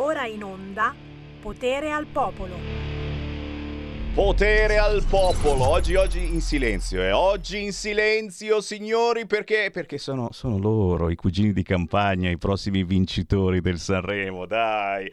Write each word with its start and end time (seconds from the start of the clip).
Ora 0.00 0.26
in 0.26 0.44
onda 0.44 0.94
Potere 1.40 1.90
al 1.90 2.06
Popolo. 2.06 2.54
Potere 4.14 4.78
al 4.78 5.04
popolo, 5.04 5.68
oggi, 5.68 5.96
oggi 5.96 6.32
in 6.32 6.40
silenzio, 6.40 7.02
eh. 7.02 7.10
oggi 7.10 7.64
in 7.64 7.72
silenzio 7.72 8.60
signori 8.60 9.26
perché? 9.26 9.70
Perché 9.72 9.98
sono, 9.98 10.28
sono 10.30 10.56
loro, 10.56 11.10
i 11.10 11.16
cugini 11.16 11.52
di 11.52 11.64
campagna, 11.64 12.30
i 12.30 12.38
prossimi 12.38 12.84
vincitori 12.84 13.60
del 13.60 13.78
Sanremo, 13.80 14.46
dai. 14.46 15.12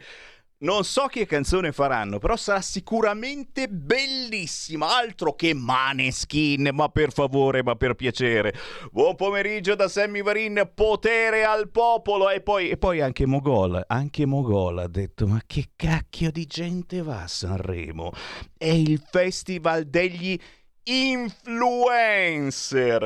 Non 0.58 0.84
so 0.84 1.04
che 1.04 1.26
canzone 1.26 1.70
faranno, 1.70 2.18
però 2.18 2.34
sarà 2.34 2.62
sicuramente 2.62 3.68
bellissima. 3.68 4.96
Altro 4.96 5.34
che 5.34 5.52
Maneskin, 5.52 6.70
ma 6.72 6.88
per 6.88 7.12
favore, 7.12 7.62
ma 7.62 7.74
per 7.74 7.92
piacere. 7.94 8.54
Buon 8.90 9.16
pomeriggio 9.16 9.74
da 9.74 9.86
Sammy 9.86 10.22
Varin, 10.22 10.70
potere 10.74 11.44
al 11.44 11.68
popolo. 11.68 12.30
E 12.30 12.40
poi, 12.40 12.70
e 12.70 12.78
poi 12.78 13.02
anche 13.02 13.26
Mogol, 13.26 13.84
anche 13.86 14.24
Mogol 14.24 14.78
ha 14.78 14.88
detto: 14.88 15.26
Ma 15.26 15.42
che 15.44 15.72
cacchio 15.76 16.30
di 16.30 16.46
gente 16.46 17.02
va 17.02 17.24
a 17.24 17.28
Sanremo? 17.28 18.12
È 18.56 18.64
il 18.64 18.98
festival 19.10 19.84
degli 19.84 20.40
influencer. 20.84 21.90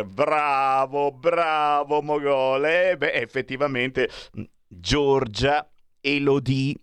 Bravo, 0.04 1.10
bravo 1.10 2.00
Mogol. 2.00 2.64
E 2.64 2.96
beh, 2.96 3.10
effettivamente, 3.14 4.08
Giorgia, 4.68 5.68
Elodie 6.00 6.76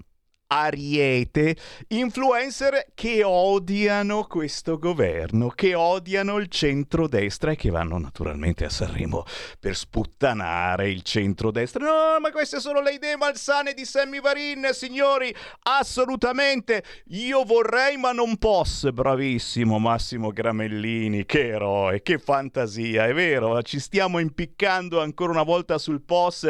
Ariete, 0.47 1.57
influencer 1.89 2.87
che 2.93 3.21
odiano 3.23 4.23
questo 4.27 4.77
governo, 4.77 5.49
che 5.49 5.75
odiano 5.75 6.37
il 6.37 6.47
centrodestra 6.47 7.51
e 7.51 7.55
che 7.57 7.69
vanno 7.69 7.97
naturalmente 7.97 8.63
a 8.63 8.69
Sanremo 8.69 9.25
per 9.59 9.75
sputtanare 9.75 10.89
il 10.89 11.01
centrodestra. 11.01 11.83
No, 11.83 12.19
ma 12.21 12.31
queste 12.31 12.61
sono 12.61 12.81
le 12.81 12.93
idee 12.93 13.17
malsane 13.17 13.73
di 13.73 13.83
Sammy 13.83 14.21
Varin, 14.21 14.69
signori, 14.71 15.35
assolutamente. 15.63 16.81
Io 17.07 17.43
vorrei 17.43 17.97
ma 17.97 18.13
non 18.13 18.37
posso. 18.37 18.91
Bravissimo 18.93 19.79
Massimo 19.79 20.31
Gramellini, 20.31 21.25
che 21.25 21.49
eroe, 21.49 22.01
che 22.01 22.19
fantasia, 22.19 23.05
è 23.05 23.13
vero, 23.13 23.61
ci 23.63 23.79
stiamo 23.79 24.19
impiccando 24.19 25.01
ancora 25.01 25.31
una 25.31 25.43
volta 25.43 25.77
sul 25.77 26.01
POS 26.01 26.49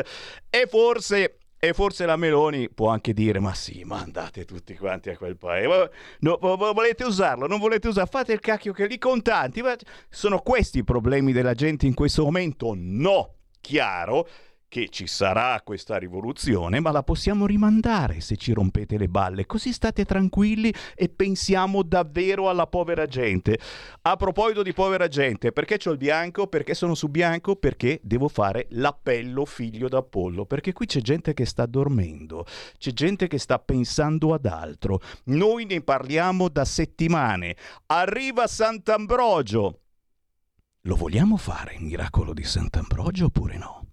e 0.50 0.68
forse 0.68 1.37
e 1.60 1.74
forse 1.74 2.06
la 2.06 2.16
Meloni 2.16 2.70
può 2.70 2.90
anche 2.90 3.14
dire: 3.14 3.40
Ma 3.40 3.54
sì, 3.54 3.84
ma 3.84 4.00
andate 4.00 4.46
tutti 4.46 4.76
quanti 4.76 5.10
a 5.10 5.18
quel 5.18 5.38
paese. 5.38 5.92
No, 6.20 6.38
volete 6.38 7.04
usarlo? 7.04 7.48
Non 7.48 7.60
volete 7.60 7.88
usarlo? 7.88 8.10
Fate 8.10 8.34
il 8.34 8.40
cacchio 8.40 8.74
che 8.74 8.88
li 8.88 8.98
contanti. 8.98 9.62
Sono 10.10 10.40
questi 10.40 10.80
i 10.80 10.84
problemi 10.84 11.32
della 11.32 11.54
gente 11.54 11.86
in 11.86 11.94
questo 11.94 12.24
momento? 12.24 12.74
No, 12.76 13.36
chiaro 13.60 14.28
che 14.70 14.90
ci 14.90 15.08
sarà 15.08 15.62
questa 15.64 15.98
rivoluzione, 15.98 16.80
ma 16.80 16.92
la 16.92 17.04
possiamo 17.04 17.46
rimandare 17.46 18.20
se 18.20 18.36
ci 18.36 18.52
rompete 18.52 18.98
le 18.98 19.08
balle, 19.08 19.46
così 19.46 19.72
state 19.72 20.04
tranquilli 20.04 20.74
e 20.96 21.10
pensiamo 21.10 21.84
davvero 21.84 22.50
alla 22.50 22.68
povera 22.68 23.06
gente. 23.06 23.58
A 24.02 24.16
proposito 24.18 24.64
di 24.64 24.74
povera 24.74 25.08
gente, 25.08 25.52
perché 25.52 25.80
ho 25.86 25.92
il 25.92 25.98
bianco? 25.98 26.48
Perché 26.48 26.74
sono 26.74 26.96
su 26.96 27.08
bianco? 27.08 27.56
Perché 27.56 28.00
devo 28.04 28.28
fare 28.28 28.68
l'appello 28.72 29.46
figlio 29.46 29.88
d'Apollo, 29.88 30.46
perché 30.46 30.74
qui 30.74 30.86
c'è 30.86 31.00
gente 31.02 31.34
che 31.34 31.46
sta 31.46 31.66
dormendo, 31.66 32.46
c'è 32.78 32.92
gente 32.92 33.28
che 33.28 33.38
sta 33.38 33.60
pensando 33.60 34.34
ad 34.34 34.46
altro. 34.46 35.00
Noi 35.26 35.66
ne 35.66 35.82
parliamo 35.82 36.50
da 36.50 36.66
settimane. 36.66 37.56
Arriva 37.88 38.48
Sant'Ambrogio. 38.48 39.82
Lo 40.82 40.96
vogliamo 40.96 41.36
fare 41.38 41.76
il 41.76 41.84
miracolo 41.84 42.34
di 42.34 42.44
Sant'Ambrogio 42.44 43.26
oppure 43.26 43.58
no? 43.58 43.87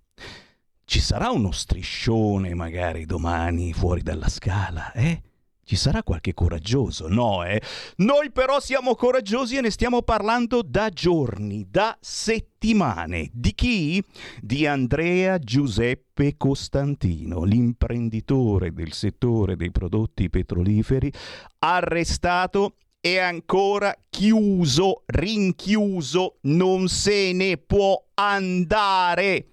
Ci 0.86 1.00
sarà 1.00 1.30
uno 1.30 1.50
striscione 1.50 2.54
magari 2.54 3.06
domani 3.06 3.72
fuori 3.72 4.02
dalla 4.02 4.28
scala, 4.28 4.92
eh? 4.92 5.22
Ci 5.64 5.76
sarà 5.76 6.02
qualche 6.02 6.34
coraggioso? 6.34 7.08
No, 7.08 7.42
eh? 7.42 7.60
Noi 7.96 8.30
però 8.30 8.60
siamo 8.60 8.94
coraggiosi 8.94 9.56
e 9.56 9.62
ne 9.62 9.70
stiamo 9.70 10.02
parlando 10.02 10.60
da 10.62 10.90
giorni, 10.90 11.66
da 11.70 11.96
settimane. 11.98 13.30
Di 13.32 13.54
chi? 13.54 14.04
Di 14.42 14.66
Andrea 14.66 15.38
Giuseppe 15.38 16.36
Costantino, 16.36 17.44
l'imprenditore 17.44 18.74
del 18.74 18.92
settore 18.92 19.56
dei 19.56 19.70
prodotti 19.70 20.28
petroliferi, 20.28 21.10
arrestato 21.60 22.74
e 23.00 23.18
ancora 23.18 23.96
chiuso, 24.10 25.04
rinchiuso, 25.06 26.36
non 26.42 26.88
se 26.88 27.32
ne 27.32 27.56
può 27.56 28.04
andare. 28.14 29.46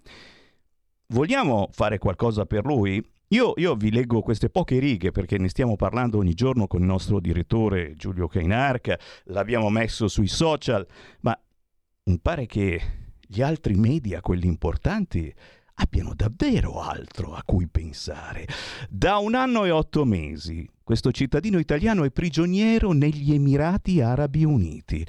Vogliamo 1.12 1.68
fare 1.74 1.98
qualcosa 1.98 2.46
per 2.46 2.66
lui? 2.66 3.04
Io, 3.30 3.52
io, 3.58 3.76
vi 3.76 3.92
leggo 3.92 4.22
queste 4.22 4.50
poche 4.50 4.80
righe 4.80 5.12
perché 5.12 5.38
ne 5.38 5.50
stiamo 5.50 5.76
parlando 5.76 6.18
ogni 6.18 6.34
giorno 6.34 6.68
con 6.68 6.80
il 6.80 6.86
nostro 6.86 7.20
direttore 7.20 7.96
Giulio 7.98 8.30
Cainarca, 8.30 8.98
l'abbiamo 9.26 9.70
messo 9.70 10.08
sui 10.08 10.28
social, 10.28 10.88
ma 11.22 11.38
mi 12.06 12.18
pare 12.18 12.46
che 12.46 12.82
gli 13.20 13.42
altri 13.42 13.76
media, 13.76 14.22
quelli 14.22 14.48
importanti, 14.48 15.34
abbiano 15.76 16.14
davvero 16.16 16.80
altro 16.80 17.34
a 17.34 17.44
cui 17.46 17.68
pensare. 17.68 18.48
Da 18.90 19.18
un 19.18 19.36
anno 19.36 19.66
e 19.66 19.72
otto 19.72 20.06
mesi 20.06 20.66
questo 20.82 21.12
cittadino 21.12 21.60
italiano 21.60 22.06
è 22.06 22.12
prigioniero 22.12 22.94
negli 22.94 23.34
Emirati 23.34 24.02
Arabi 24.02 24.46
Uniti. 24.46 25.06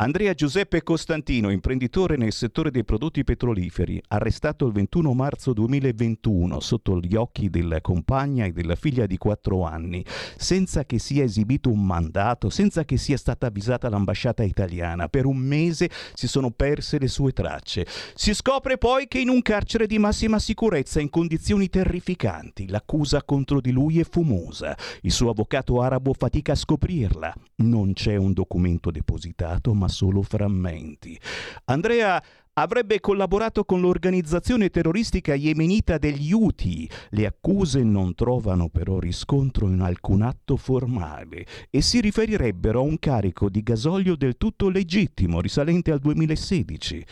Andrea 0.00 0.32
Giuseppe 0.32 0.82
Costantino, 0.82 1.50
imprenditore 1.50 2.16
nel 2.16 2.32
settore 2.32 2.70
dei 2.70 2.84
prodotti 2.84 3.22
petroliferi, 3.22 4.00
arrestato 4.08 4.64
il 4.64 4.72
21 4.72 5.12
marzo 5.12 5.52
2021 5.52 6.58
sotto 6.60 6.98
gli 6.98 7.14
occhi 7.16 7.50
della 7.50 7.82
compagna 7.82 8.46
e 8.46 8.52
della 8.52 8.76
figlia 8.76 9.04
di 9.04 9.18
4 9.18 9.62
anni, 9.62 10.02
senza 10.38 10.86
che 10.86 10.98
sia 10.98 11.22
esibito 11.22 11.70
un 11.70 11.84
mandato, 11.84 12.48
senza 12.48 12.86
che 12.86 12.96
sia 12.96 13.18
stata 13.18 13.48
avvisata 13.48 13.90
l'ambasciata 13.90 14.42
italiana. 14.42 15.08
Per 15.08 15.26
un 15.26 15.36
mese 15.36 15.90
si 16.14 16.28
sono 16.28 16.50
perse 16.50 16.98
le 16.98 17.08
sue 17.08 17.32
tracce. 17.32 17.86
Si 18.14 18.32
scopre 18.32 18.78
poi 18.78 19.06
che 19.06 19.18
in 19.18 19.28
un 19.28 19.42
carcere 19.42 19.86
di 19.86 19.98
massima 19.98 20.38
sicurezza, 20.38 21.02
in 21.02 21.10
condizioni 21.10 21.68
terrificanti, 21.68 22.68
l'accusa 22.68 23.22
contro 23.22 23.60
di 23.60 23.70
lui 23.70 24.00
è 24.00 24.04
fumosa. 24.08 24.74
Il 25.02 25.12
suo 25.12 25.28
avvocato 25.28 25.82
arabo 25.82 26.14
fatica 26.14 26.52
a 26.52 26.56
scoprirla. 26.56 27.34
Non 27.56 27.92
c'è 27.92 28.16
un 28.16 28.32
documento 28.32 28.90
depositato, 28.90 29.74
ma 29.74 29.88
solo 29.90 30.22
frammenti. 30.22 31.20
Andrea 31.66 32.22
avrebbe 32.54 33.00
collaborato 33.00 33.64
con 33.64 33.80
l'organizzazione 33.80 34.70
terroristica 34.70 35.34
yemenita 35.34 35.98
degli 35.98 36.32
Houthi. 36.32 36.88
Le 37.10 37.26
accuse 37.26 37.82
non 37.82 38.14
trovano 38.14 38.68
però 38.68 38.98
riscontro 38.98 39.68
in 39.68 39.80
alcun 39.80 40.22
atto 40.22 40.56
formale 40.56 41.46
e 41.70 41.80
si 41.80 42.00
riferirebbero 42.00 42.80
a 42.80 42.82
un 42.82 42.98
carico 42.98 43.48
di 43.48 43.62
gasolio 43.62 44.16
del 44.16 44.36
tutto 44.36 44.68
legittimo 44.68 45.40
risalente 45.40 45.90
al 45.90 45.98
2016. 45.98 47.04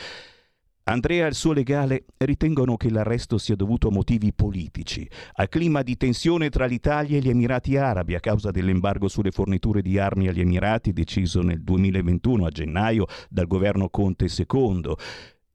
Andrea 0.88 1.26
e 1.26 1.28
il 1.28 1.34
suo 1.34 1.52
legale 1.52 2.06
ritengono 2.16 2.78
che 2.78 2.90
l'arresto 2.90 3.36
sia 3.36 3.54
dovuto 3.54 3.88
a 3.88 3.90
motivi 3.90 4.32
politici, 4.32 5.06
al 5.34 5.50
clima 5.50 5.82
di 5.82 5.98
tensione 5.98 6.48
tra 6.48 6.64
l'Italia 6.64 7.18
e 7.18 7.20
gli 7.20 7.28
Emirati 7.28 7.76
Arabi 7.76 8.14
a 8.14 8.20
causa 8.20 8.50
dell'embargo 8.50 9.06
sulle 9.06 9.30
forniture 9.30 9.82
di 9.82 9.98
armi 9.98 10.28
agli 10.28 10.40
Emirati 10.40 10.94
deciso 10.94 11.42
nel 11.42 11.62
2021 11.62 12.46
a 12.46 12.48
gennaio 12.48 13.04
dal 13.28 13.46
governo 13.46 13.90
Conte 13.90 14.28
II. 14.34 14.94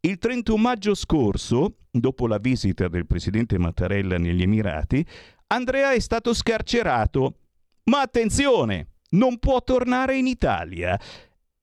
Il 0.02 0.20
31 0.20 0.62
maggio 0.62 0.94
scorso, 0.94 1.78
dopo 1.90 2.28
la 2.28 2.38
visita 2.38 2.88
del 2.88 3.08
presidente 3.08 3.58
Mattarella 3.58 4.20
negli 4.20 4.44
Emirati, 4.44 5.04
Andrea 5.48 5.94
è 5.94 6.00
stato 6.00 6.36
scarcerato. 6.36 7.38
Ma 7.86 8.02
attenzione, 8.02 8.90
non 9.12 9.40
può 9.40 9.64
tornare 9.64 10.16
in 10.16 10.28
Italia 10.28 11.00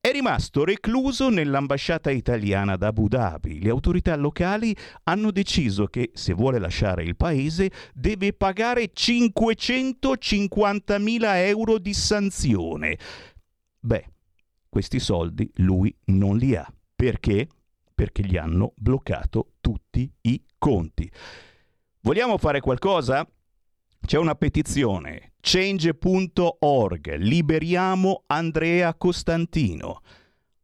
è 0.01 0.11
rimasto 0.11 0.63
recluso 0.63 1.29
nell'ambasciata 1.29 2.09
italiana 2.09 2.73
ad 2.73 2.81
Abu 2.81 3.07
Dhabi. 3.07 3.61
Le 3.61 3.69
autorità 3.69 4.15
locali 4.15 4.75
hanno 5.03 5.29
deciso 5.29 5.85
che 5.85 6.09
se 6.15 6.33
vuole 6.33 6.57
lasciare 6.57 7.03
il 7.03 7.15
paese 7.15 7.69
deve 7.93 8.33
pagare 8.33 8.91
550.000 8.91 11.21
euro 11.45 11.77
di 11.77 11.93
sanzione. 11.93 12.97
Beh, 13.79 14.07
questi 14.67 14.99
soldi 14.99 15.47
lui 15.57 15.95
non 16.05 16.35
li 16.35 16.55
ha. 16.55 16.67
Perché? 16.95 17.47
Perché 17.93 18.23
gli 18.23 18.37
hanno 18.37 18.73
bloccato 18.77 19.51
tutti 19.61 20.11
i 20.21 20.43
conti. 20.57 21.07
Vogliamo 21.99 22.39
fare 22.39 22.59
qualcosa? 22.59 23.23
C'è 24.05 24.17
una 24.17 24.35
petizione, 24.35 25.33
change.org, 25.39 27.15
liberiamo 27.15 28.23
Andrea 28.27 28.93
Costantino. 28.95 30.01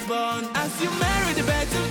born. 0.08 0.48
As 0.56 0.82
you 0.82 0.90
marry 1.00 1.34
the 1.34 1.44
birth 1.44 1.85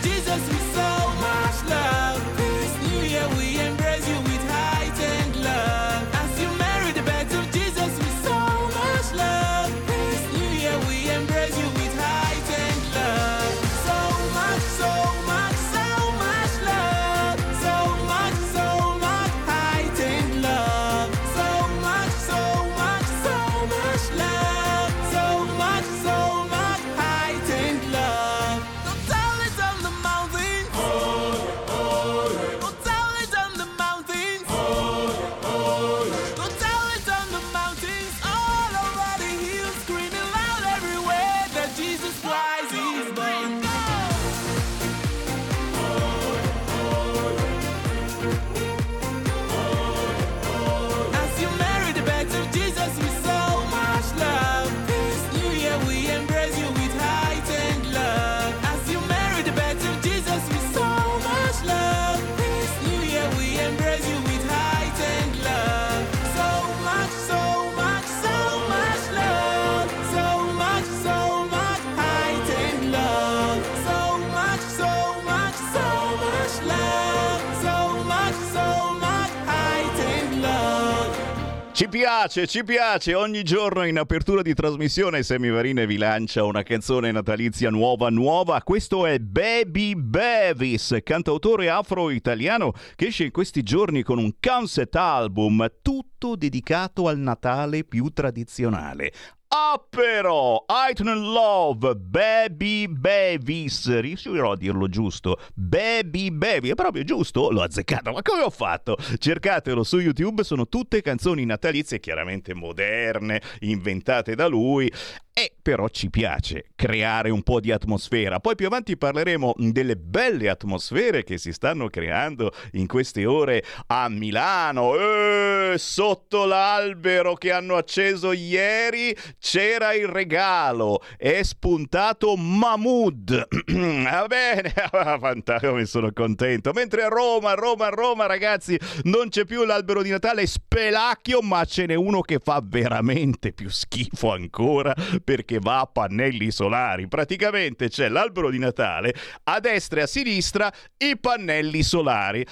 piace, 81.94 82.48
ci 82.48 82.64
piace. 82.64 83.14
Ogni 83.14 83.44
giorno 83.44 83.84
in 83.84 83.98
apertura 83.98 84.42
di 84.42 84.52
trasmissione 84.52 85.22
Semivarine 85.22 85.86
vi 85.86 85.96
lancia 85.96 86.42
una 86.42 86.64
canzone 86.64 87.12
natalizia 87.12 87.70
nuova 87.70 88.10
nuova. 88.10 88.60
Questo 88.64 89.06
è 89.06 89.20
Baby 89.20 89.94
Bevis, 89.94 90.98
cantautore 91.04 91.70
afro-italiano 91.70 92.72
che 92.96 93.06
esce 93.06 93.26
in 93.26 93.30
questi 93.30 93.62
giorni 93.62 94.02
con 94.02 94.18
un 94.18 94.32
concept 94.40 94.96
album 94.96 95.70
tutto 95.82 96.34
dedicato 96.34 97.06
al 97.06 97.18
Natale 97.18 97.84
più 97.84 98.08
tradizionale. 98.08 99.12
Ah 99.56 99.80
però, 99.88 100.64
Item 100.90 101.30
Love, 101.30 101.94
Baby 101.94 102.88
Bevis, 102.88 104.00
riuscirò 104.00 104.50
a 104.50 104.56
dirlo 104.56 104.88
giusto, 104.88 105.38
Baby 105.54 106.32
Baby, 106.32 106.70
è 106.70 106.74
proprio 106.74 107.04
giusto? 107.04 107.52
L'ho 107.52 107.62
azzeccato, 107.62 108.10
ma 108.10 108.20
come 108.22 108.42
ho 108.42 108.50
fatto? 108.50 108.96
Cercatelo 109.16 109.84
su 109.84 110.00
YouTube, 110.00 110.42
sono 110.42 110.66
tutte 110.66 111.02
canzoni 111.02 111.44
natalizie, 111.44 112.00
chiaramente 112.00 112.52
moderne, 112.52 113.40
inventate 113.60 114.34
da 114.34 114.48
lui, 114.48 114.90
e 115.36 115.52
però 115.60 115.88
ci 115.88 116.10
piace 116.10 116.66
creare 116.76 117.28
un 117.28 117.42
po' 117.42 117.58
di 117.58 117.72
atmosfera. 117.72 118.38
Poi 118.38 118.54
più 118.54 118.66
avanti 118.66 118.96
parleremo 118.96 119.54
delle 119.56 119.96
belle 119.96 120.48
atmosfere 120.48 121.24
che 121.24 121.38
si 121.38 121.52
stanno 121.52 121.88
creando 121.88 122.52
in 122.72 122.86
queste 122.86 123.26
ore 123.26 123.64
a 123.88 124.08
Milano. 124.08 124.94
Eh, 124.94 125.74
sotto 125.76 126.44
l'albero 126.44 127.34
che 127.34 127.50
hanno 127.50 127.74
acceso 127.74 128.30
ieri 128.30 129.16
c'era 129.40 129.92
il 129.94 130.06
regalo. 130.06 131.02
È 131.16 131.42
spuntato 131.42 132.36
Mahmood. 132.36 133.48
Va 134.04 134.26
bene, 134.28 134.72
fantastico, 135.18 135.72
come 135.72 135.86
sono 135.86 136.12
contento. 136.12 136.70
Mentre 136.72 137.02
a 137.02 137.08
Roma, 137.08 137.50
a 137.50 137.54
Roma, 137.54 137.86
a 137.86 137.90
Roma, 137.90 138.26
ragazzi, 138.26 138.78
non 139.04 139.30
c'è 139.30 139.44
più 139.44 139.64
l'albero 139.64 140.02
di 140.02 140.10
Natale 140.10 140.46
spelacchio, 140.46 141.40
ma 141.40 141.64
ce 141.64 141.86
n'è 141.86 141.96
uno 141.96 142.20
che 142.20 142.38
fa 142.38 142.62
veramente 142.64 143.52
più 143.52 143.68
schifo 143.68 144.30
ancora 144.30 144.94
perché 145.24 145.58
va 145.58 145.80
a 145.80 145.86
pannelli 145.86 146.50
solari. 146.50 147.08
Praticamente 147.08 147.88
c'è 147.88 148.08
l'albero 148.08 148.50
di 148.50 148.58
Natale, 148.58 149.14
a 149.44 149.58
destra 149.58 150.00
e 150.00 150.02
a 150.02 150.06
sinistra 150.06 150.72
i 150.98 151.18
pannelli 151.18 151.82
solari. 151.82 152.46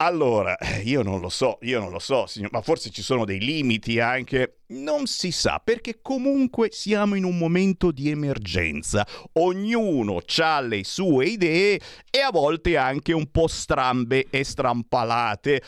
Allora, 0.00 0.56
io 0.84 1.02
non 1.02 1.18
lo 1.18 1.28
so, 1.28 1.58
io 1.62 1.80
non 1.80 1.90
lo 1.90 1.98
so, 1.98 2.26
signor, 2.26 2.52
ma 2.52 2.60
forse 2.60 2.90
ci 2.90 3.02
sono 3.02 3.24
dei 3.24 3.40
limiti 3.40 3.98
anche. 3.98 4.60
Non 4.68 5.06
si 5.06 5.32
sa, 5.32 5.60
perché 5.62 5.98
comunque 6.00 6.68
siamo 6.70 7.16
in 7.16 7.24
un 7.24 7.36
momento 7.36 7.90
di 7.90 8.08
emergenza. 8.08 9.04
Ognuno 9.32 10.20
ha 10.36 10.60
le 10.60 10.84
sue 10.84 11.26
idee 11.26 11.80
e 12.10 12.20
a 12.20 12.30
volte 12.30 12.76
anche 12.76 13.12
un 13.12 13.28
po' 13.32 13.48
strambe 13.48 14.26
e 14.30 14.44
strampalate. 14.44 15.62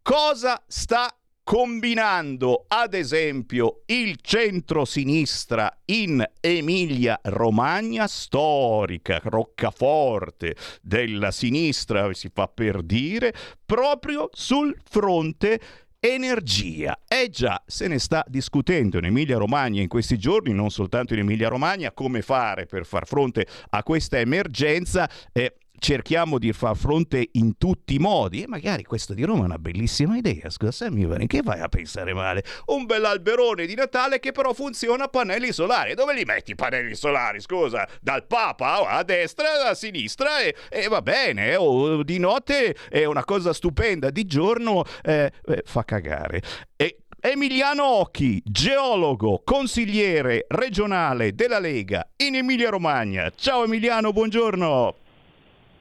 Cosa 0.00 0.62
sta 0.66 1.14
combinando 1.44 2.64
ad 2.68 2.94
esempio 2.94 3.82
il 3.86 4.16
centro-sinistra 4.20 5.80
in 5.86 6.24
Emilia-Romagna, 6.40 8.08
storica 8.08 9.20
roccaforte 9.22 10.56
della 10.80 11.30
sinistra, 11.30 12.12
si 12.14 12.30
fa 12.32 12.48
per 12.48 12.82
dire, 12.82 13.34
proprio 13.64 14.30
sul 14.32 14.74
fronte 14.82 15.60
energia. 16.00 16.98
Eh 17.06 17.28
già, 17.28 17.62
se 17.66 17.88
ne 17.88 17.98
sta 17.98 18.24
discutendo 18.26 18.98
in 18.98 19.04
Emilia-Romagna 19.04 19.82
in 19.82 19.88
questi 19.88 20.18
giorni, 20.18 20.52
non 20.52 20.70
soltanto 20.70 21.12
in 21.12 21.20
Emilia-Romagna, 21.20 21.92
come 21.92 22.22
fare 22.22 22.66
per 22.66 22.86
far 22.86 23.06
fronte 23.06 23.46
a 23.70 23.82
questa 23.82 24.18
emergenza. 24.18 25.08
Eh, 25.32 25.56
cerchiamo 25.84 26.38
di 26.38 26.50
far 26.54 26.74
fronte 26.74 27.28
in 27.32 27.58
tutti 27.58 27.96
i 27.96 27.98
modi 27.98 28.42
e 28.42 28.46
magari 28.46 28.84
questo 28.84 29.12
di 29.12 29.22
Roma 29.22 29.42
è 29.42 29.44
una 29.44 29.58
bellissima 29.58 30.16
idea 30.16 30.48
scusa 30.48 30.72
Sammy 30.72 31.26
che 31.26 31.42
vai 31.42 31.60
a 31.60 31.68
pensare 31.68 32.14
male 32.14 32.42
un 32.68 32.86
bell'alberone 32.86 33.66
di 33.66 33.74
Natale 33.74 34.18
che 34.18 34.32
però 34.32 34.54
funziona 34.54 35.04
a 35.04 35.08
pannelli 35.08 35.52
solari 35.52 35.92
dove 35.92 36.14
li 36.14 36.24
metti 36.24 36.52
i 36.52 36.54
pannelli 36.54 36.94
solari 36.94 37.38
scusa 37.38 37.86
dal 38.00 38.24
Papa 38.24 38.88
a 38.88 39.02
destra 39.02 39.68
a 39.68 39.74
sinistra 39.74 40.40
e, 40.40 40.56
e 40.70 40.88
va 40.88 41.02
bene 41.02 41.54
oh, 41.56 42.02
di 42.02 42.18
notte 42.18 42.74
è 42.88 43.04
una 43.04 43.24
cosa 43.26 43.52
stupenda 43.52 44.08
di 44.08 44.24
giorno 44.24 44.84
eh, 45.02 45.30
eh, 45.44 45.62
fa 45.66 45.84
cagare 45.84 46.40
e 46.76 47.00
Emiliano 47.20 47.84
Occhi, 47.84 48.42
geologo, 48.44 49.40
consigliere 49.42 50.44
regionale 50.46 51.34
della 51.34 51.58
Lega 51.58 52.06
in 52.16 52.34
Emilia 52.34 52.68
Romagna. 52.68 53.32
Ciao 53.34 53.64
Emiliano, 53.64 54.12
buongiorno. 54.12 55.03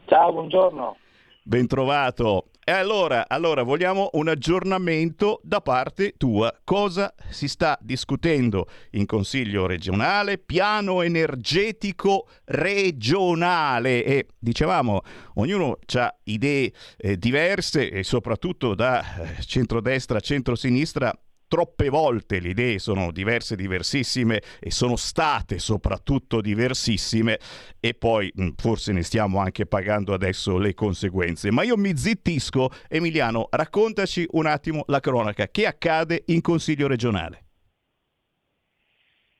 Ciao, 0.05 0.31
buongiorno. 0.31 0.97
Bentrovato. 1.43 2.47
E 2.65 2.71
allora, 2.71 3.25
allora, 3.27 3.63
vogliamo 3.63 4.09
un 4.13 4.29
aggiornamento 4.29 5.41
da 5.43 5.59
parte 5.59 6.13
tua. 6.15 6.53
Cosa 6.63 7.13
si 7.29 7.49
sta 7.49 7.77
discutendo 7.81 8.67
in 8.91 9.05
Consiglio 9.05 9.65
regionale? 9.65 10.37
Piano 10.37 11.01
energetico 11.01 12.27
regionale. 12.45 14.05
E 14.05 14.27
dicevamo, 14.39 15.01
ognuno 15.35 15.77
ha 15.95 16.15
idee 16.23 16.71
eh, 16.97 17.17
diverse 17.17 17.89
e 17.89 18.03
soprattutto 18.03 18.75
da 18.75 19.01
eh, 19.01 19.41
centrodestra 19.41 20.19
a 20.19 20.21
centrosinistra 20.21 21.13
troppe 21.53 21.89
volte 21.89 22.39
le 22.39 22.49
idee 22.49 22.79
sono 22.79 23.11
diverse, 23.11 23.55
diversissime 23.55 24.41
e 24.59 24.71
sono 24.71 24.95
state 24.95 25.59
soprattutto 25.59 26.41
diversissime 26.41 27.37
e 27.79 27.93
poi 27.93 28.31
mh, 28.33 28.53
forse 28.55 28.91
ne 28.91 29.03
stiamo 29.03 29.37
anche 29.37 29.67
pagando 29.67 30.15
adesso 30.15 30.57
le 30.57 30.73
conseguenze. 30.73 31.51
Ma 31.51 31.61
io 31.61 31.77
mi 31.77 31.95
zittisco, 31.95 32.69
Emiliano, 32.89 33.49
raccontaci 33.51 34.25
un 34.31 34.47
attimo 34.47 34.83
la 34.87 34.99
cronaca. 34.99 35.47
Che 35.47 35.67
accade 35.67 36.23
in 36.27 36.41
Consiglio 36.41 36.87
regionale? 36.87 37.45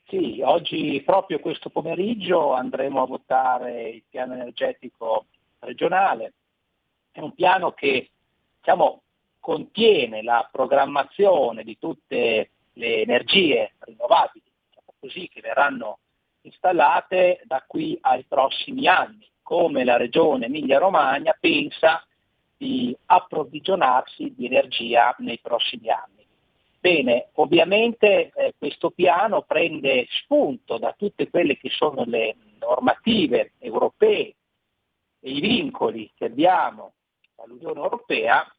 Sì, 0.06 0.40
oggi 0.44 1.02
proprio 1.04 1.40
questo 1.40 1.72
pomeriggio 1.72 2.54
andremo 2.54 3.02
a 3.02 3.08
votare 3.08 3.90
il 3.90 4.04
piano 4.08 4.34
energetico 4.34 5.26
regionale. 5.62 6.34
È 7.12 7.22
un 7.22 7.34
piano 7.34 7.72
che 7.72 8.12
diciamo, 8.60 9.02
contiene 9.44 10.24
la 10.24 10.48
programmazione 10.50 11.66
di 11.66 11.78
tutte 11.78 12.52
le 12.72 13.02
energie 13.02 13.74
rinnovabili, 13.80 14.46
così, 14.98 15.28
che 15.28 15.42
verranno 15.42 16.00
installate 16.44 17.42
da 17.44 17.62
qui 17.68 17.98
ai 18.00 18.24
prossimi 18.24 18.88
anni, 18.88 19.28
come 19.42 19.84
la 19.84 19.98
regione 19.98 20.46
Emilia-Romagna 20.46 21.36
pensa 21.38 22.08
di 22.56 22.96
approvvigionarsi 23.08 24.34
di 24.34 24.46
energia 24.46 25.14
nei 25.20 25.40
prossimi 25.42 25.90
anni. 25.90 26.26
Bene, 26.80 27.28
ovviamente 27.34 28.32
eh, 28.34 28.54
questo 28.58 28.92
piano 28.92 29.42
prende 29.42 30.08
spunto 30.22 30.78
da 30.78 30.96
tutte 30.98 31.30
quelle 31.30 31.58
che 31.58 31.70
sono 31.70 32.06
le 32.06 32.38
normative 32.60 33.52
europee 33.60 34.36
e 35.20 35.32
i 35.32 35.42
vincoli 35.42 36.10
che 36.16 36.26
abbiamo 36.26 36.94
dall'Unione 37.36 37.82
Europea 37.82 38.50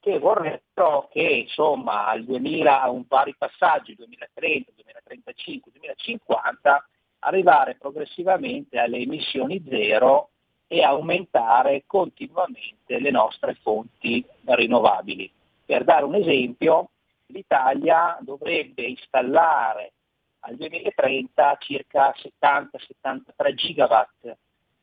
che 0.00 0.18
vorrebbero 0.18 1.08
che 1.12 1.22
insomma 1.22 2.06
al 2.06 2.24
2000, 2.24 2.82
a 2.82 2.90
un 2.90 3.06
pari 3.06 3.34
passaggio, 3.36 3.92
2030, 3.94 4.72
2035, 4.74 5.70
2050, 5.72 6.88
arrivare 7.20 7.76
progressivamente 7.76 8.78
alle 8.78 8.98
emissioni 8.98 9.62
zero 9.68 10.30
e 10.66 10.82
aumentare 10.82 11.84
continuamente 11.86 12.98
le 12.98 13.10
nostre 13.10 13.54
fonti 13.60 14.24
rinnovabili. 14.44 15.30
Per 15.64 15.84
dare 15.84 16.04
un 16.04 16.14
esempio, 16.14 16.90
l'Italia 17.26 18.16
dovrebbe 18.20 18.82
installare 18.82 19.92
al 20.40 20.56
2030 20.56 21.56
circa 21.60 22.14
70-73 22.16 23.54
gigawatt 23.54 24.36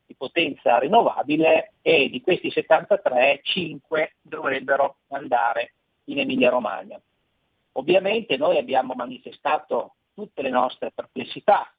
di 0.08 0.14
potenza 0.14 0.78
rinnovabile 0.78 1.74
e 1.82 2.08
di 2.08 2.22
questi 2.22 2.50
73, 2.50 3.40
5 3.42 4.14
dovrebbero 4.22 4.96
andare 5.08 5.74
in 6.04 6.18
Emilia 6.18 6.48
Romagna. 6.48 6.98
Ovviamente 7.72 8.38
noi 8.38 8.56
abbiamo 8.56 8.94
manifestato 8.94 9.96
tutte 10.14 10.40
le 10.40 10.48
nostre 10.48 10.92
perplessità, 10.92 11.70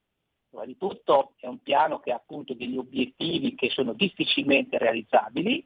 prima 0.48 0.66
di 0.66 0.78
tutto 0.78 1.34
è 1.40 1.48
un 1.48 1.58
piano 1.58 2.00
che 2.00 2.12
ha 2.12 2.18
appunto 2.18 2.54
degli 2.54 2.78
obiettivi 2.78 3.56
che 3.56 3.72
sono 3.72 3.94
difficilmente 3.94 4.78
realizzabili 4.78 5.66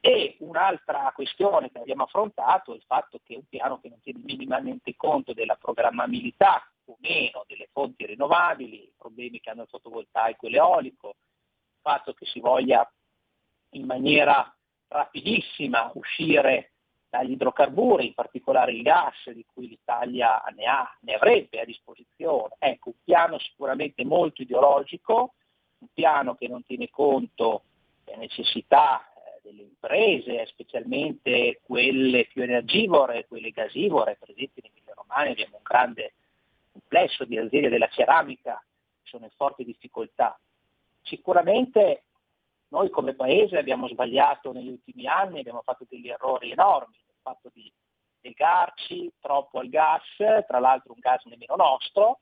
e 0.00 0.36
un'altra 0.40 1.12
questione 1.14 1.70
che 1.70 1.78
abbiamo 1.78 2.04
affrontato 2.04 2.72
è 2.72 2.76
il 2.76 2.82
fatto 2.86 3.20
che 3.22 3.34
è 3.34 3.36
un 3.36 3.46
piano 3.48 3.78
che 3.80 3.88
non 3.88 4.00
tiene 4.02 4.20
minimamente 4.24 4.96
conto 4.96 5.32
della 5.32 5.56
programmabilità 5.56 6.68
o 6.86 6.96
meno 7.00 7.44
delle 7.46 7.68
fonti 7.72 8.04
rinnovabili, 8.04 8.82
i 8.82 8.92
problemi 8.96 9.38
che 9.38 9.50
hanno 9.50 9.62
il 9.62 9.68
fotovoltaico 9.68 10.46
e 10.46 10.50
l'eolico, 10.50 11.14
fatto 11.88 12.12
che 12.12 12.26
si 12.26 12.40
voglia 12.40 12.86
in 13.70 13.86
maniera 13.86 14.54
rapidissima 14.88 15.90
uscire 15.94 16.72
dagli 17.08 17.30
idrocarburi, 17.30 18.08
in 18.08 18.12
particolare 18.12 18.72
il 18.72 18.82
gas 18.82 19.30
di 19.30 19.46
cui 19.50 19.68
l'Italia 19.68 20.42
ne, 20.54 20.64
ha, 20.66 20.98
ne 21.00 21.14
avrebbe 21.14 21.60
a 21.60 21.64
disposizione. 21.64 22.56
Ecco, 22.58 22.90
un 22.90 22.96
piano 23.02 23.38
sicuramente 23.38 24.04
molto 24.04 24.42
ideologico, 24.42 25.32
un 25.78 25.88
piano 25.94 26.34
che 26.34 26.46
non 26.46 26.62
tiene 26.62 26.90
conto 26.90 27.62
delle 28.04 28.18
necessità 28.18 29.00
eh, 29.14 29.40
delle 29.42 29.62
imprese, 29.62 30.44
specialmente 30.44 31.60
quelle 31.62 32.26
più 32.26 32.42
energivore, 32.42 33.26
quelle 33.26 33.50
gasivore, 33.50 34.16
per 34.20 34.28
esempio 34.28 34.62
in 34.62 34.70
Emilia 34.70 34.92
Romagna 34.94 35.30
abbiamo 35.30 35.56
un 35.56 35.62
grande 35.62 36.12
complesso 36.70 37.24
di 37.24 37.38
aziende 37.38 37.70
della 37.70 37.88
ceramica 37.88 38.62
che 39.00 39.08
sono 39.08 39.24
in 39.24 39.32
forte 39.34 39.64
difficoltà. 39.64 40.38
Sicuramente 41.08 42.04
noi 42.68 42.90
come 42.90 43.14
Paese 43.14 43.56
abbiamo 43.56 43.88
sbagliato 43.88 44.52
negli 44.52 44.68
ultimi 44.68 45.06
anni, 45.06 45.40
abbiamo 45.40 45.62
fatto 45.64 45.86
degli 45.88 46.08
errori 46.08 46.50
enormi, 46.50 46.96
il 46.96 47.14
fatto 47.22 47.50
di 47.52 47.70
legarci 48.20 49.12
troppo 49.20 49.58
al 49.58 49.68
gas, 49.68 50.02
tra 50.46 50.58
l'altro 50.58 50.92
un 50.92 50.98
gas 51.00 51.24
nemmeno 51.24 51.56
nostro, 51.56 52.20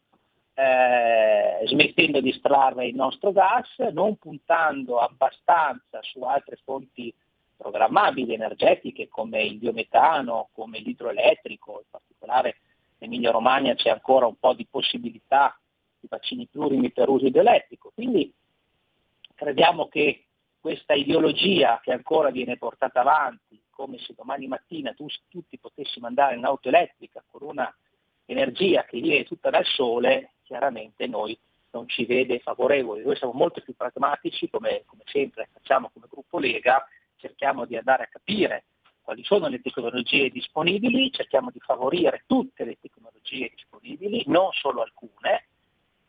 eh, 0.55 1.62
smettendo 1.66 2.21
di 2.21 2.31
estrarre 2.31 2.87
il 2.87 2.95
nostro 2.95 3.33
gas, 3.33 3.76
non 3.93 4.16
puntando 4.16 4.99
abbastanza 4.99 6.00
su 6.02 6.23
altre 6.23 6.57
fonti 6.62 7.12
programmabili 7.57 8.35
energetiche 8.35 9.09
come 9.09 9.43
il 9.43 9.57
biometano, 9.57 10.50
come 10.52 10.78
l'idroelettrico, 10.78 11.81
in 11.81 11.90
particolare 11.90 12.57
in 12.99 13.07
Emilia 13.07 13.31
Romagna 13.33 13.75
c'è 13.75 13.90
ancora 13.90 14.26
un 14.26 14.37
po' 14.37 14.52
di 14.52 14.66
possibilità 14.71 15.59
di 15.99 16.07
vaccini 16.09 16.47
plurimi 16.47 16.93
per 16.93 17.09
uso 17.09 17.26
idroelettrico. 17.26 17.90
Quindi 17.95 18.33
crediamo 19.37 19.87
che 19.87 20.25
questa 20.59 20.95
ideologia 20.95 21.78
che 21.81 21.93
ancora 21.93 22.31
viene 22.31 22.57
portata 22.57 23.00
avanti, 23.00 23.62
come 23.71 23.99
se 23.99 24.14
domani 24.16 24.49
mattina 24.49 24.93
tu, 24.95 25.07
tutti 25.28 25.59
potessimo 25.59 26.09
andare 26.09 26.35
in 26.35 26.45
auto 26.45 26.69
elettrica 26.69 27.23
con 27.25 27.49
una 27.49 27.73
energia 28.25 28.85
che 28.85 28.99
viene 28.99 29.23
tutta 29.25 29.50
dal 29.50 29.64
sole, 29.64 30.33
chiaramente 30.43 31.07
noi 31.07 31.38
non 31.71 31.87
ci 31.88 32.05
vede 32.05 32.40
favorevoli. 32.40 33.05
Noi 33.05 33.16
siamo 33.16 33.35
molto 33.35 33.61
più 33.61 33.76
pragmatici, 33.76 34.49
come, 34.50 34.83
come 34.87 35.02
sempre 35.05 35.49
facciamo 35.52 35.90
come 35.93 36.07
gruppo 36.09 36.38
Lega, 36.38 36.85
cerchiamo 37.16 37.64
di 37.64 37.76
andare 37.76 38.05
a 38.05 38.09
capire 38.09 38.64
quali 39.02 39.23
sono 39.23 39.47
le 39.47 39.61
tecnologie 39.61 40.31
disponibili, 40.31 41.12
cerchiamo 41.12 41.50
di 41.52 41.61
favorire 41.61 42.25
tutte 42.26 42.64
le 42.64 42.76
tecnologie 42.81 43.52
disponibili, 43.55 44.25
non 44.26 44.50
solo 44.50 44.83
alcune, 44.83 45.47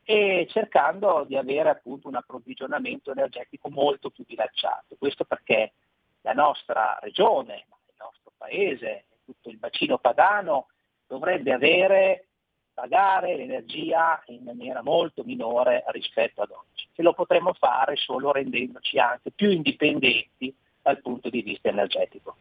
e 0.09 0.47
cercando 0.49 1.25
di 1.27 1.35
avere 1.35 1.67
appunto 1.67 2.07
un 2.07 2.15
approvvigionamento 2.15 3.11
energetico 3.11 3.69
molto 3.69 4.09
più 4.09 4.23
bilanciato. 4.25 4.95
Questo 4.97 5.25
perché 5.25 5.73
la 6.21 6.31
nostra 6.31 6.97
regione, 7.01 7.65
il 7.87 7.95
nostro 7.99 8.31
paese, 8.37 9.03
tutto 9.25 9.49
il 9.49 9.57
bacino 9.57 9.97
padano 9.97 10.67
dovrebbe 11.05 11.51
avere, 11.51 12.27
pagare 12.73 13.35
l'energia 13.35 14.23
in 14.27 14.43
maniera 14.45 14.81
molto 14.81 15.25
minore 15.25 15.83
rispetto 15.87 16.41
ad 16.41 16.51
oggi. 16.51 16.87
E 16.95 17.03
lo 17.03 17.11
potremo 17.11 17.51
fare 17.51 17.97
solo 17.97 18.31
rendendoci 18.31 18.97
anche 18.99 19.31
più 19.31 19.49
indipendenti 19.49 20.55
dal 20.81 21.01
punto 21.01 21.29
di 21.29 21.41
vista 21.41 21.67
energetico. 21.67 22.37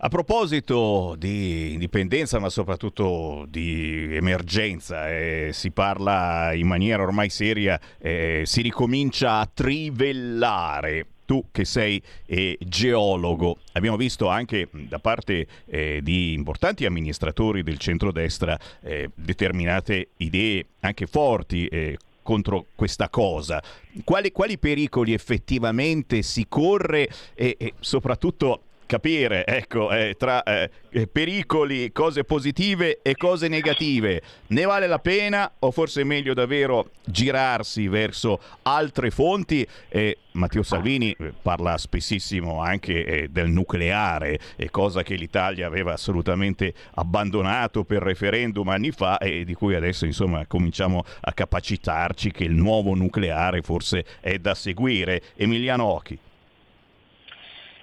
A 0.00 0.08
proposito 0.08 1.16
di 1.18 1.72
indipendenza, 1.72 2.38
ma 2.38 2.50
soprattutto 2.50 3.46
di 3.48 4.14
emergenza, 4.14 5.10
eh, 5.10 5.50
si 5.52 5.72
parla 5.72 6.52
in 6.54 6.68
maniera 6.68 7.02
ormai 7.02 7.30
seria, 7.30 7.80
eh, 7.98 8.42
si 8.44 8.62
ricomincia 8.62 9.40
a 9.40 9.50
trivellare 9.52 11.06
tu 11.24 11.46
che 11.50 11.64
sei 11.64 12.00
eh, 12.26 12.56
geologo, 12.60 13.58
abbiamo 13.72 13.96
visto 13.96 14.28
anche 14.28 14.68
da 14.70 15.00
parte 15.00 15.48
eh, 15.66 15.98
di 16.00 16.32
importanti 16.32 16.86
amministratori 16.86 17.64
del 17.64 17.78
centrodestra 17.78 18.56
eh, 18.80 19.10
determinate 19.16 20.10
idee 20.18 20.64
anche 20.78 21.06
forti 21.06 21.66
eh, 21.66 21.98
contro 22.22 22.66
questa 22.76 23.08
cosa. 23.08 23.60
Quali, 24.04 24.30
quali, 24.30 24.58
pericoli 24.58 25.12
effettivamente 25.12 26.22
si 26.22 26.46
corre 26.48 27.08
e, 27.34 27.56
e 27.58 27.74
soprattutto 27.80 28.62
capire 28.88 29.44
ecco, 29.46 29.92
eh, 29.92 30.16
tra 30.18 30.42
eh, 30.42 30.70
pericoli, 31.06 31.92
cose 31.92 32.24
positive 32.24 33.00
e 33.02 33.14
cose 33.14 33.46
negative. 33.46 34.22
Ne 34.48 34.64
vale 34.64 34.86
la 34.88 34.98
pena 34.98 35.52
o 35.58 35.70
forse 35.70 36.00
è 36.00 36.04
meglio 36.04 36.32
davvero 36.34 36.90
girarsi 37.04 37.86
verso 37.86 38.40
altre 38.62 39.10
fonti? 39.10 39.64
Eh, 39.90 40.16
Matteo 40.32 40.62
Salvini 40.62 41.14
eh, 41.18 41.32
parla 41.40 41.76
spessissimo 41.76 42.60
anche 42.60 43.04
eh, 43.04 43.28
del 43.28 43.50
nucleare, 43.50 44.40
cosa 44.70 45.02
che 45.02 45.16
l'Italia 45.16 45.66
aveva 45.66 45.92
assolutamente 45.92 46.72
abbandonato 46.94 47.84
per 47.84 48.02
referendum 48.02 48.68
anni 48.70 48.90
fa 48.90 49.18
e 49.18 49.44
di 49.44 49.52
cui 49.54 49.74
adesso 49.74 50.06
insomma 50.06 50.46
cominciamo 50.46 51.04
a 51.20 51.32
capacitarci 51.32 52.30
che 52.30 52.44
il 52.44 52.54
nuovo 52.54 52.94
nucleare 52.94 53.60
forse 53.60 54.04
è 54.20 54.38
da 54.38 54.54
seguire. 54.54 55.22
Emiliano 55.36 55.84
Occhi. 55.84 56.18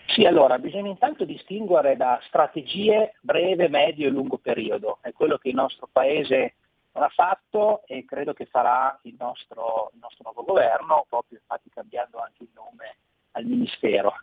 Sì, 0.07 0.25
allora 0.25 0.59
bisogna 0.59 0.89
intanto 0.89 1.25
distinguere 1.25 1.97
da 1.97 2.19
strategie 2.27 3.15
breve, 3.21 3.67
medio 3.67 4.07
e 4.07 4.11
lungo 4.11 4.37
periodo. 4.37 4.99
È 5.01 5.11
quello 5.11 5.37
che 5.37 5.49
il 5.49 5.55
nostro 5.55 5.89
Paese 5.91 6.55
non 6.93 7.03
ha 7.03 7.09
fatto 7.09 7.83
e 7.85 8.05
credo 8.05 8.33
che 8.33 8.45
farà 8.45 8.97
il 9.03 9.15
nostro, 9.17 9.89
il 9.93 9.99
nostro 9.99 10.23
nuovo 10.23 10.43
governo, 10.43 11.05
proprio 11.09 11.39
infatti 11.39 11.69
cambiando 11.69 12.19
anche 12.19 12.43
il 12.43 12.49
nome 12.53 12.97
al 13.31 13.45
Ministero. 13.45 14.13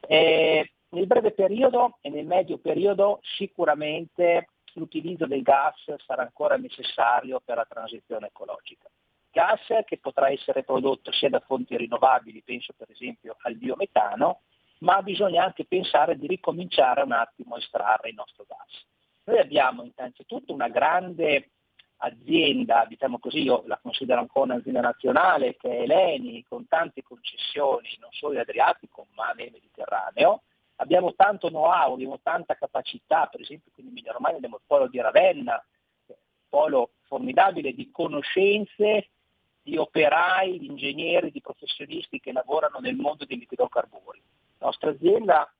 E 0.00 0.72
nel 0.90 1.06
breve 1.06 1.32
periodo 1.32 1.98
e 2.00 2.08
nel 2.08 2.26
medio 2.26 2.58
periodo 2.58 3.20
sicuramente 3.22 4.48
l'utilizzo 4.72 5.26
del 5.26 5.42
gas 5.42 5.94
sarà 6.04 6.22
ancora 6.22 6.56
necessario 6.56 7.40
per 7.44 7.56
la 7.56 7.66
transizione 7.68 8.28
ecologica. 8.28 8.88
Gas 9.30 9.84
che 9.84 9.98
potrà 9.98 10.30
essere 10.30 10.64
prodotto 10.64 11.12
sia 11.12 11.28
da 11.28 11.40
fonti 11.40 11.76
rinnovabili, 11.76 12.42
penso 12.42 12.72
per 12.76 12.90
esempio 12.90 13.36
al 13.42 13.56
biometano, 13.56 14.40
ma 14.78 15.02
bisogna 15.02 15.44
anche 15.44 15.64
pensare 15.64 16.16
di 16.16 16.26
ricominciare 16.26 17.02
un 17.02 17.12
attimo 17.12 17.54
a 17.54 17.58
estrarre 17.58 18.10
il 18.10 18.14
nostro 18.14 18.44
gas. 18.46 18.84
Noi 19.24 19.38
abbiamo 19.38 19.84
innanzitutto 19.84 20.52
una 20.52 20.68
grande 20.68 21.50
azienda, 21.98 22.84
diciamo 22.86 23.18
così, 23.18 23.42
io 23.42 23.62
la 23.66 23.78
considero 23.80 24.20
ancora 24.20 24.52
un'azienda 24.52 24.80
nazionale, 24.80 25.56
che 25.56 25.68
è 25.68 25.82
Eleni, 25.82 26.44
con 26.48 26.66
tante 26.68 27.02
concessioni, 27.02 27.96
non 28.00 28.10
solo 28.12 28.34
in 28.34 28.40
Adriatico, 28.40 29.06
ma 29.14 29.32
nel 29.32 29.50
Mediterraneo. 29.50 30.42
Abbiamo 30.76 31.14
tanto 31.14 31.48
know-how, 31.48 31.94
abbiamo 31.94 32.20
tanta 32.22 32.54
capacità, 32.54 33.26
per 33.26 33.40
esempio 33.40 33.72
qui 33.74 33.82
in 33.82 33.88
Emilia 33.88 34.12
Romagna 34.12 34.36
abbiamo 34.36 34.56
il 34.56 34.62
polo 34.64 34.86
di 34.86 35.00
Ravenna, 35.00 35.62
un 36.06 36.14
polo 36.48 36.90
formidabile 37.02 37.72
di 37.72 37.90
conoscenze, 37.90 39.08
di 39.60 39.76
operai, 39.76 40.58
di 40.58 40.66
ingegneri, 40.66 41.32
di 41.32 41.40
professionisti 41.40 42.20
che 42.20 42.32
lavorano 42.32 42.78
nel 42.78 42.94
mondo 42.94 43.24
degli 43.24 43.46
idrocarburi. 43.48 44.22
La 44.58 44.66
nostra 44.66 44.90
azienda 44.90 45.52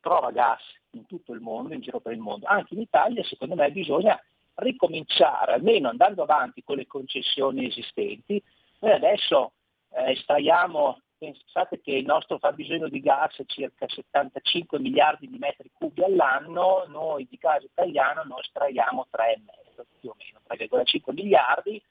trova 0.00 0.30
gas 0.30 0.62
in 0.90 1.06
tutto 1.06 1.32
il 1.32 1.40
mondo, 1.40 1.74
in 1.74 1.80
giro 1.80 2.00
per 2.00 2.12
il 2.12 2.20
mondo. 2.20 2.46
Anche 2.46 2.74
in 2.74 2.80
Italia, 2.80 3.24
secondo 3.24 3.54
me, 3.54 3.70
bisogna 3.70 4.18
ricominciare, 4.56 5.54
almeno 5.54 5.88
andando 5.88 6.22
avanti 6.22 6.62
con 6.62 6.76
le 6.76 6.86
concessioni 6.86 7.66
esistenti. 7.66 8.42
Noi 8.80 8.92
adesso 8.92 9.52
eh, 9.90 10.12
estraiamo, 10.12 11.00
pensate 11.18 11.80
che 11.80 11.92
il 11.92 12.04
nostro 12.04 12.38
fabbisogno 12.38 12.88
di 12.88 13.00
gas 13.00 13.36
è 13.38 13.44
circa 13.46 13.86
75 13.88 14.78
miliardi 14.78 15.28
di 15.28 15.38
metri 15.38 15.70
cubi 15.72 16.02
all'anno, 16.02 16.84
noi 16.88 17.26
di 17.28 17.36
gas 17.36 17.62
italiano 17.64 18.22
noi 18.24 18.40
estraiamo 18.40 19.06
3,5 19.10 19.82
più 20.00 20.10
o 20.10 20.16
meno, 20.18 20.40
3,5 20.48 21.12
miliardi. 21.12 21.82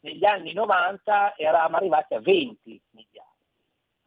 Negli 0.00 0.24
anni 0.24 0.52
90 0.52 1.36
eravamo 1.36 1.76
arrivati 1.76 2.14
a 2.14 2.20
20 2.20 2.80
miliardi. 2.90 3.27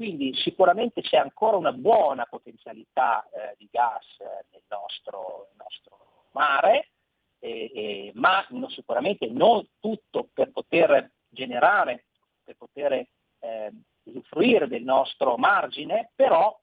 Quindi 0.02 0.34
sicuramente 0.34 1.02
c'è 1.02 1.18
ancora 1.18 1.58
una 1.58 1.74
buona 1.74 2.26
potenzialità 2.26 3.24
eh, 3.30 3.54
di 3.60 3.68
gas 3.70 4.04
eh, 4.18 4.46
nel, 4.50 4.64
nostro, 4.68 5.46
nel, 5.50 5.58
nostro, 5.58 6.26
mare, 6.32 6.90
eh, 7.38 7.72
eh, 7.72 8.12
ma 8.16 8.44
no, 8.50 8.68
sicuramente 8.70 9.28
non 9.28 9.64
tutto 9.80 10.30
per 10.34 10.50
poter 10.50 11.12
generare, 11.30 12.06
per 12.44 12.56
poter 12.58 12.94
eh, 12.94 13.72
usufruire 14.06 14.68
del 14.68 14.82
nostro 14.82 15.38
margine, 15.38 16.10
però 16.16 16.60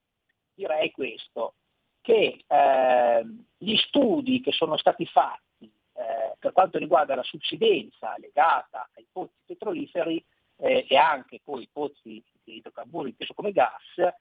direi 0.53 0.90
questo, 0.90 1.55
che 2.01 2.42
ehm, 2.44 3.44
gli 3.57 3.77
studi 3.77 4.40
che 4.40 4.51
sono 4.51 4.77
stati 4.77 5.07
fatti 5.07 5.72
eh, 5.92 6.35
per 6.40 6.51
quanto 6.51 6.77
riguarda 6.79 7.14
la 7.14 7.22
subsidenza 7.22 8.16
legata 8.18 8.90
ai 8.94 9.07
pozzi 9.12 9.38
petroliferi 9.46 10.24
eh, 10.57 10.87
e 10.88 10.96
anche 10.96 11.40
poi 11.44 11.68
pozzi 11.72 12.20
di 12.50 12.56
idrocarburi 12.56 13.11
inteso 13.11 13.34
come 13.34 13.52
gas, 13.52 14.12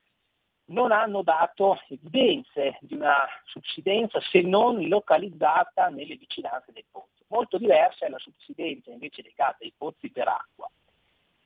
non 0.67 0.91
hanno 0.91 1.21
dato 1.21 1.79
evidenze 1.87 2.77
di 2.81 2.95
una 2.95 3.25
subsidenza 3.45 4.19
se 4.21 4.41
non 4.41 4.81
localizzata 4.87 5.87
nelle 5.87 6.15
vicinanze 6.15 6.71
del 6.71 6.85
pozzo. 6.91 7.23
Molto 7.27 7.57
diversa 7.57 8.05
è 8.05 8.09
la 8.09 8.19
subsidenza 8.19 8.91
invece 8.91 9.21
legata 9.21 9.57
ai 9.61 9.73
pozzi 9.77 10.09
per 10.09 10.27
acqua, 10.27 10.69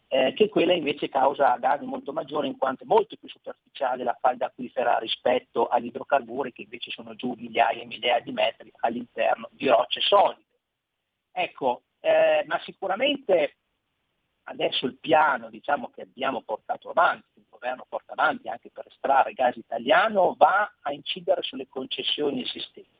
eh, 0.07 0.33
che 0.33 0.49
quella 0.49 0.73
invece 0.73 1.09
causa 1.09 1.57
danni 1.57 1.85
molto 1.85 2.13
maggiori 2.13 2.47
in 2.47 2.57
quanto 2.57 2.83
è 2.83 2.87
molto 2.87 3.15
più 3.15 3.29
superficiale 3.29 4.03
la 4.03 4.17
falda 4.19 4.47
acquifera 4.47 4.97
rispetto 4.97 5.67
agli 5.67 5.87
idrocarburi 5.87 6.51
che 6.51 6.63
invece 6.63 6.91
sono 6.91 7.15
giù 7.15 7.33
migliaia 7.37 7.81
e 7.81 7.85
migliaia 7.85 8.19
di 8.19 8.31
metri 8.31 8.71
all'interno 8.79 9.49
di 9.51 9.67
rocce 9.67 10.01
solide. 10.01 10.45
Ecco, 11.31 11.83
eh, 12.01 12.43
ma 12.47 12.59
sicuramente 12.63 13.55
adesso 14.43 14.85
il 14.85 14.97
piano 14.97 15.49
diciamo, 15.49 15.91
che 15.93 16.01
abbiamo 16.01 16.41
portato 16.41 16.89
avanti, 16.89 17.39
il 17.39 17.45
governo 17.49 17.85
porta 17.87 18.13
avanti 18.13 18.47
anche 18.47 18.69
per 18.71 18.87
estrarre 18.87 19.33
gas 19.33 19.55
italiano, 19.55 20.35
va 20.37 20.73
a 20.81 20.91
incidere 20.91 21.41
sulle 21.43 21.67
concessioni 21.67 22.41
esistenti. 22.41 22.99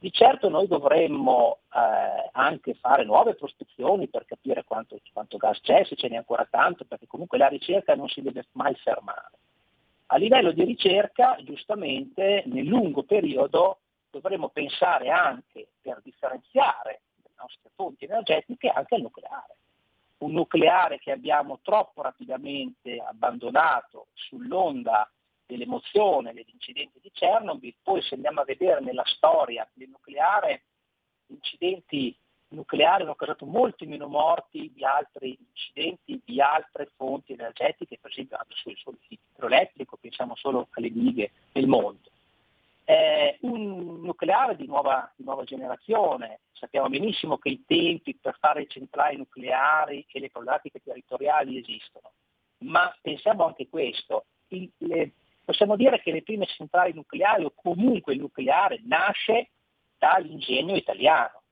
Di 0.00 0.12
certo 0.12 0.48
noi 0.48 0.68
dovremmo 0.68 1.58
eh, 1.74 2.30
anche 2.32 2.74
fare 2.74 3.04
nuove 3.04 3.34
prospezioni 3.34 4.08
per 4.08 4.24
capire 4.26 4.62
quanto, 4.64 4.96
quanto 5.12 5.38
gas 5.38 5.60
c'è, 5.60 5.84
se 5.84 5.96
ce 5.96 6.08
n'è 6.08 6.16
ancora 6.16 6.46
tanto, 6.48 6.84
perché 6.84 7.06
comunque 7.08 7.36
la 7.36 7.48
ricerca 7.48 7.96
non 7.96 8.08
si 8.08 8.22
deve 8.22 8.46
mai 8.52 8.74
fermare. 8.76 9.36
A 10.06 10.16
livello 10.16 10.52
di 10.52 10.64
ricerca, 10.64 11.36
giustamente, 11.42 12.44
nel 12.46 12.64
lungo 12.64 13.02
periodo 13.02 13.80
dovremmo 14.08 14.48
pensare 14.50 15.10
anche, 15.10 15.68
per 15.82 16.00
differenziare 16.02 17.00
le 17.22 17.30
nostre 17.36 17.70
fonti 17.74 18.04
energetiche, 18.04 18.68
anche 18.68 18.94
al 18.94 19.02
nucleare 19.02 19.56
un 20.18 20.32
nucleare 20.32 20.98
che 20.98 21.12
abbiamo 21.12 21.60
troppo 21.62 22.02
rapidamente 22.02 22.98
abbandonato 22.98 24.08
sull'onda 24.14 25.10
dell'emozione 25.46 26.34
dell'incidente 26.34 26.98
di 27.00 27.10
Chernobyl, 27.12 27.74
poi 27.82 28.02
se 28.02 28.14
andiamo 28.14 28.40
a 28.40 28.44
vedere 28.44 28.80
nella 28.80 29.04
storia 29.06 29.66
del 29.72 29.88
nucleare, 29.88 30.64
gli 31.26 31.34
incidenti 31.34 32.16
nucleari 32.48 33.02
hanno 33.02 33.14
causato 33.14 33.46
molti 33.46 33.86
meno 33.86 34.08
morti 34.08 34.72
di 34.74 34.84
altri 34.84 35.36
incidenti 35.38 36.20
di 36.24 36.40
altre 36.40 36.90
fonti 36.96 37.32
energetiche, 37.32 37.98
per 38.00 38.10
esempio 38.10 38.36
anche 38.36 38.54
sul, 38.56 38.76
sul 38.76 38.98
idroelettrico, 39.08 39.96
pensiamo 39.96 40.34
solo 40.36 40.68
alle 40.72 40.90
dighe 40.90 41.32
del 41.52 41.66
mondo. 41.66 42.10
Eh, 42.90 43.36
un 43.42 44.00
nucleare 44.00 44.56
di 44.56 44.64
nuova, 44.64 45.12
di 45.14 45.22
nuova, 45.22 45.44
generazione, 45.44 46.40
sappiamo 46.52 46.88
benissimo 46.88 47.36
che 47.36 47.50
i 47.50 47.62
tempi 47.66 48.16
per 48.16 48.38
fare 48.40 48.66
centrali 48.66 49.18
nucleari 49.18 50.06
e 50.10 50.18
le 50.18 50.30
problematiche 50.30 50.80
territoriali 50.82 51.58
esistono, 51.58 52.12
ma 52.60 52.90
pensiamo 53.02 53.44
anche 53.44 53.68
questo, 53.68 54.24
il, 54.48 54.72
le, 54.78 55.12
possiamo 55.44 55.76
dire 55.76 56.00
che 56.00 56.12
le 56.12 56.22
prime 56.22 56.46
centrali 56.46 56.94
nucleari 56.94 57.44
o 57.44 57.52
comunque 57.54 58.14
il 58.14 58.20
nucleare 58.20 58.80
nasce 58.84 59.50
dall'ingegno 59.98 60.74
italiano, 60.74 61.42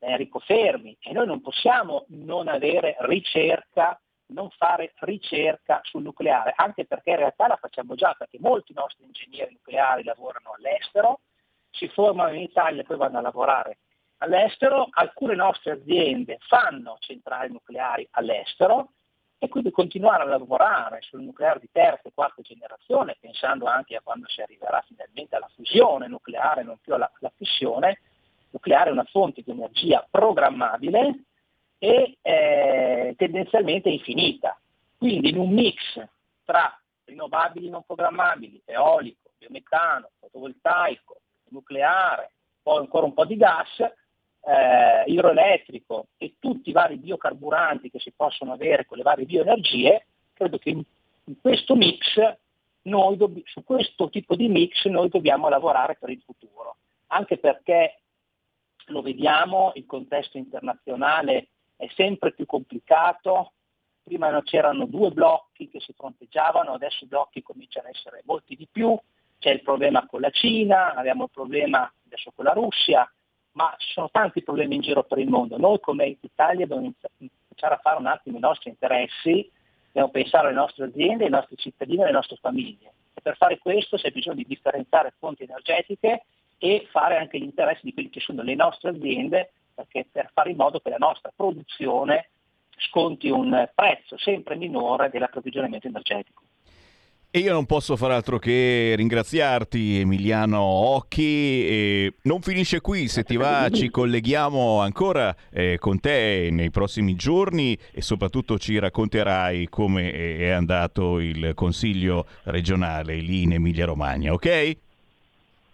Enrico 0.00 0.40
Fermi, 0.40 0.96
e 0.98 1.12
noi 1.12 1.26
non 1.26 1.42
possiamo 1.42 2.06
non 2.08 2.48
avere 2.48 2.96
ricerca 3.02 4.00
non 4.30 4.50
fare 4.50 4.92
ricerca 5.00 5.80
sul 5.82 6.02
nucleare, 6.02 6.52
anche 6.56 6.86
perché 6.86 7.10
in 7.10 7.16
realtà 7.16 7.46
la 7.46 7.56
facciamo 7.56 7.94
già, 7.94 8.14
perché 8.16 8.38
molti 8.40 8.72
nostri 8.72 9.04
ingegneri 9.04 9.52
nucleari 9.52 10.04
lavorano 10.04 10.52
all'estero, 10.56 11.20
si 11.70 11.88
formano 11.88 12.32
in 12.34 12.42
Italia 12.42 12.82
e 12.82 12.84
poi 12.84 12.96
vanno 12.96 13.18
a 13.18 13.22
lavorare 13.22 13.78
all'estero, 14.18 14.88
alcune 14.90 15.34
nostre 15.34 15.72
aziende 15.72 16.38
fanno 16.40 16.96
centrali 17.00 17.50
nucleari 17.52 18.06
all'estero 18.12 18.92
e 19.38 19.48
quindi 19.48 19.70
continuare 19.70 20.22
a 20.22 20.26
lavorare 20.26 21.00
sul 21.00 21.22
nucleare 21.22 21.60
di 21.60 21.68
terza 21.72 22.08
e 22.08 22.12
quarta 22.12 22.42
generazione, 22.42 23.16
pensando 23.18 23.64
anche 23.64 23.96
a 23.96 24.02
quando 24.02 24.28
si 24.28 24.42
arriverà 24.42 24.84
finalmente 24.86 25.36
alla 25.36 25.50
fusione 25.54 26.08
nucleare, 26.08 26.62
non 26.62 26.76
più 26.78 26.92
alla, 26.92 27.10
alla 27.18 27.32
fissione, 27.34 28.00
nucleare 28.50 28.90
è 28.90 28.92
una 28.92 29.04
fonte 29.04 29.42
di 29.42 29.50
energia 29.50 30.06
programmabile 30.10 31.24
e 31.82 32.18
eh, 32.20 33.14
tendenzialmente 33.16 33.88
infinita. 33.88 34.60
Quindi 34.98 35.30
in 35.30 35.38
un 35.38 35.50
mix 35.50 35.76
tra 36.44 36.78
rinnovabili 37.06 37.70
non 37.70 37.82
programmabili, 37.84 38.60
eolico, 38.66 39.30
biometano, 39.38 40.10
fotovoltaico, 40.20 41.20
nucleare, 41.48 42.32
poi 42.62 42.78
ancora 42.78 43.06
un 43.06 43.14
po' 43.14 43.24
di 43.24 43.36
gas, 43.36 43.80
eh, 43.80 45.04
idroelettrico 45.06 46.08
e 46.18 46.34
tutti 46.38 46.68
i 46.68 46.72
vari 46.72 46.96
biocarburanti 46.96 47.90
che 47.90 47.98
si 47.98 48.12
possono 48.14 48.52
avere 48.52 48.84
con 48.84 48.98
le 48.98 49.02
varie 49.02 49.24
bioenergie, 49.24 50.06
credo 50.34 50.58
che 50.58 50.70
in, 50.70 50.82
in 51.24 51.40
questo 51.40 51.74
mix, 51.74 52.36
dobb- 52.82 53.40
su 53.44 53.64
questo 53.64 54.10
tipo 54.10 54.36
di 54.36 54.48
mix 54.48 54.84
noi 54.84 55.08
dobbiamo 55.08 55.48
lavorare 55.48 55.96
per 55.98 56.10
il 56.10 56.20
futuro, 56.20 56.76
anche 57.08 57.38
perché 57.38 58.00
lo 58.86 59.00
vediamo, 59.00 59.72
il 59.76 59.86
contesto 59.86 60.36
internazionale 60.36 61.48
è 61.80 61.88
sempre 61.94 62.32
più 62.32 62.44
complicato, 62.44 63.52
prima 64.02 64.42
c'erano 64.42 64.84
due 64.84 65.10
blocchi 65.10 65.70
che 65.70 65.80
si 65.80 65.94
fronteggiavano, 65.94 66.72
adesso 66.72 67.04
i 67.04 67.08
blocchi 67.08 67.42
cominciano 67.42 67.86
a 67.86 67.90
essere 67.90 68.22
molti 68.26 68.54
di 68.54 68.68
più, 68.70 68.98
c'è 69.38 69.50
il 69.50 69.62
problema 69.62 70.06
con 70.06 70.20
la 70.20 70.28
Cina, 70.28 70.92
abbiamo 70.94 71.24
il 71.24 71.30
problema 71.32 71.90
adesso 72.04 72.32
con 72.34 72.44
la 72.44 72.52
Russia, 72.52 73.10
ma 73.52 73.74
ci 73.78 73.92
sono 73.92 74.10
tanti 74.10 74.42
problemi 74.42 74.74
in 74.74 74.82
giro 74.82 75.04
per 75.04 75.18
il 75.18 75.30
mondo. 75.30 75.56
Noi 75.56 75.80
come 75.80 76.18
Italia 76.20 76.66
dobbiamo 76.66 76.92
iniziare 77.16 77.74
a 77.74 77.80
fare 77.82 77.98
un 77.98 78.06
attimo 78.06 78.36
i 78.36 78.40
nostri 78.40 78.68
interessi, 78.68 79.50
dobbiamo 79.86 80.10
pensare 80.10 80.48
alle 80.48 80.56
nostre 80.56 80.84
aziende, 80.84 81.24
ai 81.24 81.30
nostri 81.30 81.56
cittadini 81.56 82.02
alle 82.02 82.12
nostre 82.12 82.36
famiglie. 82.36 82.92
E 83.14 83.22
per 83.22 83.36
fare 83.38 83.56
questo 83.58 83.96
c'è 83.96 84.10
bisogno 84.10 84.36
di 84.36 84.46
differenziare 84.46 85.14
fonti 85.18 85.44
energetiche 85.44 86.24
e 86.58 86.86
fare 86.90 87.16
anche 87.16 87.38
gli 87.38 87.44
interessi 87.44 87.86
di 87.86 87.94
quelli 87.94 88.10
che 88.10 88.20
sono 88.20 88.42
le 88.42 88.54
nostre 88.54 88.90
aziende, 88.90 89.52
perché 89.80 90.06
per 90.10 90.30
fare 90.32 90.50
in 90.50 90.56
modo 90.56 90.80
che 90.80 90.90
la 90.90 90.96
nostra 90.98 91.32
produzione 91.34 92.28
sconti 92.76 93.28
un 93.28 93.68
prezzo 93.74 94.18
sempre 94.18 94.56
minore 94.56 95.10
dell'approvvigionamento 95.10 95.86
energetico. 95.86 96.42
E 97.32 97.38
io 97.38 97.52
non 97.52 97.64
posso 97.64 97.96
far 97.96 98.10
altro 98.10 98.40
che 98.40 98.94
ringraziarti 98.96 100.00
Emiliano 100.00 100.60
Occhi 100.60 101.64
e 101.64 102.14
non 102.22 102.40
finisce 102.40 102.80
qui, 102.80 103.06
se 103.06 103.22
ti 103.22 103.36
va 103.36 103.68
ci 103.70 103.88
colleghiamo 103.90 104.80
ancora 104.80 105.32
eh, 105.52 105.78
con 105.78 106.00
te 106.00 106.48
nei 106.50 106.70
prossimi 106.70 107.14
giorni 107.14 107.78
e 107.92 108.02
soprattutto 108.02 108.58
ci 108.58 108.76
racconterai 108.80 109.68
come 109.68 110.10
è 110.12 110.48
andato 110.48 111.20
il 111.20 111.52
Consiglio 111.54 112.26
regionale 112.44 113.14
lì 113.14 113.42
in 113.42 113.52
Emilia 113.52 113.84
Romagna, 113.84 114.32
ok? 114.32 114.76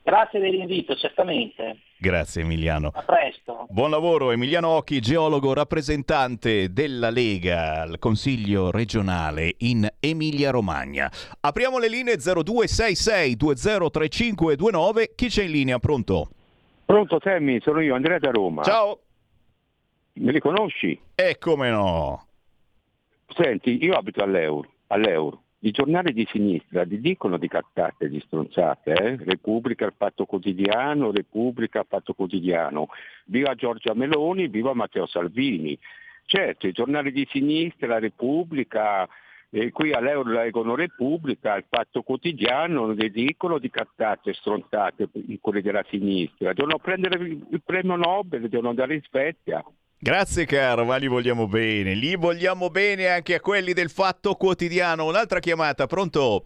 Grazie 0.02 0.40
dell'invito, 0.40 0.94
certamente. 0.94 1.78
Grazie 1.98 2.42
Emiliano. 2.42 2.90
A 2.92 3.02
presto. 3.02 3.66
Buon 3.70 3.90
lavoro 3.90 4.30
Emiliano 4.30 4.68
Occhi, 4.68 5.00
geologo 5.00 5.54
rappresentante 5.54 6.72
della 6.72 7.08
Lega 7.08 7.80
al 7.82 7.98
Consiglio 7.98 8.70
regionale 8.70 9.54
in 9.58 9.88
Emilia 9.98 10.50
Romagna. 10.50 11.10
Apriamo 11.40 11.78
le 11.78 11.88
linee 11.88 12.16
0266 12.16 13.36
203529. 13.36 15.12
Chi 15.14 15.28
c'è 15.28 15.44
in 15.44 15.50
linea? 15.50 15.78
Pronto? 15.78 16.28
Pronto 16.84 17.18
Sammy, 17.22 17.60
sono 17.60 17.80
io, 17.80 17.94
Andrea 17.94 18.18
da 18.18 18.30
Roma. 18.30 18.62
Ciao. 18.62 19.00
Mi 20.14 20.30
riconosci? 20.30 20.98
E 21.14 21.36
come 21.38 21.70
no? 21.70 22.26
Senti, 23.34 23.82
io 23.82 23.94
abito 23.94 24.22
all'Euro, 24.22 24.70
all'Euro. 24.88 25.42
I 25.66 25.72
giornali 25.72 26.12
di 26.12 26.24
sinistra 26.30 26.86
ti 26.86 27.00
dicono 27.00 27.38
di 27.38 27.48
cazzate, 27.48 28.08
di 28.08 28.20
stronzate, 28.20 28.92
eh? 28.92 29.16
Repubblica, 29.16 29.84
il 29.84 29.94
Fatto 29.96 30.24
Quotidiano, 30.24 31.10
Repubblica, 31.10 31.80
il 31.80 31.86
Fatto 31.88 32.14
Quotidiano. 32.14 32.86
Viva 33.24 33.52
Giorgia 33.56 33.92
Meloni, 33.92 34.46
viva 34.46 34.74
Matteo 34.74 35.06
Salvini. 35.06 35.76
Certo, 36.24 36.68
i 36.68 36.72
giornali 36.72 37.10
di 37.10 37.26
sinistra, 37.32 37.88
la 37.88 37.98
Repubblica, 37.98 39.08
eh, 39.50 39.72
qui 39.72 39.92
all'Euro 39.92 40.30
leggono 40.30 40.76
Repubblica, 40.76 41.56
il 41.56 41.64
Fatto 41.68 42.02
Quotidiano, 42.02 42.92
ne 42.92 43.08
dicono 43.08 43.58
di 43.58 43.68
cazzate, 43.68 44.34
stronzate, 44.34 45.08
quelli 45.40 45.62
della 45.62 45.84
sinistra. 45.88 46.52
Devono 46.52 46.78
prendere 46.78 47.16
il 47.24 47.62
premio 47.64 47.96
Nobel, 47.96 48.48
devono 48.48 48.68
andare 48.68 48.94
in 48.94 49.02
Svezia. 49.02 49.64
Grazie 49.98 50.44
caro, 50.44 50.84
ma 50.84 50.96
li 50.96 51.06
vogliamo 51.06 51.48
bene, 51.48 51.94
li 51.94 52.16
vogliamo 52.16 52.68
bene 52.68 53.08
anche 53.08 53.34
a 53.34 53.40
quelli 53.40 53.72
del 53.72 53.88
Fatto 53.88 54.34
Quotidiano. 54.34 55.06
Un'altra 55.06 55.38
chiamata, 55.38 55.86
pronto? 55.86 56.44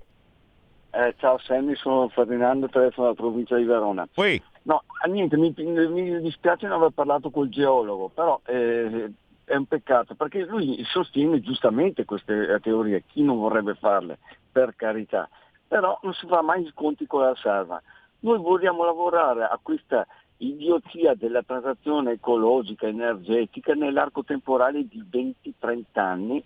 Eh, 0.92 1.14
ciao 1.18 1.36
Sammy, 1.38 1.74
sono 1.74 2.08
Ferdinando, 2.10 2.68
telefono 2.68 3.08
dalla 3.08 3.18
provincia 3.18 3.56
di 3.56 3.64
Verona. 3.64 4.06
Poi? 4.12 4.40
No, 4.62 4.84
niente, 5.08 5.36
mi, 5.36 5.52
mi, 5.56 6.20
dispiace 6.20 6.68
non 6.68 6.78
aver 6.78 6.90
parlato 6.90 7.30
col 7.30 7.48
geologo, 7.48 8.08
però 8.14 8.40
eh, 8.46 9.10
è 9.44 9.56
un 9.56 9.66
peccato 9.66 10.14
perché 10.14 10.44
lui 10.44 10.84
sostiene 10.84 11.40
giustamente 11.40 12.04
queste 12.04 12.56
teorie, 12.62 13.02
chi 13.08 13.22
non 13.22 13.38
vorrebbe 13.38 13.74
farle, 13.74 14.18
per 14.50 14.76
carità, 14.76 15.28
però 15.66 15.98
non 16.02 16.12
si 16.14 16.26
fa 16.28 16.40
mai 16.40 16.62
i 16.62 16.72
conti 16.72 17.04
con 17.04 17.22
la 17.22 17.34
salva. 17.34 17.82
Noi 18.20 18.38
vogliamo 18.38 18.84
lavorare 18.84 19.42
a 19.42 19.58
questa 19.60 20.06
idiozia 20.40 21.14
della 21.14 21.42
transazione 21.42 22.12
ecologica 22.12 22.86
energetica 22.86 23.74
nell'arco 23.74 24.22
temporale 24.24 24.86
di 24.86 25.02
20-30 25.10 25.84
anni 25.94 26.44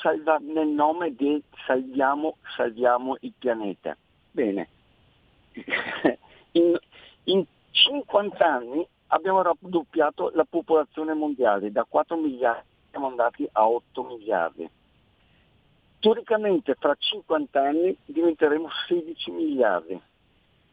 salva- 0.00 0.40
nel 0.40 0.68
nome 0.68 1.14
di 1.14 1.42
salviamo, 1.66 2.36
salviamo 2.56 3.16
il 3.20 3.32
pianeta. 3.38 3.96
Bene, 4.30 4.68
in, 6.52 6.76
in 7.24 7.44
50 7.70 8.44
anni 8.44 8.86
abbiamo 9.08 9.42
raddoppiato 9.42 10.30
la 10.34 10.46
popolazione 10.48 11.14
mondiale, 11.14 11.70
da 11.70 11.84
4 11.88 12.16
miliardi 12.16 12.68
siamo 12.90 13.06
andati 13.06 13.48
a 13.52 13.68
8 13.68 14.02
miliardi. 14.02 14.68
Teoricamente 16.00 16.74
fra 16.78 16.94
50 16.98 17.60
anni 17.60 17.96
diventeremo 18.06 18.68
16 18.88 19.30
miliardi 19.30 20.00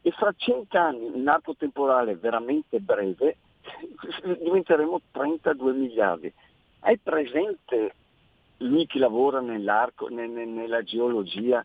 e 0.02 0.10
fra 0.12 0.32
cent'anni, 0.36 1.18
in 1.18 1.28
arco 1.28 1.54
temporale 1.54 2.16
veramente 2.16 2.80
breve, 2.80 3.36
diventeremo 4.40 5.00
32 5.12 5.72
miliardi. 5.72 6.32
Hai 6.80 6.96
presente 6.98 7.94
lui 8.58 8.86
che 8.86 8.98
lavora 8.98 9.40
nell'arco, 9.40 10.08
nella 10.08 10.82
geologia, 10.82 11.64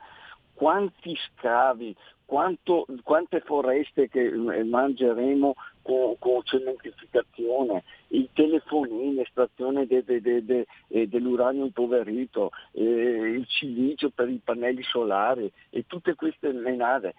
quanti 0.54 1.16
scavi, 1.16 1.96
quanto, 2.26 2.86
quante 3.04 3.42
foreste 3.42 4.10
che 4.10 4.26
eh, 4.26 4.64
mangeremo 4.64 5.54
con, 5.82 6.16
con 6.20 6.42
cementificazione, 6.44 7.84
i 8.10 8.30
telefonini, 8.34 9.22
estrazione 9.22 9.86
de, 9.86 10.04
de, 10.04 10.22
de, 10.22 10.66
eh, 10.88 11.08
dell'uranio 11.08 11.66
impoverito, 11.66 12.52
eh, 12.72 12.82
il 12.84 13.46
silicio 13.48 14.10
per 14.10 14.30
i 14.30 14.40
pannelli 14.44 14.84
solari 14.84 15.52
e 15.70 15.86
tutte 15.88 16.16
queste 16.16 16.52
menate 16.52 17.14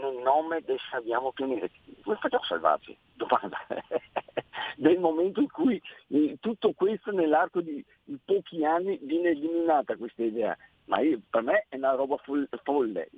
nel 0.00 0.16
nome 0.22 0.62
del 0.62 0.78
salviamo 0.90 1.32
pianeta. 1.32 1.68
Come 2.02 2.16
facciamo 2.16 2.42
a 2.42 2.46
salvarci? 2.46 2.96
Domanda. 3.14 3.58
Nel 4.78 4.98
momento 4.98 5.40
in 5.40 5.50
cui 5.50 5.80
eh, 6.08 6.36
tutto 6.40 6.72
questo 6.72 7.10
nell'arco 7.10 7.60
di, 7.60 7.82
pochi 8.24 8.64
anni 8.64 8.98
viene 9.02 9.30
eliminata 9.30 9.96
questa 9.96 10.22
idea. 10.22 10.56
Ma 10.84 11.00
io, 11.00 11.20
per 11.28 11.42
me 11.42 11.66
è 11.68 11.76
una 11.76 11.94
roba 11.94 12.16
folle. 12.62 13.08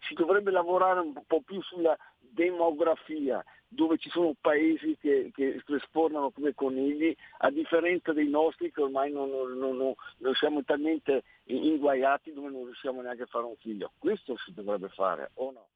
Si 0.00 0.14
dovrebbe 0.14 0.50
lavorare 0.50 1.00
un 1.00 1.14
po' 1.26 1.40
più 1.40 1.62
sulla 1.62 1.96
demografia, 2.20 3.42
dove 3.68 3.96
ci 3.96 4.10
sono 4.10 4.34
paesi 4.38 4.96
che, 5.00 5.30
che 5.32 5.60
esportano 5.66 6.30
come 6.30 6.54
conigli, 6.54 7.14
a 7.38 7.50
differenza 7.50 8.12
dei 8.12 8.28
nostri 8.28 8.72
che 8.72 8.82
ormai 8.82 9.10
non, 9.12 9.30
non, 9.30 9.56
non, 9.56 9.94
non, 10.18 10.34
siamo 10.34 10.62
talmente 10.64 11.22
inguaiati 11.44 12.32
dove 12.32 12.50
non 12.50 12.64
riusciamo 12.64 13.00
neanche 13.00 13.22
a 13.22 13.26
fare 13.26 13.44
un 13.44 13.56
figlio. 13.56 13.92
Questo 13.98 14.36
si 14.44 14.52
dovrebbe 14.52 14.88
fare, 14.88 15.30
o 15.34 15.50
no? 15.52 15.66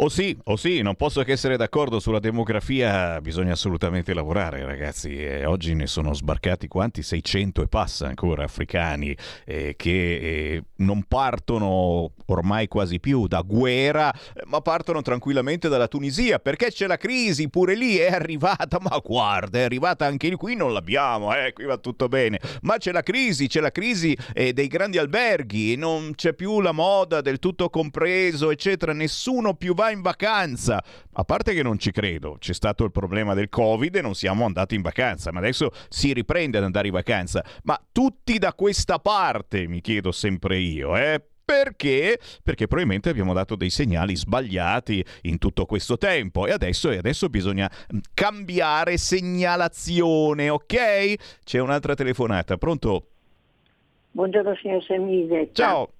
O 0.00 0.04
oh 0.04 0.08
sì, 0.08 0.34
o 0.44 0.56
sì, 0.56 0.80
non 0.80 0.94
posso 0.94 1.22
che 1.24 1.32
essere 1.32 1.58
d'accordo 1.58 2.00
sulla 2.00 2.20
demografia, 2.20 3.20
bisogna 3.20 3.52
assolutamente 3.52 4.14
lavorare 4.14 4.64
ragazzi, 4.64 5.14
eh, 5.22 5.44
oggi 5.44 5.74
ne 5.74 5.86
sono 5.86 6.14
sbarcati 6.14 6.68
quanti? 6.68 7.02
600 7.02 7.60
e 7.60 7.66
passa 7.66 8.06
ancora 8.06 8.44
africani 8.44 9.14
eh, 9.44 9.74
che 9.76 10.14
eh, 10.14 10.62
non 10.76 11.02
partono 11.02 12.12
ormai 12.26 12.66
quasi 12.66 12.98
più 12.98 13.26
da 13.26 13.42
guerra, 13.42 14.10
ma 14.46 14.62
partono 14.62 15.02
tranquillamente 15.02 15.68
dalla 15.68 15.86
Tunisia 15.86 16.38
perché 16.38 16.70
c'è 16.70 16.86
la 16.86 16.96
crisi, 16.96 17.50
pure 17.50 17.74
lì 17.74 17.96
è 17.98 18.10
arrivata, 18.10 18.78
ma 18.80 18.98
guarda, 19.04 19.58
è 19.58 19.62
arrivata 19.64 20.06
anche 20.06 20.34
qui, 20.36 20.56
non 20.56 20.72
l'abbiamo, 20.72 21.34
eh, 21.36 21.52
qui 21.52 21.64
va 21.64 21.76
tutto 21.76 22.08
bene, 22.08 22.40
ma 22.62 22.78
c'è 22.78 22.92
la 22.92 23.02
crisi, 23.02 23.48
c'è 23.48 23.60
la 23.60 23.72
crisi 23.72 24.16
eh, 24.32 24.54
dei 24.54 24.68
grandi 24.68 24.96
alberghi, 24.96 25.76
non 25.76 26.12
c'è 26.14 26.32
più 26.32 26.60
la 26.60 26.72
moda 26.72 27.20
del 27.20 27.38
tutto 27.38 27.68
compreso, 27.68 28.50
eccetera, 28.50 28.94
nessuno 28.94 29.39
nessuno 29.40 29.54
più 29.54 29.74
va 29.74 29.90
in 29.90 30.02
vacanza. 30.02 30.82
A 31.12 31.24
parte 31.24 31.54
che 31.54 31.62
non 31.62 31.78
ci 31.78 31.90
credo, 31.90 32.36
c'è 32.38 32.52
stato 32.52 32.84
il 32.84 32.92
problema 32.92 33.34
del 33.34 33.48
Covid 33.48 33.96
e 33.96 34.02
non 34.02 34.14
siamo 34.14 34.44
andati 34.44 34.74
in 34.74 34.82
vacanza, 34.82 35.32
ma 35.32 35.38
adesso 35.38 35.70
si 35.88 36.12
riprende 36.12 36.58
ad 36.58 36.64
andare 36.64 36.88
in 36.88 36.92
vacanza. 36.92 37.44
Ma 37.64 37.80
tutti 37.90 38.38
da 38.38 38.52
questa 38.52 38.98
parte, 38.98 39.66
mi 39.66 39.80
chiedo 39.80 40.12
sempre 40.12 40.58
io, 40.58 40.96
eh? 40.96 41.22
Perché? 41.50 42.20
Perché 42.44 42.68
probabilmente 42.68 43.08
abbiamo 43.08 43.32
dato 43.32 43.56
dei 43.56 43.70
segnali 43.70 44.14
sbagliati 44.14 45.04
in 45.22 45.38
tutto 45.38 45.66
questo 45.66 45.96
tempo 45.96 46.46
e 46.46 46.52
adesso, 46.52 46.90
e 46.90 46.98
adesso 46.98 47.28
bisogna 47.28 47.68
mm, 47.92 47.98
cambiare 48.14 48.96
segnalazione, 48.96 50.48
ok? 50.48 51.40
C'è 51.42 51.58
un'altra 51.58 51.94
telefonata, 51.94 52.56
pronto? 52.56 53.06
Buongiorno 54.12 54.54
signor 54.56 54.82
Semmise. 54.84 55.50
Ciao. 55.52 55.94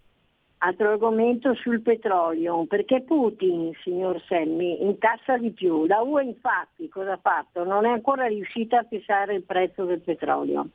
Altro 0.62 0.90
argomento 0.90 1.54
sul 1.54 1.80
petrolio, 1.80 2.66
perché 2.66 3.00
Putin, 3.00 3.72
signor 3.82 4.22
Semmi, 4.28 4.82
incassa 4.82 5.38
di 5.38 5.52
più. 5.52 5.86
La 5.86 6.02
UE 6.02 6.24
infatti 6.24 6.86
cosa 6.90 7.12
ha 7.12 7.16
fatto? 7.16 7.64
Non 7.64 7.86
è 7.86 7.88
ancora 7.88 8.26
riuscita 8.26 8.80
a 8.80 8.86
fissare 8.86 9.36
il 9.36 9.42
prezzo 9.42 9.84
del 9.84 10.00
petrolio. 10.00 10.68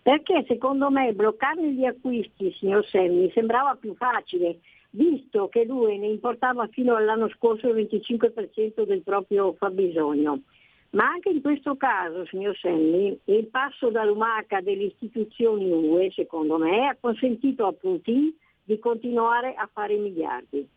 Perché 0.00 0.44
secondo 0.46 0.88
me 0.88 1.12
bloccare 1.14 1.72
gli 1.72 1.84
acquisti, 1.84 2.52
signor 2.52 2.86
Semmi, 2.86 3.28
sembrava 3.34 3.74
più 3.74 3.96
facile, 3.96 4.60
visto 4.90 5.48
che 5.48 5.64
lui 5.64 5.98
ne 5.98 6.06
importava 6.06 6.68
fino 6.68 6.94
all'anno 6.94 7.28
scorso 7.30 7.66
il 7.66 7.88
25% 7.90 8.84
del 8.84 9.02
proprio 9.02 9.52
fabbisogno. 9.54 10.42
Ma 10.90 11.06
anche 11.08 11.30
in 11.30 11.42
questo 11.42 11.74
caso, 11.74 12.24
signor 12.26 12.56
Semmi, 12.56 13.18
il 13.24 13.46
passo 13.48 13.90
da 13.90 14.04
lumaca 14.04 14.60
delle 14.60 14.84
istituzioni 14.84 15.72
UE, 15.72 16.12
secondo 16.12 16.56
me, 16.56 16.86
ha 16.86 16.96
consentito 17.00 17.66
a 17.66 17.72
Putin 17.72 18.32
di 18.64 18.78
continuare 18.78 19.54
a 19.54 19.68
fare 19.72 19.94
i 19.94 19.98
miliardi. 19.98 20.68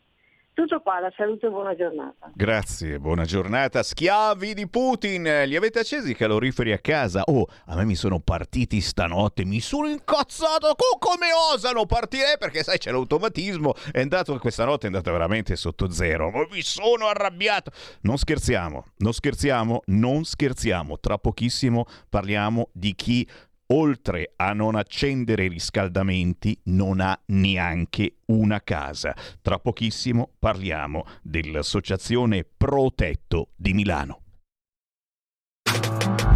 Tutto 0.58 0.80
qua, 0.82 1.00
la 1.00 1.13
saluto 1.15 1.45
e 1.45 1.50
buona 1.52 1.76
giornata. 1.76 2.32
Grazie, 2.34 2.97
buona 2.97 3.26
giornata. 3.26 3.84
Schiavi 3.84 4.56
di 4.56 4.67
Putin, 4.67 5.21
li 5.45 5.56
avete 5.56 5.78
accesi 5.78 6.10
i 6.10 6.15
caloriferi 6.15 6.71
a 6.71 6.80
casa? 6.80 7.21
Oh, 7.28 7.45
a 7.67 7.76
me 7.76 7.86
mi 7.86 7.93
sono 7.93 8.19
partiti 8.19 8.82
stanotte, 8.82 9.45
mi 9.45 9.60
sono 9.60 9.88
incazzato. 9.88 10.73
Co- 10.73 10.97
come 10.97 11.28
osano 11.54 11.86
partire? 11.86 12.38
Perché 12.39 12.63
sai, 12.63 12.80
c'è 12.80 12.89
l'automatismo. 12.89 13.76
È 13.91 14.02
andato, 14.02 14.36
questa 14.39 14.65
notte 14.65 14.86
è 14.86 14.89
andata 14.89 15.12
veramente 15.12 15.56
sotto 15.56 15.91
zero. 15.91 16.32
Ma 16.32 16.47
mi 16.50 16.63
sono 16.63 17.06
arrabbiato. 17.06 17.69
Non 18.02 18.17
scherziamo, 18.17 18.84
non 18.97 19.13
scherziamo, 19.13 19.84
non 19.86 20.23
scherziamo. 20.23 21.00
Tra 21.00 21.19
pochissimo 21.19 21.86
parliamo 22.10 22.69
di 22.73 22.95
chi 22.95 23.30
oltre 23.67 24.34
a 24.36 24.53
non 24.53 24.75
accendere 24.75 25.45
i 25.45 25.49
riscaldamenti, 25.49 26.60
non 26.65 26.99
ha 26.99 27.19
neanche 27.27 28.17
una 28.27 28.62
casa. 28.62 29.15
Tra 29.41 29.60
pochissimo 29.60 30.32
parliamo 30.38 31.06
dell'Associazione 31.21 32.45
Protetto 32.45 33.49
di 33.56 33.73
Milano. 33.73 34.21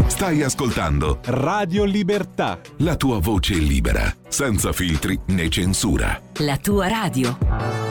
Stai 0.08 0.44
ascoltando 0.44 1.20
Radio 1.26 1.84
Libertà. 1.84 2.60
la 2.80 2.96
tua 2.96 3.20
voce 3.20 3.56
libera, 3.56 4.14
senza 4.28 4.72
filtri 4.72 5.20
né 5.28 5.50
censura. 5.50 6.22
La 6.40 6.58
tua 6.58 6.88
radio. 6.88 7.91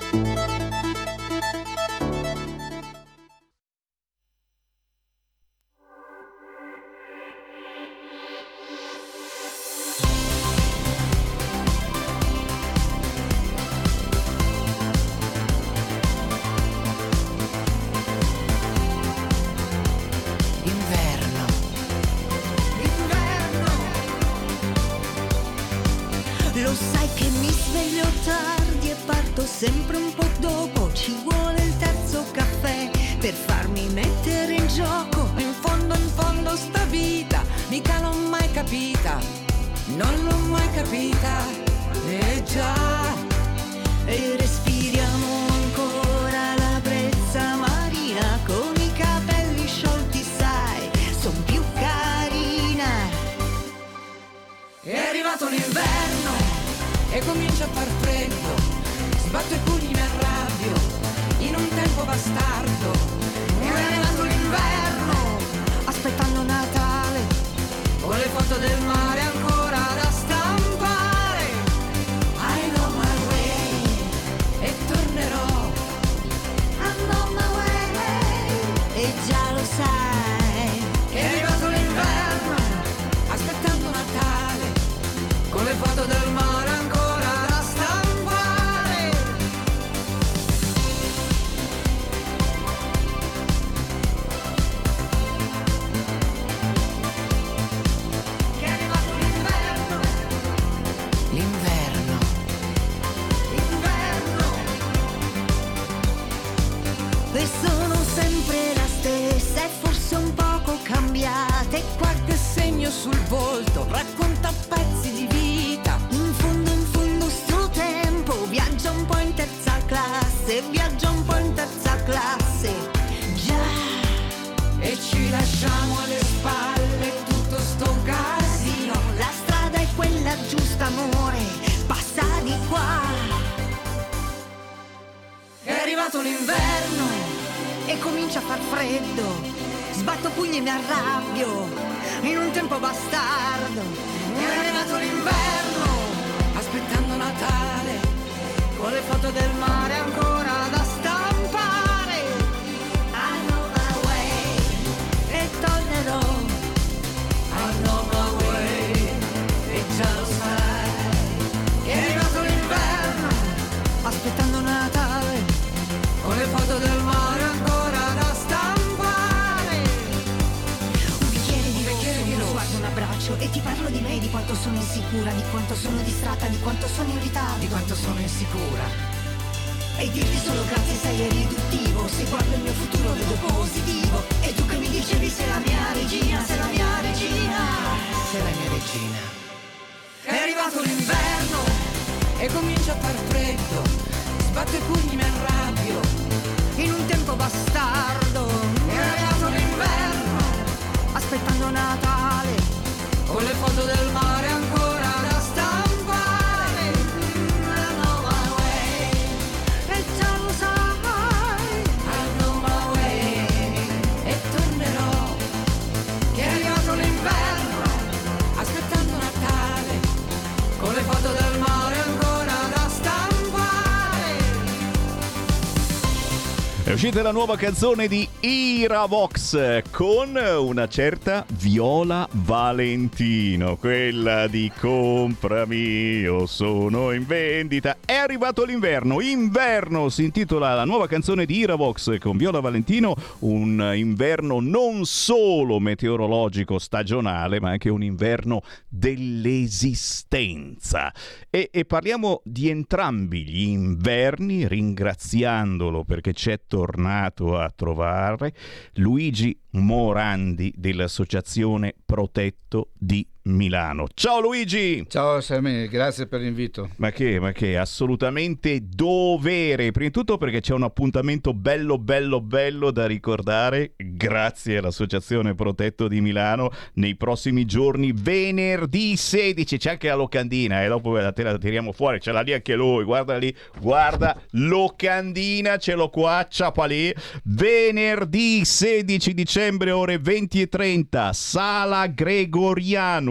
Uscita 227.11 227.27
la 227.27 227.37
nuova 227.37 227.57
canzone 227.57 228.07
di 228.07 228.25
Iravox 228.39 229.81
con 229.91 230.33
una 230.33 230.87
certa 230.87 231.45
Viola 231.49 232.25
Valentino, 232.31 233.75
quella 233.75 234.47
di 234.47 234.71
Comprami, 234.79 235.75
io 235.75 236.45
sono 236.45 237.11
in 237.11 237.25
vendita. 237.25 237.97
Arrivato 238.21 238.63
l'inverno, 238.65 239.19
inverno 239.19 240.09
si 240.09 240.25
intitola 240.25 240.75
la 240.75 240.85
nuova 240.85 241.07
canzone 241.07 241.43
di 241.43 241.57
Iravox 241.57 242.19
con 242.19 242.37
Viola 242.37 242.59
Valentino, 242.59 243.15
un 243.39 243.93
inverno 243.95 244.59
non 244.59 245.05
solo 245.05 245.79
meteorologico 245.79 246.77
stagionale, 246.77 247.59
ma 247.59 247.71
anche 247.71 247.89
un 247.89 248.03
inverno 248.03 248.61
dell'esistenza. 248.87 251.11
E, 251.49 251.71
e 251.73 251.85
parliamo 251.85 252.41
di 252.43 252.69
entrambi 252.69 253.43
gli 253.43 253.69
inverni, 253.69 254.67
ringraziandolo 254.67 256.03
perché 256.03 256.33
c'è 256.33 256.59
tornato 256.67 257.57
a 257.57 257.73
trovare 257.75 258.53
Luigi 258.93 259.59
Morandi 259.71 260.71
dell'Associazione 260.77 261.95
Protetto 262.05 262.89
di 262.93 263.25
Milano. 263.43 264.07
Ciao 264.13 264.39
Luigi! 264.39 265.05
Ciao 265.07 265.41
Sammy, 265.41 265.87
grazie 265.87 266.27
per 266.27 266.41
l'invito. 266.41 266.89
Ma 266.97 267.11
che, 267.11 267.39
ma 267.39 267.51
che, 267.51 267.77
assolutamente 267.77 268.81
dovere. 268.87 269.91
Prima 269.91 270.09
di 270.09 270.13
tutto 270.13 270.37
perché 270.37 270.61
c'è 270.61 270.73
un 270.73 270.83
appuntamento 270.83 271.53
bello, 271.53 271.97
bello, 271.97 272.39
bello 272.39 272.91
da 272.91 273.07
ricordare, 273.07 273.93
grazie 273.97 274.77
all'Associazione 274.77 275.55
Protetto 275.55 276.07
di 276.07 276.21
Milano, 276.21 276.71
nei 276.93 277.15
prossimi 277.15 277.65
giorni, 277.65 278.11
venerdì 278.13 279.15
16, 279.15 279.77
c'è 279.77 279.89
anche 279.91 280.07
la 280.07 280.15
locandina, 280.15 280.83
e 280.83 280.87
dopo 280.87 281.17
la, 281.17 281.31
te 281.31 281.41
la 281.43 281.57
tiriamo 281.57 281.91
fuori, 281.91 282.19
ce 282.19 282.31
l'ha 282.31 282.41
lì 282.41 282.53
anche 282.53 282.75
lui, 282.75 283.03
guarda 283.03 283.37
lì, 283.37 283.55
guarda, 283.79 284.39
locandina, 284.51 285.77
ce 285.77 285.95
l'ho 285.95 286.09
qua, 286.09 286.45
ciapa 286.47 286.85
lì, 286.85 287.11
venerdì 287.45 288.63
16 288.63 289.33
dicembre, 289.33 289.89
ore 289.91 290.19
20 290.19 290.61
e 290.61 290.67
30, 290.67 291.33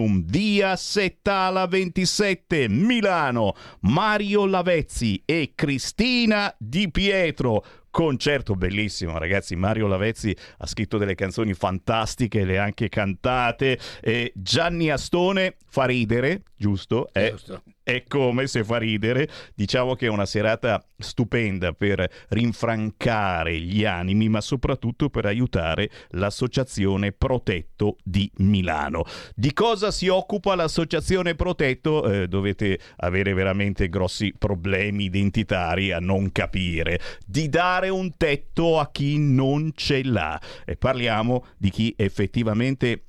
Gregorianum, 0.01 0.25
via 0.25 0.77
Settala 0.77 1.67
27, 1.67 2.69
Milano, 2.69 3.55
Mario 3.81 4.47
Lavezzi 4.47 5.23
e 5.25 5.53
Cristina 5.55 6.55
Di 6.59 6.91
Pietro. 6.91 7.65
Concerto 7.91 8.55
bellissimo, 8.55 9.19
ragazzi. 9.19 9.57
Mario 9.57 9.89
Lavezzi 9.89 10.35
ha 10.59 10.67
scritto 10.67 10.97
delle 10.97 11.15
canzoni 11.17 11.55
fantastiche, 11.55 12.45
le 12.45 12.59
ha 12.59 12.63
anche 12.63 12.89
cantate. 12.89 13.79
E 14.01 14.33
Gianni 14.35 14.91
Astone 14.91 15.57
fa 15.67 15.87
ridere, 15.87 16.43
giusto? 16.57 17.09
È, 17.13 17.31
Giusto. 17.31 17.63
È 17.97 18.05
come 18.07 18.47
se 18.47 18.65
fa 18.65 18.79
ridere. 18.79 19.29
Diciamo 19.55 19.95
che 19.95 20.07
è 20.07 20.09
una 20.09 20.27
serata 20.27 20.85
stupenda 20.97 21.73
per 21.73 22.09
rinfrancare 22.29 23.59
gli 23.59 23.85
animi, 23.85 24.29
ma 24.29 24.41
soprattutto 24.41 25.09
per 25.09 25.27
aiutare 25.27 25.91
l'associazione 26.11 27.13
Protetto 27.13 27.97
di 28.03 28.31
Milano. 28.39 29.05
Di 29.35 29.53
cosa 29.53 29.91
si 29.91 30.09
occupa 30.09 30.55
l'associazione 30.55 31.35
Protetto? 31.35 32.11
Eh, 32.11 32.29
dovete 32.29 32.79
avere 32.97 33.33
veramente 33.35 33.89
grossi 33.89 34.35
problemi 34.37 35.05
identitari 35.05 35.93
a 35.93 35.99
non 35.99 36.33
capire. 36.33 37.01
Di 37.27 37.49
dare 37.49 37.89
un 37.89 38.17
tetto 38.17 38.79
a 38.79 38.91
chi 38.91 39.19
non 39.19 39.73
ce 39.75 40.03
l'ha. 40.05 40.41
E 40.65 40.77
parliamo 40.77 41.47
di 41.57 41.71
chi 41.71 41.95
effettivamente 41.97 43.05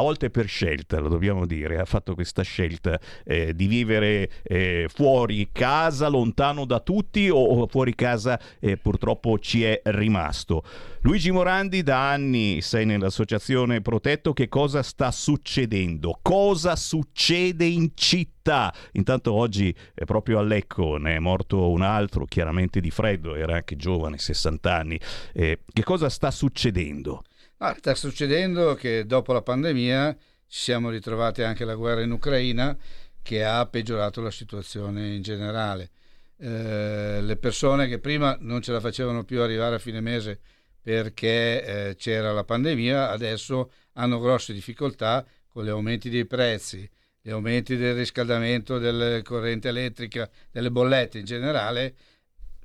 a 0.00 0.02
volte 0.02 0.30
per 0.30 0.46
scelta, 0.46 0.98
lo 0.98 1.08
dobbiamo 1.08 1.46
dire, 1.46 1.78
ha 1.78 1.84
fatto 1.84 2.14
questa 2.14 2.42
scelta 2.42 2.98
eh, 3.24 3.54
di 3.54 3.66
vivere 3.66 4.30
eh, 4.42 4.86
fuori 4.92 5.50
casa, 5.52 6.08
lontano 6.08 6.64
da 6.64 6.80
tutti 6.80 7.28
o, 7.30 7.66
fuori 7.66 7.94
casa 7.94 8.40
eh, 8.58 8.78
purtroppo 8.78 9.38
ci 9.38 9.62
è 9.62 9.80
rimasto. 9.84 10.64
Luigi 11.02 11.30
Morandi, 11.30 11.82
da 11.82 12.10
anni 12.10 12.60
sei 12.62 12.86
nell'associazione 12.86 13.80
Protetto, 13.82 14.32
che 14.32 14.48
cosa 14.48 14.82
sta 14.82 15.10
succedendo? 15.10 16.18
Cosa 16.20 16.76
succede 16.76 17.66
in 17.66 17.92
città? 17.94 18.72
Intanto 18.92 19.32
oggi 19.32 19.74
è 19.94 20.04
proprio 20.04 20.38
a 20.38 20.42
Lecco 20.42 20.96
ne 20.96 21.16
è 21.16 21.18
morto 21.18 21.70
un 21.70 21.82
altro, 21.82 22.24
chiaramente 22.24 22.80
di 22.80 22.90
freddo, 22.90 23.34
era 23.34 23.56
anche 23.56 23.76
giovane, 23.76 24.18
60 24.18 24.74
anni. 24.74 25.00
Eh, 25.32 25.60
che 25.70 25.82
cosa 25.84 26.08
sta 26.08 26.30
succedendo? 26.30 27.22
Ah, 27.62 27.74
sta 27.76 27.94
succedendo 27.94 28.74
che 28.74 29.04
dopo 29.04 29.34
la 29.34 29.42
pandemia 29.42 30.16
ci 30.46 30.60
siamo 30.60 30.88
ritrovati 30.88 31.42
anche 31.42 31.66
la 31.66 31.74
guerra 31.74 32.00
in 32.00 32.10
Ucraina 32.10 32.74
che 33.20 33.44
ha 33.44 33.66
peggiorato 33.66 34.22
la 34.22 34.30
situazione 34.30 35.14
in 35.14 35.20
generale. 35.20 35.90
Eh, 36.38 37.20
le 37.20 37.36
persone 37.36 37.86
che 37.86 37.98
prima 37.98 38.34
non 38.40 38.62
ce 38.62 38.72
la 38.72 38.80
facevano 38.80 39.24
più 39.24 39.42
arrivare 39.42 39.74
a 39.74 39.78
fine 39.78 40.00
mese 40.00 40.40
perché 40.80 41.88
eh, 41.90 41.96
c'era 41.96 42.32
la 42.32 42.44
pandemia, 42.44 43.10
adesso 43.10 43.72
hanno 43.92 44.20
grosse 44.20 44.54
difficoltà 44.54 45.26
con 45.46 45.62
gli 45.62 45.68
aumenti 45.68 46.08
dei 46.08 46.24
prezzi, 46.24 46.88
gli 47.20 47.28
aumenti 47.28 47.76
del 47.76 47.94
riscaldamento, 47.94 48.78
della 48.78 49.20
corrente 49.20 49.68
elettrica, 49.68 50.30
delle 50.50 50.70
bollette 50.70 51.18
in 51.18 51.26
generale. 51.26 51.94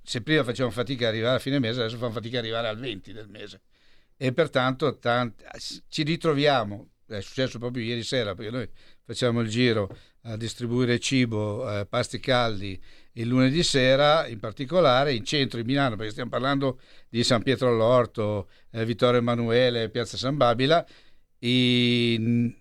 Se 0.01 0.21
prima 0.21 0.45
facevano 0.45 0.73
fatica 0.73 1.07
ad 1.07 1.13
arrivare 1.13 1.35
a 1.35 1.39
fine 1.39 1.59
mese, 1.59 1.81
adesso 1.81 1.97
fanno 1.97 2.13
fatica 2.13 2.37
ad 2.37 2.45
arrivare 2.45 2.69
al 2.69 2.77
20 2.77 3.11
del 3.11 3.27
mese 3.27 3.59
e 4.17 4.33
pertanto 4.33 4.97
tanti, 4.97 5.43
ci 5.87 6.03
ritroviamo, 6.03 6.89
è 7.07 7.21
successo 7.21 7.59
proprio 7.59 7.83
ieri 7.83 8.03
sera 8.03 8.33
perché 8.33 8.51
noi 8.51 8.69
facciamo 9.03 9.41
il 9.41 9.49
giro 9.49 9.95
a 10.23 10.37
distribuire 10.37 10.99
cibo, 10.99 11.79
eh, 11.79 11.85
pasti 11.85 12.19
caldi 12.19 12.81
il 13.17 13.27
lunedì 13.27 13.63
sera, 13.63 14.27
in 14.27 14.39
particolare 14.39 15.13
in 15.13 15.23
centro 15.23 15.59
di 15.59 15.65
Milano, 15.65 15.95
perché 15.95 16.11
stiamo 16.11 16.29
parlando 16.29 16.79
di 17.07 17.23
San 17.23 17.43
Pietro 17.43 17.69
all'Orto, 17.69 18.49
eh, 18.71 18.83
Vittorio 18.85 19.19
Emanuele, 19.19 19.89
Piazza 19.89 20.17
San 20.17 20.35
Babila, 20.35 20.85
in 21.39 22.53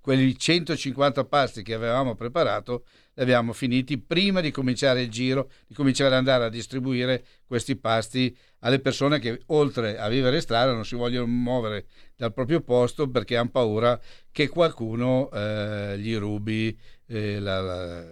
quelli 0.00 0.38
150 0.38 1.24
pasti 1.24 1.62
che 1.62 1.74
avevamo 1.74 2.14
preparato 2.14 2.84
li 3.16 3.22
abbiamo 3.22 3.54
finiti 3.54 3.98
prima 3.98 4.40
di 4.42 4.50
cominciare 4.50 5.02
il 5.02 5.10
giro, 5.10 5.50
di 5.66 5.74
cominciare 5.74 6.10
ad 6.10 6.18
andare 6.18 6.44
a 6.44 6.48
distribuire 6.50 7.24
questi 7.46 7.76
pasti 7.76 8.36
alle 8.60 8.78
persone 8.78 9.18
che 9.18 9.40
oltre 9.46 9.96
a 9.96 10.08
vivere 10.08 10.36
in 10.36 10.42
strada 10.42 10.72
non 10.72 10.84
si 10.84 10.96
vogliono 10.96 11.26
muovere 11.26 11.86
dal 12.14 12.34
proprio 12.34 12.60
posto 12.60 13.08
perché 13.08 13.36
hanno 13.36 13.50
paura 13.50 13.98
che 14.30 14.48
qualcuno 14.48 15.30
eh, 15.30 15.96
gli 15.98 16.14
rubi 16.16 16.78
eh, 17.06 17.40
la, 17.40 17.60
la, 17.60 18.04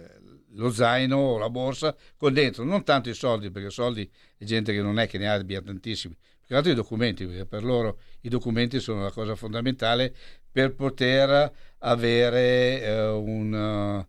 lo 0.53 0.71
zaino 0.71 1.17
o 1.17 1.37
la 1.37 1.51
borsa 1.51 1.95
con 2.17 2.33
dentro, 2.33 2.63
non 2.63 2.83
tanto 2.83 3.09
i 3.09 3.13
soldi, 3.13 3.51
perché 3.51 3.69
soldi 3.69 4.09
è 4.37 4.43
gente 4.43 4.73
che 4.73 4.81
non 4.81 4.97
è 4.97 5.07
che 5.07 5.19
ne 5.19 5.29
abbia 5.29 5.61
tantissimi, 5.61 6.15
più 6.15 6.47
che 6.47 6.55
altro 6.55 6.71
i 6.71 6.75
documenti, 6.75 7.27
perché 7.27 7.45
per 7.45 7.63
loro 7.63 7.99
i 8.21 8.29
documenti 8.29 8.79
sono 8.79 9.03
la 9.03 9.11
cosa 9.11 9.35
fondamentale 9.35 10.15
per 10.51 10.73
poter 10.73 11.51
avere 11.79 12.81
eh, 12.81 13.07
un, 13.09 14.05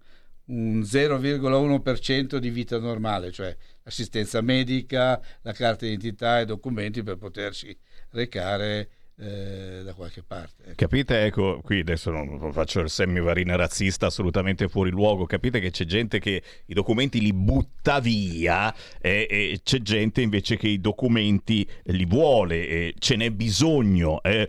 un 0.47 0.81
0,1% 0.81 2.37
di 2.37 2.51
vita 2.51 2.79
normale, 2.79 3.33
cioè 3.33 3.57
assistenza 3.85 4.41
medica, 4.41 5.21
la 5.43 5.53
carta 5.53 5.87
d'identità 5.87 6.41
e 6.41 6.45
documenti 6.45 7.03
per 7.03 7.17
potersi 7.17 7.77
recare 8.11 8.89
eh, 9.19 9.81
da 9.83 9.95
qualche 9.95 10.23
parte. 10.23 10.63
Ecco. 10.63 10.75
Capite? 10.75 11.25
Ecco, 11.25 11.61
qui 11.63 11.81
adesso 11.81 12.11
non 12.11 12.53
faccio 12.53 12.81
il 12.81 12.91
semivarina 12.91 13.57
razzista 13.57 14.07
assolutamente 14.07 14.69
fuori 14.69 14.91
luogo. 14.91 15.25
Capite 15.25 15.59
che 15.61 15.71
c'è 15.71 15.85
gente 15.85 16.19
che 16.19 16.43
i 16.67 16.75
documenti 16.75 17.21
li 17.21 17.33
butta 17.33 18.01
via 18.01 18.75
e, 19.01 19.27
e 19.29 19.61
c'è 19.63 19.79
gente 19.79 20.21
invece 20.21 20.57
che 20.57 20.69
i 20.69 20.81
documenti 20.81 21.67
li 21.85 22.05
vuole 22.05 22.69
e 22.69 22.95
ce 22.99 23.17
n'è 23.17 23.31
bisogno. 23.31 24.23
Eh, 24.23 24.49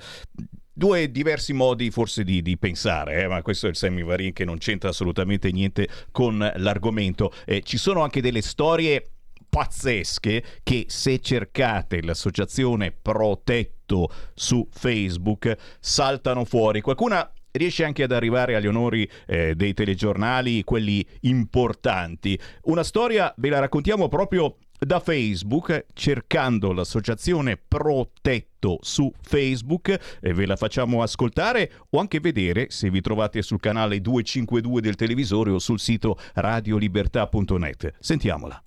due 0.77 1.09
diversi 1.09 1.53
modi 1.53 1.89
forse 1.89 2.23
di, 2.23 2.43
di 2.43 2.55
pensare, 2.55 3.23
eh, 3.23 3.27
ma 3.27 3.41
questo 3.41 3.65
è 3.65 3.69
il 3.69 3.75
semivarin 3.75 4.31
che 4.31 4.45
non 4.45 4.59
c'entra 4.59 4.89
assolutamente 4.89 5.51
niente 5.51 5.87
con 6.11 6.37
l'argomento. 6.57 7.33
Eh, 7.45 7.63
ci 7.63 7.77
sono 7.77 8.03
anche 8.03 8.21
delle 8.21 8.43
storie 8.43 9.09
pazzesche 9.49 10.43
che 10.61 10.85
se 10.87 11.19
cercate 11.19 12.03
l'associazione 12.03 12.91
Protetto 12.91 14.09
su 14.35 14.67
Facebook 14.69 15.55
saltano 15.79 16.45
fuori. 16.45 16.81
Qualcuna 16.81 17.27
riesce 17.53 17.83
anche 17.83 18.03
ad 18.03 18.11
arrivare 18.11 18.55
agli 18.55 18.67
onori 18.67 19.09
eh, 19.25 19.55
dei 19.55 19.73
telegiornali, 19.73 20.63
quelli 20.63 21.03
importanti. 21.21 22.39
Una 22.63 22.83
storia 22.83 23.33
ve 23.37 23.49
la 23.49 23.59
raccontiamo 23.59 24.09
proprio 24.09 24.57
da 24.79 24.99
Facebook 24.99 25.85
cercando 25.93 26.71
l'associazione 26.71 27.57
Protetto 27.57 28.79
su 28.81 29.11
Facebook 29.21 29.97
e 30.19 30.33
ve 30.33 30.45
la 30.45 30.55
facciamo 30.55 31.01
ascoltare 31.01 31.71
o 31.89 31.99
anche 31.99 32.19
vedere 32.19 32.67
se 32.69 32.89
vi 32.89 33.01
trovate 33.01 33.41
sul 33.41 33.59
canale 33.59 34.01
252 34.01 34.81
del 34.81 34.95
televisore 34.95 35.51
o 35.51 35.59
sul 35.59 35.79
sito 35.79 36.17
radiolibertà.net. 36.33 37.93
Sentiamola. 37.99 38.61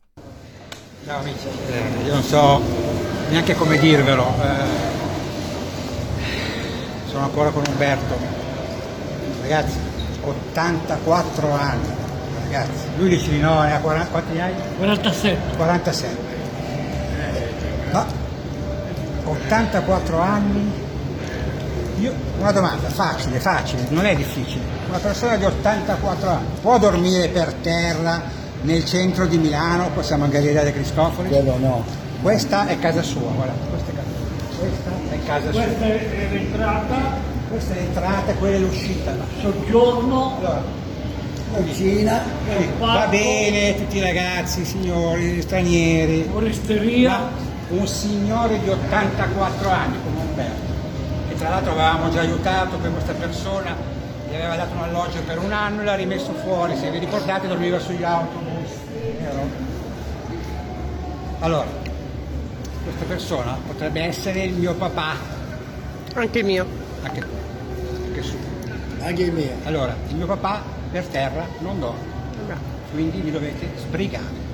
Ciao 1.05 1.21
amici, 1.21 1.47
eh, 1.47 2.05
io 2.05 2.13
non 2.13 2.23
so 2.23 2.61
neanche 3.31 3.55
come 3.55 3.79
dirvelo, 3.79 4.27
eh, 4.43 4.99
sono 7.09 7.25
ancora 7.25 7.51
con 7.51 7.63
Umberto, 7.67 8.17
ragazzi, 9.41 9.79
84 10.21 11.51
anni, 11.53 12.00
ragazzi, 12.51 12.85
lui 12.99 13.09
dice 13.09 13.31
di 13.31 13.39
no, 13.41 13.63
ne 13.63 13.75
ha 13.75 13.79
40, 13.79 14.11
quanti 14.11 14.41
hai? 14.41 14.53
47. 14.77 15.57
47. 15.57 16.17
No, 17.93 18.05
84 19.25 20.19
anni, 20.21 20.73
io, 22.01 22.13
una 22.39 22.53
domanda, 22.53 22.89
facile, 22.89 23.39
facile, 23.39 23.87
non 23.91 24.07
è 24.07 24.15
difficile, 24.15 24.63
una 24.89 24.99
persona 24.99 25.37
di 25.37 25.45
84 25.45 26.29
anni 26.29 26.47
può 26.61 26.79
dormire 26.79 27.29
per 27.29 27.53
terra 27.55 28.23
nel 28.63 28.85
centro 28.85 29.27
di 29.27 29.39
Milano, 29.39 29.91
possiamo 29.91 30.25
a 30.25 30.29
Galleria 30.29 30.63
De 30.63 30.73
Cristofori? 30.73 31.29
Quello 31.29 31.57
no. 31.59 31.85
Questa 32.23 32.67
è 32.67 32.79
casa 32.79 33.03
sua, 33.03 33.31
guarda, 33.31 33.55
questa 33.71 33.91
è 33.91 33.95
casa 33.95 34.09
sua. 34.19 34.59
Questa 34.59 34.91
è 35.15 35.25
casa 35.25 35.53
sua. 35.53 35.63
Questa 35.63 35.85
è 35.87 36.29
l'entrata, 36.31 37.29
Questa 37.49 37.75
è 37.75 37.77
l'entrata 37.79 38.31
e 38.31 38.35
quella 38.35 38.57
è 38.57 38.59
l'uscita. 38.59 39.15
soggiorno, 39.41 40.37
Allora, 40.39 40.63
cucina, 41.53 42.23
va 42.79 43.07
bene, 43.09 43.77
tutti 43.77 43.97
i 43.97 44.01
ragazzi, 44.01 44.65
signori, 44.65 45.41
stranieri. 45.43 46.29
foresteria. 46.31 47.49
Un 47.69 47.87
signore 47.87 48.59
di 48.59 48.69
84 48.69 49.71
anni 49.71 49.97
come 50.03 50.21
Umberto, 50.29 50.73
che 51.29 51.37
tra 51.37 51.51
l'altro 51.51 51.71
avevamo 51.71 52.11
già 52.11 52.21
aiutato 52.21 52.77
per 52.79 52.91
questa 52.91 53.13
persona, 53.13 53.77
gli 54.29 54.35
aveva 54.35 54.57
dato 54.57 54.75
un 54.75 54.83
alloggio 54.83 55.21
per 55.25 55.39
un 55.39 55.53
anno 55.53 55.83
e 55.83 55.85
l'ha 55.85 55.95
rimesso 55.95 56.33
fuori, 56.33 56.77
se 56.77 56.91
vi 56.91 56.99
ricordate 56.99 57.47
dormiva 57.47 57.79
sugli 57.79 58.03
autobus. 58.03 58.71
vero? 59.21 59.69
Allora, 61.39 61.67
questa 62.83 63.05
persona 63.07 63.57
potrebbe 63.65 64.03
essere 64.03 64.43
il 64.43 64.55
mio 64.55 64.75
papà. 64.75 65.15
Anche 66.15 66.43
mio. 66.43 66.67
Anche, 67.03 67.23
anche 68.05 68.23
suo. 68.23 68.39
Anche 69.01 69.23
il 69.23 69.33
mio. 69.33 69.53
Allora, 69.63 69.95
il 70.09 70.17
mio 70.17 70.27
papà 70.27 70.79
per 70.91 71.07
terra 71.07 71.47
non 71.61 71.78
dorme, 71.78 72.57
quindi 72.93 73.20
vi 73.20 73.30
dovete 73.30 73.68
sbrigare. 73.76 74.49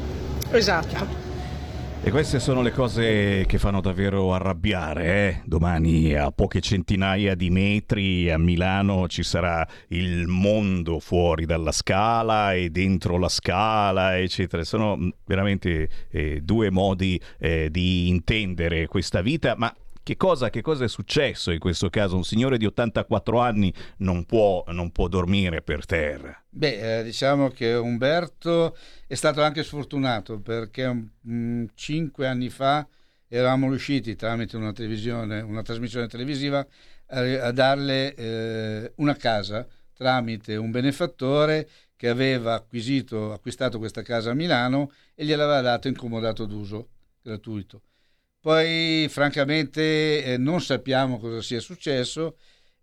Esatto. 0.50 1.24
E 2.02 2.10
queste 2.12 2.38
sono 2.38 2.62
le 2.62 2.70
cose 2.70 3.44
che 3.46 3.58
fanno 3.58 3.80
davvero 3.80 4.32
arrabbiare. 4.32 5.04
Eh? 5.04 5.40
Domani 5.44 6.14
a 6.14 6.30
poche 6.30 6.60
centinaia 6.60 7.34
di 7.34 7.50
metri 7.50 8.30
a 8.30 8.38
Milano 8.38 9.08
ci 9.08 9.24
sarà 9.24 9.66
il 9.88 10.28
mondo 10.28 11.00
fuori 11.00 11.46
dalla 11.46 11.72
scala 11.72 12.54
e 12.54 12.70
dentro 12.70 13.18
la 13.18 13.28
scala, 13.28 14.16
eccetera. 14.18 14.62
Sono 14.62 14.94
mh, 14.94 15.14
veramente 15.24 15.88
eh, 16.10 16.42
due 16.42 16.70
modi 16.70 17.20
eh, 17.40 17.70
di 17.72 18.08
intendere 18.08 18.86
questa 18.86 19.20
vita, 19.20 19.54
ma 19.56 19.74
che 20.06 20.16
cosa, 20.16 20.50
che 20.50 20.62
cosa 20.62 20.84
è 20.84 20.88
successo 20.88 21.50
in 21.50 21.58
questo 21.58 21.90
caso? 21.90 22.14
Un 22.14 22.22
signore 22.22 22.58
di 22.58 22.64
84 22.64 23.40
anni 23.40 23.74
non 23.96 24.24
può, 24.24 24.62
non 24.68 24.92
può 24.92 25.08
dormire 25.08 25.62
per 25.62 25.84
terra. 25.84 26.40
Beh, 26.48 26.98
eh, 26.98 27.02
diciamo 27.02 27.48
che 27.48 27.74
Umberto 27.74 28.76
è 29.08 29.14
stato 29.16 29.42
anche 29.42 29.64
sfortunato 29.64 30.38
perché 30.38 31.08
mm, 31.28 31.64
cinque 31.74 32.28
anni 32.28 32.50
fa 32.50 32.86
eravamo 33.26 33.68
riusciti 33.68 34.14
tramite 34.14 34.56
una 34.56 34.72
una 35.42 35.62
trasmissione 35.62 36.06
televisiva 36.06 36.64
a, 37.06 37.18
a 37.18 37.50
darle 37.50 38.14
eh, 38.14 38.92
una 38.98 39.16
casa 39.16 39.66
tramite 39.92 40.54
un 40.54 40.70
benefattore 40.70 41.68
che 41.96 42.08
aveva 42.08 42.54
acquisito, 42.54 43.32
acquistato 43.32 43.78
questa 43.78 44.02
casa 44.02 44.30
a 44.30 44.34
Milano 44.34 44.92
e 45.16 45.24
gliel'aveva 45.24 45.62
dato 45.62 45.88
in 45.88 45.96
comodato 45.96 46.44
d'uso 46.44 46.90
gratuito. 47.20 47.80
Poi 48.46 49.08
francamente 49.08 50.22
eh, 50.22 50.36
non 50.38 50.60
sappiamo 50.60 51.18
cosa 51.18 51.42
sia 51.42 51.58
successo 51.58 52.36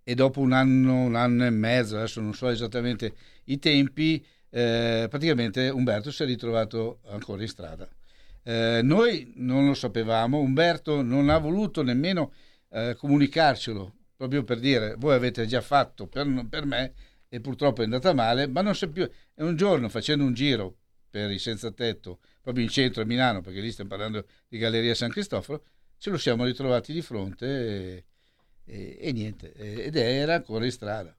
e 0.04 0.14
dopo 0.14 0.42
un 0.42 0.52
anno, 0.52 1.04
un 1.04 1.16
anno 1.16 1.46
e 1.46 1.52
mezzo, 1.52 1.96
adesso 1.96 2.20
non 2.20 2.34
so 2.34 2.50
esattamente 2.50 3.14
i 3.46 3.60
tempi, 3.60 4.22
eh, 4.50 5.08
praticamente 5.10 5.70
Umberto 5.70 6.12
si 6.12 6.24
è 6.24 6.26
ritrovato 6.26 7.00
ancora 7.08 7.44
in 7.44 7.48
strada. 7.48 7.88
Eh, 8.44 8.82
noi 8.84 9.32
non 9.38 9.66
lo 9.66 9.74
sapevamo, 9.74 10.40
Umberto 10.40 11.02
non 11.02 11.30
ha 11.30 11.38
voluto 11.38 11.82
nemmeno 11.82 12.34
eh, 12.68 12.98
comunicarcelo, 12.98 13.94
proprio 14.18 14.44
per 14.44 14.60
dire 14.60 14.96
voi 14.98 15.16
avete 15.16 15.46
già 15.46 15.62
fatto 15.62 16.08
per, 16.08 16.46
per 16.50 16.66
me 16.66 16.94
e 17.30 17.40
purtroppo 17.40 17.80
è 17.80 17.86
andata 17.86 18.12
male, 18.12 18.48
ma 18.48 18.60
non 18.60 18.76
sa 18.76 18.90
più. 18.90 19.04
E 19.04 19.42
un 19.42 19.56
giorno 19.56 19.88
facendo 19.88 20.26
un 20.26 20.34
giro 20.34 20.76
per 21.10 21.32
i 21.32 21.40
senza 21.40 21.72
tetto, 21.72 22.20
proprio 22.44 22.66
in 22.66 22.70
centro 22.70 23.02
a 23.02 23.06
Milano, 23.06 23.40
perché 23.40 23.62
lì 23.62 23.72
stiamo 23.72 23.90
parlando 23.90 24.26
di 24.50 24.58
Galleria 24.58 24.94
San 24.94 25.10
Cristoforo, 25.10 25.64
ce 25.98 26.10
lo 26.10 26.18
siamo 26.18 26.44
ritrovati 26.44 26.92
di 26.92 27.02
fronte 27.02 27.46
e, 27.48 28.06
e- 28.66 28.98
e 29.00 29.12
niente, 29.14 29.54
ed 29.54 29.96
era 29.96 30.36
ancora 30.36 30.66
in 30.66 30.72
strada. 30.72 31.16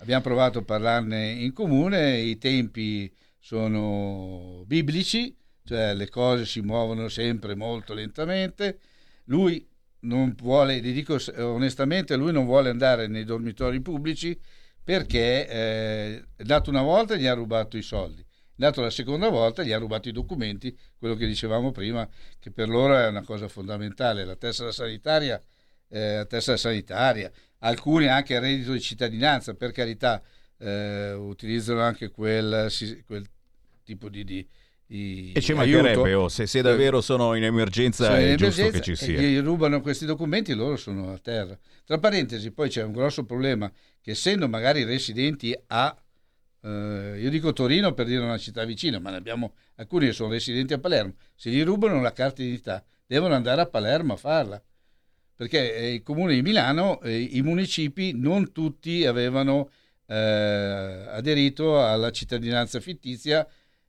Abbiamo 0.00 0.22
provato 0.22 0.58
a 0.58 0.62
parlarne 0.62 1.30
in 1.30 1.54
comune, 1.54 2.18
i 2.18 2.36
tempi 2.36 3.10
sono 3.38 4.62
biblici, 4.66 5.34
cioè 5.64 5.94
le 5.94 6.10
cose 6.10 6.44
si 6.44 6.60
muovono 6.60 7.08
sempre 7.08 7.54
molto 7.54 7.94
lentamente. 7.94 8.78
Lui 9.24 9.66
non 10.00 10.34
vuole, 10.36 10.80
vi 10.80 10.92
dico 10.92 11.16
onestamente, 11.38 12.16
lui 12.16 12.32
non 12.32 12.44
vuole 12.44 12.68
andare 12.68 13.06
nei 13.06 13.24
dormitori 13.24 13.80
pubblici 13.80 14.38
perché 14.82 15.48
eh, 15.48 16.24
dato 16.36 16.68
una 16.68 16.82
volta 16.82 17.16
gli 17.16 17.26
ha 17.26 17.34
rubato 17.34 17.78
i 17.78 17.82
soldi. 17.82 18.24
È 18.60 18.64
dato 18.64 18.82
la 18.82 18.90
seconda 18.90 19.30
volta 19.30 19.62
gli 19.62 19.72
ha 19.72 19.78
rubato 19.78 20.10
i 20.10 20.12
documenti, 20.12 20.76
quello 20.98 21.14
che 21.14 21.26
dicevamo 21.26 21.72
prima, 21.72 22.06
che 22.38 22.50
per 22.50 22.68
loro 22.68 22.94
è 22.94 23.06
una 23.06 23.22
cosa 23.22 23.48
fondamentale, 23.48 24.22
la 24.26 24.36
tessera 24.36 24.70
sanitaria, 24.70 25.42
eh, 25.88 26.16
la 26.16 26.26
tessera 26.26 26.58
sanitaria, 26.58 27.32
alcuni 27.60 28.06
anche 28.08 28.34
il 28.34 28.40
reddito 28.40 28.72
di 28.72 28.80
cittadinanza, 28.82 29.54
per 29.54 29.72
carità, 29.72 30.22
eh, 30.58 31.14
utilizzano 31.14 31.80
anche 31.80 32.10
quel, 32.10 32.70
quel 33.06 33.26
tipo 33.82 34.10
di, 34.10 34.24
di- 34.24 35.32
E 35.32 35.40
ci 35.40 35.54
mancherebbe, 35.54 36.12
oh, 36.12 36.28
se, 36.28 36.46
se 36.46 36.60
davvero 36.60 37.00
sono 37.00 37.34
in 37.36 37.44
emergenza 37.44 38.20
in 38.20 38.26
è 38.26 38.34
giusto 38.34 38.60
emergenza 38.60 38.78
che 38.78 38.84
ci 38.84 38.94
sia. 38.94 39.22
gli 39.22 39.40
rubano 39.40 39.80
questi 39.80 40.04
documenti 40.04 40.52
loro 40.52 40.76
sono 40.76 41.14
a 41.14 41.18
terra. 41.18 41.58
Tra 41.86 41.96
parentesi, 41.96 42.50
poi 42.50 42.68
c'è 42.68 42.82
un 42.82 42.92
grosso 42.92 43.24
problema 43.24 43.72
che 44.02 44.10
essendo 44.10 44.50
magari 44.50 44.84
residenti 44.84 45.58
a, 45.68 45.96
eh, 46.62 47.18
io 47.20 47.30
dico 47.30 47.52
Torino 47.52 47.92
per 47.94 48.06
dire 48.06 48.22
una 48.22 48.38
città 48.38 48.64
vicina, 48.64 48.98
ma 48.98 49.10
ne 49.10 49.16
abbiamo 49.16 49.54
alcuni 49.76 50.06
che 50.06 50.12
sono 50.12 50.30
residenti 50.30 50.72
a 50.72 50.78
Palermo, 50.78 51.14
se 51.34 51.50
gli 51.50 51.62
rubano 51.62 52.00
la 52.00 52.12
carta 52.12 52.42
d'identità 52.42 52.84
devono 53.06 53.34
andare 53.34 53.60
a 53.60 53.66
Palermo 53.66 54.14
a 54.14 54.16
farla. 54.16 54.62
Perché 55.34 55.74
eh, 55.74 55.94
il 55.94 56.02
comune 56.02 56.34
di 56.34 56.42
Milano, 56.42 57.00
eh, 57.00 57.18
i 57.18 57.40
municipi, 57.40 58.12
non 58.12 58.52
tutti 58.52 59.06
avevano 59.06 59.70
eh, 60.06 60.14
aderito 60.14 61.82
alla 61.82 62.10
cittadinanza 62.10 62.78
fittizia 62.78 63.46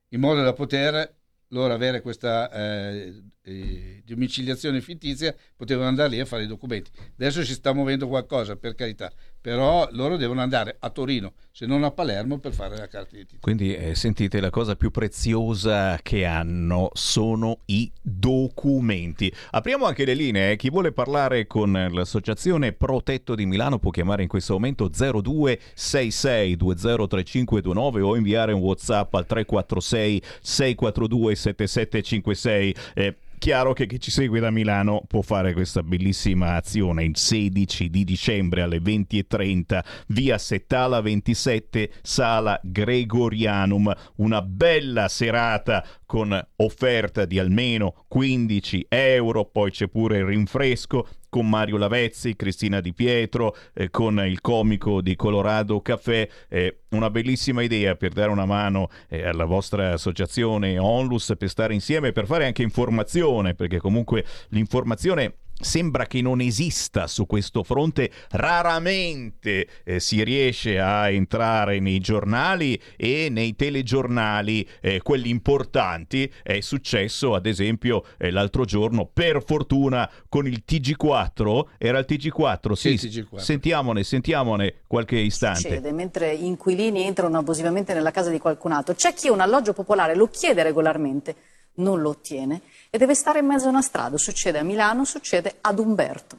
in 0.10 0.20
modo 0.20 0.44
da 0.44 0.54
poter 0.54 1.20
loro 1.52 1.74
avere 1.74 2.02
questa 2.02 2.50
eh, 2.52 3.22
eh, 3.44 4.02
domiciliazione 4.06 4.82
fittizia, 4.82 5.36
potevano 5.56 5.88
andare 5.88 6.10
lì 6.10 6.20
a 6.20 6.26
fare 6.26 6.44
i 6.44 6.48
documenti. 6.48 6.92
Adesso 7.14 7.44
si 7.44 7.54
sta 7.54 7.74
muovendo 7.74 8.08
qualcosa, 8.08 8.56
per 8.56 8.76
carità, 8.76 9.12
però 9.42 9.88
loro 9.92 10.18
devono 10.18 10.42
andare 10.42 10.78
a 10.80 10.90
Torino, 10.92 11.34
se 11.52 11.66
non 11.66 11.84
a 11.84 11.90
Palermo, 11.92 12.38
per 12.38 12.54
fare 12.54 12.78
la 12.78 12.88
carta 12.88 13.16
di 13.16 13.26
Quindi 13.40 13.74
eh, 13.76 13.96
sentite, 13.96 14.40
la 14.40 14.52
cosa 14.52 14.76
più 14.76 14.92
preziosa 14.92 16.00
che 16.04 16.26
hanno 16.26 16.92
sono 16.94 17.62
i 17.66 17.92
documenti. 18.00 19.34
Apriamo 19.52 19.86
anche 19.86 20.06
le 20.06 20.14
linee, 20.14 20.56
chi 20.58 20.70
vuole 20.70 20.92
parlare 20.92 21.48
con 21.48 21.72
l'associazione 21.92 22.74
Protetto 22.74 23.34
di 23.34 23.48
Milano 23.48 23.80
può 23.80 23.90
chiamare 23.90 24.22
in 24.22 24.28
questo 24.28 24.54
momento 24.54 24.88
0266 24.88 26.56
203529 26.56 28.02
o 28.02 28.16
inviare 28.16 28.54
un 28.54 28.62
WhatsApp 28.62 29.14
al 29.16 29.26
346 29.26 30.22
642 30.42 31.36
7756. 31.36 32.76
Eh, 32.94 33.16
chiaro 33.42 33.74
che 33.74 33.88
chi 33.88 34.00
ci 34.00 34.12
segue 34.12 34.40
da 34.40 34.52
Milano 34.52 35.02
può 35.08 35.24
fare 35.24 35.54
questa 35.54 35.82
bellissima 35.82 36.54
azione. 36.54 37.06
Il 37.06 37.18
16 37.18 37.90
di 37.90 38.04
dicembre 38.04 38.62
alle 38.62 38.78
20.30 38.78 39.84
via 40.10 40.38
Settala 40.38 41.02
27 41.02 41.90
sala 42.04 42.60
Gregorianum. 42.62 43.92
Una 44.18 44.44
bella 44.44 45.08
serata 45.08 45.84
con 46.12 46.38
offerta 46.58 47.24
di 47.24 47.40
almeno 47.40 48.04
15 48.10 48.88
euro 48.90 49.46
poi 49.46 49.72
c'è 49.72 49.88
pure 49.88 50.18
il 50.18 50.26
rinfresco 50.26 51.08
con 51.30 51.48
Mario 51.48 51.78
Lavezzi, 51.78 52.36
Cristina 52.36 52.82
Di 52.82 52.94
Pietro, 52.94 53.56
eh, 53.74 53.90
con 53.90 54.20
il 54.28 54.42
comico 54.42 55.00
di 55.00 55.16
Colorado 55.16 55.80
Caffè. 55.80 56.28
Eh, 56.50 56.80
una 56.90 57.10
bellissima 57.10 57.62
idea 57.62 57.96
per 57.96 58.12
dare 58.12 58.30
una 58.30 58.44
mano 58.44 58.90
eh, 59.08 59.26
alla 59.26 59.46
vostra 59.46 59.94
associazione 59.94 60.78
Onlus, 60.78 61.34
per 61.38 61.48
stare 61.48 61.74
insieme, 61.74 62.12
per 62.12 62.26
fare 62.26 62.46
anche 62.46 62.62
informazione, 62.62 63.56
perché 63.56 63.78
comunque 63.78 64.26
l'informazione 64.50 65.36
sembra 65.62 66.06
che 66.06 66.22
non 66.22 66.42
esista 66.42 67.08
su 67.08 67.26
questo 67.26 67.64
fronte, 67.64 68.12
raramente 68.32 69.68
eh, 69.84 70.00
si 70.00 70.24
riesce 70.24 70.80
a 70.80 71.10
entrare 71.10 71.80
nei 71.80 72.00
giornali 72.00 72.80
e 72.98 73.30
nei 73.30 73.56
telegiornali, 73.56 74.68
eh, 74.82 75.02
quelli 75.02 75.30
importanti. 75.30 76.32
È 76.44 76.60
successo 76.60 77.36
ad 77.36 77.46
esempio 77.46 78.04
eh, 78.18 78.32
l'altro 78.32 78.66
giorno, 78.66 79.10
per 79.12 79.44
fortuna, 79.44 80.10
con 80.30 80.48
il 80.48 80.64
TG4, 80.68 81.66
era 81.78 82.00
il 82.00 82.06
TG4, 82.08 82.72
sì, 82.74 82.98
Sì, 82.98 83.08
TG4. 83.08 83.38
sentiamone, 83.38 84.04
sentiamone 84.04 84.76
qualche 84.88 85.18
istante. 85.18 85.60
succede 85.62 85.92
mentre 85.92 86.34
inquilini 86.34 87.06
entrano 87.06 87.38
abusivamente 87.38 87.94
nella 87.94 88.12
casa 88.12 88.30
di 88.30 88.40
qualcun 88.40 88.72
altro. 88.72 88.94
C'è 88.94 89.14
chi 89.14 89.30
un 89.30 89.40
alloggio 89.40 89.74
popolare 89.74 90.16
lo 90.16 90.28
chiede 90.28 90.64
regolarmente, 90.64 91.36
non 91.76 92.02
lo 92.02 92.10
ottiene 92.10 92.62
e 92.94 92.98
deve 92.98 93.16
stare 93.16 93.40
in 93.40 93.46
mezzo 93.46 93.68
a 93.68 93.70
una 93.70 93.82
strada. 93.82 94.18
Succede 94.18 94.60
a 94.60 94.64
Milano, 94.64 95.06
succede 95.06 95.56
ad 95.62 95.80
Umberto. 95.80 96.38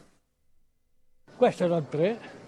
Questo 1.34 1.64
era 1.64 1.78
il 1.78 1.86
3. 1.88 2.40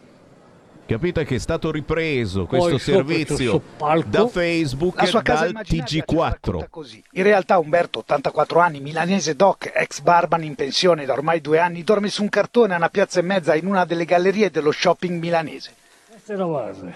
Capite 0.86 1.24
che 1.24 1.36
è 1.36 1.38
stato 1.38 1.70
ripreso 1.70 2.44
Poi 2.44 2.58
questo 2.58 2.76
servizio 2.76 3.52
soppalco. 3.52 4.08
da 4.10 4.28
Facebook 4.28 4.96
La 5.00 5.06
sua 5.06 5.20
e 5.20 5.22
casa 5.22 5.40
dal 5.44 5.50
immaginaria 5.52 6.04
TG4. 6.06 6.66
così. 6.68 7.02
In 7.12 7.22
realtà 7.22 7.56
Umberto, 7.56 8.00
84 8.00 8.60
anni, 8.60 8.80
milanese 8.80 9.34
doc, 9.34 9.72
ex 9.74 10.00
barman 10.00 10.44
in 10.44 10.54
pensione 10.54 11.06
da 11.06 11.14
ormai 11.14 11.40
due 11.40 11.58
anni, 11.58 11.82
dorme 11.82 12.10
su 12.10 12.20
un 12.20 12.28
cartone 12.28 12.74
a 12.74 12.76
una 12.76 12.90
piazza 12.90 13.20
e 13.20 13.22
mezza 13.22 13.54
in 13.54 13.66
una 13.66 13.86
delle 13.86 14.04
gallerie 14.04 14.50
dello 14.50 14.70
shopping 14.70 15.18
milanese. 15.18 15.74
Questa 16.10 16.34
è 16.34 16.36
la 16.36 16.44
base. 16.44 16.94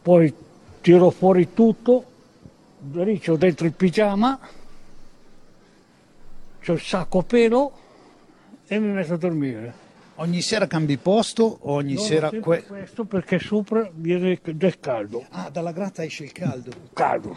Poi 0.00 0.32
tiro 0.80 1.10
fuori 1.10 1.52
tutto, 1.52 2.04
lì 2.92 3.18
c'ho 3.18 3.34
dentro 3.36 3.66
il 3.66 3.72
pigiama, 3.72 4.38
c'ho 6.64 6.72
il 6.72 6.80
sacco 6.80 7.22
pelo 7.22 7.72
e 8.66 8.78
mi 8.78 8.88
metto 8.92 9.14
a 9.14 9.16
dormire. 9.18 9.82
Ogni 10.16 10.40
sera 10.40 10.66
cambi 10.66 10.96
posto 10.96 11.42
o 11.42 11.72
ogni 11.72 11.94
No, 11.94 12.00
sera... 12.00 12.30
que- 12.30 12.64
questo 12.64 13.04
perché 13.04 13.38
sopra 13.38 13.88
viene 13.92 14.38
del 14.42 14.78
caldo. 14.80 15.26
Ah, 15.30 15.50
dalla 15.50 15.72
gratta 15.72 16.02
esce 16.04 16.24
il 16.24 16.32
caldo. 16.32 16.70
Caldo. 16.92 17.36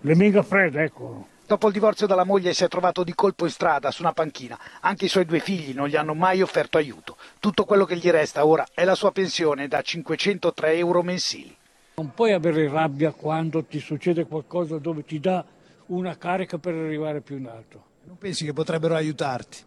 Le 0.00 0.14
mica 0.14 0.42
fredde, 0.42 0.84
ecco. 0.84 1.26
Dopo 1.46 1.66
il 1.66 1.72
divorzio 1.72 2.06
dalla 2.06 2.24
moglie 2.24 2.54
si 2.54 2.64
è 2.64 2.68
trovato 2.68 3.04
di 3.04 3.14
colpo 3.14 3.44
in 3.44 3.50
strada, 3.50 3.90
su 3.90 4.02
una 4.02 4.12
panchina. 4.12 4.58
Anche 4.80 5.04
i 5.04 5.08
suoi 5.08 5.24
due 5.26 5.40
figli 5.40 5.74
non 5.74 5.88
gli 5.88 5.96
hanno 5.96 6.14
mai 6.14 6.42
offerto 6.42 6.78
aiuto. 6.78 7.16
Tutto 7.38 7.64
quello 7.64 7.84
che 7.84 7.96
gli 7.96 8.08
resta 8.10 8.46
ora 8.46 8.66
è 8.72 8.84
la 8.84 8.94
sua 8.94 9.12
pensione 9.12 9.68
da 9.68 9.82
503 9.82 10.74
euro 10.74 11.02
mensili. 11.02 11.54
Non 11.96 12.12
puoi 12.14 12.32
avere 12.32 12.68
rabbia 12.68 13.12
quando 13.12 13.64
ti 13.64 13.80
succede 13.80 14.26
qualcosa 14.26 14.78
dove 14.78 15.04
ti 15.04 15.18
dà 15.20 15.44
una 15.86 16.16
carica 16.16 16.58
per 16.58 16.74
arrivare 16.74 17.20
più 17.20 17.36
in 17.36 17.46
alto. 17.46 17.94
Non 18.06 18.18
pensi 18.18 18.44
che 18.44 18.52
potrebbero 18.52 18.94
aiutarti? 18.94 19.58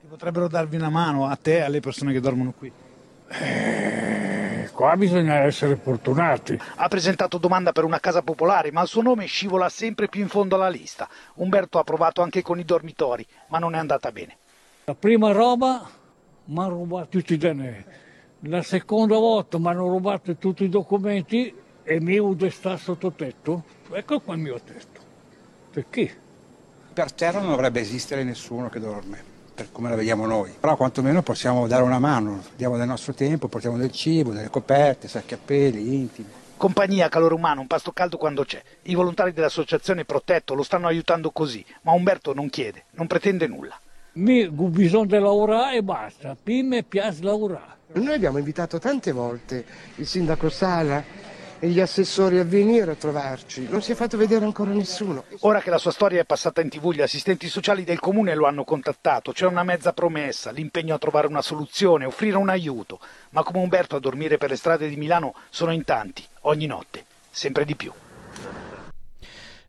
Che 0.00 0.06
potrebbero 0.06 0.48
darvi 0.48 0.76
una 0.76 0.88
mano 0.88 1.26
a 1.26 1.36
te 1.36 1.58
e 1.58 1.60
alle 1.60 1.80
persone 1.80 2.14
che 2.14 2.20
dormono 2.20 2.52
qui? 2.52 2.72
Eh, 3.28 4.70
qua 4.72 4.96
bisogna 4.96 5.34
essere 5.40 5.76
fortunati. 5.76 6.58
Ha 6.76 6.88
presentato 6.88 7.36
domanda 7.36 7.72
per 7.72 7.84
una 7.84 8.00
casa 8.00 8.22
popolare, 8.22 8.72
ma 8.72 8.80
il 8.80 8.88
suo 8.88 9.02
nome 9.02 9.26
scivola 9.26 9.68
sempre 9.68 10.08
più 10.08 10.22
in 10.22 10.28
fondo 10.28 10.54
alla 10.54 10.70
lista. 10.70 11.06
Umberto 11.34 11.78
ha 11.78 11.84
provato 11.84 12.22
anche 12.22 12.40
con 12.40 12.58
i 12.58 12.64
dormitori, 12.64 13.26
ma 13.48 13.58
non 13.58 13.74
è 13.74 13.78
andata 13.78 14.10
bene. 14.12 14.38
La 14.84 14.94
prima 14.94 15.32
roba 15.32 15.86
mi 16.46 16.58
hanno 16.58 16.70
rubato 16.70 17.08
tutti 17.10 17.34
i 17.34 17.36
danari. 17.36 17.84
La 18.40 18.62
seconda 18.62 19.18
volta 19.18 19.58
mi 19.58 19.66
hanno 19.66 19.86
rubato 19.88 20.34
tutti 20.36 20.64
i 20.64 20.70
documenti 20.70 21.54
e 21.82 22.00
mio 22.00 22.34
sta 22.48 22.78
sotto 22.78 23.12
tetto. 23.12 23.62
Ecco 23.92 24.20
qua 24.20 24.34
il 24.36 24.40
mio 24.40 24.58
tetto. 24.58 25.00
Perché? 25.70 26.26
Per 26.98 27.12
terra 27.12 27.38
non 27.38 27.50
dovrebbe 27.50 27.78
esistere 27.78 28.24
nessuno 28.24 28.68
che 28.68 28.80
dorme, 28.80 29.22
per 29.54 29.70
come 29.70 29.88
la 29.88 29.94
vediamo 29.94 30.26
noi. 30.26 30.52
Però 30.58 30.74
quantomeno 30.74 31.22
possiamo 31.22 31.68
dare 31.68 31.84
una 31.84 32.00
mano, 32.00 32.42
diamo 32.56 32.76
del 32.76 32.88
nostro 32.88 33.14
tempo, 33.14 33.46
portiamo 33.46 33.76
del 33.76 33.92
cibo, 33.92 34.32
delle 34.32 34.50
coperte, 34.50 35.06
sacchi 35.06 35.34
a 35.34 35.38
peli, 35.38 35.94
intimi. 35.94 36.28
Compagnia, 36.56 37.08
calore 37.08 37.34
umano, 37.34 37.60
un 37.60 37.68
pasto 37.68 37.92
caldo 37.92 38.16
quando 38.16 38.42
c'è. 38.42 38.60
I 38.82 38.96
volontari 38.96 39.32
dell'associazione 39.32 40.04
Protetto 40.04 40.54
lo 40.54 40.64
stanno 40.64 40.88
aiutando 40.88 41.30
così, 41.30 41.64
ma 41.82 41.92
Umberto 41.92 42.34
non 42.34 42.50
chiede, 42.50 42.86
non 42.94 43.06
pretende 43.06 43.46
nulla. 43.46 43.78
Mi 44.14 44.46
ho 44.46 44.50
bisogno 44.50 45.04
di 45.04 45.20
lavorare 45.20 45.76
e 45.76 45.82
basta. 45.84 46.36
Più 46.42 46.64
mi 46.64 46.82
piace 46.82 47.22
lavorare. 47.22 47.76
Noi 47.92 48.14
abbiamo 48.14 48.38
invitato 48.38 48.80
tante 48.80 49.12
volte 49.12 49.64
il 49.94 50.06
sindaco 50.06 50.48
Sala 50.48 51.04
e 51.60 51.68
gli 51.68 51.80
assessori 51.80 52.38
a 52.38 52.44
venire 52.44 52.92
a 52.92 52.94
trovarci. 52.94 53.68
Non 53.68 53.82
si 53.82 53.92
è 53.92 53.94
fatto 53.94 54.16
vedere 54.16 54.44
ancora 54.44 54.70
nessuno. 54.70 55.24
Ora 55.40 55.60
che 55.60 55.70
la 55.70 55.78
sua 55.78 55.90
storia 55.90 56.20
è 56.20 56.24
passata 56.24 56.60
in 56.60 56.68
tv, 56.68 56.92
gli 56.92 57.02
assistenti 57.02 57.48
sociali 57.48 57.84
del 57.84 58.00
comune 58.00 58.34
lo 58.34 58.46
hanno 58.46 58.64
contattato. 58.64 59.32
C'è 59.32 59.46
una 59.46 59.62
mezza 59.62 59.92
promessa, 59.92 60.50
l'impegno 60.50 60.94
a 60.94 60.98
trovare 60.98 61.26
una 61.26 61.42
soluzione, 61.42 62.04
offrire 62.04 62.36
un 62.36 62.48
aiuto. 62.48 63.00
Ma 63.30 63.42
come 63.42 63.58
Umberto 63.58 63.96
a 63.96 64.00
dormire 64.00 64.38
per 64.38 64.50
le 64.50 64.56
strade 64.56 64.88
di 64.88 64.96
Milano 64.96 65.34
sono 65.50 65.72
in 65.72 65.84
tanti, 65.84 66.24
ogni 66.42 66.66
notte, 66.66 67.04
sempre 67.30 67.64
di 67.64 67.74
più. 67.74 67.92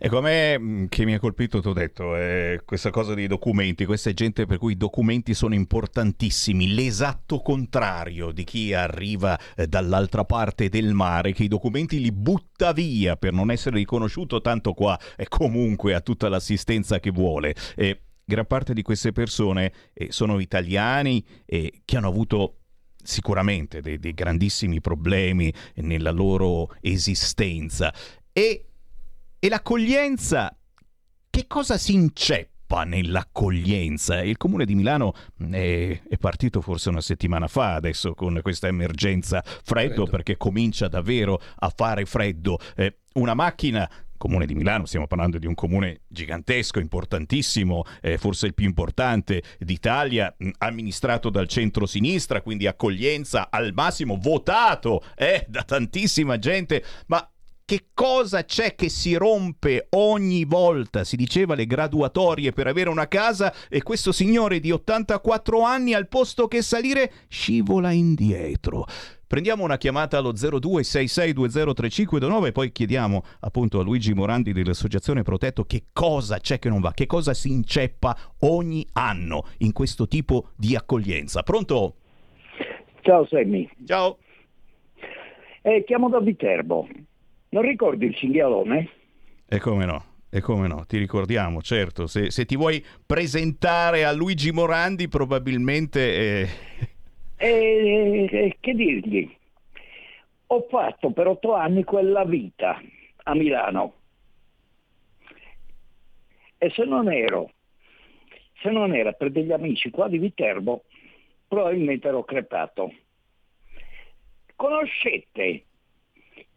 Ecco, 0.01 0.19
a 0.19 0.21
me 0.21 0.57
mh, 0.57 0.87
che 0.87 1.03
mi 1.03 1.13
ha 1.13 1.19
colpito, 1.19 1.59
ti 1.59 1.67
ho 1.67 1.73
detto, 1.73 2.15
è 2.15 2.61
questa 2.63 2.89
cosa 2.89 3.13
dei 3.13 3.27
documenti, 3.27 3.83
questa 3.83 4.09
è 4.09 4.13
gente 4.13 4.45
per 4.45 4.57
cui 4.57 4.71
i 4.71 4.77
documenti 4.77 5.33
sono 5.33 5.53
importantissimi, 5.53 6.73
l'esatto 6.73 7.41
contrario 7.41 8.31
di 8.31 8.45
chi 8.45 8.73
arriva 8.73 9.37
eh, 9.57 9.67
dall'altra 9.67 10.23
parte 10.23 10.69
del 10.69 10.93
mare, 10.93 11.33
che 11.33 11.43
i 11.43 11.49
documenti 11.49 11.99
li 11.99 12.13
butta 12.13 12.71
via 12.71 13.17
per 13.17 13.33
non 13.33 13.51
essere 13.51 13.75
riconosciuto 13.75 14.39
tanto 14.39 14.71
qua 14.71 14.97
e 15.17 15.27
comunque 15.27 15.93
ha 15.93 15.99
tutta 15.99 16.29
l'assistenza 16.29 17.01
che 17.01 17.11
vuole. 17.11 17.53
E 17.75 18.03
gran 18.23 18.45
parte 18.45 18.73
di 18.73 18.83
queste 18.83 19.11
persone 19.11 19.73
eh, 19.91 20.13
sono 20.13 20.39
italiani 20.39 21.21
e 21.45 21.81
che 21.83 21.97
hanno 21.97 22.07
avuto 22.07 22.59
sicuramente 23.03 23.81
dei, 23.81 23.99
dei 23.99 24.13
grandissimi 24.13 24.79
problemi 24.79 25.53
nella 25.75 26.11
loro 26.11 26.73
esistenza 26.79 27.93
e 28.31 28.68
e 29.39 29.49
l'accoglienza, 29.49 30.55
che 31.29 31.47
cosa 31.47 31.77
si 31.77 31.93
inceppa 31.93 32.83
nell'accoglienza? 32.83 34.21
Il 34.21 34.37
comune 34.37 34.65
di 34.65 34.75
Milano 34.75 35.13
è, 35.49 36.01
è 36.07 36.17
partito 36.17 36.61
forse 36.61 36.89
una 36.89 37.01
settimana 37.01 37.47
fa 37.47 37.75
adesso 37.75 38.13
con 38.13 38.39
questa 38.41 38.67
emergenza 38.67 39.41
freddo, 39.43 39.63
Freddo. 39.63 40.05
perché 40.07 40.37
comincia 40.37 40.87
davvero 40.87 41.41
a 41.59 41.71
fare 41.73 42.05
freddo. 42.05 42.59
Eh, 42.75 42.99
una 43.13 43.33
macchina 43.33 43.89
Comune 44.19 44.45
di 44.45 44.53
Milano, 44.53 44.85
stiamo 44.85 45.07
parlando 45.07 45.37
di 45.37 45.47
un 45.47 45.53
comune 45.55 46.01
gigantesco, 46.09 46.79
importantissimo, 46.79 47.85
eh, 48.01 48.17
forse 48.17 48.47
il 48.47 48.53
più 48.53 48.65
importante 48.65 49.41
d'Italia, 49.57 50.35
mh, 50.37 50.49
amministrato 50.57 51.29
dal 51.29 51.47
centro-sinistra, 51.47 52.41
quindi 52.41 52.67
accoglienza 52.67 53.49
al 53.49 53.71
massimo, 53.73 54.17
votato 54.19 55.01
eh, 55.15 55.45
da 55.47 55.63
tantissima 55.63 56.37
gente, 56.37 56.83
ma 57.07 57.25
che 57.69 57.89
cosa 57.93 58.45
c'è 58.45 58.73
che 58.73 58.89
si 58.89 59.13
rompe 59.13 59.89
ogni 59.91 60.43
volta? 60.43 61.03
Si 61.03 61.15
diceva 61.15 61.53
le 61.53 61.67
graduatorie 61.67 62.51
per 62.51 62.65
avere 62.65 62.89
una 62.89 63.07
casa 63.07 63.53
e 63.69 63.83
questo 63.83 64.11
signore 64.11 64.59
di 64.59 64.71
84 64.71 65.61
anni 65.61 65.93
al 65.93 66.07
posto 66.07 66.47
che 66.47 66.63
salire 66.63 67.11
scivola 67.27 67.91
indietro. 67.91 68.85
Prendiamo 69.27 69.63
una 69.63 69.77
chiamata 69.77 70.17
allo 70.17 70.33
0266203529 70.33 72.45
e 72.47 72.51
poi 72.51 72.71
chiediamo 72.71 73.23
appunto 73.41 73.79
a 73.79 73.83
Luigi 73.83 74.15
Morandi 74.15 74.51
dell'Associazione 74.51 75.21
Protetto 75.21 75.65
che 75.65 75.83
cosa 75.93 76.39
c'è 76.39 76.57
che 76.57 76.69
non 76.69 76.79
va, 76.79 76.93
che 76.93 77.05
cosa 77.05 77.35
si 77.35 77.51
inceppa 77.51 78.17
ogni 78.39 78.83
anno 78.93 79.45
in 79.59 79.73
questo 79.73 80.07
tipo 80.07 80.53
di 80.57 80.75
accoglienza. 80.75 81.43
Pronto? 81.43 81.97
Ciao 83.01 83.27
Sammy. 83.27 83.69
Ciao. 83.85 84.17
Eh, 85.61 85.83
chiamo 85.85 86.09
da 86.09 86.19
Viterbo. 86.19 86.87
Non 87.49 87.63
ricordi 87.63 88.05
il 88.05 88.15
cinghialone? 88.15 88.89
E 89.47 89.59
come 89.59 89.85
no? 89.85 90.05
E 90.29 90.41
come 90.41 90.67
no, 90.67 90.85
ti 90.85 90.97
ricordiamo, 90.97 91.61
certo, 91.61 92.05
se, 92.05 92.29
se 92.29 92.45
ti 92.45 92.55
vuoi 92.55 92.85
presentare 93.05 94.05
a 94.05 94.11
Luigi 94.11 94.51
Morandi 94.51 95.07
probabilmente... 95.07 95.99
eh, 96.41 96.49
E, 97.37 98.27
e 98.31 98.57
che 98.59 98.73
dirgli? 98.73 99.35
Ho 100.47 100.67
fatto 100.69 101.11
per 101.11 101.27
otto 101.27 101.53
anni 101.53 101.83
quella 101.83 102.25
vita 102.25 102.79
a 103.23 103.33
Milano. 103.33 103.93
E 106.57 106.69
se 106.71 106.83
non 106.83 107.11
ero 107.11 107.51
Se 108.61 108.69
non 108.69 108.93
era 108.93 109.13
per 109.13 109.31
degli 109.31 109.51
amici 109.53 109.89
qua 109.89 110.07
di 110.09 110.17
Viterbo, 110.17 110.83
probabilmente 111.47 112.07
ero 112.09 112.23
crepato. 112.23 112.93
Conoscete 114.55 115.63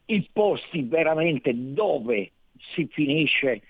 i 0.07 0.29
posti 0.33 0.83
veramente 0.83 1.53
dove 1.55 2.31
si 2.75 2.87
finisce 2.87 3.63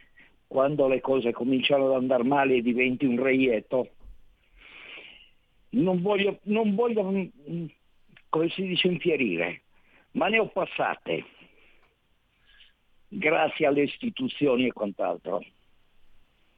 quando 0.47 0.89
le 0.89 1.01
cose 1.01 1.33
cominciano 1.33 1.87
ad 1.87 2.03
andare 2.03 2.25
male 2.25 2.57
e 2.57 2.63
diventi 2.63 3.07
un 3.07 3.23
reietto? 3.23 3.91
Non 5.71 6.03
voglio, 6.03 6.41
non 6.45 6.75
voglio 6.75 7.03
mm, 7.11 7.67
come 8.29 8.49
si 8.49 8.63
dice, 8.67 8.89
infierire, 8.89 9.63
ma 10.13 10.29
ne 10.29 10.39
ho 10.39 10.49
passate, 10.49 11.25
grazie 13.09 13.67
alle 13.67 13.83
istituzioni 13.83 14.67
e 14.67 14.73
quant'altro. 14.73 15.45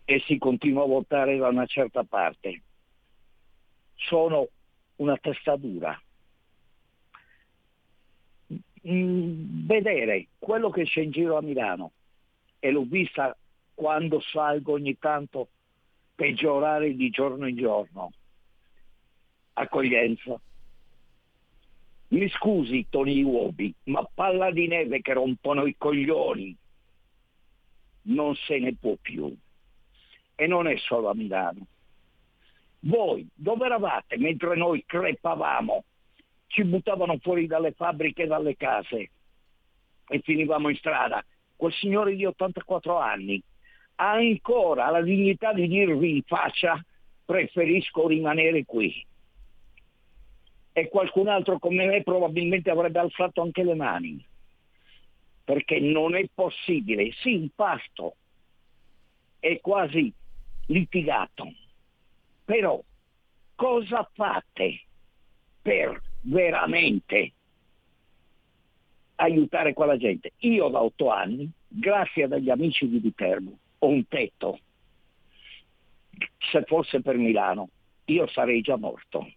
E 0.04 0.20
si 0.26 0.38
continua 0.38 0.84
a 0.84 0.86
votare 0.86 1.36
da 1.36 1.48
una 1.48 1.66
certa 1.66 2.04
parte. 2.04 2.62
Sono 3.94 4.48
una 4.96 5.16
testa 5.16 5.56
dura. 5.56 6.00
Mm, 8.88 9.66
Vedere 9.66 10.28
quello 10.38 10.70
che 10.70 10.84
c'è 10.84 11.00
in 11.00 11.10
giro 11.10 11.36
a 11.36 11.42
Milano, 11.42 11.92
e 12.58 12.70
l'ho 12.70 12.84
vista 12.84 13.36
quando 13.74 14.20
salgo 14.20 14.72
ogni 14.72 14.98
tanto 14.98 15.48
peggiorare 16.14 16.94
di 16.94 17.10
giorno 17.10 17.46
in 17.46 17.56
giorno. 17.56 18.12
Accoglienza. 19.54 20.40
Mi 22.08 22.28
scusi 22.28 22.86
Tony 22.88 23.22
Uobi, 23.22 23.74
ma 23.84 24.06
palla 24.12 24.50
di 24.50 24.66
neve 24.66 25.00
che 25.00 25.12
rompono 25.14 25.66
i 25.66 25.74
coglioni 25.76 26.56
non 28.04 28.34
se 28.34 28.58
ne 28.58 28.74
può 28.74 28.94
più. 29.00 29.34
E 30.34 30.46
non 30.46 30.66
è 30.66 30.76
solo 30.78 31.10
a 31.10 31.14
Milano. 31.14 31.66
Voi 32.80 33.26
dove 33.34 33.66
eravate 33.66 34.16
mentre 34.18 34.56
noi 34.56 34.84
crepavamo? 34.84 35.84
Ci 36.46 36.64
buttavano 36.64 37.18
fuori 37.18 37.46
dalle 37.46 37.72
fabbriche 37.72 38.24
e 38.24 38.26
dalle 38.26 38.56
case 38.56 39.10
e 40.08 40.20
finivamo 40.20 40.68
in 40.68 40.76
strada. 40.76 41.24
Quel 41.56 41.72
signore 41.72 42.14
di 42.14 42.24
84 42.24 42.98
anni 42.98 43.42
ha 43.96 44.12
ancora 44.12 44.90
la 44.90 45.02
dignità 45.02 45.52
di 45.52 45.68
dirvi 45.68 46.16
in 46.16 46.22
faccia 46.22 46.82
preferisco 47.24 48.06
rimanere 48.06 48.64
qui. 48.64 49.04
E 50.72 50.88
qualcun 50.88 51.28
altro 51.28 51.58
come 51.58 51.86
me 51.86 52.02
probabilmente 52.02 52.70
avrebbe 52.70 52.98
alzato 52.98 53.40
anche 53.40 53.62
le 53.62 53.74
mani. 53.74 54.24
Perché 55.44 55.78
non 55.78 56.16
è 56.16 56.26
possibile. 56.34 57.12
Sì, 57.12 57.30
il 57.30 57.52
pasto 57.54 58.16
è 59.38 59.60
quasi 59.60 60.12
litigato. 60.66 61.52
Però 62.44 62.82
cosa 63.54 64.08
fate 64.14 64.82
per 65.62 66.02
veramente 66.24 67.32
aiutare 69.16 69.72
quella 69.72 69.96
gente? 69.96 70.32
Io 70.38 70.68
da 70.68 70.82
otto 70.82 71.10
anni, 71.10 71.50
grazie 71.68 72.24
agli 72.24 72.50
amici 72.50 72.88
di 72.88 72.98
Viterbo, 72.98 73.56
ho 73.78 73.86
un 73.88 74.06
tetto. 74.06 74.58
Se 76.38 76.62
fosse 76.64 77.00
per 77.00 77.16
Milano, 77.16 77.68
io 78.06 78.26
sarei 78.28 78.60
già 78.60 78.76
morto. 78.76 79.30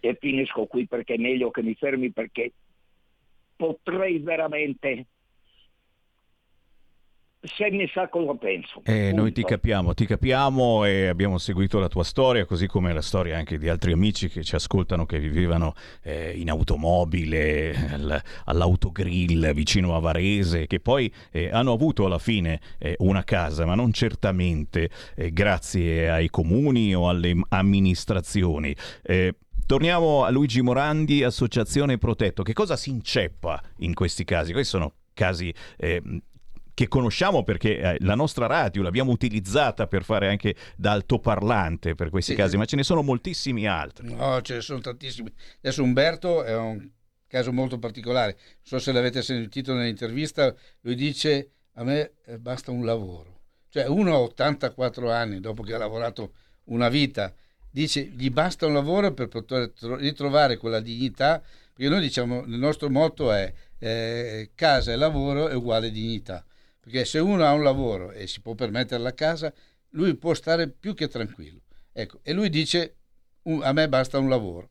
E 0.00 0.16
finisco 0.20 0.66
qui 0.66 0.86
perché 0.86 1.14
è 1.14 1.18
meglio 1.18 1.50
che 1.50 1.62
mi 1.62 1.74
fermi 1.74 2.10
perché 2.10 2.52
potrei 3.56 4.18
veramente 4.18 5.06
se 7.44 7.70
mi 7.70 7.88
sa 7.92 8.08
cosa 8.08 8.34
penso. 8.34 8.80
Eh, 8.84 9.12
noi 9.12 9.32
ti 9.32 9.42
capiamo, 9.42 9.94
ti 9.94 10.06
capiamo 10.06 10.84
e 10.84 11.06
abbiamo 11.08 11.38
seguito 11.38 11.78
la 11.78 11.88
tua 11.88 12.04
storia, 12.04 12.44
così 12.46 12.66
come 12.66 12.92
la 12.92 13.02
storia 13.02 13.36
anche 13.36 13.58
di 13.58 13.68
altri 13.68 13.92
amici 13.92 14.28
che 14.28 14.42
ci 14.42 14.54
ascoltano, 14.54 15.04
che 15.06 15.18
vivevano 15.18 15.74
eh, 16.02 16.32
in 16.36 16.50
automobile, 16.50 17.74
al- 17.92 18.22
all'autogrill 18.46 19.52
vicino 19.52 19.94
a 19.94 20.00
Varese, 20.00 20.66
che 20.66 20.80
poi 20.80 21.12
eh, 21.30 21.50
hanno 21.50 21.72
avuto 21.72 22.06
alla 22.06 22.18
fine 22.18 22.60
eh, 22.78 22.94
una 22.98 23.24
casa, 23.24 23.66
ma 23.66 23.74
non 23.74 23.92
certamente 23.92 24.88
eh, 25.14 25.32
grazie 25.32 26.10
ai 26.10 26.30
comuni 26.30 26.94
o 26.94 27.08
alle 27.08 27.34
amministrazioni. 27.48 28.74
Eh, 29.02 29.34
Torniamo 29.66 30.24
a 30.24 30.30
Luigi 30.30 30.60
Morandi, 30.60 31.24
Associazione 31.24 31.96
Protetto. 31.96 32.42
Che 32.42 32.52
cosa 32.52 32.76
si 32.76 32.90
inceppa 32.90 33.62
in 33.78 33.94
questi 33.94 34.22
casi? 34.24 34.52
Questi 34.52 34.76
sono 34.76 34.92
casi 35.14 35.54
che 36.74 36.88
conosciamo 36.88 37.44
perché 37.44 37.78
eh, 37.78 37.96
la 38.00 38.14
nostra 38.16 38.46
radio 38.46 38.82
l'abbiamo 38.82 39.12
utilizzata 39.12 39.86
per 39.86 40.02
fare 40.02 40.28
anche 40.28 40.54
da 40.76 40.92
altoparlante 40.92 41.94
per 41.94 42.10
questi 42.10 42.32
Sì. 42.32 42.36
casi, 42.36 42.56
ma 42.56 42.64
ce 42.64 42.76
ne 42.76 42.82
sono 42.82 43.02
moltissimi 43.02 43.66
altri. 43.66 44.12
No, 44.12 44.40
ce 44.42 44.54
ne 44.54 44.60
sono 44.60 44.80
tantissimi. 44.80 45.32
Adesso 45.58 45.82
Umberto 45.82 46.42
è 46.42 46.56
un 46.56 46.88
caso 47.26 47.52
molto 47.52 47.78
particolare. 47.78 48.32
Non 48.36 48.60
so 48.62 48.78
se 48.78 48.92
l'avete 48.92 49.22
sentito 49.22 49.72
nell'intervista, 49.74 50.54
lui 50.80 50.94
dice 50.94 51.50
a 51.74 51.84
me 51.84 52.12
eh, 52.26 52.38
basta 52.38 52.70
un 52.70 52.84
lavoro. 52.84 53.40
Cioè 53.68 53.86
uno 53.86 54.14
a 54.14 54.18
84 54.18 55.10
anni, 55.10 55.40
dopo 55.40 55.62
che 55.62 55.74
ha 55.74 55.78
lavorato 55.78 56.34
una 56.66 56.88
vita, 56.88 57.32
dice 57.70 58.02
gli 58.02 58.30
basta 58.30 58.66
un 58.66 58.74
lavoro 58.74 59.12
per 59.12 59.28
poter 59.28 59.70
tro- 59.70 59.96
ritrovare 59.96 60.56
quella 60.56 60.78
dignità, 60.80 61.42
perché 61.72 61.88
noi 61.90 62.00
diciamo, 62.00 62.44
il 62.44 62.56
nostro 62.58 62.88
motto 62.88 63.32
è 63.32 63.52
eh, 63.78 64.50
casa 64.54 64.92
e 64.92 64.96
lavoro 64.96 65.48
è 65.48 65.54
uguale 65.54 65.90
dignità. 65.90 66.44
Perché 66.84 67.06
se 67.06 67.18
uno 67.18 67.44
ha 67.46 67.52
un 67.52 67.62
lavoro 67.62 68.12
e 68.12 68.26
si 68.26 68.42
può 68.42 68.54
permettere 68.54 69.02
la 69.02 69.14
casa, 69.14 69.52
lui 69.90 70.14
può 70.16 70.34
stare 70.34 70.68
più 70.68 70.92
che 70.94 71.08
tranquillo. 71.08 71.62
Ecco, 71.92 72.20
e 72.22 72.34
lui 72.34 72.50
dice 72.50 72.96
"Un- 73.44 73.62
a 73.62 73.72
me 73.72 73.88
basta 73.88 74.18
un 74.18 74.28
lavoro 74.28 74.70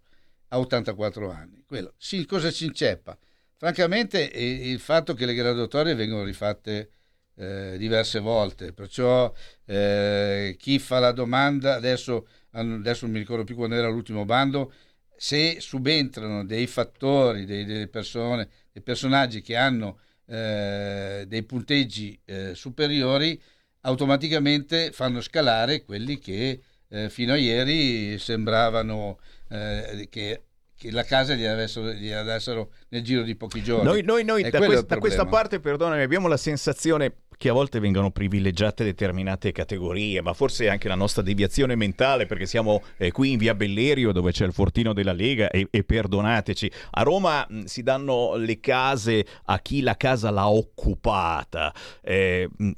a 0.49 0.59
84 0.59 1.31
anni. 1.31 1.63
Quello. 1.65 1.95
Sì, 1.97 2.25
cosa 2.25 2.51
ci 2.51 2.65
inceppa? 2.65 3.17
Francamente 3.57 4.21
il 4.21 4.79
fatto 4.79 5.15
che 5.15 5.25
le 5.25 5.33
graduatorie 5.33 5.95
vengono 5.95 6.23
rifatte 6.23 6.91
eh, 7.35 7.77
diverse 7.79 8.19
volte, 8.19 8.73
perciò 8.73 9.33
eh, 9.65 10.55
chi 10.59 10.77
fa 10.77 10.99
la 10.99 11.11
domanda, 11.11 11.73
adesso, 11.73 12.27
adesso 12.51 13.05
non 13.05 13.13
mi 13.13 13.19
ricordo 13.19 13.43
più 13.43 13.55
quando 13.55 13.73
era 13.75 13.87
l'ultimo 13.89 14.23
bando, 14.25 14.71
se 15.15 15.59
subentrano 15.59 16.45
dei 16.45 16.67
fattori, 16.67 17.45
dei- 17.45 17.65
delle 17.65 17.87
persone, 17.87 18.49
dei 18.71 18.83
personaggi 18.83 19.41
che 19.41 19.55
hanno 19.55 19.99
eh, 20.25 21.25
dei 21.27 21.43
punteggi 21.43 22.19
eh, 22.25 22.55
superiori, 22.55 23.39
automaticamente 23.81 24.91
fanno 24.91 25.21
scalare 25.21 25.83
quelli 25.83 26.19
che 26.19 26.61
eh, 26.89 27.09
fino 27.09 27.33
a 27.33 27.37
ieri 27.37 28.17
sembravano 28.19 29.19
eh, 29.49 30.07
che, 30.09 30.43
la 30.91 31.03
casa 31.03 31.33
gli 31.33 31.45
avessero, 31.45 32.71
nel 32.89 33.03
giro 33.03 33.23
di 33.23 33.35
pochi 33.35 33.63
giorni. 33.63 33.85
Noi, 33.85 34.01
noi- 34.03 34.23
noi 34.25 34.49
da, 34.49 34.59
quest- 34.59 34.85
da 34.85 34.97
questa 34.97 35.25
parte, 35.25 35.59
perdonami, 35.59 36.01
abbiamo 36.01 36.27
la 36.27 36.37
sensazione 36.37 37.13
che 37.43 37.49
a 37.49 37.53
volte 37.53 37.81
vengano 37.81 38.09
privilegiate 38.09 38.85
determinate 38.85 39.51
categorie, 39.51 40.21
ma 40.21 40.31
forse 40.31 40.69
anche 40.69 40.87
la 40.87 40.95
nostra 40.95 41.21
deviazione 41.21 41.75
mentale, 41.75 42.25
perché 42.25 42.45
siamo 42.45 42.81
eh, 42.95 43.11
qui 43.11 43.33
in 43.33 43.37
via 43.37 43.53
Bellerio 43.53 44.13
dove 44.13 44.31
c'è 44.31 44.45
il 44.45 44.53
fortino 44.53 44.93
della 44.93 45.11
Lega 45.11 45.49
e, 45.49 45.67
e 45.69 45.83
perdonateci, 45.83 46.71
a 46.91 47.01
Roma 47.01 47.45
mh, 47.45 47.63
si 47.65 47.83
danno 47.83 48.37
le 48.37 48.61
case 48.61 49.25
a 49.43 49.59
chi 49.59 49.81
la 49.81 49.97
casa 49.97 50.29
l'ha 50.29 50.47
occupata. 50.47 51.73
Eh, 52.01 52.47
mh, 52.49 52.71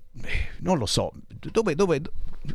non 0.61 0.79
lo 0.79 0.87
so, 0.87 1.11
dove, 1.51 1.75
dove, 1.75 2.01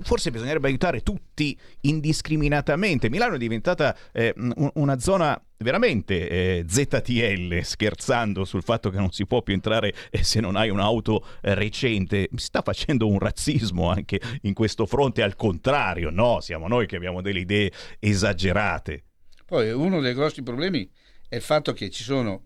forse 0.02 0.30
bisognerebbe 0.30 0.68
aiutare 0.68 1.02
tutti 1.02 1.56
indiscriminatamente. 1.82 3.08
Milano 3.10 3.34
è 3.34 3.38
diventata 3.38 3.96
eh, 4.12 4.32
un- 4.36 4.70
una 4.74 4.98
zona 4.98 5.40
veramente 5.58 6.28
eh, 6.28 6.64
ZTL, 6.66 7.60
scherzando 7.60 8.44
sul 8.44 8.62
fatto 8.62 8.90
che 8.90 8.96
non 8.96 9.10
si 9.12 9.26
può 9.26 9.42
più 9.42 9.52
entrare 9.54 9.92
eh, 10.10 10.22
se 10.22 10.40
non 10.40 10.56
hai 10.56 10.70
un'auto 10.70 11.24
eh, 11.42 11.54
recente. 11.54 12.28
Si 12.34 12.44
sta 12.46 12.62
facendo 12.62 13.06
un 13.08 13.18
razzismo 13.18 13.90
anche 13.90 14.20
in 14.42 14.54
questo 14.54 14.86
fronte, 14.86 15.22
al 15.22 15.36
contrario, 15.36 16.10
no, 16.10 16.40
siamo 16.40 16.68
noi 16.68 16.86
che 16.86 16.96
abbiamo 16.96 17.20
delle 17.20 17.40
idee 17.40 17.72
esagerate. 17.98 19.04
Poi 19.44 19.70
uno 19.72 20.00
dei 20.00 20.14
grossi 20.14 20.42
problemi 20.42 20.88
è 21.28 21.36
il 21.36 21.42
fatto 21.42 21.72
che 21.72 21.90
ci 21.90 22.02
sono, 22.04 22.44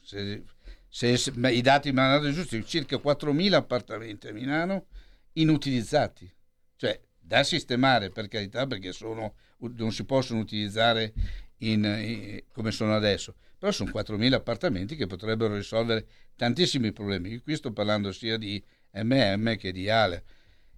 se, 0.00 0.42
se- 0.88 1.32
i 1.50 1.60
dati 1.60 1.92
mi 1.92 2.00
hanno 2.00 2.18
dato 2.18 2.32
giusti, 2.32 2.64
circa 2.66 2.96
4.000 2.96 3.52
appartamenti 3.52 4.28
a 4.28 4.32
Milano 4.32 4.86
inutilizzati, 5.34 6.30
cioè 6.76 6.98
da 7.18 7.42
sistemare 7.42 8.10
per 8.10 8.28
carità 8.28 8.66
perché 8.66 8.92
sono, 8.92 9.34
non 9.58 9.92
si 9.92 10.04
possono 10.04 10.40
utilizzare 10.40 11.12
in- 11.58 11.84
in- 11.84 12.42
come 12.52 12.70
sono 12.70 12.94
adesso, 12.94 13.34
però 13.58 13.72
sono 13.72 13.90
4.000 13.90 14.36
appartamenti 14.36 14.96
che 14.96 15.06
potrebbero 15.06 15.54
risolvere 15.54 16.06
tantissimi 16.36 16.92
problemi. 16.92 17.30
Io 17.30 17.40
qui 17.42 17.56
sto 17.56 17.72
parlando 17.72 18.12
sia 18.12 18.36
di 18.36 18.62
MM 18.92 19.56
che 19.56 19.72
di 19.72 19.88
Ale. 19.88 20.24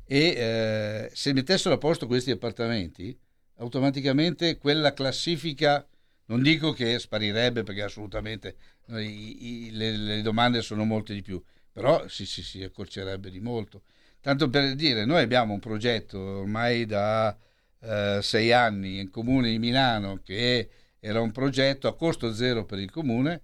E 0.05 0.19
eh, 0.37 1.11
se 1.13 1.33
mettessero 1.35 1.75
a 1.75 1.79
posto 1.79 2.07
questi 2.07 2.31
appartamenti 2.31 3.17
automaticamente 3.57 4.57
quella 4.57 4.95
classifica 4.95 5.87
non 6.27 6.43
dico 6.43 6.73
che 6.73 6.99
sparirebbe 6.99 7.63
perché 7.63 7.83
assolutamente 7.83 8.57
eh, 8.89 9.03
i- 9.03 9.67
i- 9.67 9.71
le, 9.73 9.97
le 9.97 10.23
domande 10.23 10.63
sono 10.63 10.85
molte 10.85 11.13
di 11.13 11.23
più 11.23 11.43
però 11.73 12.07
si, 12.09 12.25
si, 12.25 12.43
si 12.43 12.63
accorcerebbe 12.63 13.31
di 13.31 13.41
molto 13.41 13.83
tanto 14.21 14.49
per 14.51 14.75
dire, 14.75 15.05
noi 15.05 15.23
abbiamo 15.23 15.53
un 15.53 15.61
progetto 15.61 16.19
ormai 16.19 16.87
da 16.87 17.37
eh, 17.81 18.19
sei 18.23 18.53
anni 18.53 19.01
in 19.01 19.11
comune 19.11 19.51
di 19.51 19.59
Milano 19.59 20.21
che 20.23 20.69
era 21.01 21.21
un 21.21 21.31
progetto 21.31 21.87
a 21.89 21.95
costo 21.95 22.33
zero 22.33 22.65
per 22.65 22.79
il 22.79 22.91
comune 22.91 23.43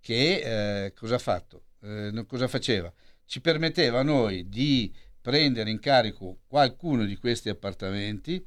che 0.00 0.84
eh, 0.84 0.92
cosa 0.94 1.16
ha 1.16 1.18
fatto? 1.18 1.64
Eh, 1.82 2.24
cosa 2.26 2.48
faceva? 2.48 2.92
Ci 3.24 3.40
permetteva 3.40 4.00
a 4.00 4.02
noi 4.02 4.48
di 4.48 4.92
prendere 5.20 5.70
in 5.70 5.80
carico 5.80 6.38
qualcuno 6.46 7.04
di 7.04 7.16
questi 7.16 7.48
appartamenti 7.48 8.44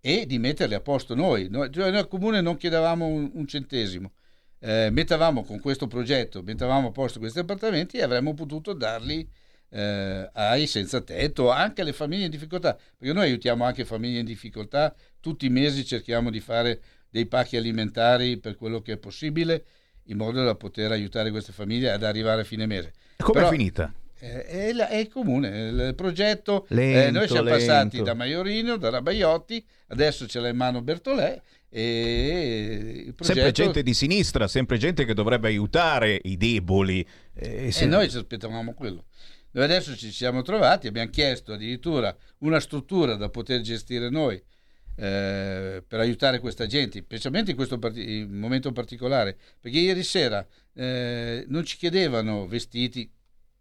e 0.00 0.26
di 0.26 0.38
metterli 0.38 0.74
a 0.74 0.80
posto 0.80 1.14
noi. 1.14 1.48
Noi, 1.48 1.70
cioè 1.70 1.90
noi 1.90 1.98
al 1.98 2.08
comune 2.08 2.40
non 2.40 2.56
chiedevamo 2.56 3.06
un, 3.06 3.30
un 3.34 3.46
centesimo, 3.46 4.12
eh, 4.58 4.88
mettavamo 4.90 5.44
con 5.44 5.60
questo 5.60 5.86
progetto, 5.86 6.42
mettavamo 6.42 6.88
a 6.88 6.90
posto 6.90 7.18
questi 7.18 7.38
appartamenti 7.38 7.98
e 7.98 8.02
avremmo 8.02 8.32
potuto 8.32 8.72
darli 8.72 9.28
eh, 9.72 10.28
ai 10.34 10.66
senza 10.66 11.00
tetto, 11.00 11.50
anche 11.50 11.80
alle 11.80 11.92
famiglie 11.94 12.26
in 12.26 12.30
difficoltà, 12.30 12.78
perché 12.96 13.14
noi 13.14 13.24
aiutiamo 13.24 13.64
anche 13.64 13.84
famiglie 13.84 14.18
in 14.20 14.26
difficoltà, 14.26 14.94
tutti 15.20 15.46
i 15.46 15.50
mesi 15.50 15.84
cerchiamo 15.84 16.30
di 16.30 16.40
fare 16.40 16.80
dei 17.08 17.26
pacchi 17.26 17.56
alimentari 17.56 18.38
per 18.38 18.56
quello 18.56 18.80
che 18.82 18.92
è 18.92 18.96
possibile, 18.98 19.64
in 20.06 20.16
modo 20.16 20.44
da 20.44 20.54
poter 20.54 20.90
aiutare 20.92 21.30
queste 21.30 21.52
famiglie 21.52 21.90
ad 21.90 22.02
arrivare 22.02 22.42
a 22.42 22.44
fine 22.44 22.66
mese. 22.66 22.92
Come 23.16 23.44
è 23.46 23.48
finita? 23.48 23.92
Eh, 24.18 24.44
È, 24.44 24.72
la- 24.72 24.88
è 24.88 24.96
il 24.96 25.08
comune, 25.08 25.48
il 25.48 25.94
progetto. 25.96 26.64
eh, 26.68 26.74
Lento, 26.74 27.18
noi 27.18 27.28
siamo 27.28 27.48
lento. 27.48 27.66
passati 27.66 28.02
da 28.02 28.14
Maiorino, 28.14 28.76
da 28.76 28.90
Rabaiotti, 28.90 29.64
adesso 29.88 30.26
ce 30.28 30.38
l'ha 30.40 30.48
in 30.48 30.56
mano 30.56 30.80
Bertolè 30.82 31.40
e 31.68 33.12
progetto... 33.16 33.24
Sempre 33.24 33.52
gente 33.52 33.82
di 33.82 33.94
sinistra, 33.94 34.46
sempre 34.48 34.78
gente 34.78 35.04
che 35.04 35.14
dovrebbe 35.14 35.48
aiutare 35.48 36.20
i 36.24 36.36
deboli. 36.36 37.06
Eh, 37.34 37.66
E 37.66 37.72
se- 37.72 37.86
noi 37.86 38.08
ci 38.10 38.16
aspettavamo 38.16 38.74
quello. 38.74 39.04
Noi 39.52 39.64
adesso 39.64 39.94
ci 39.96 40.10
siamo 40.10 40.40
trovati, 40.40 40.86
abbiamo 40.86 41.10
chiesto 41.10 41.52
addirittura 41.52 42.16
una 42.38 42.58
struttura 42.58 43.16
da 43.16 43.28
poter 43.28 43.60
gestire 43.60 44.08
noi 44.08 44.42
eh, 44.96 45.84
per 45.86 46.00
aiutare 46.00 46.38
questa 46.38 46.66
gente, 46.66 47.00
specialmente 47.00 47.50
in 47.50 47.56
questo 47.56 47.78
parti- 47.78 48.26
momento 48.28 48.72
particolare, 48.72 49.36
perché 49.60 49.78
ieri 49.78 50.02
sera 50.02 50.46
eh, 50.72 51.44
non 51.48 51.64
ci 51.64 51.76
chiedevano 51.76 52.46
vestiti, 52.46 53.10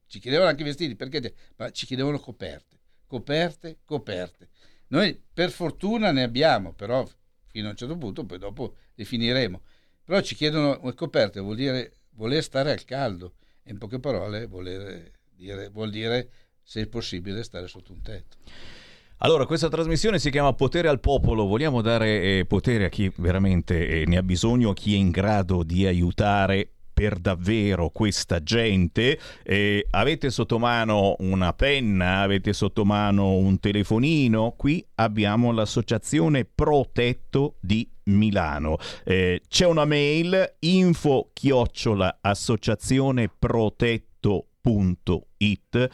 ci 0.08 0.20
chiedevano 0.20 0.50
anche 0.50 0.64
vestiti, 0.64 0.96
perché? 0.96 1.34
Ma 1.58 1.72
ci 1.72 1.86
chiedevano 1.86 2.20
coperte, 2.20 2.80
coperte, 3.06 3.80
coperte. 3.84 4.48
Noi 4.88 5.22
per 5.34 5.52
fortuna 5.52 6.12
ne 6.12 6.24
abbiamo, 6.24 6.74
però 6.74 7.06
fino 7.48 7.68
a 7.68 7.72
un 7.72 7.76
certo 7.76 7.98
punto, 7.98 8.26
poi 8.26 8.38
dopo 8.38 8.76
le 8.96 9.04
finiremo. 9.04 9.62
Però 10.06 10.22
ci 10.22 10.36
chiedono 10.36 10.80
coperte, 10.96 11.42
vuol 11.42 11.58
dire 11.58 11.98
voler 12.12 12.44
stare 12.44 12.72
al 12.72 12.84
caldo, 12.86 13.36
in 13.66 13.78
poche 13.78 14.00
parole 14.00 14.46
voler 14.48 15.12
dire, 15.42 15.70
vuol 15.70 15.90
dire, 15.90 16.30
se 16.62 16.82
è 16.82 16.88
possibile, 16.88 17.44
stare 17.44 17.68
sotto 17.68 17.92
un 17.92 18.02
tetto. 18.02 18.38
Allora, 19.24 19.46
questa 19.46 19.70
trasmissione 19.70 20.20
si 20.20 20.32
chiama 20.32 20.54
Potere 20.54 20.88
al 20.88 21.00
Popolo. 21.00 21.46
Vogliamo 21.46 21.82
dare 21.82 22.40
eh, 22.40 22.46
potere 22.46 22.86
a 22.86 22.90
chi 22.90 23.12
veramente 23.18 23.88
eh, 23.88 24.06
ne 24.06 24.18
ha 24.18 24.24
bisogno, 24.24 24.72
a 24.72 24.74
chi 24.74 24.94
è 24.94 24.98
in 24.98 25.12
grado 25.12 25.64
di 25.64 25.86
aiutare 25.86 26.70
per 26.92 27.20
davvero 27.20 27.90
questa 27.90 28.42
gente. 28.42 29.20
Eh, 29.44 29.86
avete 29.92 30.30
sotto 30.32 30.58
mano 30.58 31.16
una 31.20 31.54
penna, 31.54 32.22
avete 32.22 32.54
sotto 32.54 32.84
mano 32.84 33.36
un 33.36 33.60
telefonino. 33.60 34.56
Qui 34.58 34.84
abbiamo 34.96 35.52
l'associazione 35.52 36.46
Protetto 36.46 37.58
di 37.60 37.88
Milano. 38.06 38.78
Eh, 39.04 39.42
c'è 39.48 39.68
una 39.68 39.86
mail 39.86 40.56
info 40.60 41.30
chiocciola 41.34 42.20
associazioneprotetto.it 45.42 45.90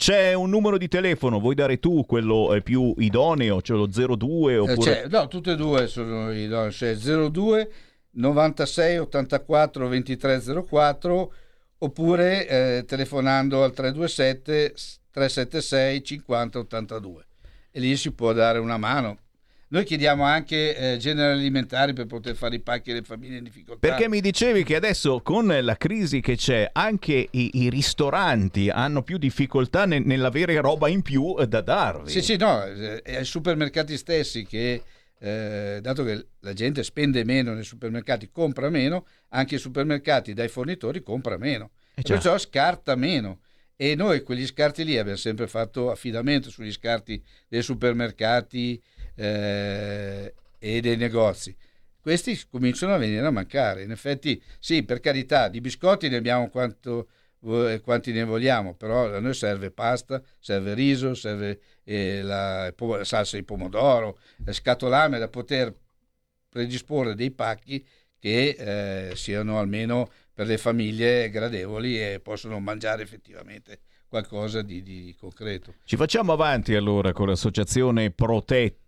c'è 0.00 0.32
un 0.32 0.48
numero 0.48 0.78
di 0.78 0.88
telefono, 0.88 1.40
vuoi 1.40 1.54
dare 1.54 1.78
tu 1.78 2.06
quello 2.06 2.54
eh, 2.54 2.62
più 2.62 2.94
idoneo, 2.96 3.60
cioè 3.60 3.76
lo 3.76 3.86
02 3.86 4.52
Eh, 4.52 4.58
oppure... 4.58 4.80
cioè, 4.80 5.06
no, 5.08 5.28
tutte 5.28 5.52
e 5.52 5.56
due 5.56 5.86
sono 5.88 6.32
i 6.32 6.46
no, 6.46 6.70
cioè 6.70 6.96
02 6.96 7.70
96 8.12 8.96
84 8.96 9.88
23 9.88 10.42
04 10.66 11.32
oppure 11.80 12.48
eh, 12.48 12.84
telefonando 12.86 13.62
al 13.62 13.74
327 13.74 14.74
376 15.10 16.02
50 16.02 16.58
82 16.60 17.26
e 17.70 17.80
lì 17.80 17.94
si 17.96 18.10
può 18.12 18.32
dare 18.32 18.58
una 18.58 18.78
mano. 18.78 19.18
Noi 19.72 19.84
chiediamo 19.84 20.24
anche 20.24 20.76
eh, 20.76 20.96
generi 20.96 21.32
alimentari 21.32 21.92
per 21.92 22.06
poter 22.06 22.34
fare 22.34 22.56
i 22.56 22.60
pacchi 22.60 22.90
alle 22.90 23.02
famiglie 23.02 23.36
in 23.36 23.44
difficoltà. 23.44 23.86
Perché 23.86 24.08
mi 24.08 24.20
dicevi 24.20 24.64
che 24.64 24.74
adesso 24.74 25.20
con 25.22 25.46
la 25.46 25.76
crisi 25.76 26.20
che 26.20 26.34
c'è 26.34 26.68
anche 26.72 27.28
i, 27.30 27.50
i 27.52 27.70
ristoranti 27.70 28.68
hanno 28.68 29.04
più 29.04 29.16
difficoltà 29.16 29.86
ne- 29.86 30.00
nell'avere 30.00 30.60
roba 30.60 30.88
in 30.88 31.02
più 31.02 31.36
eh, 31.38 31.46
da 31.46 31.60
darvi. 31.60 32.10
Sì, 32.10 32.20
sì, 32.20 32.36
no, 32.36 32.64
eh, 32.64 33.00
è 33.02 33.14
ai 33.14 33.24
supermercati 33.24 33.96
stessi 33.96 34.44
che, 34.44 34.82
eh, 35.20 35.78
dato 35.80 36.02
che 36.02 36.26
la 36.40 36.52
gente 36.52 36.82
spende 36.82 37.24
meno 37.24 37.54
nei 37.54 37.62
supermercati, 37.62 38.28
compra 38.32 38.70
meno, 38.70 39.06
anche 39.28 39.54
i 39.54 39.58
supermercati 39.58 40.34
dai 40.34 40.48
fornitori 40.48 41.00
compra 41.00 41.38
meno. 41.38 41.70
Eh 41.94 42.02
perciò 42.02 42.36
scarta 42.38 42.96
meno. 42.96 43.38
E 43.76 43.94
noi 43.94 44.22
quegli 44.22 44.46
scarti 44.46 44.84
lì 44.84 44.98
abbiamo 44.98 45.16
sempre 45.16 45.46
fatto 45.46 45.92
affidamento 45.92 46.50
sugli 46.50 46.72
scarti 46.72 47.22
dei 47.48 47.62
supermercati 47.62 48.82
eh, 49.20 50.34
e 50.58 50.80
dei 50.80 50.96
negozi. 50.96 51.54
Questi 52.00 52.40
cominciano 52.48 52.94
a 52.94 52.96
venire 52.96 53.26
a 53.26 53.30
mancare. 53.30 53.82
In 53.82 53.90
effetti, 53.90 54.42
sì, 54.58 54.82
per 54.82 55.00
carità, 55.00 55.48
di 55.48 55.60
biscotti 55.60 56.08
ne 56.08 56.16
abbiamo 56.16 56.48
quanto, 56.48 57.08
vo- 57.40 57.78
quanti 57.80 58.12
ne 58.12 58.24
vogliamo, 58.24 58.74
però 58.74 59.14
a 59.14 59.20
noi 59.20 59.34
serve 59.34 59.70
pasta, 59.70 60.22
serve 60.38 60.72
riso, 60.72 61.14
serve 61.14 61.60
eh, 61.84 62.22
la 62.22 62.72
po- 62.74 63.04
salsa 63.04 63.36
di 63.36 63.42
pomodoro, 63.42 64.18
eh, 64.46 64.52
scatolame 64.52 65.18
da 65.18 65.28
poter 65.28 65.74
predisporre 66.48 67.14
dei 67.14 67.30
pacchi 67.30 67.86
che 68.18 69.10
eh, 69.10 69.16
siano 69.16 69.58
almeno 69.58 70.10
per 70.32 70.46
le 70.46 70.56
famiglie 70.56 71.28
gradevoli 71.28 72.00
e 72.00 72.20
possono 72.20 72.58
mangiare 72.60 73.02
effettivamente 73.02 73.80
qualcosa 74.08 74.62
di, 74.62 74.82
di 74.82 75.14
concreto. 75.18 75.74
Ci 75.84 75.96
facciamo 75.96 76.32
avanti 76.32 76.74
allora 76.74 77.12
con 77.12 77.28
l'associazione 77.28 78.10
Protetto. 78.10 78.79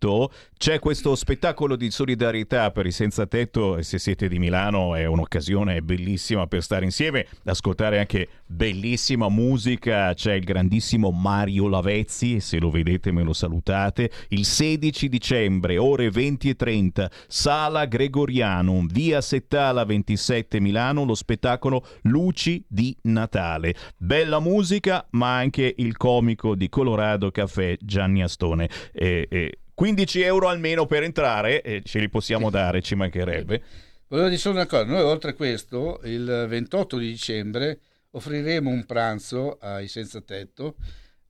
C'è 0.59 0.81
questo 0.81 1.15
spettacolo 1.15 1.77
di 1.77 1.91
solidarietà 1.91 2.73
per 2.73 2.87
i 2.87 2.91
senza 2.91 3.27
tetto 3.27 3.77
e 3.77 3.85
se 3.85 4.01
siete 4.01 4.27
di 4.27 4.41
Milano 4.41 4.97
è 4.97 5.05
un'occasione 5.07 5.81
bellissima 5.81 6.49
per 6.49 6.63
stare 6.63 6.85
insieme, 6.85 7.27
ascoltare 7.45 8.01
anche 8.01 8.29
bellissima 8.47 9.29
musica. 9.29 10.13
C'è 10.13 10.33
il 10.33 10.45
grandissimo 10.45 11.13
Mario 11.13 11.69
Lavezzi, 11.69 12.41
se 12.41 12.59
lo 12.59 12.71
vedete 12.71 13.13
me 13.13 13.23
lo 13.23 13.33
salutate. 13.33 14.11
Il 14.29 14.45
16 14.45 15.09
dicembre, 15.09 15.79
ore 15.79 16.11
20 16.11 16.49
e 16.49 16.57
30, 16.57 17.11
Sala 17.29 17.85
Gregorianum, 17.85 18.89
via 18.89 19.21
Settala 19.21 19.85
27 19.85 20.59
Milano, 20.59 21.05
lo 21.05 21.15
spettacolo 21.15 21.87
Luci 22.03 22.65
di 22.67 22.97
Natale. 23.03 23.75
Bella 23.97 24.41
musica, 24.41 25.07
ma 25.11 25.37
anche 25.37 25.75
il 25.77 25.97
comico 25.97 26.57
di 26.57 26.69
Colorado 26.69 27.31
Caffè 27.31 27.77
Gianni 27.81 28.23
Astone. 28.23 28.69
E- 28.93 29.27
e 29.31 29.59
15 29.83 30.21
euro 30.21 30.47
almeno 30.47 30.87
per 30.87 31.03
entrare, 31.03 31.61
e 31.61 31.83
ce 31.85 31.99
li 31.99 32.09
possiamo 32.09 32.51
dare, 32.51 32.83
ci 32.83 32.95
mancherebbe. 32.95 33.63
Volevo 34.07 34.29
dire 34.29 34.41
solo 34.41 34.55
una 34.55 34.67
cosa, 34.67 34.85
noi 34.85 35.03
oltre 35.03 35.31
a 35.31 35.35
questo, 35.35 35.99
il 36.05 36.47
28 36.49 36.99
di 36.99 37.09
dicembre 37.09 37.81
offriremo 38.11 38.71
un 38.71 38.87
pranzo 38.87 39.59
ai 39.61 39.89
senza 39.89 40.21
tetto 40.21 40.77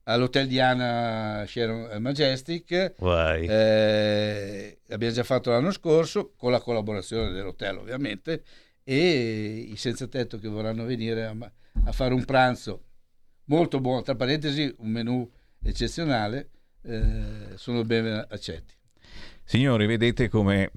all'Hotel 0.03 0.45
Diana 0.45 1.43
Sharon 1.47 1.99
Majestic. 1.99 2.93
Eh, 3.49 4.77
l'abbiamo 4.85 5.13
già 5.15 5.23
fatto 5.23 5.49
l'anno 5.49 5.71
scorso 5.71 6.33
con 6.37 6.51
la 6.51 6.59
collaborazione 6.59 7.31
dell'hotel 7.31 7.77
ovviamente 7.77 8.43
e 8.83 9.67
i 9.67 9.77
senza 9.77 10.05
tetto 10.05 10.37
che 10.37 10.47
vorranno 10.47 10.85
venire 10.85 11.25
a, 11.25 11.35
a 11.85 11.91
fare 11.91 12.13
un 12.13 12.23
pranzo 12.23 12.83
molto 13.45 13.79
buono, 13.79 14.03
tra 14.03 14.13
parentesi 14.13 14.71
un 14.77 14.89
menù 14.91 15.27
eccezionale, 15.59 16.49
eh, 16.83 17.55
sono 17.55 17.83
ben 17.83 18.25
accetti. 18.29 18.73
Signori, 19.43 19.85
vedete 19.85 20.29
come 20.29 20.71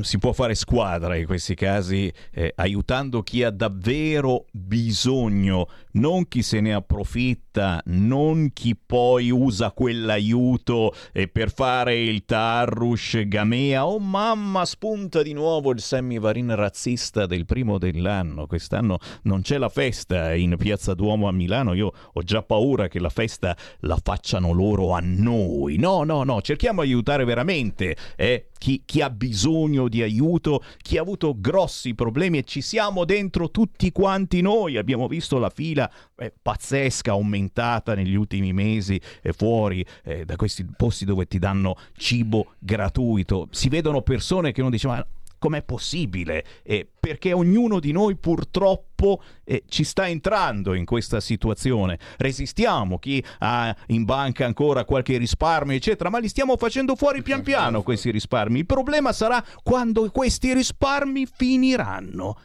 si 0.00 0.18
può 0.18 0.32
fare 0.32 0.54
squadra 0.54 1.16
in 1.16 1.26
questi 1.26 1.54
casi, 1.54 2.12
eh, 2.32 2.52
aiutando 2.56 3.22
chi 3.22 3.42
ha 3.42 3.50
davvero 3.50 4.46
bisogno, 4.52 5.68
non 5.92 6.28
chi 6.28 6.42
se 6.42 6.60
ne 6.60 6.72
approfitta, 6.72 7.82
non 7.86 8.50
chi 8.52 8.76
poi 8.76 9.30
usa 9.30 9.72
quell'aiuto 9.72 10.94
eh, 11.12 11.26
per 11.28 11.52
fare 11.52 12.00
il 12.00 12.24
tarrush 12.24 13.26
gamea. 13.26 13.86
Oh 13.86 13.98
mamma, 13.98 14.64
spunta 14.64 15.22
di 15.22 15.32
nuovo 15.32 15.72
il 15.72 15.80
semivarin 15.80 16.54
razzista 16.54 17.26
del 17.26 17.44
primo 17.44 17.78
dell'anno. 17.78 18.46
Quest'anno 18.46 18.98
non 19.22 19.42
c'è 19.42 19.58
la 19.58 19.68
festa 19.68 20.34
in 20.34 20.56
Piazza 20.56 20.94
Duomo 20.94 21.28
a 21.28 21.32
Milano. 21.32 21.74
Io 21.74 21.92
ho 22.12 22.22
già 22.22 22.42
paura 22.42 22.88
che 22.88 23.00
la 23.00 23.10
festa 23.10 23.56
la 23.80 23.98
facciano 24.00 24.52
loro 24.52 24.92
a 24.92 25.00
noi. 25.02 25.76
No, 25.76 26.04
no, 26.04 26.22
no, 26.22 26.40
cerchiamo 26.40 26.82
di 26.82 26.88
aiutare 26.88 27.24
veramente 27.24 27.96
eh, 28.16 28.48
chi, 28.58 28.82
chi 28.84 29.00
ha 29.00 29.10
bisogno 29.10 29.88
di 29.88 30.02
aiuto, 30.02 30.62
chi 30.82 30.98
ha 30.98 31.00
avuto 31.00 31.34
grossi 31.38 31.94
problemi 31.94 32.38
e 32.38 32.44
ci 32.44 32.60
siamo 32.60 33.04
dentro 33.04 33.50
tutti 33.50 33.90
quanti 33.92 34.40
noi. 34.40 34.76
Abbiamo 34.76 35.08
visto 35.08 35.38
la 35.38 35.50
fila 35.50 35.90
eh, 36.16 36.32
pazzesca 36.40 37.12
aumentata 37.12 37.94
negli 37.94 38.14
ultimi 38.14 38.52
mesi 38.52 39.00
eh, 39.22 39.32
fuori 39.32 39.84
eh, 40.04 40.24
da 40.24 40.36
questi 40.36 40.66
posti 40.76 41.04
dove 41.04 41.26
ti 41.26 41.38
danno 41.38 41.76
cibo 41.96 42.54
gratuito. 42.58 43.48
Si 43.50 43.68
vedono 43.68 44.02
persone 44.02 44.52
che 44.52 44.60
non 44.60 44.70
dicevano 44.70 45.06
com'è 45.38 45.62
possibile? 45.62 46.44
Eh, 46.62 46.88
perché 46.98 47.32
ognuno 47.32 47.80
di 47.80 47.92
noi 47.92 48.16
purtroppo 48.16 49.22
eh, 49.44 49.64
ci 49.68 49.84
sta 49.84 50.08
entrando 50.08 50.74
in 50.74 50.84
questa 50.84 51.20
situazione. 51.20 51.98
Resistiamo, 52.16 52.98
chi 52.98 53.24
ha 53.38 53.74
in 53.86 54.04
banca 54.04 54.44
ancora 54.44 54.84
qualche 54.84 55.16
risparmio, 55.16 55.76
eccetera, 55.76 56.10
ma 56.10 56.18
li 56.18 56.28
stiamo 56.28 56.56
facendo 56.56 56.96
fuori 56.96 57.22
pian 57.22 57.42
piano 57.42 57.82
questi 57.82 58.10
risparmi. 58.10 58.58
Il 58.58 58.66
problema 58.66 59.12
sarà 59.12 59.44
quando 59.62 60.10
questi 60.10 60.52
risparmi 60.52 61.26
finiranno. 61.26 62.40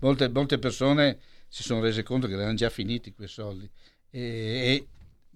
Molte, 0.00 0.28
molte 0.28 0.58
persone 0.58 1.18
si 1.48 1.62
sono 1.62 1.80
rese 1.80 2.02
conto 2.02 2.26
che 2.26 2.34
erano 2.34 2.54
già 2.54 2.70
finiti 2.70 3.12
quei 3.12 3.26
soldi 3.26 3.68
e, 4.10 4.20
e 4.20 4.86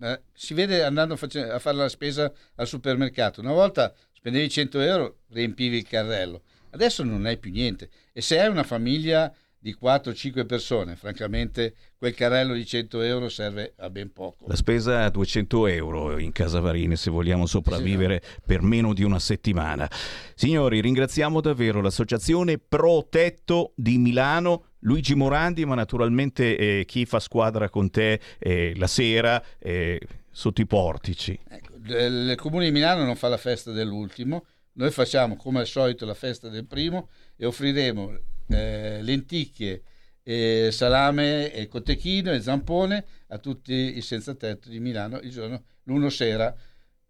eh, 0.01 0.23
si 0.33 0.55
vede 0.55 0.83
andando 0.83 1.15
a, 1.15 1.59
fare 1.59 1.77
la 1.77 1.89
spesa 1.89 2.33
al 2.57 2.67
supermercato. 2.67 3.41
Una 3.41 3.53
volta 3.53 3.95
spendevi 4.23 4.49
100 4.49 4.81
euro, 4.83 5.17
riempivi 5.31 5.79
il 5.79 5.89
carrello. 5.89 6.43
Adesso 6.71 7.03
non 7.03 7.27
hai 7.27 7.39
più 7.39 7.51
niente. 7.51 7.91
E 8.13 8.21
se 8.21 8.39
hai 8.39 8.49
una 8.49 8.63
famiglia 8.63 9.35
di 9.59 9.77
4-5 9.81 10.47
persone, 10.47 10.95
francamente 10.95 11.75
quel 11.99 12.15
carrello 12.15 12.55
di 12.55 12.65
100 12.65 13.01
euro 13.03 13.29
serve 13.29 13.75
a 13.79 13.91
ben 13.91 14.13
poco. 14.13 14.47
La 14.47 14.55
spesa 14.55 15.03
a 15.03 15.11
200 15.11 15.67
euro 15.67 16.19
in 16.19 16.31
Casa 16.31 16.61
Varine 16.61 16.95
se 16.95 17.11
vogliamo 17.11 17.47
sopravvivere 17.47 18.23
per 18.47 18.63
meno 18.63 18.95
di 18.95 19.03
una 19.03 19.19
settimana. 19.19 19.91
Signori, 20.37 20.81
ringraziamo 20.81 21.41
davvero 21.41 21.81
l'associazione 21.81 22.59
Protetto 22.59 23.73
di 23.75 23.99
Milano. 23.99 24.67
Luigi 24.85 25.17
Morandi, 25.17 25.65
ma 25.65 25.75
naturalmente 25.75 26.57
eh, 26.57 26.85
chi 26.87 27.07
fa 27.07 27.19
squadra 27.19 27.69
con 27.69 27.91
te 27.91 28.21
eh, 28.39 28.73
la 28.77 28.89
sera 28.89 29.43
eh, 29.59 30.01
sotto 30.31 30.61
i 30.61 30.67
portici. 30.67 31.39
il 31.51 31.72
il 31.87 32.35
comune 32.37 32.67
di 32.67 32.71
Milano 32.71 33.05
non 33.05 33.17
fa 33.17 33.29
la 33.29 33.37
festa 33.37 33.73
dell'ultimo, 33.73 34.47
noi 34.75 34.91
facciamo 34.91 35.37
come 35.37 35.61
al 35.61 35.67
solito 35.67 36.07
la 36.07 36.15
festa 36.15 36.49
del 36.49 36.67
primo 36.67 37.09
e 37.37 37.47
offriremo 37.47 38.19
eh, 38.49 39.03
lenticchie, 39.03 39.83
e 40.23 40.69
salame 40.71 41.53
e 41.53 41.67
cotechino 41.67 42.33
e 42.33 42.41
zampone 42.41 43.05
a 43.29 43.39
tutti 43.39 43.97
i 43.97 44.01
senza 44.03 44.35
tetto 44.35 44.69
di 44.69 44.79
Milano 44.79 45.19
il 45.19 45.31
giorno 45.31 45.65
l'uno 45.85 46.11
sera 46.11 46.55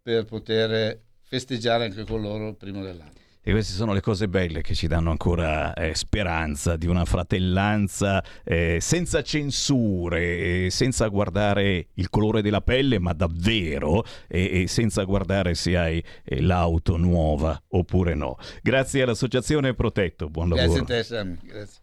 per 0.01 0.25
poter 0.25 0.99
festeggiare 1.21 1.85
anche 1.85 2.03
con 2.05 2.21
loro 2.21 2.49
il 2.49 2.55
primo 2.55 2.83
dell'anno. 2.83 3.22
E 3.45 3.51
queste 3.51 3.73
sono 3.73 3.91
le 3.91 3.99
cose 3.99 4.29
belle 4.29 4.61
che 4.61 4.73
ci 4.73 4.87
danno 4.87 5.11
ancora 5.11 5.73
eh, 5.73 5.93
speranza 5.95 6.77
di 6.77 6.87
una 6.87 7.03
fratellanza 7.03 8.23
eh, 8.41 8.77
senza 8.79 9.21
censure, 9.21 10.65
eh, 10.65 10.69
senza 10.69 11.07
guardare 11.07 11.87
il 11.95 12.09
colore 12.09 12.41
della 12.41 12.61
pelle, 12.61 12.99
ma 12.99 13.11
davvero, 13.11 14.05
e, 14.29 14.61
e 14.61 14.67
senza 14.67 15.03
guardare 15.03 15.55
se 15.55 15.75
hai 15.75 16.01
eh, 16.23 16.41
l'auto 16.41 16.95
nuova 16.95 17.61
oppure 17.67 18.15
no. 18.15 18.37
Grazie 18.61 19.01
all'Associazione 19.01 19.73
Protetto, 19.73 20.29
buon 20.29 20.47
lavoro. 20.47 20.83
Grazie 20.83 20.95
a 20.95 20.97
te 20.97 21.03
Sam, 21.03 21.37
grazie. 21.43 21.82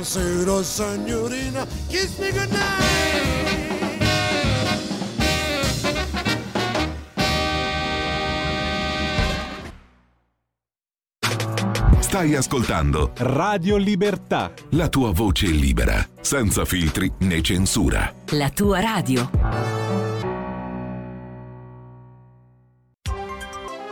Buonasera 0.00 0.62
signorina, 0.62 1.66
kiss 1.88 2.16
me 2.16 2.30
goodnight. 2.32 2.88
Stai 11.98 12.34
ascoltando 12.34 13.12
Radio 13.16 13.76
Libertà. 13.76 14.54
la 14.70 14.88
tua 14.88 15.12
voce 15.12 15.48
libera, 15.48 16.02
senza 16.22 16.64
filtri 16.64 17.12
né 17.18 17.42
censura. 17.42 18.10
La 18.30 18.48
tua 18.48 18.80
radio. 18.80 19.30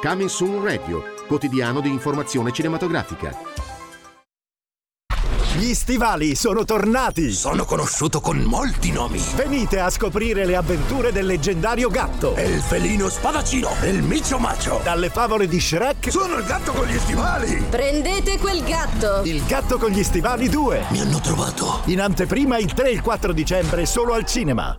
Coming 0.01 0.29
Soon 0.31 0.65
Radio, 0.65 1.03
quotidiano 1.27 1.81
di 1.81 1.91
informazione 1.91 2.51
cinematografica. 2.51 3.48
Gli 5.59 5.75
stivali 5.75 6.37
sono 6.37 6.65
tornati! 6.65 7.33
Sono 7.33 7.65
conosciuto 7.65 8.21
con 8.21 8.39
molti 8.39 8.93
nomi. 8.93 9.21
Venite 9.35 9.81
a 9.81 9.91
scoprire 9.91 10.47
le 10.47 10.55
avventure 10.55 11.11
del 11.11 11.27
leggendario 11.27 11.89
gatto! 11.89 12.37
E 12.37 12.45
il 12.45 12.61
felino 12.61 13.09
spadaccino, 13.09 13.69
e 13.83 13.89
il 13.89 14.05
micio 14.05 14.39
macio. 14.39 14.79
Dalle 14.85 15.11
favole 15.11 15.49
di 15.49 15.61
Shrek. 15.61 16.13
Sono 16.13 16.37
il 16.37 16.45
gatto 16.45 16.71
con 16.71 16.87
gli 16.87 16.97
stivali! 16.97 17.61
Prendete 17.69 18.39
quel 18.39 18.63
gatto! 18.63 19.23
Il 19.25 19.45
gatto 19.47 19.79
con 19.79 19.91
gli 19.91 20.05
stivali 20.05 20.49
2. 20.49 20.85
Mi 20.91 21.01
hanno 21.01 21.19
trovato. 21.19 21.81
In 21.87 22.03
anteprima 22.03 22.57
il 22.59 22.73
3 22.73 22.91
e 22.91 22.93
il 22.93 23.03
4 23.03 23.33
dicembre 23.33 23.85
solo 23.85 24.13
al 24.13 24.25
cinema. 24.27 24.79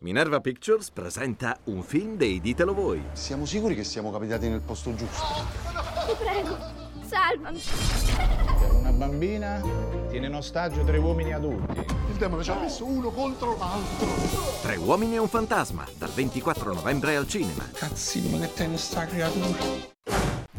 Minerva 0.00 0.40
Pictures 0.40 0.90
presenta 0.90 1.56
un 1.66 1.84
film 1.84 2.16
dei 2.16 2.40
Ditelo 2.40 2.74
Voi. 2.74 3.00
Siamo 3.12 3.46
sicuri 3.46 3.76
che 3.76 3.84
siamo 3.84 4.10
capitati 4.10 4.48
nel 4.48 4.62
posto 4.62 4.92
giusto? 4.96 5.46
Ti 6.06 6.14
prego, 6.18 6.81
salvami. 7.12 7.60
Una 8.78 8.92
bambina 8.92 9.60
tiene 10.08 10.26
in 10.26 10.34
ostaggio 10.34 10.82
tre 10.82 10.96
uomini 10.96 11.32
adulti. 11.34 11.84
Il 12.08 12.16
demone 12.16 12.42
ci 12.42 12.50
ha 12.50 12.58
messo 12.58 12.86
uno 12.86 13.10
contro 13.10 13.56
l'altro. 13.58 14.06
Tre 14.62 14.76
uomini 14.76 15.16
e 15.16 15.18
un 15.18 15.28
fantasma, 15.28 15.86
dal 15.98 16.10
24 16.10 16.72
novembre 16.72 17.16
al 17.16 17.28
cinema. 17.28 17.68
Cazzino, 17.72 18.36
ma 18.36 18.46
che 18.46 18.54
tiene 18.54 18.78
sta 18.78 19.04
creatura? 19.04 20.21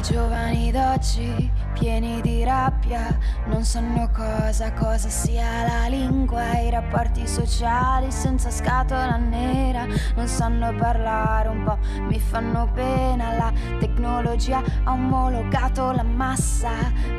I 0.00 0.02
giovani 0.02 0.72
d'oggi, 0.72 1.50
pieni 1.74 2.22
di 2.22 2.42
rabbia, 2.42 3.18
non 3.48 3.64
sanno 3.64 4.08
cosa, 4.10 4.72
cosa 4.72 5.10
sia 5.10 5.44
la 5.66 5.88
lingua, 5.88 6.58
i 6.58 6.70
rapporti 6.70 7.26
sociali 7.26 8.10
senza 8.10 8.50
scatola 8.50 9.16
nera, 9.16 9.84
non 10.16 10.26
sanno 10.26 10.74
parlare 10.74 11.48
un 11.48 11.64
po', 11.64 11.76
mi 12.08 12.18
fanno 12.18 12.70
pena, 12.72 13.34
la 13.36 13.52
tecnologia 13.78 14.62
ha 14.84 14.90
omologato 14.90 15.92
la 15.92 16.02
massa, 16.02 16.70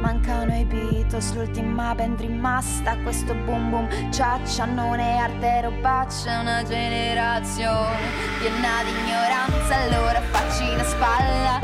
mancano 0.01 0.57
i 0.57 0.65
Beatles, 0.65 1.36
l'ultima 1.36 1.93
band 1.93 2.19
rimasta, 2.19 2.97
questo 3.03 3.36
boom 3.36 3.69
boom 3.69 4.11
ciaccia 4.11 4.65
non 4.65 4.99
è 4.99 5.17
arte 5.17 5.61
robaccia, 5.61 6.39
una 6.39 6.63
generazione 6.63 8.09
piena 8.39 8.82
di 8.84 8.89
ignoranza, 9.05 9.75
allora 9.75 10.19
facci 10.32 10.75
la 10.75 10.84
spalla, 10.84 11.59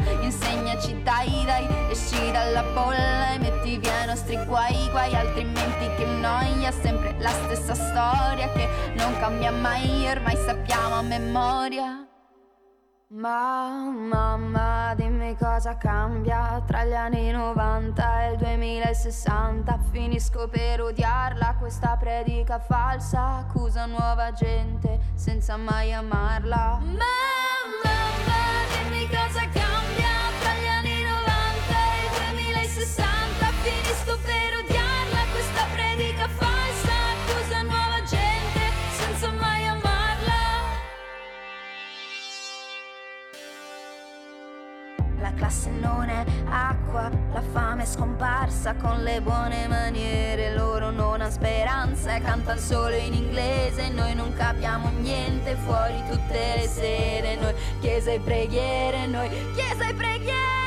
insegnaci 0.77 2.31
da 2.31 2.31
dalla 2.31 2.63
bolla 2.73 3.33
e 3.33 3.39
metti 3.39 3.77
via 3.77 4.03
i 4.03 4.07
nostri 4.07 4.37
guai, 4.45 4.89
guai, 4.91 5.15
altrimenti 5.15 5.89
che 5.95 6.05
noia, 6.05 6.71
sempre 6.71 7.15
la 7.19 7.29
stessa 7.29 7.73
storia 7.73 8.51
che 8.51 8.67
non 8.95 9.17
cambia 9.19 9.51
mai, 9.51 10.07
ormai 10.07 10.35
sappiamo 10.35 10.95
a 10.95 11.01
memoria. 11.01 12.07
Ma 13.09 13.89
mamma 13.89 14.93
dimmi 14.95 15.35
cosa 15.37 15.77
cambia 15.77 16.61
tra 16.67 16.83
gli 16.83 16.93
anni 16.93 17.31
90 17.31 18.23
e 18.23 18.31
il 18.31 18.37
2060 18.37 19.79
Finisco 19.91 20.49
per 20.49 20.81
odiarla 20.81 21.55
questa 21.57 21.95
predica 21.97 22.59
falsa. 22.59 23.37
Accusa 23.37 23.85
nuova 23.85 24.33
gente 24.33 24.99
senza 25.15 25.55
mai 25.55 25.93
amarla. 25.93 26.79
Mamma, 26.81 26.97
mamma 27.81 28.89
dimmi 28.89 29.07
cosa 29.07 29.39
cambia 29.53 29.76
2060 32.87 33.51
Finisco 33.63 34.17
per 34.23 34.63
odiarla 34.63 35.21
questa 35.31 35.65
predica 35.73 36.27
falsa 36.27 36.93
Accusa 37.11 37.61
nuova 37.63 38.01
gente 38.05 38.61
senza 38.91 39.31
mai 39.31 39.67
amarla. 39.67 40.33
La 45.19 45.33
classe 45.33 45.69
non 45.69 46.07
è 46.07 46.23
acqua, 46.49 47.09
la 47.33 47.41
fame 47.51 47.83
è 47.83 47.85
scomparsa 47.85 48.75
con 48.75 49.03
le 49.03 49.19
buone 49.21 49.67
maniere, 49.67 50.55
loro 50.55 50.91
non 50.91 51.21
hanno 51.21 51.31
speranza 51.31 52.19
cantano 52.19 52.59
solo 52.59 52.95
in 52.95 53.13
inglese, 53.13 53.89
noi 53.89 54.15
non 54.15 54.33
capiamo 54.33 54.89
niente 54.99 55.55
fuori 55.55 56.01
tutte 56.09 56.53
le 56.55 56.67
sere, 56.67 57.35
noi 57.35 57.53
chiesa 57.81 58.11
e 58.11 58.19
preghiere, 58.19 59.07
noi 59.07 59.29
chiesa 59.53 59.89
e 59.89 59.93
preghiere 59.93 60.66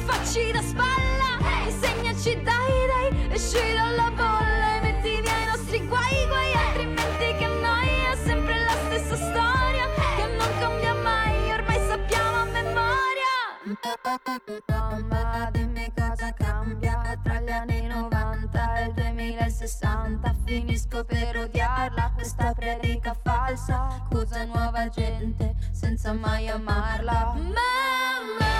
facci 0.00 0.50
da 0.52 0.62
spalla, 0.62 1.30
insegnaci 1.66 2.42
dai 2.42 2.86
dai, 2.90 3.32
esci 3.32 3.72
dalla 3.74 4.10
bolla 4.10 4.76
e 4.76 4.80
metti 4.80 5.20
via 5.20 5.38
i 5.38 5.46
nostri 5.46 5.86
guai 5.86 6.26
guai, 6.26 6.52
altrimenti 6.52 7.34
che 7.38 7.46
noia, 7.46 8.16
sempre 8.24 8.58
la 8.64 8.76
stessa 8.86 9.16
storia 9.16 9.86
che 10.16 10.26
non 10.36 10.48
cambia 10.58 10.94
mai, 10.94 11.52
ormai 11.52 11.78
sappiamo 11.88 12.36
a 12.36 12.44
memoria. 12.44 12.88
2060. 19.60 20.34
Finisco 20.46 21.04
per 21.04 21.36
odiarla, 21.36 22.12
questa 22.14 22.54
predica 22.54 23.14
falsa. 23.22 23.88
Accusa 23.88 24.44
nuova 24.44 24.88
gente 24.88 25.54
senza 25.70 26.14
mai 26.14 26.48
amarla. 26.48 27.34
Mamma, 27.36 28.52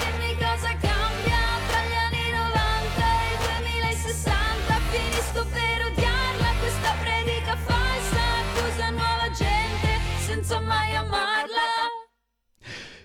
dimmi 0.00 0.34
cosa 0.36 0.72
cambia 0.80 1.42
tra 1.68 1.80
gli 1.84 1.96
anni 2.06 2.30
90 2.32 3.04
e 3.04 3.32
il 3.32 3.38
2060. 3.60 4.74
Finisco 4.90 5.46
per 5.52 5.86
odiarla, 5.92 6.48
questa 6.60 6.92
predica 7.02 7.56
falsa. 7.56 8.22
Accusa 8.40 8.90
nuova 8.90 9.30
gente 9.36 9.90
senza 10.24 10.60
mai 10.60 10.96
amarla. 10.96 11.71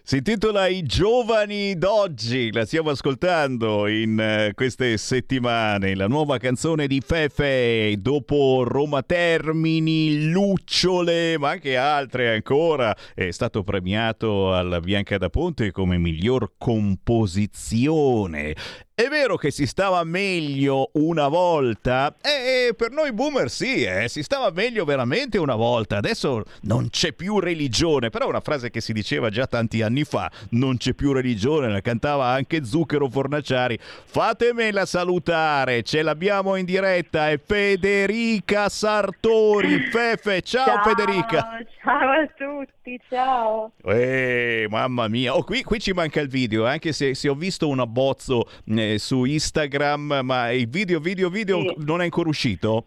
Si 0.09 0.15
intitola 0.15 0.67
I 0.67 0.83
giovani 0.83 1.77
d'oggi, 1.77 2.49
la 2.53 2.65
stiamo 2.65 2.91
ascoltando 2.91 3.87
in 3.87 4.17
eh, 4.17 4.53
queste 4.53 4.95
settimane, 4.95 5.95
la 5.95 6.07
nuova 6.07 6.37
canzone 6.37 6.87
di 6.87 7.01
Fefe, 7.05 7.93
dopo 7.99 8.63
Roma 8.63 9.03
Termini, 9.03 10.29
Lucciole, 10.29 11.37
ma 11.37 11.49
anche 11.49 11.75
altre 11.75 12.33
ancora, 12.33 12.95
è 13.13 13.31
stato 13.31 13.65
premiato 13.65 14.55
alla 14.55 14.79
Bianca 14.79 15.17
da 15.17 15.29
Ponte 15.29 15.71
come 15.71 15.97
miglior 15.97 16.53
composizione. 16.57 18.55
È 18.99 19.09
vero 19.09 19.35
che 19.35 19.51
si 19.51 19.67
stava 19.67 20.03
meglio 20.03 20.89
una 20.93 21.27
volta? 21.27 22.15
E 22.19 22.73
per 22.73 22.89
noi 22.89 23.13
boomer 23.13 23.47
sì, 23.47 23.83
eh, 23.83 24.09
si 24.09 24.23
stava 24.23 24.49
meglio 24.49 24.85
veramente 24.85 25.37
una 25.37 25.53
volta. 25.53 25.97
Adesso 25.97 26.43
non 26.61 26.89
c'è 26.89 27.13
più 27.13 27.37
religione, 27.39 28.09
però 28.09 28.25
è 28.25 28.29
una 28.29 28.39
frase 28.39 28.71
che 28.71 28.81
si 28.81 28.93
diceva 28.93 29.29
già 29.29 29.45
tanti 29.45 29.83
anni 29.83 30.03
fa. 30.03 30.31
Non 30.49 30.77
c'è 30.77 30.95
più 30.95 31.11
religione, 31.11 31.69
la 31.69 31.81
cantava 31.81 32.25
anche 32.25 32.65
Zucchero 32.65 33.07
Fornaciari. 33.07 33.77
Fatemela 33.79 34.87
salutare, 34.87 35.83
ce 35.83 36.01
l'abbiamo 36.01 36.55
in 36.55 36.65
diretta, 36.65 37.29
è 37.29 37.37
Federica 37.37 38.67
Sartori. 38.67 39.77
Fefe, 39.91 40.41
ciao, 40.41 40.65
Ciao, 40.65 40.81
Federica. 40.81 41.49
Ciao 41.83 42.09
a 42.09 42.27
tutti, 42.35 42.99
ciao. 43.07 43.71
Eh, 43.85 44.65
mamma 44.71 45.07
mia, 45.07 45.35
oh, 45.35 45.43
qui, 45.43 45.61
qui 45.61 45.79
ci 45.79 45.93
manca 45.93 46.19
il 46.19 46.29
video, 46.29 46.65
anche 46.65 46.93
se, 46.93 47.13
se 47.13 47.29
ho 47.29 47.35
visto 47.35 47.67
un 47.67 47.79
abbozzo 47.79 48.49
eh, 48.65 48.86
su 48.97 49.25
Instagram, 49.25 50.21
ma 50.23 50.51
il 50.51 50.67
video, 50.67 50.99
video, 50.99 51.29
video 51.29 51.61
Sì. 51.61 51.75
non 51.85 52.01
è 52.01 52.05
ancora 52.05 52.29
uscito? 52.29 52.85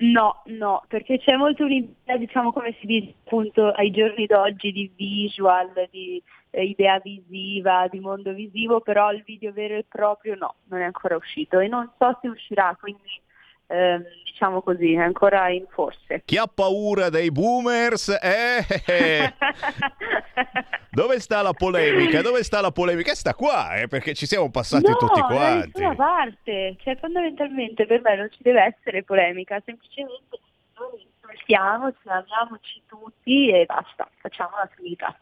No, 0.00 0.42
no, 0.46 0.84
perché 0.86 1.18
c'è 1.18 1.34
molto 1.36 1.64
un'idea, 1.64 2.16
diciamo 2.16 2.52
come 2.52 2.74
si 2.78 2.86
dice 2.86 3.14
appunto 3.24 3.70
ai 3.70 3.90
giorni 3.90 4.26
d'oggi 4.26 4.70
di 4.70 4.90
visual, 4.94 5.72
di 5.90 6.22
eh, 6.50 6.64
idea 6.64 7.00
visiva, 7.00 7.88
di 7.90 7.98
mondo 7.98 8.32
visivo, 8.32 8.80
però 8.80 9.10
il 9.12 9.22
video 9.24 9.52
vero 9.52 9.74
e 9.74 9.84
proprio 9.88 10.36
no, 10.36 10.54
non 10.68 10.80
è 10.80 10.84
ancora 10.84 11.16
uscito 11.16 11.58
e 11.58 11.66
non 11.66 11.90
so 11.98 12.16
se 12.20 12.28
uscirà, 12.28 12.76
quindi 12.78 13.20
ehm, 13.66 14.04
diciamo 14.38 14.62
così, 14.62 14.92
è 14.92 15.00
ancora 15.00 15.48
in 15.48 15.66
forse. 15.68 16.22
Chi 16.24 16.36
ha 16.36 16.46
paura 16.46 17.10
dei 17.10 17.32
boomers? 17.32 18.16
Eh, 18.22 18.64
Dove 20.90 21.18
sta 21.18 21.42
la 21.42 21.52
polemica? 21.52 22.22
Dove 22.22 22.44
sta 22.44 22.60
la 22.60 22.70
polemica? 22.70 23.14
Sta 23.14 23.34
qua, 23.34 23.74
eh, 23.74 23.88
perché 23.88 24.14
ci 24.14 24.26
siamo 24.26 24.48
passati 24.50 24.88
no, 24.88 24.96
tutti 24.96 25.20
da 25.20 25.26
quanti. 25.26 25.70
nessuna 25.74 25.94
parte, 25.96 26.76
cioè 26.82 26.96
fondamentalmente 26.96 27.84
per 27.86 28.00
me 28.00 28.16
non 28.16 28.30
ci 28.30 28.38
deve 28.42 28.62
essere 28.62 29.02
polemica, 29.02 29.60
semplicemente 29.64 30.38
noi 30.78 31.04
insultiamoci, 31.20 31.98
amiamoci 32.04 32.82
tutti 32.86 33.50
e 33.50 33.64
basta, 33.66 34.08
facciamo 34.18 34.56
la 34.56 34.70
finita. 34.72 35.18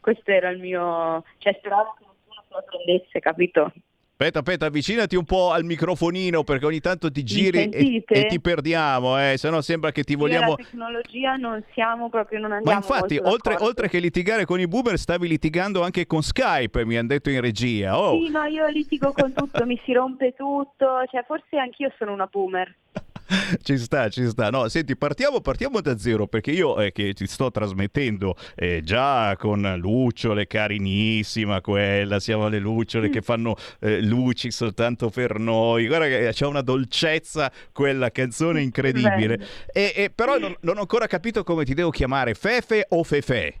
Questo 0.00 0.30
era 0.32 0.48
il 0.48 0.58
mio, 0.58 1.24
cioè 1.38 1.54
speravo 1.58 1.94
che 1.98 2.04
nessuno 2.04 2.42
se 2.48 2.54
lo 2.54 2.64
prendesse, 2.66 3.20
capito? 3.20 3.72
Aspetta, 4.20 4.40
aspetta, 4.40 4.66
avvicinati 4.66 5.14
un 5.14 5.24
po' 5.24 5.52
al 5.52 5.62
microfonino 5.62 6.42
perché 6.42 6.66
ogni 6.66 6.80
tanto 6.80 7.08
ti 7.08 7.22
giri 7.22 7.68
e, 7.68 8.04
e 8.04 8.26
ti 8.26 8.40
perdiamo, 8.40 9.16
eh, 9.16 9.38
se 9.38 9.48
no 9.48 9.60
sembra 9.60 9.92
che 9.92 10.02
ti 10.02 10.14
Io 10.14 10.18
vogliamo... 10.18 10.48
la 10.48 10.56
tecnologia 10.56 11.36
non 11.36 11.62
siamo 11.72 12.08
proprio, 12.08 12.40
non 12.40 12.50
Ma 12.50 12.56
andiamo 12.56 12.78
infatti, 12.80 13.14
molto 13.14 13.30
oltre, 13.30 13.56
oltre 13.60 13.88
che 13.88 14.00
litigare 14.00 14.44
con 14.44 14.58
i 14.58 14.66
boomer, 14.66 14.98
stavi 14.98 15.28
litigando 15.28 15.84
anche 15.84 16.04
con 16.08 16.24
Skype, 16.24 16.84
mi 16.84 16.96
hanno 16.96 17.06
detto 17.06 17.30
in 17.30 17.40
regia. 17.40 17.96
Oh, 17.96 18.20
Sì, 18.20 18.28
ma 18.30 18.48
io 18.48 18.66
litigo 18.66 19.12
con 19.12 19.32
tutto, 19.32 19.64
mi 19.64 19.80
si 19.84 19.92
rompe 19.92 20.34
tutto, 20.36 21.04
cioè 21.08 21.22
forse 21.24 21.56
anch'io 21.56 21.92
sono 21.96 22.12
una 22.12 22.26
boomer. 22.26 22.74
ci 23.62 23.76
sta, 23.76 24.08
ci 24.08 24.26
sta. 24.26 24.48
No, 24.50 24.68
senti, 24.68 24.96
partiamo, 24.96 25.40
partiamo 25.40 25.80
da 25.80 25.98
zero 25.98 26.26
perché 26.26 26.50
io 26.50 26.80
eh, 26.80 26.92
che 26.92 27.12
ti 27.12 27.26
sto 27.26 27.50
trasmettendo 27.50 28.34
eh, 28.54 28.80
già 28.82 29.36
con 29.36 29.74
Lucciole, 29.78 30.46
carinissima 30.46 31.60
quella, 31.60 32.20
siamo 32.20 32.46
alle 32.46 32.58
Lucciole 32.58 33.10
che 33.10 33.20
fanno 33.20 33.54
eh, 33.80 34.00
luci 34.02 34.50
soltanto 34.50 35.10
per 35.10 35.38
noi. 35.38 35.86
Guarda 35.86 36.06
che 36.06 36.30
c'è 36.32 36.46
una 36.46 36.62
dolcezza 36.62 37.50
quella 37.72 38.10
canzone 38.10 38.62
incredibile. 38.62 39.38
E, 39.72 39.92
e 39.94 40.10
però 40.14 40.38
non, 40.38 40.54
non 40.60 40.78
ho 40.78 40.80
ancora 40.80 41.06
capito 41.06 41.44
come 41.44 41.64
ti 41.64 41.74
devo 41.74 41.90
chiamare, 41.90 42.34
Fefe 42.34 42.86
o 42.88 43.02
Fefe? 43.02 43.60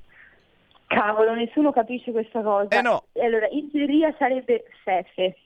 Cavolo, 0.86 1.34
nessuno 1.34 1.70
capisce 1.70 2.10
questa 2.12 2.40
cosa. 2.40 2.68
Eh 2.76 2.80
no. 2.80 3.04
Allora, 3.22 3.46
in 3.50 3.70
teoria 3.70 4.14
sarebbe 4.18 4.64
Fefe, 4.84 5.36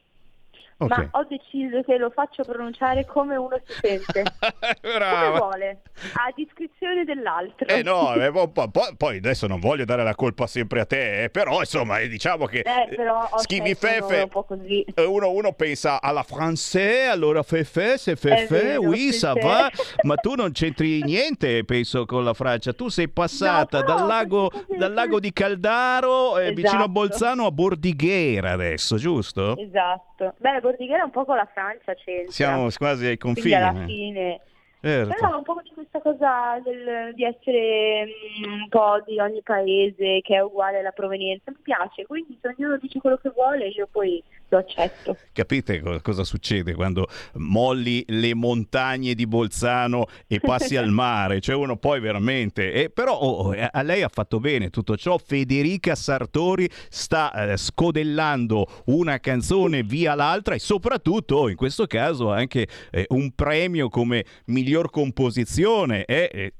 Ok. 0.82 0.88
ma 0.88 1.08
ho 1.12 1.24
deciso 1.28 1.82
che 1.82 1.96
lo 1.96 2.10
faccio 2.10 2.42
pronunciare 2.44 3.04
come 3.06 3.36
uno 3.36 3.60
si 3.66 3.72
sente. 4.80 4.80
come 4.80 4.94
Brava. 4.94 5.38
vuole, 5.38 5.80
a 6.14 6.32
discrezione 6.34 7.04
dell'altro. 7.04 7.66
Eh 7.66 7.82
no, 7.82 8.14
eh, 8.14 8.30
po- 8.30 8.48
po- 8.48 8.70
po- 8.70 8.94
poi 8.96 9.16
adesso 9.18 9.46
non 9.46 9.60
voglio 9.60 9.84
dare 9.84 10.02
la 10.04 10.14
colpa 10.14 10.46
sempre 10.46 10.80
a 10.80 10.84
te, 10.86 11.24
eh, 11.24 11.30
però 11.30 11.58
insomma 11.60 11.98
eh, 11.98 12.08
diciamo 12.08 12.46
che 12.46 12.60
Eh, 12.60 12.94
però 12.94 13.28
nome 13.30 13.74
Fefe, 13.74 14.22
un 14.22 14.28
po' 14.28 14.44
così. 14.44 14.84
eh, 14.94 15.04
uno, 15.04 15.30
uno 15.30 15.52
pensa 15.52 16.00
alla 16.00 16.24
français, 16.26 17.08
allora 17.08 17.42
Fefe, 17.42 17.98
c'est 17.98 18.16
Fefe, 18.18 18.76
oui, 18.76 19.12
ça 19.12 19.32
va, 19.34 19.70
ma 20.02 20.14
tu 20.16 20.34
non 20.34 20.52
c'entri 20.52 21.02
niente, 21.02 21.64
penso, 21.64 22.04
con 22.06 22.24
la 22.24 22.34
Francia. 22.34 22.72
Tu 22.72 22.88
sei 22.88 23.08
passata 23.08 23.78
No, 23.78 23.84
però 23.84 23.96
dal, 23.98 24.06
lago, 24.06 24.50
dal 24.76 24.92
lago 24.92 25.20
di 25.20 25.32
Caldaro, 25.32 26.38
eh, 26.38 26.52
vicino 26.52 26.70
a 26.70 26.74
Esatto. 26.82 26.88
Bolzano, 26.90 27.46
a 27.46 27.50
Bordighera 27.50 28.50
adesso, 28.52 28.96
giusto? 28.96 29.56
Esatto. 29.56 30.34
Beh, 30.38 30.60
Bordighera 30.60 31.00
è 31.00 31.04
un 31.04 31.10
po' 31.10 31.24
con 31.24 31.36
la 31.36 31.48
Francia 31.52 31.94
c'entra. 31.94 32.30
Siamo 32.32 32.68
quasi 32.76 33.06
ai 33.06 33.18
Quindi 33.18 33.40
confini. 33.40 33.54
alla 33.54 33.82
eh. 33.82 33.86
fine... 33.86 34.40
Certo. 34.82 35.14
Però 35.14 35.36
un 35.36 35.42
po' 35.44 35.60
di 35.62 35.70
questa 35.72 36.00
cosa 36.00 36.58
del- 36.64 37.14
di 37.14 37.22
essere 37.24 38.04
mm, 38.04 38.52
un 38.62 38.68
po' 38.68 39.00
di 39.06 39.20
ogni 39.20 39.40
paese 39.42 40.20
che 40.22 40.34
è 40.34 40.40
uguale 40.40 40.80
alla 40.80 40.90
provenienza 40.90 41.52
mi 41.52 41.58
piace, 41.62 42.04
quindi 42.04 42.36
se 42.42 42.48
ognuno 42.48 42.76
dice 42.78 42.98
quello 42.98 43.16
che 43.16 43.30
vuole 43.30 43.68
io 43.68 43.86
poi 43.88 44.20
lo 44.52 44.58
accetto. 44.58 45.16
Capite 45.32 45.80
co- 45.80 46.00
cosa 46.02 46.24
succede 46.24 46.74
quando 46.74 47.06
molli 47.34 48.04
le 48.08 48.34
montagne 48.34 49.14
di 49.14 49.26
Bolzano 49.26 50.06
e 50.26 50.40
passi 50.40 50.76
al 50.76 50.90
mare? 50.90 51.40
Cioè 51.40 51.54
uno 51.54 51.76
poi 51.76 52.00
veramente... 52.00 52.72
eh, 52.72 52.90
però 52.90 53.18
oh, 53.18 53.54
eh, 53.54 53.68
a 53.70 53.82
lei 53.82 54.02
ha 54.02 54.08
fatto 54.08 54.38
bene 54.40 54.70
tutto 54.70 54.96
ciò. 54.96 55.18
Federica 55.18 55.94
Sartori 55.94 56.68
sta 56.88 57.32
eh, 57.32 57.56
scodellando 57.56 58.66
una 58.86 59.18
canzone 59.18 59.82
via 59.82 60.14
l'altra 60.14 60.54
e 60.54 60.58
soprattutto 60.58 61.36
oh, 61.36 61.48
in 61.48 61.56
questo 61.56 61.86
caso 61.86 62.30
anche 62.30 62.66
eh, 62.90 63.06
un 63.08 63.32
premio 63.34 63.88
come 63.88 64.24
miglior 64.46 64.90
composizione. 64.90 66.04
È, 66.04 66.52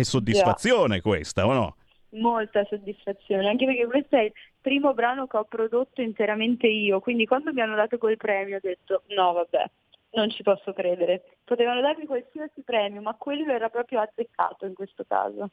soddisfazione 0.00 1.00
questa 1.00 1.46
o 1.46 1.52
no? 1.52 1.76
Molta 2.10 2.64
soddisfazione, 2.68 3.48
anche 3.48 3.66
perché 3.66 3.86
questo 3.86 4.16
è 4.16 4.32
primo 4.66 4.94
brano 4.94 5.28
che 5.28 5.36
ho 5.36 5.44
prodotto 5.44 6.02
interamente 6.02 6.66
io, 6.66 6.98
quindi 6.98 7.24
quando 7.24 7.52
mi 7.52 7.60
hanno 7.60 7.76
dato 7.76 7.98
quel 7.98 8.16
premio 8.16 8.56
ho 8.56 8.60
detto 8.60 9.04
no 9.10 9.32
vabbè, 9.32 9.64
non 10.14 10.28
ci 10.28 10.42
posso 10.42 10.72
credere. 10.72 11.36
Potevano 11.44 11.80
darmi 11.80 12.04
qualsiasi 12.04 12.62
premio, 12.62 13.00
ma 13.00 13.14
quello 13.14 13.52
era 13.52 13.68
proprio 13.68 14.00
azzeccato 14.00 14.66
in 14.66 14.74
questo 14.74 15.04
caso. 15.06 15.50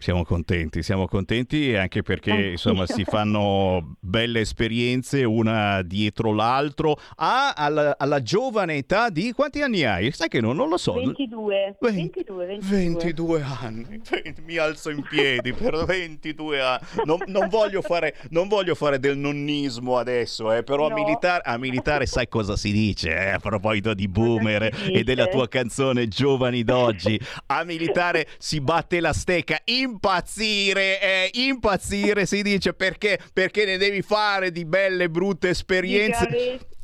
Siamo 0.00 0.24
contenti, 0.24 0.82
siamo 0.84 1.08
contenti 1.08 1.74
anche 1.74 2.02
perché 2.02 2.30
Anch'io. 2.30 2.50
insomma 2.50 2.86
si 2.86 3.02
fanno 3.04 3.96
belle 3.98 4.40
esperienze 4.40 5.24
una 5.24 5.82
dietro 5.82 6.32
l'altro. 6.32 6.96
Ah, 7.16 7.52
alla, 7.56 7.96
alla 7.98 8.22
giovane 8.22 8.76
età 8.76 9.10
di 9.10 9.32
quanti 9.32 9.60
anni 9.60 9.82
hai? 9.82 10.12
Sai 10.12 10.28
che 10.28 10.40
non, 10.40 10.54
non 10.54 10.68
lo 10.68 10.76
so. 10.76 10.92
22, 10.92 11.76
Ven- 11.80 11.94
22, 11.94 12.46
22. 12.46 12.76
22 12.78 13.42
anni, 13.60 14.00
mi 14.46 14.56
alzo 14.56 14.90
in 14.90 15.02
piedi 15.02 15.52
per 15.52 15.84
22 15.84 16.60
anni. 16.60 16.78
Non, 17.04 17.18
non 17.26 17.48
voglio, 17.48 17.82
fare, 17.82 18.14
non 18.30 18.46
voglio 18.46 18.76
fare 18.76 19.00
del 19.00 19.18
nonnismo 19.18 19.98
adesso, 19.98 20.52
eh, 20.52 20.62
però 20.62 20.86
a, 20.86 20.90
No. 20.90 20.94
militare, 20.94 21.42
a 21.44 21.58
militare 21.58 22.06
sai 22.06 22.28
cosa 22.28 22.56
si 22.56 22.70
dice 22.70 23.10
eh, 23.10 23.30
a 23.30 23.38
proposito 23.40 23.94
di 23.94 24.06
boomer 24.06 24.70
e 24.92 25.02
della 25.02 25.26
tua 25.26 25.48
canzone 25.48 26.06
Giovani 26.06 26.62
d'oggi. 26.62 27.20
A 27.46 27.64
militare 27.64 28.28
si 28.38 28.60
batte 28.60 29.00
la 29.00 29.12
stecca, 29.12 29.58
impazzire, 29.88 31.00
eh, 31.00 31.30
impazzire 31.32 32.26
si 32.26 32.42
dice 32.42 32.74
perché, 32.74 33.18
perché 33.32 33.64
ne 33.64 33.76
devi 33.76 34.02
fare 34.02 34.50
di 34.50 34.64
belle 34.64 35.08
brutte 35.08 35.48
esperienze. 35.48 36.28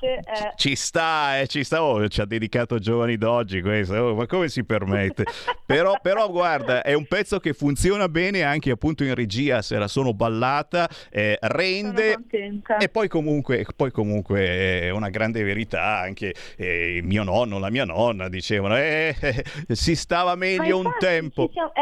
Eh. 0.05 0.53
Ci 0.57 0.75
sta, 0.77 1.41
eh, 1.41 1.47
ci 1.47 1.65
sta. 1.65 1.83
Oh, 1.83 2.07
ci 2.09 2.21
ha 2.21 2.27
dedicato 2.27 2.79
Giovani 2.79 3.17
d'oggi 3.17 3.63
questo. 3.63 3.95
Oh, 3.95 4.15
ma 4.15 4.27
come 4.27 4.49
si 4.49 4.63
permette? 4.65 5.25
però, 5.65 5.95
però, 6.03 6.29
guarda, 6.31 6.83
è 6.83 6.93
un 6.93 7.07
pezzo 7.07 7.39
che 7.41 7.55
funziona 7.55 8.07
bene 8.09 8.43
anche 8.43 8.71
appunto 8.71 9.03
in 9.03 9.15
regia. 9.15 9.63
Se 9.63 9.79
la 9.79 9.89
sono 9.89 10.13
ballata, 10.13 10.89
eh, 11.11 11.39
rende. 11.41 12.19
E 12.79 12.89
poi 12.91 13.09
comunque, 13.09 13.65
poi 13.75 13.91
comunque 13.91 14.47
è 14.47 14.91
una 14.91 15.09
grande 15.09 15.43
verità. 15.43 16.01
Anche 16.01 16.35
eh, 16.57 17.01
mio 17.03 17.23
nonno, 17.23 17.59
la 17.59 17.71
mia 17.71 17.87
nonna 17.87 18.29
dicevano: 18.29 18.77
eh, 18.77 19.17
eh, 19.19 19.75
si 19.75 19.97
stava 19.97 20.35
meglio 20.35 20.79
un 20.79 20.93
tempo. 20.99 21.49
siamo- 21.51 21.73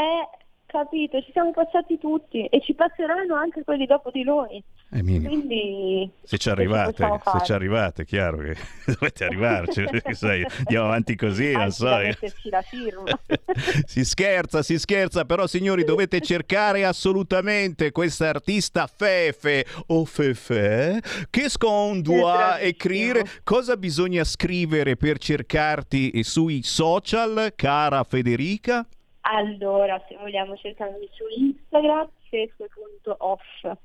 capito, 0.73 1.20
ci 1.20 1.31
siamo 1.33 1.53
passati 1.53 1.99
tutti 1.99 2.47
e 2.47 2.61
ci 2.62 2.73
passeranno 2.73 3.35
anche 3.35 3.62
quelli 3.62 3.85
dopo 3.85 4.11
di 4.11 4.25
noi. 4.25 4.62
È 4.89 5.01
minimo. 5.03 5.29
Quindi 5.29 6.11
Se 6.23 6.39
ci 6.39 6.49
arrivate, 6.49 7.07
se 7.23 7.45
ci 7.45 7.53
arrivate, 7.53 8.05
chiaro 8.05 8.39
che 8.39 8.57
dovete 8.99 9.25
arrivarci. 9.25 9.85
sai, 10.12 10.45
andiamo 10.59 10.87
avanti 10.87 11.14
così, 11.14 11.53
non 11.53 11.70
so. 11.70 11.99
eh. 11.99 12.16
la 12.45 12.62
firma. 12.62 13.05
si 13.85 14.05
scherza, 14.05 14.62
si 14.62 14.79
scherza, 14.79 15.25
però 15.27 15.47
signori 15.47 15.85
dovete 15.85 16.20
cercare 16.20 16.85
assolutamente 16.85 17.93
questa 17.93 18.29
artista 18.29 18.87
Fefe 18.87 19.66
o 19.89 20.05
Fefe 20.05 21.01
che 21.29 21.49
scondua 21.49 22.59
scrivere 22.61 23.25
cosa 23.45 23.77
bisogna 23.77 24.25
scrivere 24.25 24.97
per 24.97 25.18
cercarti 25.18 26.23
sui 26.23 26.62
social, 26.62 27.53
cara 27.55 28.05
Federica? 28.05 28.87
Allora, 29.23 30.03
se 30.09 30.16
vogliamo 30.16 30.57
cercarmi 30.57 31.09
su 31.12 31.25
Instagram, 31.39 32.09
fefe.off, 32.29 33.77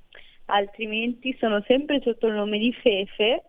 altrimenti 0.46 1.36
sono 1.40 1.64
sempre 1.68 2.02
sotto 2.02 2.28
il 2.28 2.34
nome 2.34 2.58
di 2.58 2.74
Fefe 2.74 3.44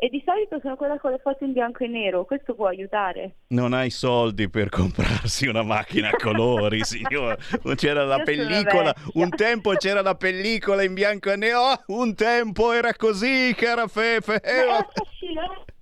e 0.00 0.08
di 0.08 0.22
solito 0.24 0.58
sono 0.60 0.76
quella 0.76 0.98
con 0.98 1.10
le 1.10 1.18
foto 1.18 1.44
in 1.44 1.52
bianco 1.52 1.82
e 1.82 1.88
nero, 1.88 2.24
questo 2.24 2.54
può 2.54 2.66
aiutare. 2.66 3.36
Non 3.48 3.72
hai 3.72 3.90
soldi 3.90 4.48
per 4.48 4.68
comprarsi 4.68 5.46
una 5.46 5.62
macchina 5.62 6.08
a 6.08 6.16
colori, 6.16 6.82
signora. 6.86 7.36
C'era 7.74 8.04
la 8.04 8.16
Io 8.16 8.24
pellicola, 8.24 8.94
un 9.14 9.28
tempo 9.30 9.72
c'era 9.72 10.02
la 10.02 10.14
pellicola 10.14 10.82
in 10.82 10.94
bianco 10.94 11.32
e 11.32 11.36
nero, 11.36 11.60
oh, 11.60 11.82
un 11.88 12.14
tempo 12.14 12.72
era 12.72 12.94
così, 12.94 13.52
cara 13.56 13.86
Fefe. 13.88 14.40
Eh, 14.40 14.66
Ma 14.66 14.76
è 14.76 14.80
affascinante, 14.80 15.72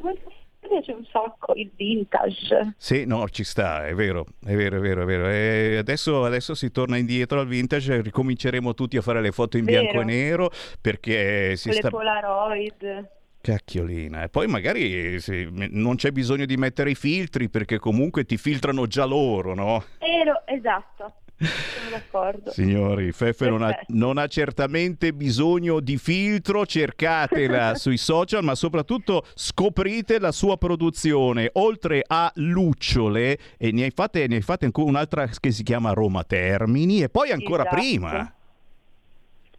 questo 0.00 0.32
piace 0.68 0.92
un 0.92 1.04
sacco, 1.10 1.52
il 1.54 1.70
vintage. 1.74 2.74
Sì, 2.76 3.04
no, 3.06 3.28
ci 3.28 3.44
sta, 3.44 3.86
è 3.86 3.94
vero, 3.94 4.26
è 4.44 4.54
vero, 4.54 4.76
è 4.76 4.80
vero, 4.80 5.02
è 5.02 5.04
vero. 5.04 5.28
E 5.28 5.76
adesso, 5.76 6.24
adesso 6.24 6.54
si 6.54 6.70
torna 6.70 6.96
indietro 6.96 7.40
al 7.40 7.46
vintage, 7.46 8.00
ricominceremo 8.00 8.74
tutti 8.74 8.96
a 8.96 9.02
fare 9.02 9.20
le 9.20 9.32
foto 9.32 9.56
in 9.56 9.64
Vero. 9.64 9.80
bianco 9.80 10.00
e 10.00 10.04
nero 10.04 10.50
perché 10.80 11.56
si 11.56 11.68
le 11.68 11.74
sta... 11.74 11.90
Polaroid. 11.90 13.08
Cacchiolina. 13.40 14.22
E 14.22 14.28
poi 14.30 14.46
magari 14.46 15.20
sì, 15.20 15.46
non 15.50 15.96
c'è 15.96 16.12
bisogno 16.12 16.46
di 16.46 16.56
mettere 16.56 16.90
i 16.90 16.94
filtri 16.94 17.50
perché 17.50 17.78
comunque 17.78 18.24
ti 18.24 18.38
filtrano 18.38 18.86
già 18.86 19.04
loro, 19.04 19.54
no? 19.54 19.84
Ero, 19.98 20.46
esatto, 20.46 21.16
sono 21.36 21.90
d'accordo. 21.90 22.50
Signori, 22.50 23.12
Fefe 23.12 23.48
non 23.48 23.62
ha, 23.62 23.76
non 23.88 24.18
ha 24.18 24.26
certamente 24.26 25.12
bisogno 25.12 25.80
di 25.80 25.96
filtro, 25.96 26.64
cercatela 26.64 27.74
sui 27.76 27.96
social, 27.96 28.42
ma 28.42 28.54
soprattutto 28.54 29.24
scoprite 29.34 30.18
la 30.18 30.32
sua 30.32 30.56
produzione. 30.56 31.50
Oltre 31.54 32.02
a 32.06 32.30
Lucciole, 32.36 33.38
e 33.58 33.72
ne 33.72 33.84
hai 33.84 33.90
fatte, 33.90 34.26
ne 34.26 34.36
hai 34.36 34.42
fatte 34.42 34.64
ancora 34.64 34.88
un'altra 34.88 35.26
che 35.26 35.50
si 35.50 35.62
chiama 35.62 35.92
Roma 35.92 36.24
Termini, 36.24 37.02
e 37.02 37.08
poi 37.08 37.30
ancora 37.30 37.62
Esatto. 37.64 37.76
prima. 37.76 38.34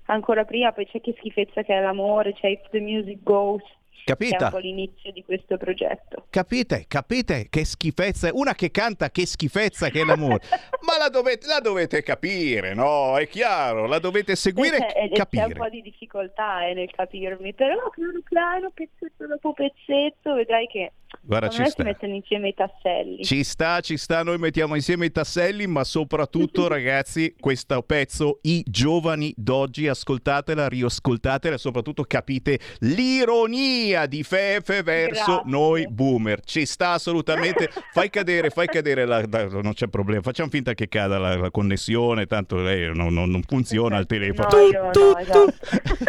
Ancora 0.08 0.44
prima, 0.46 0.72
poi 0.72 0.86
c'è 0.86 1.02
che 1.02 1.16
schifezza 1.18 1.64
che 1.64 1.74
è 1.74 1.82
l'amore, 1.82 2.34
c'è 2.34 2.48
If 2.48 2.70
the 2.70 2.80
Music 2.80 3.24
Goes, 3.24 3.64
che 4.06 4.12
è 4.14 4.16
Capita? 4.16 4.45
un 4.45 4.51
po' 4.51 4.58
l'inizio 4.60 5.12
di 5.12 5.24
questo 5.24 5.58
progetto. 5.58 6.28
Capite? 6.30 6.86
Capite 6.88 7.47
che 7.49 7.66
schifezza? 7.66 8.30
Una 8.32 8.53
che 8.53 8.70
canta 8.70 9.10
che 9.10 9.26
schifezza 9.26 9.89
che 9.89 10.01
è 10.01 10.03
l'amore. 10.06 10.41
Ma 10.86 10.97
la 10.99 11.10
dovete, 11.10 11.47
la 11.47 11.60
dovete 11.60 12.03
capire, 12.03 12.76
no? 12.76 13.18
È 13.18 13.28
chiaro, 13.28 13.88
la 13.88 13.97
dovete 13.97 14.36
seguire 14.36 14.78
e 14.78 14.86
e 14.86 14.91
c'è 14.91 15.01
un 15.01 15.10
capire. 15.14 15.53
po' 15.56 15.70
di 15.70 15.82
difficoltà 15.82 16.68
eh, 16.68 16.74
nel 16.76 16.91
capirmi, 16.91 17.53
però 17.56 17.89
piano 17.89 18.22
piano, 18.24 18.72
pezzetto 18.72 19.26
dopo 19.26 19.53
pezzetto, 19.53 20.36
vedrai 20.36 20.68
che 20.68 20.91
Guarda, 21.22 21.49
ci 21.49 21.64
si 21.64 21.70
sta. 21.72 21.84
mettono 21.84 22.14
insieme 22.14 22.49
i 22.49 22.53
tasselli. 22.53 23.24
Ci 23.24 23.43
sta, 23.43 23.80
ci 23.80 23.97
sta, 23.97 24.22
noi 24.22 24.38
mettiamo 24.38 24.76
insieme 24.76 25.06
i 25.06 25.12
tasselli, 25.12 25.66
ma 25.66 25.84
soprattutto 25.84 26.68
ragazzi, 26.70 27.34
questo 27.39 27.82
pezzo, 27.82 28.39
i 28.43 28.64
giovani 28.68 29.34
d'oggi, 29.36 29.88
ascoltatela, 29.88 30.68
riascoltatela, 30.68 31.56
e 31.56 31.58
soprattutto 31.58 32.03
capite 32.03 32.60
l'ironia 32.80 33.95
di 34.06 34.24
Fefe 34.24 34.84
verso 34.84 35.24
Grazie. 35.36 35.50
noi 35.52 35.88
boomer. 35.89 36.41
Ci 36.43 36.66
sta 36.66 36.91
assolutamente, 36.91 37.70
fai 37.93 38.10
cadere, 38.10 38.50
fai 38.50 38.68
cadere, 38.68 39.06
la, 39.06 39.24
la- 39.30 39.46
non 39.62 39.72
c'è 39.74 39.88
problema, 39.88 40.22
facciamo 40.22 40.50
finta 40.50 40.74
che 40.74 40.89
cada 40.89 41.17
la, 41.17 41.36
la 41.38 41.51
connessione, 41.51 42.26
tanto 42.26 42.58
lei 42.58 42.93
non, 42.93 43.13
non- 43.13 43.30
non 43.30 43.42
funziona 43.47 43.97
il 43.97 44.05
telefono. 44.05 44.47
No, 44.51 44.58
io 44.67 44.82
no, 44.93 45.17
esatto. 45.17 45.54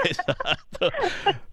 Esatto. 0.09 0.93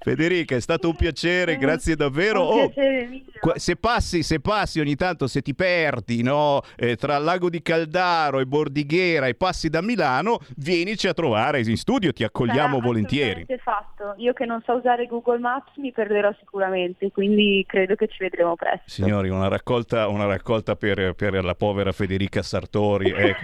Federica, 0.04 0.56
è 0.56 0.60
stato 0.60 0.90
un 0.90 0.96
piacere, 0.96 1.58
grazie 1.58 1.96
davvero. 1.96 2.42
Un 2.42 2.60
Oh, 2.64 2.70
piacere 2.70 3.06
mio. 3.08 3.22
Qua- 3.40 3.58
Se 3.58 3.76
passi, 3.76 4.22
se 4.24 4.40
passi 4.40 4.80
ogni 4.80 4.96
tanto, 4.96 5.28
se 5.28 5.42
ti 5.42 5.54
perdi 5.56 6.22
no? 6.24 6.62
Eh, 6.76 6.96
tra 6.96 7.18
lago 7.18 7.50
di 7.50 7.62
Caldaro 7.62 8.40
e 8.40 8.46
Bordighera 8.46 9.28
e 9.28 9.36
passi 9.36 9.70
da 9.70 9.82
Milano, 9.82 10.40
vienici 10.58 11.08
a 11.08 11.14
trovare 11.14 11.60
in 11.62 11.78
studio, 11.78 12.12
ti 12.14 12.24
accogliamo 12.24 12.76
Sarà 12.76 12.86
volentieri. 12.86 13.30
assolutamente 13.42 13.62
fatto. 13.64 14.14
Io 14.18 14.34
che 14.34 14.46
non 14.46 14.62
so 14.66 14.74
usare 14.74 15.06
Google 15.08 15.40
Maps 15.40 15.72
mi 15.78 15.92
perderò 15.92 16.34
sicuramente, 16.40 17.12
quindi 17.12 17.64
credo 17.68 17.96
che 17.96 18.08
ci 18.08 18.18
vedremo 18.20 18.56
presto. 18.56 18.84
Signori, 18.88 19.30
una 19.30 19.48
raccolta, 19.48 20.08
una 20.08 20.26
raccolta 20.26 20.76
per, 20.76 21.14
per 21.14 21.44
la 21.44 21.56
povera 21.56 21.92
Federica 21.92 22.42
Sartori. 22.42 23.10
eh, 23.12 23.36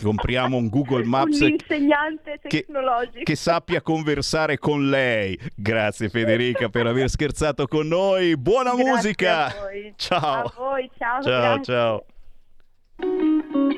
compriamo 0.00 0.56
un 0.56 0.68
Google 0.68 1.04
Maps 1.04 1.40
Un 1.40 1.48
insegnante 1.50 2.38
che- 2.42 2.64
tecnologico. 2.64 3.22
che 3.24 3.36
sappia 3.36 3.80
conversare 3.82 4.58
con 4.58 4.88
lei. 4.88 5.38
Grazie 5.54 5.99
Federica 6.08 6.68
per 6.68 6.86
aver 6.86 7.08
scherzato 7.08 7.66
con 7.66 7.86
noi. 7.88 8.36
Buona 8.36 8.74
Grazie 8.74 8.90
musica. 8.90 9.46
a 9.46 9.54
voi. 9.60 9.92
Ciao. 9.96 10.42
A 10.42 10.52
voi, 10.56 10.90
ciao. 10.98 11.22
Ciao, 11.22 11.40
grazie. 11.40 11.64
ciao. 11.64 12.04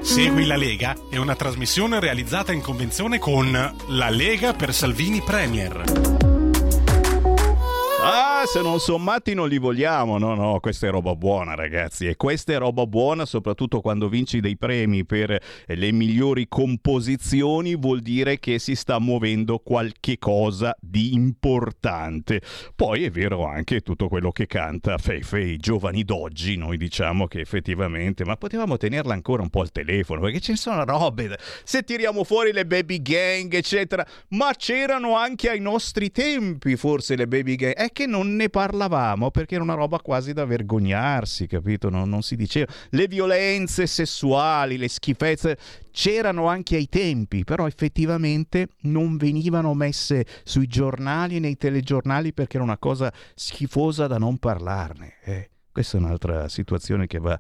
Segui 0.01 0.47
la 0.47 0.57
Lega 0.57 0.97
è 1.11 1.17
una 1.17 1.37
trasmissione 1.37 2.01
realizzata 2.01 2.53
in 2.53 2.61
convenzione 2.61 3.19
con 3.19 3.53
La 3.89 4.11
Lega 4.11 4.53
per 4.53 4.75
Salvini 4.75 5.23
Premier. 5.25 6.32
Ah, 8.05 8.43
se 8.47 8.61
non 8.63 8.81
sommati 8.81 9.33
non 9.33 9.49
li 9.49 9.59
vogliamo. 9.59 10.19
No, 10.19 10.35
no, 10.35 10.59
questa 10.59 10.89
è 10.89 10.91
roba 10.91 11.15
buona, 11.15 11.55
ragazzi. 11.55 12.09
E 12.09 12.17
questa 12.17 12.53
è 12.53 12.59
roba 12.59 12.85
buona, 12.85 13.25
soprattutto 13.25 13.81
quando 13.81 14.09
vinci 14.09 14.41
dei 14.41 14.57
premi 14.57 15.05
per 15.05 15.41
le 15.67 15.93
migliori 15.93 16.49
composizioni, 16.49 17.77
vuol 17.77 18.01
dire 18.01 18.41
che 18.41 18.59
si 18.59 18.75
sta 18.75 18.99
muovendo 18.99 19.59
qualche 19.59 20.19
cosa 20.19 20.77
di 20.81 21.15
importante. 21.15 22.43
Poi 22.75 23.05
è 23.05 23.11
vero 23.11 23.47
anche 23.47 23.83
tutto 23.83 24.09
quello 24.09 24.33
che 24.33 24.49
canta 24.49 24.99
Fefe, 24.99 25.39
i 25.39 25.59
giovani 25.59 26.03
d'oggi. 26.03 26.57
Noi 26.57 26.79
diciamo 26.79 27.29
che 27.29 27.39
effettivamente, 27.39 28.25
ma 28.25 28.35
potevamo 28.35 28.79
tenerla 28.79 29.13
ancora 29.13 29.43
un 29.43 29.51
po' 29.51 29.61
al 29.61 29.71
telefono, 29.71 30.21
perché 30.23 30.41
ne 30.49 30.57
sono 30.57 30.85
robe. 30.85 31.39
Se 31.63 31.85
tiriamo 31.85 32.25
fuori 32.25 32.53
le 32.53 32.67
baby 32.67 33.01
gang, 33.01 33.55
eccetera, 33.55 34.05
ma 34.31 34.51
c'erano 34.57 35.17
anche 35.17 35.51
ai 35.51 35.61
nostri 35.61 36.11
tempi, 36.11 36.75
forse 36.75 37.15
le 37.15 37.29
baby 37.29 37.55
gang. 37.55 37.75
È 37.75 37.92
che 37.93 38.07
non 38.07 38.35
ne 38.35 38.49
parlavamo 38.49 39.31
perché 39.31 39.55
era 39.55 39.65
una 39.65 39.75
roba 39.75 40.01
quasi 40.01 40.33
da 40.33 40.45
vergognarsi, 40.45 41.47
capito? 41.47 41.91
Non, 41.91 42.09
non 42.09 42.23
si 42.23 42.37
diceva. 42.37 42.73
Le 42.91 43.07
violenze 43.07 43.87
sessuali, 43.87 44.77
le 44.77 44.89
schifezze 44.89 45.57
c'erano 45.93 46.47
anche 46.47 46.77
ai 46.77 46.89
tempi, 46.89 47.45
però 47.45 47.67
effettivamente 47.67 48.69
non 48.83 49.17
venivano 49.17 49.75
messe 49.75 50.27
sui 50.43 50.67
giornali 50.67 51.37
e 51.37 51.41
nei 51.41 51.57
telegiornali 51.57 52.33
perché 52.33 52.57
era 52.57 52.65
una 52.65 52.79
cosa 52.79 53.13
schifosa 53.35 54.07
da 54.07 54.19
non 54.19 54.39
parlarne. 54.39 55.15
Eh. 55.23 55.51
Questa 55.73 55.97
è 55.97 56.01
un'altra 56.01 56.49
situazione 56.49 57.07
che 57.07 57.19
va, 57.19 57.39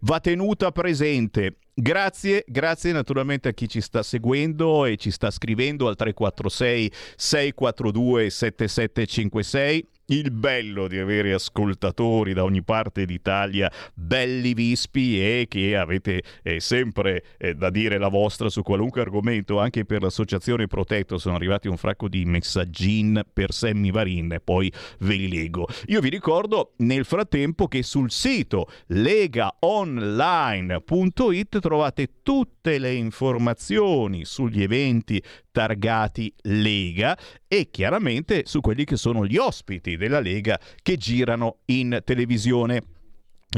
va 0.00 0.20
tenuta 0.20 0.70
presente. 0.70 1.56
Grazie, 1.76 2.44
grazie 2.46 2.92
naturalmente 2.92 3.48
a 3.48 3.52
chi 3.52 3.68
ci 3.68 3.80
sta 3.80 4.04
seguendo 4.04 4.84
e 4.84 4.96
ci 4.96 5.10
sta 5.10 5.32
scrivendo 5.32 5.88
al 5.88 5.96
346 5.96 6.92
642 7.16 8.30
7756 8.30 9.88
il 10.06 10.30
bello 10.30 10.88
di 10.88 10.98
avere 10.98 11.32
ascoltatori 11.32 12.34
da 12.34 12.44
ogni 12.44 12.62
parte 12.62 13.06
d'Italia 13.06 13.72
belli 13.94 14.52
vispi 14.54 15.20
e 15.20 15.46
che 15.48 15.76
avete 15.76 16.22
eh, 16.42 16.60
sempre 16.60 17.24
eh, 17.38 17.54
da 17.54 17.70
dire 17.70 17.98
la 17.98 18.08
vostra 18.08 18.48
su 18.48 18.62
qualunque 18.62 19.00
argomento 19.00 19.58
anche 19.58 19.84
per 19.84 20.02
l'associazione 20.02 20.66
Protetto. 20.66 21.18
Sono 21.18 21.36
arrivati 21.36 21.68
un 21.68 21.76
fracco 21.76 22.08
di 22.08 22.24
messaggin 22.24 23.22
per 23.32 23.52
Sammy 23.52 23.90
Varin 23.90 24.32
e 24.32 24.40
poi 24.40 24.72
ve 25.00 25.14
li 25.14 25.28
leggo. 25.28 25.66
Io 25.86 26.00
vi 26.00 26.08
ricordo 26.08 26.72
nel 26.78 27.04
frattempo 27.04 27.68
che 27.68 27.82
sul 27.82 28.10
sito 28.10 28.66
legaonline.it 28.86 31.60
trovate 31.60 32.08
tutte 32.22 32.78
le 32.78 32.92
informazioni 32.92 34.24
sugli 34.24 34.62
eventi 34.62 35.22
targati 35.54 36.34
Lega 36.42 37.16
e 37.46 37.70
chiaramente 37.70 38.42
su 38.44 38.60
quelli 38.60 38.84
che 38.84 38.96
sono 38.96 39.24
gli 39.24 39.36
ospiti 39.36 39.96
della 39.96 40.18
Lega 40.18 40.58
che 40.82 40.96
girano 40.96 41.58
in 41.66 42.00
televisione 42.04 42.82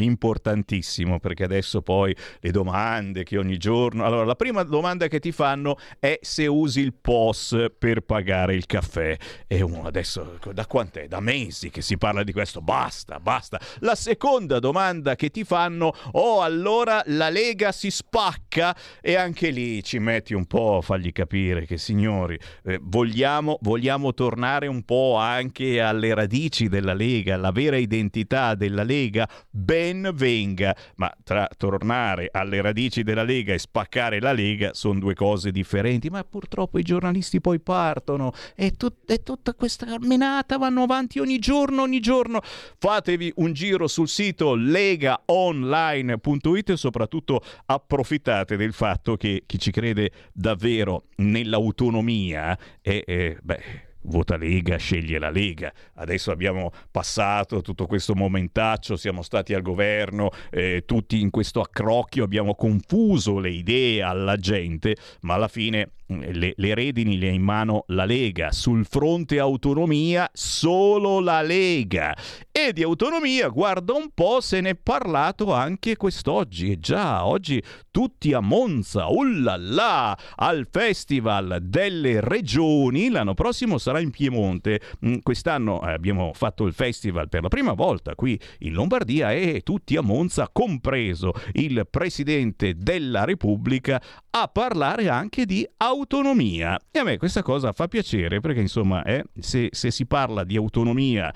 importantissimo 0.01 1.19
perché 1.19 1.45
adesso 1.45 1.83
poi 1.83 2.15
le 2.41 2.51
domande 2.51 3.25
che 3.25 3.39
ogni 3.39 3.57
giorno 3.57 4.05
allora 4.05 4.25
la 4.25 4.35
prima 4.35 4.63
domanda 4.63 5.09
che 5.09 5.19
ti 5.19 5.33
fanno 5.33 5.77
è 5.99 6.19
se 6.23 6.47
usi 6.47 6.81
il 6.81 6.95
POS 6.95 7.67
per 7.79 8.01
pagare 8.01 8.55
il 8.55 8.67
caffè. 8.67 9.17
E 9.47 9.63
uno 9.63 9.87
adesso 9.87 10.39
da 10.53 10.67
quant'è? 10.67 11.07
da 11.07 11.21
mesi 11.21 11.71
che 11.71 11.83
si 11.83 11.97
parla 11.97 12.23
di 12.23 12.33
questo. 12.33 12.61
Basta 12.61 13.21
basta. 13.21 13.61
La 13.81 13.95
seconda 13.95 14.59
domanda 14.59 15.17
che 15.17 15.31
ti 15.31 15.45
fanno 15.45 15.93
oh 16.13 16.43
allora 16.43 17.03
la 17.07 17.29
Lega 17.29 17.73
si 17.73 17.91
spacca? 17.91 18.77
E 19.01 19.17
anche 19.17 19.51
lì 19.51 19.83
ci 19.83 19.99
metti 19.99 20.35
un 20.35 20.47
po' 20.47 20.79
a 20.79 20.81
fargli 20.81 21.13
capire 21.13 21.67
che 21.67 21.79
signori 21.79 22.39
eh, 22.65 22.79
vogliamo, 22.81 23.59
vogliamo 23.63 24.15
tornare 24.15 24.67
un 24.67 24.83
po' 24.85 25.17
anche 25.17 25.81
alle 25.81 26.15
radici 26.15 26.69
della 26.69 26.95
Lega 26.95 27.37
la 27.37 27.51
vera 27.51 27.77
identità 27.77 28.55
della 28.55 28.83
Lega? 28.83 29.29
Ben 29.51 29.86
ben 29.87 30.11
venga, 30.15 30.77
ma 30.97 31.15
tra 31.23 31.49
tornare 31.57 32.29
alle 32.33 32.61
radici 32.61 33.05
della 33.05 33.23
Lega 33.23 33.55
e 33.55 33.59
spaccare 33.59 34.21
la 34.21 34.33
Lega 34.33 34.75
sono 34.75 34.99
due 34.99 35.15
cose 35.15 35.53
differenti, 35.53 36.11
ma 36.11 36.25
purtroppo 36.25 36.79
i 36.79 36.83
giornalisti 36.83 37.41
poi 37.41 37.61
partono 37.61 38.33
e, 38.57 38.73
tut- 38.73 39.09
e 39.11 39.23
tutta 39.23 39.55
questa 39.55 39.97
menata 40.01 40.59
vanno 40.59 40.83
avanti 40.83 41.21
ogni 41.21 41.39
giorno, 41.39 41.83
ogni 41.83 42.01
giorno. 42.01 42.41
Fatevi 42.79 43.33
un 43.37 43.53
giro 43.53 43.87
sul 43.87 44.09
sito 44.09 44.55
legaonline.it 44.55 46.71
e 46.71 46.77
soprattutto 46.77 47.43
approfittate 47.67 48.57
del 48.57 48.73
fatto 48.73 49.17
che 49.17 49.45
chi 49.47 49.59
ci 49.59 49.71
crede 49.71 50.11
davvero 50.33 51.05
nell'autonomia 51.17 52.59
è, 52.81 53.03
è 53.05 53.37
beh, 53.41 53.85
vota 54.07 54.37
Lega, 54.37 54.77
sceglie 54.77 55.19
la 55.19 55.31
Lega. 55.31 55.73
Adesso 55.95 56.31
abbiamo 56.31 56.71
passato 56.91 57.61
tutto 57.63 57.87
questo 57.87 58.15
momentaccio, 58.15 58.97
siamo 58.97 59.23
stati 59.23 59.55
al 59.55 59.63
governo, 59.63 60.31
eh, 60.51 60.85
tutti 60.87 61.21
in 61.21 61.31
questo 61.31 61.61
accrocchio, 61.61 62.25
abbiamo 62.25 62.55
confuso 62.55 63.39
le 63.39 63.51
idee 63.51 64.03
alla 64.03 64.37
gente, 64.37 64.97
ma 65.21 65.35
alla 65.35 65.49
fine 65.49 65.91
mm, 66.13 66.21
le, 66.33 66.53
le, 66.57 66.75
redini 66.75 67.19
le 67.19 67.29
ha 67.29 67.33
in 67.33 67.43
mano 67.43 67.85
la 67.89 68.05
Lega. 68.05 68.53
Sul 68.53 68.87
fronte 68.87 69.39
autonomia 69.39 70.29
solo 70.33 71.21
la 71.21 71.43
Lega. 71.43 72.17
E 72.51 72.73
di 72.73 72.83
autonomia, 72.83 73.49
guarda 73.49 73.93
un 73.93 74.11
po', 74.15 74.41
se 74.41 74.61
ne 74.61 74.71
è 74.71 74.75
parlato 74.75 75.53
anche 75.53 75.97
quest'oggi. 75.97 76.73
E 76.73 76.79
già, 76.79 77.27
oggi 77.27 77.63
tutti 77.91 78.33
a 78.33 78.41
Monza, 78.41 79.07
ullala, 79.09 80.17
al 80.37 80.67
Festival 80.71 81.59
delle 81.63 82.21
Regioni. 82.21 83.11
L'anno 83.11 83.35
prossimo 83.35 83.79
sarà 83.79 83.96
in 84.01 84.11
Piemonte. 84.11 84.81
Mm, 85.05 85.17
quest'anno 85.23 85.87
eh, 85.87 85.93
abbiamo 85.93 86.33
fatto 86.35 86.67
il 86.67 86.73
festival 86.73 87.29
per 87.29 87.43
la 87.43 87.49
prima 87.49 87.73
volta 87.73 88.15
qui 88.15 88.39
in 88.61 88.73
Lombardia 88.73 89.33
e 89.33 89.63
tutti 89.63 89.97
a 89.97 90.03
Monza, 90.03 90.49
compreso 90.53 91.33
il 91.53 91.87
Presidente 91.89 92.75
della 92.77 93.25
Repubblica, 93.25 94.01
a 94.31 94.49
parlare 94.49 95.09
anche 95.09 95.47
di 95.47 95.67
autonomia. 95.79 96.79
E 96.91 96.99
a 96.99 97.05
me 97.05 97.17
questa 97.17 97.43
cosa 97.43 97.73
fa 97.73 97.89
piacere 97.89 98.41
perché 98.41 98.61
insomma 98.61 99.03
eh, 99.05 99.25
se, 99.39 99.69
se 99.71 99.91
si 99.91 100.07
parla 100.07 100.45
di 100.45 100.57
autonomia 100.57 101.33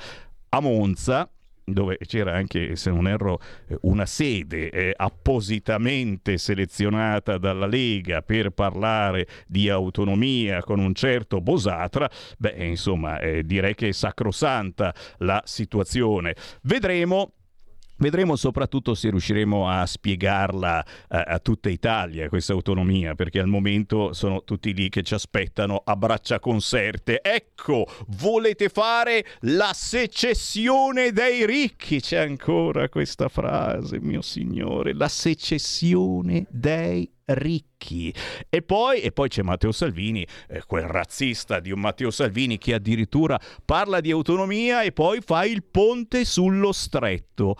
a 0.51 0.61
Monza, 0.61 1.31
dove 1.73 1.99
c'era 1.99 2.35
anche, 2.35 2.77
se 2.77 2.91
non 2.91 3.09
erro, 3.09 3.41
eh, 3.69 3.79
una 3.83 4.07
sede 4.07 4.71
eh, 4.71 4.95
appositamente 4.97 6.39
selezionata 6.39 7.39
dalla 7.39 7.67
Lega 7.67 8.23
per 8.23 8.51
parlare 8.51 9.27
di 9.47 9.69
autonomia 9.69 10.63
con 10.63 10.79
un 10.79 10.95
certo 10.95 11.41
Bosatra, 11.41 12.11
beh, 12.39 12.67
insomma, 12.67 13.19
eh, 13.21 13.45
direi 13.45 13.75
che 13.75 13.89
è 13.89 13.93
sacrosanta 13.93 14.95
la 15.19 15.43
situazione. 15.45 16.35
Vedremo 16.63 17.33
Vedremo 18.01 18.35
soprattutto 18.35 18.95
se 18.95 19.11
riusciremo 19.11 19.69
a 19.69 19.85
spiegarla 19.85 20.79
a, 21.09 21.19
eh, 21.19 21.25
a, 21.35 21.39
tutta 21.39 21.69
Italia 21.69 22.31
questa 22.31 22.55
autonomia, 22.55 23.15
perché 23.15 23.41
al 23.41 23.47
momento 23.47 24.15
sono 24.15 24.43
tutti 24.43 24.73
lì 24.73 24.89
che 24.89 25.03
ci 25.03 25.13
aspettano 25.13 25.83
a 25.85 25.95
braccia 25.97 26.41
conserte. 26.41 27.21
Ecco, 27.21 27.87
volete 28.19 28.71
fare 28.71 29.27
la 29.41 29.73
secessione 29.75 31.13
dei 31.13 31.45
ricchi? 31.45 32.01
C'è 32.01 32.17
ancora 32.17 32.89
questa 32.89 33.29
frase, 33.29 34.01
mio 34.01 34.23
signore, 34.23 34.95
la 34.95 35.09
secessione 35.09 36.47
dei 36.49 37.07
ricchi. 37.27 38.15
E 38.49 38.63
poi, 38.63 39.01
e 39.01 39.13
poi 39.13 39.29
c'è 39.29 39.43
Matteo 39.43 39.73
Salvini, 39.73 40.27
eh, 40.49 40.63
quel 40.67 40.85
razzista 40.85 41.61
di 41.61 41.71
un 41.71 41.81
Matteo 41.81 42.11
Salvini 42.11 42.57
che 42.57 42.73
addirittura 42.73 43.39
parla 43.63 44.01
di 44.01 44.11
autonomia 44.11 44.81
e 44.81 44.93
poi 44.93 45.21
fa 45.21 45.45
il 45.45 45.65
ponte 45.65 46.25
sullo 46.25 46.73
stretto 46.73 47.57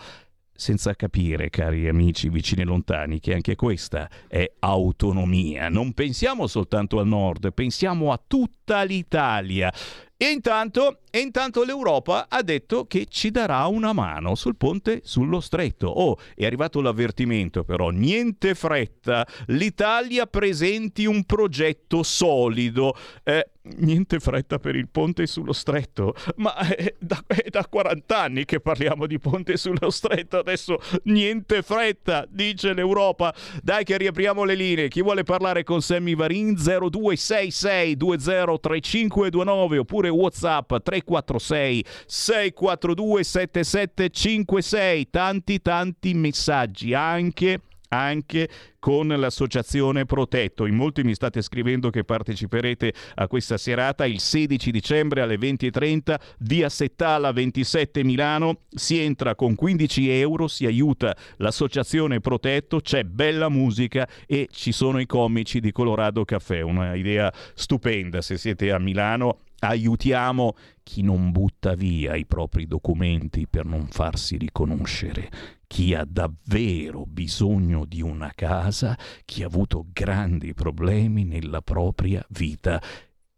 senza 0.61 0.93
capire, 0.93 1.49
cari 1.49 1.87
amici 1.87 2.29
vicini 2.29 2.61
e 2.61 2.65
lontani, 2.65 3.19
che 3.19 3.33
anche 3.33 3.55
questa 3.55 4.07
è 4.27 4.47
autonomia. 4.59 5.69
Non 5.69 5.93
pensiamo 5.93 6.45
soltanto 6.45 6.99
al 6.99 7.07
nord, 7.07 7.51
pensiamo 7.51 8.11
a 8.11 8.21
tutta 8.25 8.83
l'Italia. 8.83 9.73
E 10.15 10.29
intanto, 10.29 10.99
e 11.09 11.17
intanto, 11.17 11.63
l'Europa 11.63 12.27
ha 12.29 12.43
detto 12.43 12.85
che 12.85 13.07
ci 13.09 13.31
darà 13.31 13.65
una 13.65 13.91
mano 13.91 14.35
sul 14.35 14.55
ponte 14.55 15.01
sullo 15.03 15.39
stretto. 15.39 15.87
Oh, 15.87 16.19
è 16.35 16.45
arrivato 16.45 16.79
l'avvertimento 16.79 17.63
però, 17.63 17.89
niente 17.89 18.53
fretta, 18.53 19.25
l'Italia 19.47 20.27
presenti 20.27 21.05
un 21.05 21.23
progetto 21.23 22.03
solido. 22.03 22.95
Eh, 23.23 23.49
niente 23.63 24.19
fretta 24.19 24.57
per 24.59 24.75
il 24.75 24.89
ponte 24.89 25.27
sullo 25.27 25.53
stretto, 25.53 26.15
ma 26.37 26.55
è 26.55 26.95
da, 26.99 27.23
è 27.27 27.49
da 27.49 27.65
40 27.67 28.19
anni 28.19 28.45
che 28.45 28.59
parliamo 28.59 29.05
di 29.05 29.19
ponte 29.19 29.57
sullo 29.57 29.89
stretto, 29.89 30.37
adesso 30.37 30.79
niente 31.03 31.61
fretta, 31.61 32.25
dice 32.29 32.73
l'Europa. 32.73 33.33
Dai 33.61 33.83
che 33.83 33.97
riapriamo 33.97 34.43
le 34.43 34.55
linee, 34.55 34.87
chi 34.87 35.01
vuole 35.01 35.23
parlare 35.23 35.63
con 35.63 35.81
Sammy 35.81 36.15
Varin 36.15 36.55
0266 36.55 37.97
203529 37.97 39.77
oppure 39.77 40.09
WhatsApp 40.09 40.75
346 40.83 41.85
642 42.05 43.23
7756, 43.23 45.09
tanti 45.09 45.61
tanti 45.61 46.13
messaggi 46.13 46.93
anche 46.93 47.59
anche 47.93 48.49
con 48.79 49.07
l'associazione 49.07 50.05
Protetto. 50.05 50.65
In 50.65 50.75
molti 50.75 51.03
mi 51.03 51.13
state 51.13 51.41
scrivendo 51.41 51.89
che 51.89 52.03
parteciperete 52.03 52.93
a 53.15 53.27
questa 53.27 53.57
serata 53.57 54.05
il 54.05 54.19
16 54.19 54.71
dicembre 54.71 55.21
alle 55.21 55.35
20.30 55.35 56.15
via 56.39 56.69
Settala 56.69 57.31
27 57.31 58.03
Milano. 58.03 58.61
Si 58.69 58.97
entra 58.99 59.35
con 59.35 59.55
15 59.55 60.09
euro, 60.09 60.47
si 60.47 60.65
aiuta 60.65 61.15
l'associazione 61.37 62.21
Protetto, 62.21 62.79
c'è 62.79 63.03
bella 63.03 63.49
musica 63.49 64.07
e 64.25 64.47
ci 64.51 64.71
sono 64.71 64.99
i 64.99 65.05
comici 65.05 65.59
di 65.59 65.71
Colorado 65.71 66.23
Caffè. 66.25 66.61
Una 66.61 66.95
idea 66.95 67.31
stupenda 67.53 68.21
se 68.21 68.37
siete 68.37 68.71
a 68.71 68.79
Milano 68.79 69.37
aiutiamo 69.61 70.55
chi 70.83 71.01
non 71.01 71.31
butta 71.31 71.75
via 71.75 72.15
i 72.15 72.25
propri 72.25 72.65
documenti 72.65 73.47
per 73.47 73.65
non 73.65 73.87
farsi 73.87 74.37
riconoscere, 74.37 75.29
chi 75.67 75.93
ha 75.93 76.05
davvero 76.05 77.05
bisogno 77.05 77.85
di 77.85 78.01
una 78.01 78.31
casa, 78.35 78.97
chi 79.23 79.43
ha 79.43 79.45
avuto 79.45 79.85
grandi 79.91 80.53
problemi 80.53 81.23
nella 81.23 81.61
propria 81.61 82.25
vita 82.29 82.81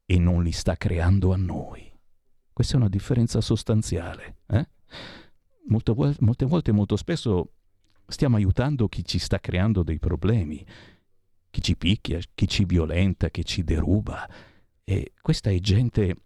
e 0.06 0.18
non 0.18 0.44
li 0.44 0.52
sta 0.52 0.76
creando 0.76 1.34
a 1.34 1.38
noi. 1.38 1.92
Questa 2.52 2.76
è 2.76 2.78
una 2.78 2.90
differenza 2.90 3.42
sostanziale. 3.42 4.38
Eh? 4.48 4.68
Molte, 5.68 5.94
molte 6.20 6.46
volte, 6.46 6.72
molto 6.72 6.96
spesso, 6.96 7.54
stiamo 8.08 8.36
aiutando 8.36 8.88
chi 8.88 9.04
ci 9.04 9.20
sta 9.20 9.40
creando 9.40 9.84
dei 9.84 10.00
problemi, 10.00 10.66
chi 11.50 11.62
ci 11.62 11.76
picchia, 11.76 12.20
chi 12.34 12.48
ci 12.48 12.66
violenta, 12.66 13.30
chi 13.30 13.44
ci 13.46 13.64
deruba. 13.64 14.28
E 14.84 15.14
questa 15.22 15.50
è 15.50 15.60
gente 15.60 16.18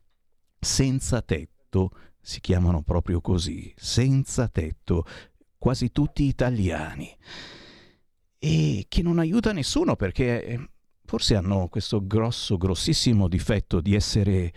senza 0.60 1.22
tetto, 1.22 1.92
si 2.20 2.40
chiamano 2.40 2.82
proprio 2.82 3.22
così, 3.22 3.72
senza 3.76 4.48
tetto, 4.48 5.06
quasi 5.58 5.92
tutti 5.92 6.24
italiani. 6.24 7.16
E 8.40 8.86
che 8.88 9.02
non 9.02 9.20
aiuta 9.20 9.52
nessuno 9.52 9.96
perché 9.96 10.46
eh, 10.46 10.70
forse 11.06 11.36
hanno 11.36 11.68
questo 11.70 12.06
grosso, 12.06 12.58
grossissimo 12.58 13.28
difetto 13.28 13.82
di 13.82 13.96
essere 13.96 14.54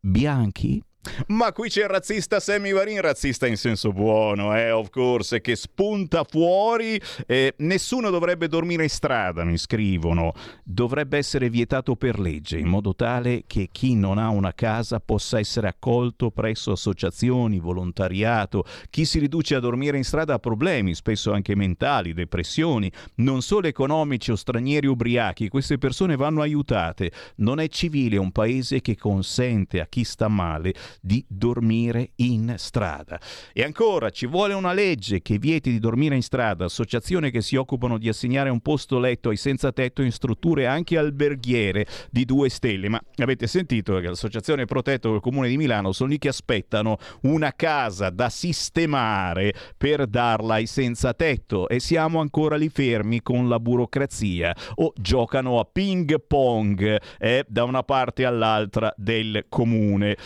bianchi, 0.00 0.82
ma 1.28 1.52
qui 1.52 1.68
c'è 1.70 1.82
il 1.82 1.88
razzista 1.88 2.40
Sammy 2.40 2.72
Varin, 2.72 3.00
razzista 3.00 3.46
in 3.46 3.56
senso 3.56 3.92
buono, 3.92 4.54
eh, 4.56 4.70
of 4.70 4.90
course, 4.90 5.40
che 5.40 5.56
spunta 5.56 6.24
fuori. 6.24 7.00
Eh, 7.26 7.54
nessuno 7.58 8.10
dovrebbe 8.10 8.48
dormire 8.48 8.82
in 8.82 8.90
strada, 8.90 9.44
mi 9.44 9.56
scrivono. 9.56 10.32
Dovrebbe 10.62 11.16
essere 11.16 11.48
vietato 11.48 11.96
per 11.96 12.18
legge, 12.18 12.58
in 12.58 12.68
modo 12.68 12.94
tale 12.94 13.44
che 13.46 13.68
chi 13.72 13.94
non 13.94 14.18
ha 14.18 14.28
una 14.28 14.52
casa 14.52 15.00
possa 15.00 15.38
essere 15.38 15.68
accolto 15.68 16.30
presso 16.30 16.72
associazioni, 16.72 17.58
volontariato. 17.58 18.64
Chi 18.90 19.04
si 19.04 19.18
riduce 19.18 19.54
a 19.54 19.60
dormire 19.60 19.96
in 19.96 20.04
strada 20.04 20.34
ha 20.34 20.38
problemi, 20.38 20.94
spesso 20.94 21.32
anche 21.32 21.54
mentali, 21.54 22.12
depressioni, 22.12 22.90
non 23.16 23.40
solo 23.40 23.68
economici 23.68 24.32
o 24.32 24.36
stranieri 24.36 24.86
ubriachi. 24.86 25.48
Queste 25.48 25.78
persone 25.78 26.16
vanno 26.16 26.42
aiutate. 26.42 27.10
Non 27.36 27.58
è 27.58 27.68
civile 27.68 28.18
un 28.18 28.32
paese 28.32 28.80
che 28.80 28.96
consente 28.96 29.80
a 29.80 29.86
chi 29.86 30.04
sta 30.04 30.28
male 30.28 30.74
di 31.00 31.24
dormire 31.28 32.12
in 32.16 32.54
strada. 32.56 33.20
E 33.52 33.62
ancora 33.62 34.10
ci 34.10 34.26
vuole 34.26 34.54
una 34.54 34.72
legge 34.72 35.20
che 35.22 35.38
vieti 35.38 35.70
di 35.70 35.78
dormire 35.78 36.14
in 36.14 36.22
strada, 36.22 36.64
associazioni 36.64 37.30
che 37.30 37.42
si 37.42 37.56
occupano 37.56 37.98
di 37.98 38.08
assegnare 38.08 38.50
un 38.50 38.60
posto 38.60 38.98
letto 38.98 39.28
ai 39.28 39.36
senza 39.36 39.72
tetto 39.72 40.02
in 40.02 40.12
strutture 40.12 40.66
anche 40.66 40.98
alberghiere 40.98 41.86
di 42.10 42.24
due 42.24 42.48
stelle. 42.48 42.88
Ma 42.88 43.00
avete 43.16 43.46
sentito 43.46 43.98
che 43.98 44.08
l'associazione 44.08 44.64
Protetto 44.64 45.10
del 45.10 45.20
Comune 45.20 45.48
di 45.48 45.56
Milano 45.56 45.92
sono 45.92 46.10
lì 46.10 46.18
che 46.18 46.28
aspettano 46.28 46.98
una 47.22 47.52
casa 47.54 48.10
da 48.10 48.28
sistemare 48.28 49.52
per 49.76 50.06
darla 50.06 50.54
ai 50.54 50.66
senza 50.66 51.14
tetto 51.14 51.68
e 51.68 51.80
siamo 51.80 52.20
ancora 52.20 52.56
lì 52.56 52.68
fermi 52.68 53.22
con 53.22 53.48
la 53.48 53.58
burocrazia 53.58 54.54
o 54.76 54.92
giocano 54.96 55.58
a 55.58 55.64
ping 55.64 56.20
pong 56.26 57.00
eh, 57.18 57.44
da 57.48 57.64
una 57.64 57.82
parte 57.82 58.24
all'altra 58.24 58.92
del 58.96 59.46
comune. 59.48 60.16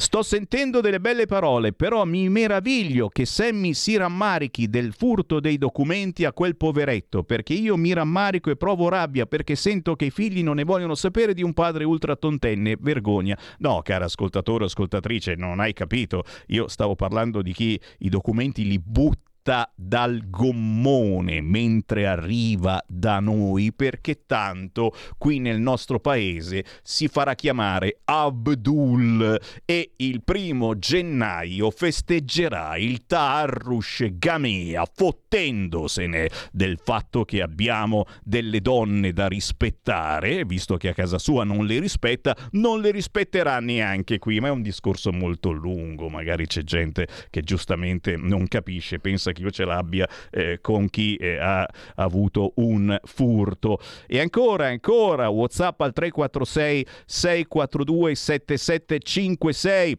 Sto 0.00 0.22
sentendo 0.22 0.80
delle 0.80 0.98
belle 0.98 1.26
parole, 1.26 1.74
però 1.74 2.06
mi 2.06 2.30
meraviglio 2.30 3.10
che 3.10 3.26
Sammy 3.26 3.74
si 3.74 3.98
rammarichi 3.98 4.70
del 4.70 4.94
furto 4.94 5.40
dei 5.40 5.58
documenti 5.58 6.24
a 6.24 6.32
quel 6.32 6.56
poveretto, 6.56 7.22
perché 7.22 7.52
io 7.52 7.76
mi 7.76 7.92
rammarico 7.92 8.48
e 8.48 8.56
provo 8.56 8.88
rabbia 8.88 9.26
perché 9.26 9.56
sento 9.56 9.96
che 9.96 10.06
i 10.06 10.10
figli 10.10 10.42
non 10.42 10.56
ne 10.56 10.64
vogliono 10.64 10.94
sapere 10.94 11.34
di 11.34 11.42
un 11.42 11.52
padre 11.52 11.84
ultratontenne. 11.84 12.78
Vergogna. 12.80 13.38
No, 13.58 13.82
cara 13.82 14.06
ascoltatore 14.06 14.64
o 14.64 14.66
ascoltatrice, 14.68 15.34
non 15.34 15.60
hai 15.60 15.74
capito. 15.74 16.24
Io 16.46 16.66
stavo 16.68 16.96
parlando 16.96 17.42
di 17.42 17.52
chi 17.52 17.78
i 17.98 18.08
documenti 18.08 18.66
li 18.66 18.78
butta 18.78 19.29
dal 19.74 20.28
gommone 20.28 21.40
mentre 21.40 22.06
arriva 22.06 22.82
da 22.86 23.20
noi 23.20 23.72
perché 23.72 24.26
tanto 24.26 24.94
qui 25.16 25.38
nel 25.38 25.58
nostro 25.58 25.98
paese 25.98 26.64
si 26.82 27.08
farà 27.08 27.34
chiamare 27.34 28.00
Abdul 28.04 29.40
e 29.64 29.92
il 29.96 30.22
primo 30.22 30.78
gennaio 30.78 31.70
festeggerà 31.70 32.76
il 32.76 33.06
Tarush 33.06 34.06
Gamea 34.12 34.84
fottendosene 34.92 36.28
del 36.52 36.78
fatto 36.82 37.24
che 37.24 37.40
abbiamo 37.40 38.04
delle 38.22 38.60
donne 38.60 39.12
da 39.12 39.26
rispettare 39.26 40.44
visto 40.44 40.76
che 40.76 40.88
a 40.88 40.94
casa 40.94 41.18
sua 41.18 41.44
non 41.44 41.64
le 41.64 41.80
rispetta 41.80 42.36
non 42.52 42.80
le 42.80 42.90
rispetterà 42.90 43.58
neanche 43.60 44.18
qui 44.18 44.38
ma 44.38 44.48
è 44.48 44.50
un 44.50 44.62
discorso 44.62 45.10
molto 45.12 45.50
lungo 45.50 46.08
magari 46.08 46.46
c'è 46.46 46.62
gente 46.62 47.08
che 47.30 47.40
giustamente 47.40 48.16
non 48.16 48.46
capisce 48.46 48.98
pensa 49.00 49.29
che 49.32 49.42
io 49.42 49.50
ce 49.50 49.64
l'abbia 49.64 50.08
eh, 50.30 50.58
con 50.60 50.88
chi 50.88 51.16
eh, 51.16 51.38
ha 51.38 51.66
avuto 51.96 52.52
un 52.56 52.98
furto. 53.04 53.78
E 54.06 54.20
ancora, 54.20 54.66
ancora, 54.66 55.28
WhatsApp 55.28 55.80
al 55.80 55.92
346 55.92 56.86
642 57.06 58.14
7756 58.14 59.98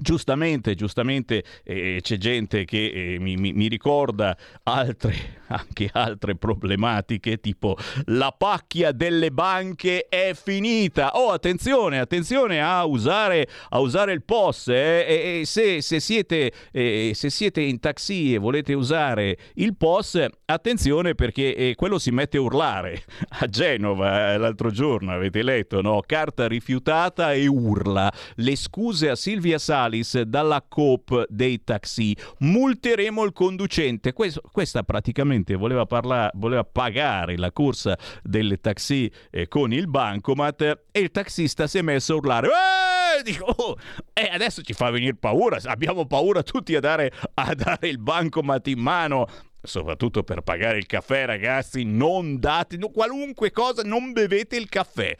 Giustamente, 0.00 0.74
giustamente 0.74 1.44
eh, 1.62 1.98
c'è 2.00 2.16
gente 2.16 2.64
che 2.64 3.14
eh, 3.14 3.18
mi, 3.18 3.36
mi, 3.36 3.68
ricorda 3.68 4.34
altre, 4.62 5.14
anche 5.48 5.90
altre 5.92 6.36
problematiche, 6.36 7.38
tipo 7.38 7.76
la 8.06 8.34
pacchia 8.36 8.92
delle 8.92 9.30
banche 9.30 10.06
è 10.08 10.32
finita. 10.34 11.10
Oh, 11.12 11.32
attenzione, 11.32 11.98
attenzione 11.98 12.62
a 12.62 12.86
usare, 12.86 13.46
a 13.68 13.78
usare 13.80 14.12
il 14.12 14.22
POS. 14.22 14.68
Eh, 14.68 15.40
e, 15.40 15.42
se, 15.44 15.82
se, 15.82 16.00
siete, 16.00 16.50
eh, 16.72 17.12
se, 17.14 17.28
siete, 17.28 17.60
in 17.60 17.78
taxi 17.78 18.32
e 18.32 18.38
volete 18.38 18.72
usare 18.72 19.36
il 19.56 19.76
POS, 19.76 20.26
attenzione 20.46 21.14
perché 21.14 21.54
eh, 21.54 21.74
quello 21.74 21.98
si 21.98 22.10
mette 22.10 22.38
a 22.38 22.40
urlare. 22.40 23.02
A 23.40 23.46
Genova 23.46 24.32
eh, 24.32 24.38
l'altro 24.38 24.70
giorno 24.70 25.12
avete 25.12 25.42
letto, 25.42 25.82
no? 25.82 26.02
Carta 26.06 26.48
rifiutata 26.48 27.34
e 27.34 27.46
urla. 27.46 28.10
Le 28.36 28.56
scuse 28.56 29.10
a 29.10 29.14
Silvia 29.14 29.58
Sali 29.58 29.89
Salis 29.90 30.20
dalla 30.22 30.64
Coop 30.66 31.26
dei 31.28 31.64
taxi. 31.64 32.16
Multeremo 32.38 33.24
il 33.24 33.32
conducente. 33.32 34.12
Questo, 34.12 34.40
questa 34.52 34.84
praticamente 34.84 35.56
voleva, 35.56 35.84
parla, 35.84 36.30
voleva, 36.34 36.64
pagare 36.64 37.36
la 37.36 37.50
corsa 37.50 37.98
delle 38.22 38.60
taxi 38.60 39.10
eh, 39.30 39.48
con 39.48 39.72
il 39.72 39.88
bancomat 39.88 40.82
e 40.92 41.00
il 41.00 41.10
taxista 41.10 41.66
si 41.66 41.78
è 41.78 41.82
messo 41.82 42.12
a 42.12 42.16
urlare. 42.16 42.46
Eh! 42.46 43.22
Dico, 43.24 43.44
oh, 43.44 43.76
eh, 44.12 44.28
adesso 44.32 44.62
ci 44.62 44.72
fa 44.72 44.90
venire 44.90 45.16
paura. 45.16 45.58
Abbiamo 45.64 46.06
paura 46.06 46.42
tutti 46.42 46.76
a 46.76 46.80
dare, 46.80 47.12
a 47.34 47.54
dare 47.54 47.88
il 47.88 47.98
bancomat 47.98 48.66
in 48.68 48.78
mano 48.78 49.26
soprattutto 49.62 50.22
per 50.22 50.40
pagare 50.40 50.78
il 50.78 50.86
caffè, 50.86 51.26
ragazzi, 51.26 51.84
non 51.84 52.38
date 52.38 52.78
qualunque 52.78 53.50
cosa, 53.50 53.82
non 53.82 54.12
bevete 54.12 54.56
il 54.56 54.70
caffè. 54.70 55.14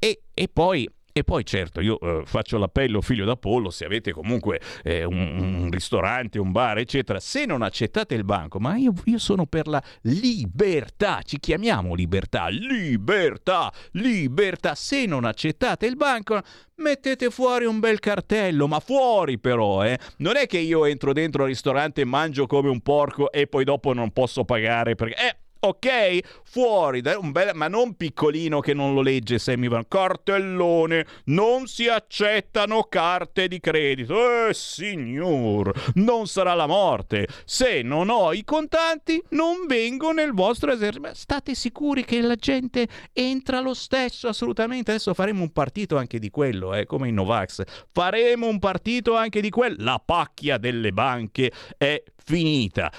E, 0.00 0.22
e 0.34 0.48
poi 0.48 0.90
e 1.16 1.24
poi 1.24 1.46
certo, 1.46 1.80
io 1.80 1.98
eh, 1.98 2.24
faccio 2.26 2.58
l'appello 2.58 3.00
figlio 3.00 3.24
d'Apollo, 3.24 3.70
se 3.70 3.86
avete 3.86 4.12
comunque 4.12 4.60
eh, 4.84 5.02
un, 5.02 5.16
un, 5.16 5.70
ristorante, 5.70 6.38
un 6.38 6.52
bar, 6.52 6.76
eccetera, 6.76 7.20
se 7.20 7.46
non 7.46 7.62
accettate 7.62 8.14
il 8.14 8.22
banco, 8.22 8.58
ma 8.58 8.76
io, 8.76 8.92
io 9.04 9.16
sono 9.16 9.46
per 9.46 9.66
la 9.66 9.82
libertà, 10.02 11.22
ci 11.24 11.40
chiamiamo 11.40 11.94
libertà, 11.94 12.48
libertà, 12.48 13.72
libertà, 13.92 14.74
se 14.74 15.06
non 15.06 15.24
accettate 15.24 15.86
il 15.86 15.96
banco, 15.96 16.38
mettete 16.82 17.30
fuori 17.30 17.64
un 17.64 17.80
bel 17.80 17.98
cartello, 17.98 18.68
ma 18.68 18.78
fuori 18.80 19.38
però, 19.38 19.86
eh. 19.86 19.98
Non 20.18 20.36
è 20.36 20.46
che 20.46 20.58
io 20.58 20.84
entro 20.84 21.14
dentro 21.14 21.44
al 21.44 21.48
ristorante 21.48 22.04
mangio 22.04 22.46
come 22.46 22.68
un 22.68 22.82
porco 22.82 23.32
e 23.32 23.46
poi 23.46 23.64
dopo 23.64 23.94
non 23.94 24.10
posso 24.10 24.44
pagare 24.44 24.94
perché... 24.96 25.14
Eh, 25.14 25.36
ok? 25.66 26.18
Fuori, 26.44 27.02
un 27.18 27.32
bel, 27.32 27.50
ma 27.54 27.68
non 27.68 27.94
piccolino 27.96 28.60
che 28.60 28.74
non 28.74 28.94
lo 28.94 29.02
legge 29.02 29.38
Semivan. 29.38 29.84
Cartellone, 29.88 31.06
non 31.26 31.66
si 31.66 31.88
accettano 31.88 32.84
carte 32.84 33.48
di 33.48 33.60
credito. 33.60 34.48
Eh, 34.48 34.54
signor, 34.54 35.72
non 35.94 36.26
sarà 36.26 36.54
la 36.54 36.66
morte. 36.66 37.28
Se 37.44 37.82
non 37.82 38.08
ho 38.08 38.32
i 38.32 38.44
contanti, 38.44 39.22
non 39.30 39.66
vengo 39.66 40.12
nel 40.12 40.32
vostro 40.32 40.72
esercito. 40.72 41.14
State 41.14 41.54
sicuri 41.54 42.04
che 42.04 42.20
la 42.20 42.36
gente 42.36 42.86
entra 43.12 43.60
lo 43.60 43.74
stesso? 43.74 44.28
Assolutamente. 44.28 44.92
Adesso 44.92 45.14
faremo 45.14 45.42
un 45.42 45.52
partito 45.52 45.96
anche 45.96 46.18
di 46.18 46.30
quello, 46.30 46.74
eh, 46.74 46.86
come 46.86 47.08
in 47.08 47.14
Novax. 47.14 47.62
Faremo 47.92 48.46
un 48.46 48.58
partito 48.58 49.14
anche 49.16 49.40
di 49.40 49.50
quello. 49.50 49.76
La 49.78 50.00
pacchia 50.04 50.58
delle 50.58 50.92
banche 50.92 51.52
è 51.76 52.02
finita 52.24 52.90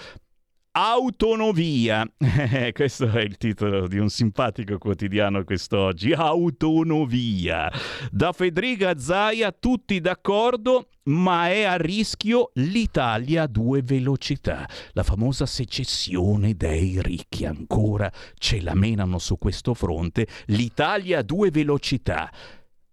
Autonovia. 0.80 2.08
Questo 2.72 3.10
è 3.10 3.22
il 3.22 3.38
titolo 3.38 3.88
di 3.88 3.98
un 3.98 4.10
simpatico 4.10 4.78
quotidiano 4.78 5.44
quest'oggi. 5.44 6.14
Autonovia. 6.14 7.72
Da 8.12 8.32
Federica 8.32 8.96
Zaia 9.00 9.52
tutti 9.52 10.00
d'accordo, 10.00 10.90
ma 11.06 11.50
è 11.50 11.64
a 11.64 11.78
rischio 11.78 12.52
l'Italia 12.54 13.42
a 13.42 13.48
due 13.48 13.82
velocità. 13.82 14.70
La 14.92 15.02
famosa 15.02 15.48
secessione 15.48 16.54
dei 16.54 17.02
ricchi. 17.02 17.46
Ancora 17.46 18.12
ce 18.36 18.62
la 18.62 18.76
menano 18.76 19.18
su 19.18 19.40
questo 19.40 19.74
fronte. 19.74 20.28
L'Italia 20.46 21.18
a 21.18 21.24
due 21.24 21.50
velocità. 21.50 22.32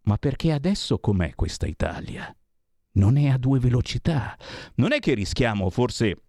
Ma 0.05 0.17
perché 0.17 0.53
adesso 0.53 0.99
com'è 1.01 1.35
questa 1.35 1.67
Italia? 1.67 2.35
Non 2.93 3.19
è 3.19 3.29
a 3.29 3.37
due 3.37 3.59
velocità. 3.59 4.35
Non 4.77 4.93
è 4.93 5.01
che 5.01 5.13
rischiamo 5.13 5.69
forse 5.69 6.24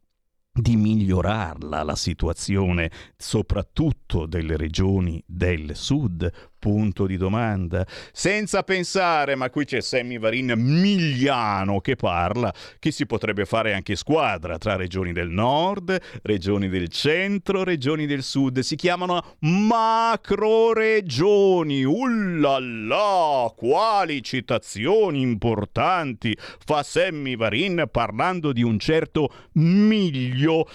di 0.58 0.78
migliorarla 0.78 1.84
la 1.84 1.96
situazione, 1.96 2.90
soprattutto 3.18 4.26
delle 4.26 4.56
regioni 4.56 5.22
del 5.28 5.76
sud, 5.76 6.32
punto 6.66 7.06
di 7.06 7.16
domanda, 7.16 7.86
senza 8.12 8.64
pensare, 8.64 9.36
ma 9.36 9.52
qui 9.52 9.66
c'è 9.66 9.82
Sammy 9.82 10.18
Varin 10.18 10.54
Migliano 10.58 11.80
che 11.80 11.96
parla, 11.96 12.52
che 12.80 12.90
si 12.90 13.06
potrebbe 13.06 13.46
fare 13.46 13.76
anche 13.76 13.96
squadra 13.96 14.58
tra 14.58 14.76
regioni 14.76 15.14
del 15.14 15.30
nord, 15.30 15.96
regioni 16.24 16.68
del 16.68 16.88
centro, 16.90 17.64
regioni 17.64 18.08
del 18.08 18.24
sud, 18.24 18.62
si 18.62 18.76
chiamano 18.76 19.36
macro 19.42 20.74
regioni, 20.74 21.84
ullala, 21.84 23.54
quali 23.56 24.24
citazioni 24.24 25.22
importanti 25.22 26.36
fa 26.66 26.82
Sammy 26.82 27.36
Varin 27.36 27.88
parlando 27.92 28.52
di 28.52 28.64
un 28.64 28.80
certo 28.80 29.32
miglio. 29.52 30.68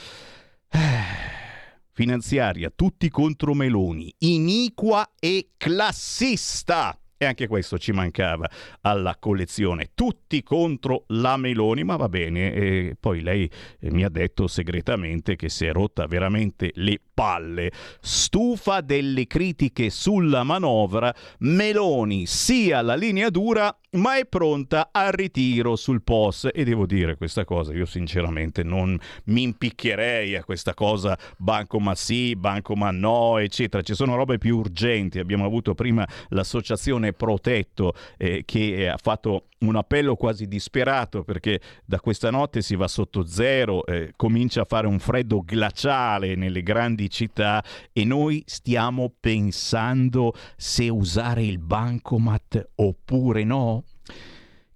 Finanziaria, 2.00 2.72
tutti 2.74 3.10
contro 3.10 3.52
Meloni, 3.52 4.10
iniqua 4.20 5.06
e 5.20 5.50
classista. 5.58 6.98
E 7.18 7.26
anche 7.26 7.46
questo 7.46 7.76
ci 7.76 7.92
mancava 7.92 8.48
alla 8.80 9.18
collezione. 9.18 9.90
Tutti 9.92 10.42
contro 10.42 11.04
la 11.08 11.36
Meloni, 11.36 11.84
ma 11.84 11.96
va 11.96 12.08
bene. 12.08 12.54
E 12.54 12.96
poi 12.98 13.20
lei 13.20 13.50
eh, 13.80 13.90
mi 13.90 14.02
ha 14.02 14.08
detto 14.08 14.46
segretamente 14.46 15.36
che 15.36 15.50
si 15.50 15.66
è 15.66 15.72
rotta 15.72 16.06
veramente 16.06 16.70
le 16.76 16.98
palle. 17.12 17.70
Stufa 18.00 18.80
delle 18.80 19.26
critiche 19.26 19.90
sulla 19.90 20.42
manovra, 20.42 21.14
Meloni 21.40 22.24
sia 22.24 22.78
alla 22.78 22.94
linea 22.94 23.28
dura 23.28 23.78
ma 23.92 24.16
è 24.18 24.26
pronta 24.26 24.90
al 24.92 25.12
ritiro 25.12 25.74
sul 25.76 26.02
POS. 26.02 26.50
E 26.52 26.64
devo 26.64 26.86
dire 26.86 27.16
questa 27.16 27.44
cosa, 27.44 27.72
io 27.72 27.86
sinceramente 27.86 28.62
non 28.62 28.98
mi 29.24 29.42
impicchierei 29.42 30.36
a 30.36 30.44
questa 30.44 30.74
cosa 30.74 31.18
banco 31.36 31.80
ma 31.80 31.94
sì, 31.94 32.36
banco 32.36 32.74
ma 32.74 32.90
no, 32.90 33.38
eccetera, 33.38 33.82
ci 33.82 33.94
sono 33.94 34.14
robe 34.16 34.38
più 34.38 34.58
urgenti, 34.58 35.18
abbiamo 35.18 35.44
avuto 35.44 35.74
prima 35.74 36.06
l'associazione 36.28 37.12
Protetto 37.12 37.94
eh, 38.16 38.42
che 38.44 38.88
ha 38.88 38.98
fatto 39.00 39.46
un 39.60 39.76
appello 39.76 40.16
quasi 40.16 40.46
disperato 40.46 41.22
perché 41.22 41.60
da 41.84 42.00
questa 42.00 42.30
notte 42.30 42.62
si 42.62 42.76
va 42.76 42.88
sotto 42.88 43.26
zero, 43.26 43.84
eh, 43.84 44.12
comincia 44.16 44.62
a 44.62 44.64
fare 44.64 44.86
un 44.86 44.98
freddo 44.98 45.42
glaciale 45.42 46.34
nelle 46.34 46.62
grandi 46.62 47.10
città 47.10 47.62
e 47.92 48.04
noi 48.04 48.42
stiamo 48.46 49.12
pensando 49.18 50.32
se 50.56 50.88
usare 50.88 51.44
il 51.44 51.58
bancomat 51.58 52.70
oppure 52.76 53.44
no? 53.44 53.79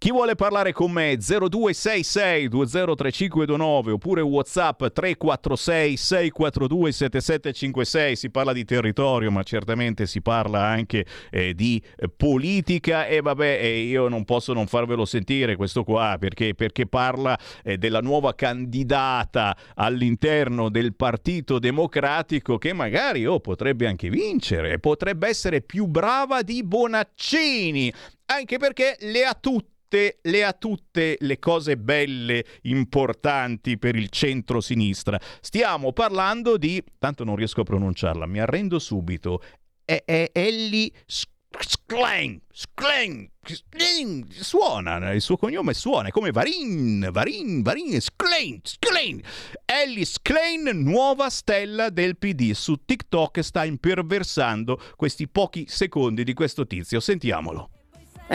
Chi 0.04 0.10
vuole 0.10 0.34
parlare 0.34 0.72
con 0.72 0.92
me? 0.92 1.16
0266 1.16 2.48
203529 2.48 3.92
oppure 3.92 4.20
Whatsapp 4.20 4.76
346 4.76 5.96
642 5.96 6.92
7756 6.92 8.14
si 8.14 8.30
parla 8.30 8.52
di 8.52 8.66
territorio 8.66 9.30
ma 9.30 9.42
certamente 9.42 10.04
si 10.04 10.20
parla 10.20 10.62
anche 10.62 11.06
eh, 11.30 11.54
di 11.54 11.82
eh, 11.96 12.10
politica. 12.10 13.06
E 13.06 13.22
vabbè 13.22 13.60
eh, 13.62 13.78
io 13.78 14.08
non 14.08 14.26
posso 14.26 14.52
non 14.52 14.66
farvelo 14.66 15.06
sentire 15.06 15.56
questo 15.56 15.84
qua 15.84 16.18
perché, 16.20 16.54
perché 16.54 16.86
parla 16.86 17.38
eh, 17.62 17.78
della 17.78 18.00
nuova 18.00 18.34
candidata 18.34 19.56
all'interno 19.76 20.68
del 20.68 20.94
Partito 20.94 21.58
Democratico 21.58 22.58
che 22.58 22.74
magari 22.74 23.24
oh, 23.24 23.40
potrebbe 23.40 23.86
anche 23.86 24.10
vincere 24.10 24.78
potrebbe 24.78 25.28
essere 25.28 25.62
più 25.62 25.86
brava 25.86 26.42
di 26.42 26.62
Bonaccini 26.62 27.90
anche 28.26 28.58
perché 28.58 28.96
le 29.00 29.24
ha 29.24 29.34
tutte 29.34 29.73
tutte, 29.94 30.18
le 30.22 30.44
ha 30.44 30.52
tutte 30.52 31.16
le 31.20 31.38
cose 31.38 31.76
belle, 31.76 32.44
importanti 32.62 33.78
per 33.78 33.94
il 33.94 34.08
centro-sinistra. 34.08 35.20
Stiamo 35.40 35.92
parlando 35.92 36.56
di, 36.56 36.82
tanto 36.98 37.22
non 37.22 37.36
riesco 37.36 37.60
a 37.60 37.64
pronunciarla, 37.64 38.26
mi 38.26 38.40
arrendo 38.40 38.80
subito, 38.80 39.40
è, 39.84 40.02
è 40.04 40.30
Ellie 40.32 40.90
Sklen, 41.06 42.40
Sklen, 42.50 43.30
Sklen, 43.44 44.26
suona, 44.28 45.12
il 45.12 45.20
suo 45.20 45.36
cognome 45.36 45.72
suona, 45.74 46.08
è 46.08 46.10
come 46.10 46.32
Varin, 46.32 47.10
Varin, 47.12 47.62
Varin, 47.62 48.00
Sklen, 48.00 48.58
Sklen. 48.64 49.20
Ellie 49.64 50.04
Sklen, 50.04 50.82
nuova 50.82 51.30
stella 51.30 51.90
del 51.90 52.18
PD, 52.18 52.50
su 52.50 52.84
TikTok 52.84 53.40
sta 53.44 53.64
imperversando 53.64 54.80
questi 54.96 55.28
pochi 55.28 55.66
secondi 55.68 56.24
di 56.24 56.32
questo 56.32 56.66
tizio, 56.66 56.98
sentiamolo. 56.98 57.70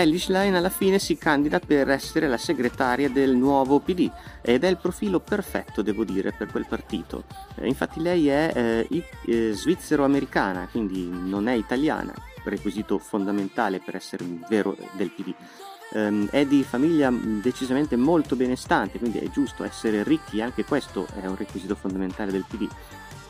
Ellie 0.01 0.17
Schlein 0.17 0.55
alla 0.55 0.69
fine 0.69 0.97
si 0.97 1.17
candida 1.17 1.59
per 1.59 1.89
essere 1.89 2.29
la 2.29 2.37
segretaria 2.37 3.09
del 3.09 3.35
nuovo 3.35 3.79
PD 3.79 4.09
ed 4.41 4.63
è 4.63 4.67
il 4.67 4.77
profilo 4.77 5.19
perfetto, 5.19 5.81
devo 5.81 6.05
dire, 6.05 6.31
per 6.31 6.49
quel 6.49 6.65
partito. 6.65 7.25
Eh, 7.55 7.67
infatti 7.67 7.99
lei 7.99 8.29
è 8.29 8.51
eh, 8.87 9.03
eh, 9.25 9.51
svizzero-americana, 9.51 10.69
quindi 10.71 11.09
non 11.11 11.49
è 11.49 11.53
italiana, 11.53 12.13
requisito 12.45 12.97
fondamentale 12.97 13.81
per 13.81 13.95
essere 13.95 14.25
vero 14.47 14.77
del 14.93 15.09
PD. 15.09 15.33
Um, 15.91 16.29
è 16.29 16.45
di 16.45 16.63
famiglia 16.63 17.11
decisamente 17.11 17.95
molto 17.95 18.35
benestante, 18.35 18.99
quindi 18.99 19.17
è 19.17 19.27
giusto 19.31 19.63
essere 19.63 20.03
ricchi, 20.03 20.39
anche 20.39 20.63
questo 20.63 21.07
è 21.19 21.25
un 21.25 21.35
requisito 21.35 21.73
fondamentale 21.75 22.31
del 22.31 22.45
PD. 22.47 22.67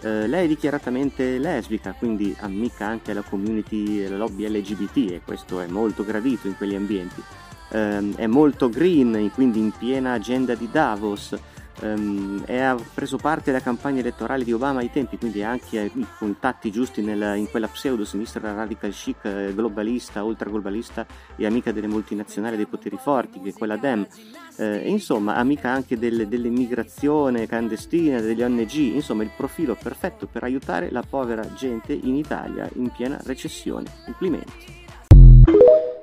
Eh, 0.02 0.28
lei 0.28 0.46
è 0.46 0.48
dichiaratamente 0.48 1.38
lesbica, 1.38 1.94
quindi 1.98 2.34
amica 2.40 2.86
anche 2.86 3.12
alla 3.12 3.22
community, 3.22 4.06
alla 4.06 4.18
lobby 4.18 4.48
LGBT 4.48 5.12
e 5.12 5.22
questo 5.26 5.60
è 5.60 5.68
molto 5.68 6.06
gradito 6.06 6.48
in 6.48 6.56
quegli 6.56 6.76
ambienti. 6.76 7.22
Eh, 7.72 8.16
è 8.16 8.28
molto 8.28 8.70
green, 8.70 9.30
quindi 9.34 9.60
in 9.60 9.72
piena 9.78 10.14
agenda 10.14 10.56
di 10.56 10.70
Davos. 10.72 11.36
Um, 11.82 12.44
e 12.46 12.60
ha 12.60 12.76
preso 12.94 13.18
parte 13.18 13.52
alla 13.52 13.62
campagna 13.62 14.00
elettorale 14.00 14.44
di 14.44 14.52
Obama 14.52 14.80
ai 14.80 14.92
tempi, 14.92 15.18
quindi 15.18 15.44
anche 15.44 15.92
i 15.94 16.06
contatti 16.18 16.72
giusti 16.72 17.02
nella, 17.02 17.36
in 17.36 17.50
quella 17.50 17.68
pseudo-sinistra 17.68 18.54
radical 18.54 18.92
chic, 18.92 19.24
eh, 19.24 19.54
globalista, 19.54 20.24
ultraglobalista 20.24 21.06
e 21.38 21.46
amica 21.46 21.72
delle 21.72 21.88
multinazionali 21.88 22.58
dei 22.58 22.66
poteri 22.66 22.98
forti, 22.98 23.40
che 23.40 23.50
è 23.50 23.54
quella 23.54 23.78
DEM. 23.78 24.06
Eh, 24.58 24.90
insomma, 24.90 25.36
amica 25.36 25.70
anche 25.70 25.98
del, 25.98 26.28
dell'immigrazione 26.28 27.48
clandestina, 27.48 28.20
degli 28.20 28.42
ONG, 28.42 28.74
insomma 28.74 29.24
il 29.24 29.32
profilo 29.36 29.76
perfetto 29.76 30.28
per 30.28 30.44
aiutare 30.44 30.92
la 30.92 31.04
povera 31.08 31.54
gente 31.54 31.94
in 31.94 32.16
Italia 32.16 32.70
in 32.74 32.90
piena 32.90 33.18
recessione. 33.24 33.86
Complimenti. 34.04 34.79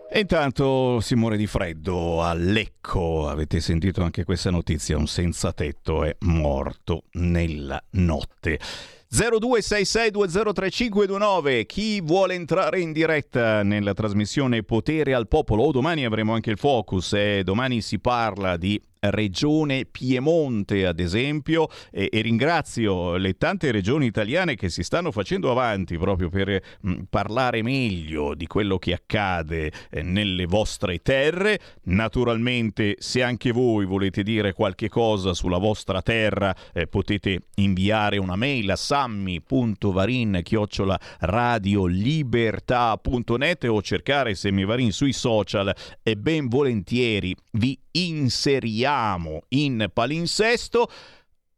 E 0.08 0.20
intanto 0.20 1.00
si 1.00 1.14
muore 1.14 1.36
di 1.36 1.46
freddo 1.46 2.22
a 2.22 2.32
Lecco, 2.32 3.28
avete 3.28 3.60
sentito 3.60 4.02
anche 4.02 4.24
questa 4.24 4.50
notizia, 4.50 4.96
un 4.96 5.06
senza 5.06 5.52
tetto 5.52 6.04
è 6.04 6.16
morto 6.20 7.02
nella 7.12 7.78
notte. 7.90 8.58
0266203529 9.12 11.66
chi 11.66 12.00
vuole 12.00 12.34
entrare 12.34 12.80
in 12.80 12.92
diretta 12.92 13.62
nella 13.62 13.94
trasmissione 13.94 14.62
Potere 14.62 15.14
al 15.14 15.28
Popolo? 15.28 15.64
O 15.64 15.70
domani 15.70 16.04
avremo 16.04 16.32
anche 16.32 16.50
il 16.50 16.58
focus 16.58 17.12
e 17.12 17.42
domani 17.44 17.82
si 17.82 17.98
parla 17.98 18.56
di 18.56 18.80
regione 19.00 19.84
Piemonte, 19.84 20.86
ad 20.86 21.00
esempio, 21.00 21.68
e, 21.90 22.08
e, 22.10 22.20
ringrazio 22.20 23.16
le 23.16 23.34
tante 23.34 23.70
regioni 23.70 24.06
italiane 24.06 24.56
che 24.56 24.68
si 24.68 24.82
stanno 24.82 25.12
facendo 25.12 25.50
avanti 25.50 25.98
proprio 25.98 26.28
per 26.28 26.62
mh, 26.80 26.90
mm, 26.90 27.00
parlare 27.08 27.62
meglio 27.62 28.34
di 28.34 28.46
quello 28.46 28.78
che 28.78 28.92
accade 28.92 29.72
eh, 29.90 30.02
nelle 30.02 30.46
vostre 30.46 30.98
terre. 30.98 31.58
Naturalmente, 31.84 32.96
se 32.98 33.22
anche 33.22 33.52
voi 33.52 33.84
volete 33.84 34.22
dire 34.22 34.52
qualche 34.52 34.88
cosa 34.88 35.34
sulla 35.34 35.58
vostra 35.58 36.02
terra, 36.02 36.54
eh, 36.72 36.86
potete 36.86 37.40
inviare 37.56 38.18
una 38.18 38.36
mail 38.36 38.70
a 38.70 38.76
sammi.varin 38.76 40.40
chiocciola 40.42 40.98
radiolibertà.net 41.20 43.64
o 43.64 43.82
cercare 43.82 44.34
Semivarin 44.34 44.92
sui 44.92 45.12
social 45.12 45.74
e 46.02 46.16
ben 46.16 46.48
volentieri 46.48 47.36
vi 47.52 47.78
inseriamo 47.96 49.42
in 49.48 49.88
palinsesto. 49.92 50.88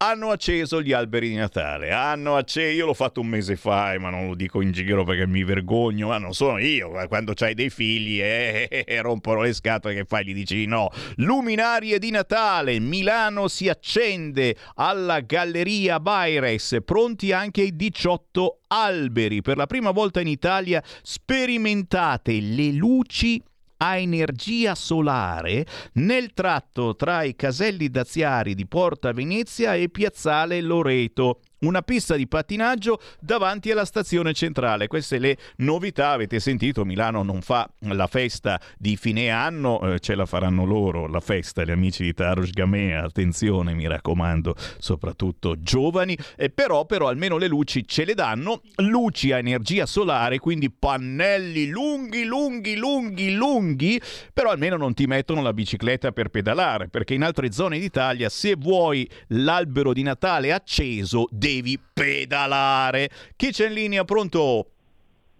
hanno 0.00 0.30
acceso 0.30 0.80
gli 0.80 0.92
alberi 0.92 1.30
di 1.30 1.34
Natale. 1.34 1.90
Hanno 1.90 2.36
acceso, 2.36 2.72
io 2.72 2.86
l'ho 2.86 2.94
fatto 2.94 3.20
un 3.20 3.26
mese 3.26 3.56
fa, 3.56 3.94
eh, 3.94 3.98
ma 3.98 4.10
non 4.10 4.28
lo 4.28 4.34
dico 4.36 4.60
in 4.60 4.70
giro 4.70 5.02
perché 5.04 5.26
mi 5.26 5.42
vergogno, 5.42 6.08
ma 6.08 6.18
non 6.18 6.34
sono 6.34 6.58
io. 6.58 6.90
Quando 7.08 7.32
c'hai 7.34 7.54
dei 7.54 7.70
figli 7.70 8.20
e 8.20 8.68
eh, 8.70 8.84
eh, 8.86 9.00
rompono 9.00 9.42
le 9.42 9.52
scatole 9.52 9.94
che 9.94 10.04
fai, 10.04 10.24
gli 10.24 10.34
dici 10.34 10.66
no. 10.66 10.90
Luminarie 11.16 11.98
di 11.98 12.10
Natale, 12.10 12.78
Milano 12.78 13.48
si 13.48 13.68
accende 13.68 14.54
alla 14.74 15.20
Galleria 15.20 15.98
Baires, 15.98 16.76
pronti 16.84 17.32
anche 17.32 17.62
i 17.62 17.74
18 17.74 18.60
alberi. 18.68 19.42
Per 19.42 19.56
la 19.56 19.66
prima 19.66 19.90
volta 19.90 20.20
in 20.20 20.28
Italia 20.28 20.80
sperimentate 21.02 22.38
le 22.40 22.70
luci 22.70 23.42
a 23.78 23.96
energia 23.96 24.74
solare 24.74 25.66
nel 25.94 26.32
tratto 26.32 26.94
tra 26.94 27.22
i 27.22 27.34
caselli 27.34 27.88
daziari 27.90 28.54
di 28.54 28.66
Porta 28.66 29.12
Venezia 29.12 29.74
e 29.74 29.88
Piazzale 29.88 30.60
Loreto 30.60 31.40
una 31.60 31.82
pista 31.82 32.16
di 32.16 32.26
pattinaggio 32.26 33.00
davanti 33.20 33.70
alla 33.70 33.84
stazione 33.84 34.32
centrale. 34.32 34.86
Queste 34.86 35.18
le 35.18 35.36
novità, 35.56 36.10
avete 36.10 36.40
sentito, 36.40 36.84
Milano 36.84 37.22
non 37.22 37.40
fa 37.40 37.68
la 37.80 38.06
festa 38.06 38.60
di 38.76 38.96
fine 38.96 39.30
anno, 39.30 39.94
eh, 39.94 39.98
ce 39.98 40.14
la 40.14 40.26
faranno 40.26 40.64
loro 40.64 41.06
la 41.06 41.20
festa, 41.20 41.64
gli 41.64 41.70
amici 41.70 42.02
di 42.02 42.14
Taros 42.14 42.50
Gamea, 42.50 43.04
attenzione 43.04 43.74
mi 43.74 43.86
raccomando, 43.86 44.54
soprattutto 44.78 45.60
giovani, 45.60 46.16
eh, 46.36 46.50
però, 46.50 46.84
però 46.86 47.08
almeno 47.08 47.36
le 47.36 47.48
luci 47.48 47.86
ce 47.86 48.04
le 48.04 48.14
danno, 48.14 48.62
luci 48.76 49.32
a 49.32 49.38
energia 49.38 49.86
solare, 49.86 50.38
quindi 50.38 50.70
pannelli 50.70 51.68
lunghi, 51.68 52.24
lunghi, 52.24 52.76
lunghi, 52.76 53.34
lunghi, 53.34 54.00
però 54.32 54.50
almeno 54.50 54.76
non 54.76 54.94
ti 54.94 55.06
mettono 55.06 55.42
la 55.42 55.52
bicicletta 55.52 56.12
per 56.12 56.28
pedalare, 56.28 56.88
perché 56.88 57.14
in 57.14 57.22
altre 57.22 57.52
zone 57.52 57.78
d'Italia 57.78 58.28
se 58.28 58.54
vuoi 58.56 59.08
l'albero 59.28 59.92
di 59.92 60.02
Natale 60.02 60.52
acceso, 60.52 61.26
devi 61.48 61.78
pedalare. 61.78 63.08
Chi 63.36 63.50
c'è 63.50 63.68
in 63.68 63.72
linea? 63.72 64.04
Pronto? 64.04 64.66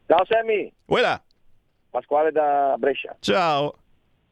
Ciao 0.06 0.24
Sammy. 0.24 0.72
Uela. 0.86 1.22
Pasquale 1.90 2.32
da 2.32 2.74
Brescia. 2.78 3.16
Ciao. 3.20 3.74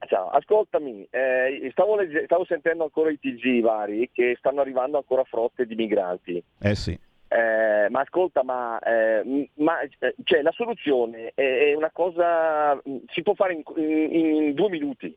Ciao, 0.06 0.28
ascoltami, 0.28 1.08
eh, 1.10 1.68
stavo, 1.72 1.96
legge- 1.96 2.24
stavo, 2.26 2.44
sentendo 2.44 2.84
ancora 2.84 3.10
i 3.10 3.18
TG 3.18 3.60
vari 3.60 4.08
che 4.12 4.36
stanno 4.38 4.60
arrivando 4.60 4.98
ancora 4.98 5.24
frotte 5.24 5.66
di 5.66 5.74
migranti. 5.74 6.40
Eh 6.60 6.74
sì. 6.74 6.96
Eh, 7.28 7.88
ma 7.88 8.00
ascolta, 8.00 8.44
ma, 8.44 8.78
eh, 8.78 9.50
ma 9.54 9.78
cioè, 10.22 10.42
la 10.42 10.52
soluzione 10.52 11.32
è, 11.34 11.70
è, 11.70 11.74
una 11.74 11.90
cosa, 11.90 12.80
si 13.08 13.22
può 13.22 13.34
fare 13.34 13.54
in, 13.54 13.62
in, 13.76 14.34
in 14.42 14.54
due 14.54 14.68
minuti. 14.68 15.16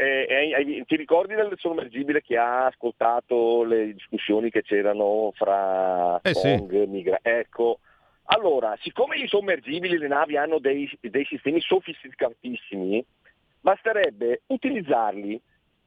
Eh, 0.00 0.26
eh, 0.56 0.84
ti 0.86 0.96
ricordi 0.96 1.34
del 1.34 1.52
sommergibile 1.58 2.22
che 2.22 2.38
ha 2.38 2.64
ascoltato 2.64 3.64
le 3.64 3.92
discussioni 3.92 4.50
che 4.50 4.62
c'erano 4.62 5.30
fra 5.34 6.18
eh, 6.22 6.32
Kong, 6.32 6.70
sì. 6.70 6.86
Migra? 6.86 7.18
Ecco, 7.20 7.80
allora, 8.24 8.74
siccome 8.80 9.16
i 9.16 9.28
sommergibili, 9.28 9.98
le 9.98 10.08
navi 10.08 10.38
hanno 10.38 10.58
dei, 10.58 10.90
dei 11.00 11.26
sistemi 11.26 11.60
sofisticatissimi, 11.60 13.04
basterebbe 13.60 14.40
utilizzarli 14.46 15.38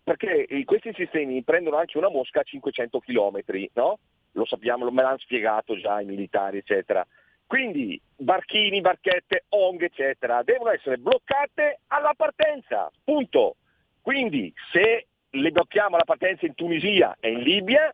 perché 0.03 0.45
questi 0.65 0.91
sistemi 0.93 1.41
prendono 1.41 1.77
anche 1.77 1.97
una 1.97 2.09
mosca 2.09 2.41
a 2.41 2.43
500 2.43 2.99
km, 2.99 3.39
no? 3.73 3.97
Lo 4.33 4.45
sappiamo, 4.45 4.91
me 4.91 5.01
l'hanno 5.01 5.17
spiegato 5.17 5.75
già 5.75 6.01
i 6.01 6.05
militari, 6.05 6.57
eccetera. 6.59 7.03
Quindi 7.47 7.99
barchini, 8.15 8.79
barchette, 8.79 9.45
ONG, 9.49 9.81
eccetera, 9.81 10.43
devono 10.43 10.69
essere 10.69 10.97
bloccate 10.97 11.79
alla 11.87 12.13
partenza, 12.15 12.91
punto. 13.03 13.55
Quindi 14.03 14.53
se 14.73 15.07
le 15.29 15.51
blocchiamo 15.51 15.95
alla 15.95 16.03
partenza 16.03 16.45
in 16.45 16.55
Tunisia 16.55 17.15
e 17.21 17.31
in 17.31 17.39
Libia, 17.39 17.91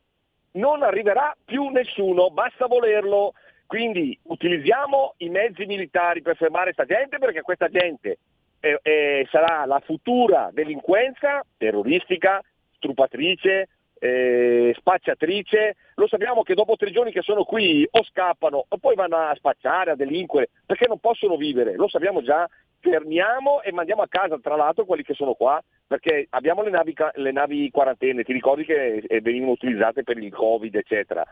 non 0.53 0.81
arriverà 0.81 1.35
più 1.45 1.67
nessuno, 1.67 2.31
basta 2.31 2.65
volerlo. 2.65 3.33
Quindi 3.67 4.17
utilizziamo 4.23 5.13
i 5.17 5.29
mezzi 5.29 5.65
militari 5.67 6.23
per 6.23 6.35
fermare 6.35 6.73
questa 6.73 6.91
gente 6.91 7.19
perché 7.19 7.41
questa 7.41 7.69
gente 7.69 8.17
eh, 8.59 8.79
eh, 8.81 9.27
sarà 9.29 9.65
la 9.65 9.79
futura 9.85 10.49
delinquenza 10.51 11.45
terroristica, 11.55 12.41
strupatrice, 12.75 13.67
eh, 13.99 14.73
spacciatrice. 14.75 15.75
Lo 15.95 16.07
sappiamo 16.07 16.41
che 16.41 16.55
dopo 16.55 16.75
tre 16.75 16.89
giorni 16.91 17.11
che 17.11 17.21
sono 17.21 17.43
qui 17.43 17.87
o 17.91 18.03
scappano 18.03 18.65
o 18.67 18.77
poi 18.77 18.95
vanno 18.95 19.17
a 19.17 19.35
spacciare, 19.35 19.91
a 19.91 19.95
delinquere, 19.95 20.49
perché 20.65 20.87
non 20.87 20.97
possono 20.99 21.35
vivere. 21.35 21.75
Lo 21.75 21.87
sappiamo 21.87 22.23
già, 22.23 22.49
fermiamo 22.79 23.61
e 23.61 23.71
mandiamo 23.71 24.01
a 24.01 24.07
casa 24.07 24.37
tra 24.39 24.55
l'altro 24.55 24.85
quelli 24.85 25.03
che 25.03 25.13
sono 25.13 25.33
qua 25.33 25.61
perché 25.89 26.27
abbiamo 26.29 26.61
le 26.61 26.69
navi, 26.69 26.93
le 27.15 27.31
navi 27.31 27.71
quarantenne, 27.71 28.23
ti 28.23 28.31
ricordi 28.31 28.63
che 28.63 28.97
eh, 28.97 29.21
venivano 29.21 29.53
utilizzate 29.53 30.03
per 30.03 30.17
il 30.17 30.31
covid 30.31 30.75
eccetera. 30.75 31.25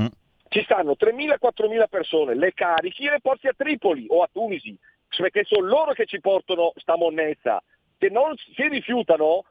Mm. 0.00 0.06
Ci 0.48 0.62
stanno 0.64 0.96
3.000-4.000 0.98 1.84
persone, 1.88 2.34
le 2.34 2.52
carichi 2.52 3.06
e 3.06 3.10
le 3.10 3.20
porti 3.22 3.46
a 3.46 3.54
Tripoli 3.56 4.06
o 4.08 4.22
a 4.22 4.28
Tunisi, 4.30 4.76
perché 5.16 5.44
sono 5.44 5.66
loro 5.66 5.92
che 5.92 6.04
ci 6.04 6.20
portano 6.20 6.72
sta 6.76 6.96
monnezza. 6.96 7.62
Se 7.98 8.08
non 8.08 8.34
si 8.36 8.68
rifiutano, 8.68 9.44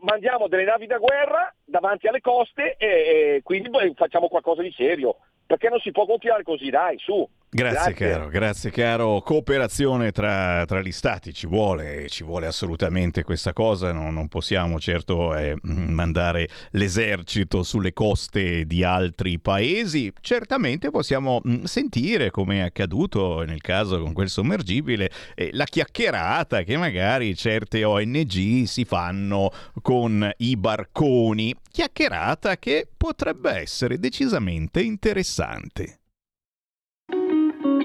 mandiamo 0.00 0.48
delle 0.48 0.64
navi 0.64 0.86
da 0.86 0.98
guerra 0.98 1.54
davanti 1.64 2.08
alle 2.08 2.20
coste 2.20 2.76
e, 2.78 2.86
e 2.86 3.40
quindi 3.44 3.70
facciamo 3.94 4.28
qualcosa 4.28 4.62
di 4.62 4.72
serio. 4.72 5.16
Perché 5.46 5.68
non 5.68 5.78
si 5.80 5.90
può 5.90 6.06
continuare 6.06 6.42
così, 6.42 6.70
dai, 6.70 6.98
su. 6.98 7.28
Grazie, 7.52 7.94
grazie, 7.94 8.08
caro, 8.08 8.28
grazie 8.28 8.70
caro. 8.70 9.22
Cooperazione 9.22 10.12
tra, 10.12 10.64
tra, 10.66 10.80
gli 10.80 10.92
stati 10.92 11.34
ci 11.34 11.48
vuole, 11.48 12.08
ci 12.08 12.22
vuole 12.22 12.46
assolutamente 12.46 13.24
questa 13.24 13.52
cosa. 13.52 13.90
No, 13.90 14.12
non 14.12 14.28
possiamo 14.28 14.78
certo 14.78 15.34
eh, 15.34 15.56
mandare 15.62 16.48
l'esercito 16.70 17.64
sulle 17.64 17.92
coste 17.92 18.66
di 18.66 18.84
altri 18.84 19.40
paesi. 19.40 20.12
Certamente 20.20 20.92
possiamo 20.92 21.40
mh, 21.42 21.64
sentire, 21.64 22.30
come 22.30 22.58
è 22.58 22.60
accaduto 22.60 23.42
nel 23.42 23.60
caso 23.60 24.00
con 24.00 24.12
quel 24.12 24.28
sommergibile, 24.28 25.10
eh, 25.34 25.50
la 25.52 25.64
chiacchierata 25.64 26.62
che 26.62 26.76
magari 26.76 27.34
certe 27.34 27.82
ONG 27.82 28.62
si 28.62 28.84
fanno 28.84 29.50
con 29.82 30.30
i 30.36 30.56
barconi. 30.56 31.52
Chiacchierata 31.68 32.58
che 32.58 32.86
potrebbe 32.96 33.50
essere 33.50 33.98
decisamente 33.98 34.80
interessante. 34.80 35.99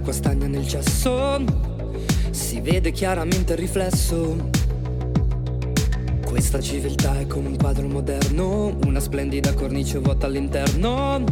L'acqua 0.00 0.12
stagna 0.14 0.46
nel 0.46 0.66
cesso, 0.66 1.44
si 2.30 2.60
vede 2.60 2.90
chiaramente 2.90 3.52
il 3.52 3.58
riflesso. 3.58 4.48
Questa 6.24 6.58
civiltà 6.58 7.20
è 7.20 7.26
come 7.26 7.48
un 7.48 7.58
quadro 7.58 7.86
moderno, 7.86 8.78
una 8.86 8.98
splendida 8.98 9.52
cornice 9.52 9.98
vuota 9.98 10.24
all'interno. 10.24 11.22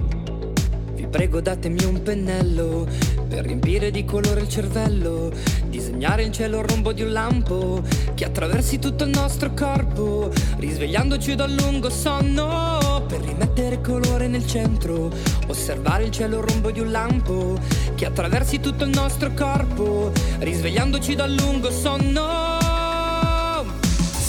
Vi 0.95 1.07
prego 1.07 1.41
datemi 1.41 1.83
un 1.85 2.03
pennello 2.03 2.87
per 3.27 3.47
riempire 3.47 3.91
di 3.91 4.05
colore 4.05 4.41
il 4.41 4.49
cervello, 4.49 5.33
disegnare 5.71 6.25
in 6.25 6.33
cielo 6.33 6.59
il 6.59 6.67
rombo 6.67 6.93
di 6.93 7.03
un 7.03 7.13
lampo 7.13 7.83
che 8.15 8.27
attraversi 8.27 8.79
tutto 8.79 9.05
il 9.05 9.11
nostro 9.11 9.55
corpo, 9.55 10.31
risvegliandoci 10.59 11.35
dal 11.35 11.55
lungo 11.55 11.89
sonno 11.89 12.88
per 13.09 13.21
rimettere 13.23 13.81
colore 13.81 14.29
nel 14.29 14.47
centro, 14.47 15.11
osservare 15.47 16.05
il 16.05 16.11
cielo 16.11 16.43
rombo 16.43 16.71
di 16.71 16.81
un 16.81 16.91
lampo 16.91 17.59
che 17.95 18.05
attraversi 18.05 18.61
tutto 18.61 18.85
il 18.85 18.91
nostro 18.91 19.33
corpo, 19.33 20.13
risvegliandoci 20.39 21.15
dal 21.15 21.33
lungo 21.33 21.71
sonno. 21.71 22.59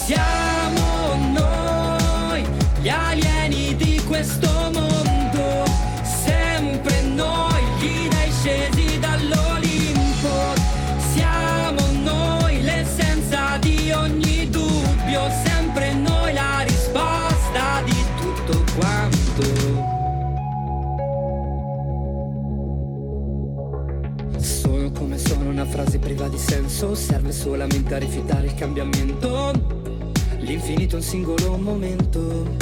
Siamo 0.06 1.14
noi 1.34 2.46
gli 2.82 2.88
alieni 2.88 3.39
di 26.30 26.38
senso, 26.38 26.96
serve 26.96 27.32
solamente 27.32 27.96
a 27.96 27.98
rifiutare 27.98 28.48
il 28.48 28.56
cambiamento. 28.56 29.52
L'infinito 30.38 30.96
è 30.96 31.00
un 31.00 31.04
singolo 31.06 31.58
momento. 31.58 32.56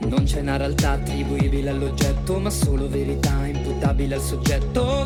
Non 0.00 0.24
c'è 0.24 0.40
una 0.40 0.56
realtà 0.56 0.92
attribuibile 0.92 1.70
all'oggetto, 1.70 2.38
ma 2.38 2.50
solo 2.50 2.88
verità 2.88 3.46
imputabile 3.46 4.16
al 4.16 4.20
soggetto. 4.20 5.04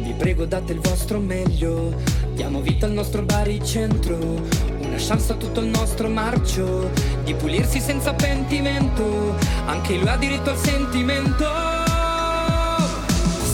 Vi 0.00 0.12
prego 0.12 0.44
date 0.44 0.72
il 0.72 0.80
vostro 0.80 1.18
meglio, 1.18 1.94
diamo 2.34 2.60
vita 2.60 2.86
al 2.86 2.92
nostro 2.92 3.22
baricentro, 3.22 4.16
una 4.16 4.96
chance 4.98 5.32
a 5.32 5.34
tutto 5.34 5.60
il 5.60 5.66
nostro 5.66 6.08
marcio, 6.08 6.90
di 7.24 7.34
pulirsi 7.34 7.80
senza 7.80 8.14
pentimento, 8.14 9.34
anche 9.66 9.96
lui 9.96 10.08
ha 10.08 10.16
diritto 10.16 10.50
al 10.50 10.58
sentimento. 10.58 11.44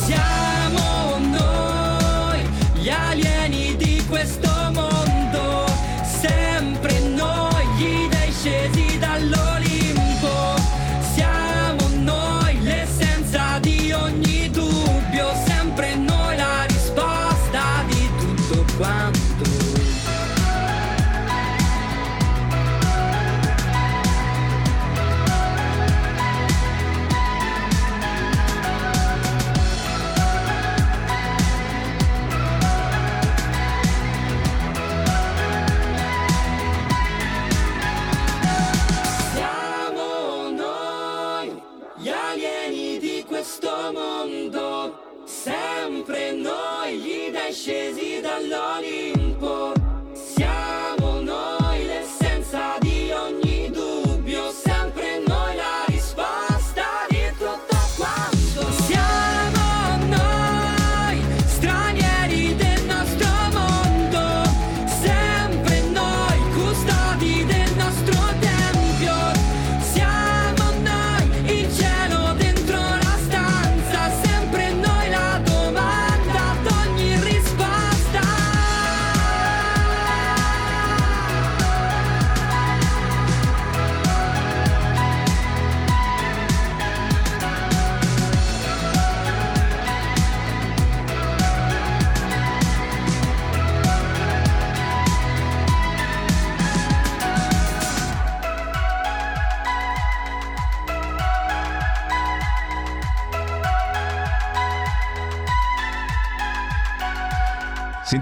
Siamo 0.05 0.42
gli 2.83 2.91
alieni 2.91 3.32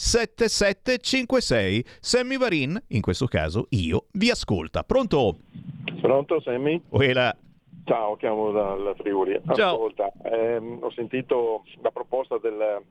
7756. 0.98 1.98
Sammy 2.00 2.36
Varin, 2.36 2.82
in 2.88 3.00
questo 3.00 3.26
caso 3.26 3.66
io, 3.70 4.06
vi 4.12 4.30
ascolta. 4.30 4.82
Pronto? 4.82 5.38
Pronto 6.00 6.40
Sammy? 6.40 6.80
Uela. 6.90 7.36
Ciao, 7.84 8.16
chiamo 8.16 8.52
dal 8.52 8.94
Friuli. 8.98 9.40
Ciao. 9.54 9.74
Ascolta, 9.74 10.12
ehm, 10.24 10.78
ho 10.82 10.90
sentito 10.92 11.64
la 11.82 11.90
proposta 11.90 12.38
del, 12.38 12.82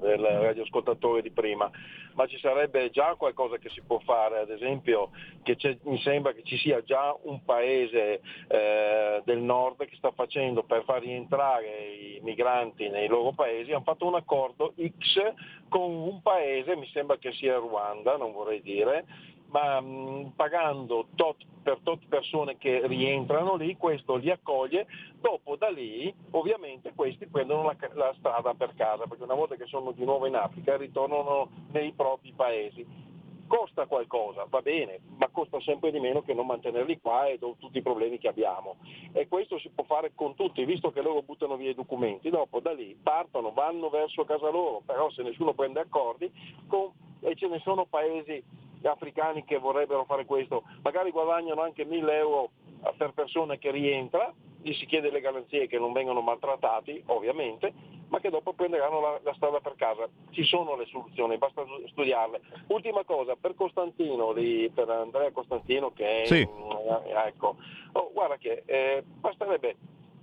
del 0.00 0.20
radioascoltatore 0.20 1.22
di 1.22 1.30
prima, 1.30 1.70
ma 2.14 2.26
ci 2.26 2.38
sarebbe 2.38 2.90
già 2.90 3.14
qualcosa 3.16 3.58
che 3.58 3.68
si 3.70 3.82
può 3.82 3.98
fare, 4.00 4.38
ad 4.38 4.50
esempio 4.50 5.10
che 5.42 5.56
mi 5.84 6.00
sembra 6.00 6.32
che 6.32 6.42
ci 6.42 6.56
sia 6.56 6.82
già 6.82 7.16
un 7.22 7.44
paese 7.44 8.20
eh, 8.48 9.22
del 9.24 9.38
nord 9.38 9.86
che 9.86 9.96
sta 9.96 10.10
facendo 10.10 10.62
per 10.64 10.84
far 10.84 11.00
rientrare 11.00 11.66
i 11.66 12.20
migranti 12.22 12.88
nei 12.88 13.06
loro 13.06 13.32
paesi, 13.32 13.72
hanno 13.72 13.84
fatto 13.84 14.06
un 14.06 14.14
accordo 14.14 14.74
X 14.76 15.32
con 15.68 15.90
un 15.90 16.20
paese, 16.22 16.76
mi 16.76 16.88
sembra 16.92 17.16
che 17.18 17.32
sia 17.32 17.56
Ruanda, 17.56 18.16
non 18.16 18.32
vorrei 18.32 18.60
dire, 18.60 19.04
ma 19.50 19.80
mh, 19.80 20.32
pagando 20.36 21.06
tot 21.14 21.36
per 21.62 21.78
tot 21.82 22.00
persone 22.08 22.56
che 22.56 22.86
rientrano 22.86 23.56
lì, 23.56 23.76
questo 23.76 24.16
li 24.16 24.30
accoglie, 24.30 24.86
dopo 25.20 25.56
da 25.56 25.68
lì 25.68 26.12
ovviamente 26.30 26.92
questi 26.94 27.26
prendono 27.26 27.64
la, 27.64 27.76
la 27.94 28.14
strada 28.18 28.54
per 28.54 28.74
casa, 28.74 29.06
perché 29.06 29.24
una 29.24 29.34
volta 29.34 29.56
che 29.56 29.66
sono 29.66 29.92
di 29.92 30.04
nuovo 30.04 30.26
in 30.26 30.36
Africa 30.36 30.76
ritornano 30.76 31.50
nei 31.72 31.92
propri 31.92 32.32
paesi. 32.34 33.08
Costa 33.46 33.86
qualcosa, 33.86 34.46
va 34.48 34.62
bene, 34.62 35.00
ma 35.18 35.28
costa 35.28 35.60
sempre 35.60 35.90
di 35.90 35.98
meno 35.98 36.22
che 36.22 36.34
non 36.34 36.46
mantenerli 36.46 37.00
qua 37.00 37.26
e 37.26 37.36
tutti 37.40 37.78
i 37.78 37.82
problemi 37.82 38.16
che 38.18 38.28
abbiamo. 38.28 38.76
E 39.12 39.26
questo 39.26 39.58
si 39.58 39.70
può 39.70 39.82
fare 39.82 40.12
con 40.14 40.36
tutti, 40.36 40.64
visto 40.64 40.92
che 40.92 41.02
loro 41.02 41.22
buttano 41.22 41.56
via 41.56 41.70
i 41.70 41.74
documenti, 41.74 42.30
dopo 42.30 42.60
da 42.60 42.72
lì 42.72 42.96
partono, 43.02 43.50
vanno 43.50 43.88
verso 43.88 44.24
casa 44.24 44.50
loro, 44.50 44.82
però 44.86 45.10
se 45.10 45.22
nessuno 45.22 45.52
prende 45.52 45.80
accordi, 45.80 46.30
con- 46.68 46.92
e 47.22 47.34
ce 47.34 47.48
ne 47.48 47.58
sono 47.58 47.86
paesi 47.86 48.42
africani 48.88 49.44
che 49.44 49.58
vorrebbero 49.58 50.04
fare 50.04 50.24
questo, 50.24 50.64
magari 50.82 51.10
guadagnano 51.10 51.62
anche 51.62 51.84
1000 51.84 52.16
euro 52.16 52.50
per 52.96 53.12
persona 53.12 53.56
che 53.56 53.70
rientra 53.70 54.32
gli 54.62 54.74
si 54.74 54.86
chiede 54.86 55.10
le 55.10 55.20
garanzie 55.20 55.66
che 55.66 55.78
non 55.78 55.92
vengano 55.92 56.20
maltrattati, 56.20 57.02
ovviamente, 57.06 57.72
ma 58.08 58.20
che 58.20 58.30
dopo 58.30 58.52
prenderanno 58.52 59.00
la, 59.00 59.20
la 59.22 59.32
strada 59.34 59.60
per 59.60 59.74
casa. 59.76 60.08
Ci 60.30 60.44
sono 60.44 60.76
le 60.76 60.86
soluzioni, 60.86 61.38
basta 61.38 61.64
studiarle. 61.88 62.40
Ultima 62.68 63.04
cosa, 63.04 63.36
per 63.36 63.54
Costantino, 63.54 64.32
di, 64.32 64.70
per 64.74 64.88
Andrea 64.90 65.30
Costantino 65.32 65.92
che 65.92 66.22
è... 66.22 66.26
Sì. 66.26 66.40
eh, 66.40 67.12
ecco, 67.26 67.56
oh, 67.92 68.10
guarda 68.12 68.36
che 68.36 68.62
eh, 68.66 69.02
basterebbe 69.02 69.76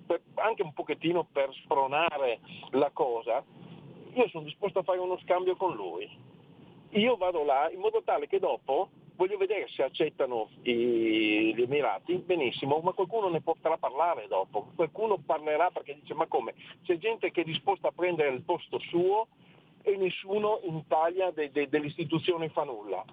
per- 0.06 0.22
anche 0.36 0.62
un 0.62 0.74
pochettino 0.74 1.28
per 1.32 1.52
spronare 1.64 2.40
la 2.72 2.92
cosa, 2.92 3.44
io 4.14 4.28
sono 4.30 4.44
disposto 4.44 4.80
a 4.80 4.84
fare 4.84 5.00
uno 5.00 5.18
scambio 5.20 5.56
con 5.56 5.76
lui. 5.76 6.10
Io 6.92 7.16
vado 7.18 7.44
là 7.44 7.70
in 7.72 7.80
modo 7.80 8.02
tale 8.04 8.28
che 8.28 8.40
dopo 8.40 8.90
voglio 9.16 9.38
vedere 9.38 9.68
se 9.70 9.84
accettano 9.84 10.50
i- 10.64 11.54
gli 11.56 11.62
Emirati, 11.62 12.16
benissimo, 12.18 12.80
ma 12.80 12.92
qualcuno 12.92 13.30
ne 13.30 13.42
potrà 13.42 13.78
parlare 13.78 14.28
dopo, 14.28 14.68
qualcuno 14.76 15.18
parlerà 15.18 15.72
perché 15.72 15.98
dice 16.00 16.14
ma 16.14 16.28
come? 16.28 16.54
C'è 16.84 16.98
gente 16.98 17.32
che 17.32 17.42
è 17.42 17.44
disposta 17.44 17.88
a 17.90 17.92
prendere 17.92 18.30
il 18.30 18.44
posto 18.44 18.80
suo 18.80 19.28
e 19.82 19.96
nessuno 19.98 20.60
in 20.64 20.76
Italia 20.78 21.32
de- 21.32 21.52
de- 21.52 21.68
dell'istituzione 21.68 22.50
fa 22.50 22.64
nulla. 22.64 23.04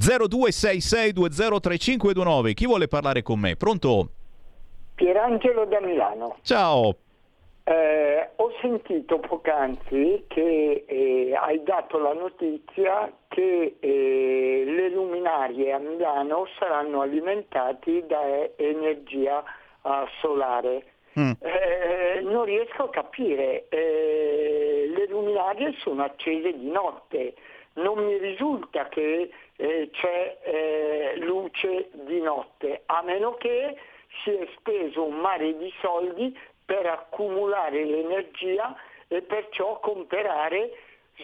0266203529 0.00 2.54
chi 2.54 2.66
vuole 2.66 2.88
parlare 2.88 3.22
con 3.22 3.38
me? 3.40 3.56
Pronto? 3.56 4.10
Pierangelo 4.94 5.66
da 5.66 5.80
Milano. 5.80 6.36
Ciao 6.42 6.96
Eh, 7.70 8.30
ho 8.36 8.50
sentito 8.62 9.18
poc'anzi 9.18 10.24
che 10.26 10.84
eh, 10.86 11.34
hai 11.36 11.62
dato 11.64 11.98
la 11.98 12.14
notizia 12.14 13.12
che 13.28 13.76
eh, 13.78 14.62
le 14.64 14.88
luminarie 14.88 15.74
a 15.74 15.78
Milano 15.78 16.46
saranno 16.58 17.02
alimentati 17.02 18.02
da 18.06 18.22
energia 18.56 19.44
eh, 19.84 20.06
solare. 20.20 20.84
Eh, 21.12 22.20
non 22.22 22.44
riesco 22.44 22.84
a 22.84 22.90
capire, 22.90 23.66
eh, 23.68 24.90
le 24.94 25.06
luminarie 25.08 25.74
sono 25.80 26.04
accese 26.04 26.56
di 26.56 26.70
notte, 26.70 27.34
non 27.74 28.02
mi 28.02 28.16
risulta 28.16 28.88
che 28.88 29.28
c'è 29.56 31.16
luce 31.16 31.88
di 31.92 32.20
notte, 32.20 32.82
a 32.86 33.02
meno 33.02 33.34
che 33.34 33.76
si 34.22 34.30
è 34.30 34.46
speso 34.56 35.04
un 35.04 35.16
mare 35.16 35.56
di 35.58 35.72
soldi 35.80 36.32
per 36.68 36.84
accumulare 36.84 37.82
l'energia 37.82 38.76
e 39.08 39.22
perciò 39.22 39.80
comprare 39.80 40.70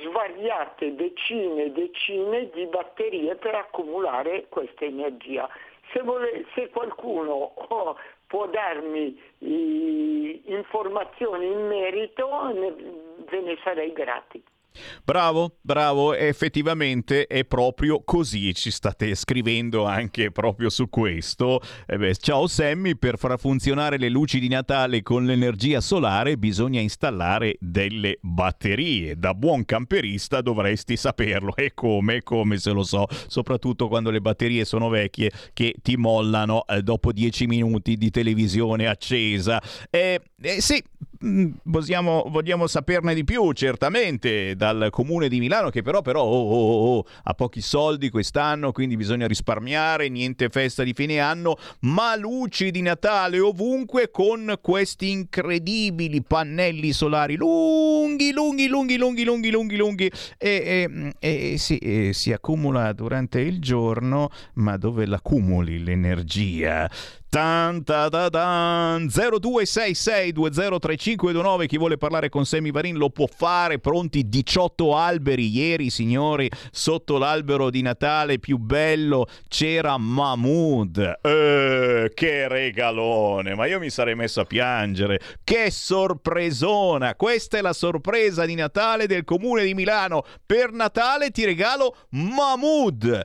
svariate 0.00 0.94
decine 0.94 1.64
e 1.64 1.70
decine 1.70 2.48
di 2.48 2.64
batterie 2.64 3.34
per 3.34 3.54
accumulare 3.54 4.46
questa 4.48 4.86
energia. 4.86 5.46
Se, 5.92 6.00
vole- 6.00 6.46
se 6.54 6.70
qualcuno 6.70 7.52
oh, 7.68 7.96
può 8.26 8.46
darmi 8.46 9.20
i- 9.40 10.40
informazioni 10.46 11.44
in 11.44 11.66
merito, 11.66 12.50
ne- 12.50 12.74
ve 13.28 13.40
ne 13.40 13.58
sarei 13.62 13.92
grati. 13.92 14.42
Bravo, 15.04 15.58
bravo, 15.60 16.14
effettivamente 16.14 17.26
è 17.26 17.44
proprio 17.44 18.02
così, 18.04 18.52
ci 18.54 18.70
state 18.70 19.14
scrivendo 19.14 19.84
anche 19.84 20.32
proprio 20.32 20.68
su 20.68 20.88
questo. 20.88 21.60
Eh 21.86 21.96
beh, 21.96 22.16
ciao 22.16 22.46
Sammy, 22.46 22.96
per 22.96 23.18
far 23.18 23.38
funzionare 23.38 23.98
le 23.98 24.08
luci 24.08 24.40
di 24.40 24.48
Natale 24.48 25.02
con 25.02 25.24
l'energia 25.24 25.80
solare 25.80 26.36
bisogna 26.36 26.80
installare 26.80 27.56
delle 27.60 28.18
batterie. 28.20 29.16
Da 29.16 29.34
buon 29.34 29.64
camperista 29.64 30.40
dovresti 30.40 30.96
saperlo. 30.96 31.54
E 31.54 31.72
come, 31.74 32.22
come 32.22 32.58
se 32.58 32.70
lo 32.72 32.82
so, 32.82 33.06
soprattutto 33.28 33.88
quando 33.88 34.10
le 34.10 34.20
batterie 34.20 34.64
sono 34.64 34.88
vecchie 34.88 35.30
che 35.52 35.74
ti 35.82 35.96
mollano 35.96 36.66
eh, 36.66 36.82
dopo 36.82 37.12
10 37.12 37.46
minuti 37.46 37.96
di 37.96 38.10
televisione 38.10 38.86
accesa. 38.86 39.62
Eh, 39.90 40.20
eh, 40.40 40.60
sì, 40.60 40.82
mm, 41.24 41.52
vogliamo, 41.64 42.26
vogliamo 42.28 42.66
saperne 42.66 43.14
di 43.14 43.24
più, 43.24 43.52
certamente, 43.52 44.54
dal 44.56 44.88
comune 44.90 45.28
di 45.28 45.38
Milano, 45.38 45.70
che 45.70 45.82
però, 45.82 46.02
però 46.02 46.22
oh, 46.22 46.48
oh, 46.50 46.96
oh, 46.96 47.06
ha 47.24 47.34
pochi 47.34 47.60
soldi 47.60 48.10
quest'anno, 48.10 48.72
quindi 48.72 48.96
bisogna 48.96 49.26
risparmiare, 49.26 50.08
niente 50.08 50.48
festa 50.48 50.82
di 50.82 50.92
fine 50.92 51.20
anno, 51.20 51.56
ma 51.80 52.16
luci 52.16 52.70
di 52.70 52.82
Natale 52.82 53.40
ovunque 53.40 54.10
con 54.10 54.58
questi 54.60 55.10
incredibili 55.10 56.22
pannelli 56.22 56.92
solari 56.92 57.36
lunghi, 57.36 58.32
lunghi, 58.32 58.68
lunghi, 58.68 58.96
lunghi, 58.96 59.24
lunghi, 59.24 59.50
lunghi, 59.50 59.76
lunghi, 59.76 60.12
e, 60.38 60.88
e- 61.18 61.52
e 61.52 61.58
sì, 61.58 61.78
e 61.78 62.12
si 62.12 62.32
accumula 62.32 62.92
durante 62.92 63.40
il 63.40 63.60
giorno, 63.60 64.30
ma 64.54 64.76
dove 64.76 65.06
l'accumuli 65.06 65.82
l'energia? 65.82 66.90
Tan, 67.34 67.82
ta, 67.82 68.06
ta, 68.08 68.30
tan. 68.30 69.06
0266203529 69.06 71.66
chi 71.66 71.78
vuole 71.78 71.96
parlare 71.96 72.28
con 72.28 72.46
Semi 72.46 72.70
Varin 72.70 72.96
lo 72.96 73.10
può 73.10 73.26
fare. 73.26 73.80
Pronti 73.80 74.28
18 74.28 74.96
alberi. 74.96 75.48
Ieri 75.48 75.90
signori 75.90 76.48
sotto 76.70 77.18
l'albero 77.18 77.70
di 77.70 77.82
Natale 77.82 78.38
più 78.38 78.58
bello 78.58 79.26
c'era 79.48 79.98
Mahmood. 79.98 81.18
Eh, 81.22 82.12
che 82.14 82.46
regalone. 82.46 83.56
Ma 83.56 83.66
io 83.66 83.80
mi 83.80 83.90
sarei 83.90 84.14
messo 84.14 84.42
a 84.42 84.44
piangere. 84.44 85.18
Che 85.42 85.72
sorpresona. 85.72 87.16
Questa 87.16 87.58
è 87.58 87.62
la 87.62 87.72
sorpresa 87.72 88.44
di 88.44 88.54
Natale 88.54 89.08
del 89.08 89.24
comune 89.24 89.64
di 89.64 89.74
Milano. 89.74 90.22
Per 90.46 90.70
Natale 90.70 91.32
ti 91.32 91.44
regalo 91.44 91.96
Mahmood 92.10 93.24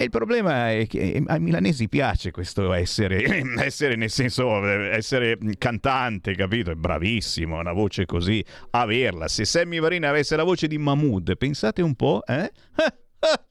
e 0.00 0.04
il 0.04 0.10
problema 0.10 0.70
è 0.70 0.86
che 0.86 1.20
ai 1.26 1.40
milanesi 1.40 1.88
piace 1.88 2.30
questo 2.30 2.72
essere, 2.72 3.42
essere 3.58 3.96
nel 3.96 4.10
senso, 4.10 4.64
essere 4.64 5.36
cantante, 5.58 6.36
capito? 6.36 6.70
È 6.70 6.74
bravissimo, 6.74 7.58
una 7.58 7.72
voce 7.72 8.06
così, 8.06 8.44
averla. 8.70 9.26
Se 9.26 9.44
Sammy 9.44 9.80
Varina 9.80 10.10
avesse 10.10 10.36
la 10.36 10.44
voce 10.44 10.68
di 10.68 10.78
Mahmood, 10.78 11.36
pensate 11.36 11.82
un 11.82 11.96
po', 11.96 12.22
eh? 12.26 12.48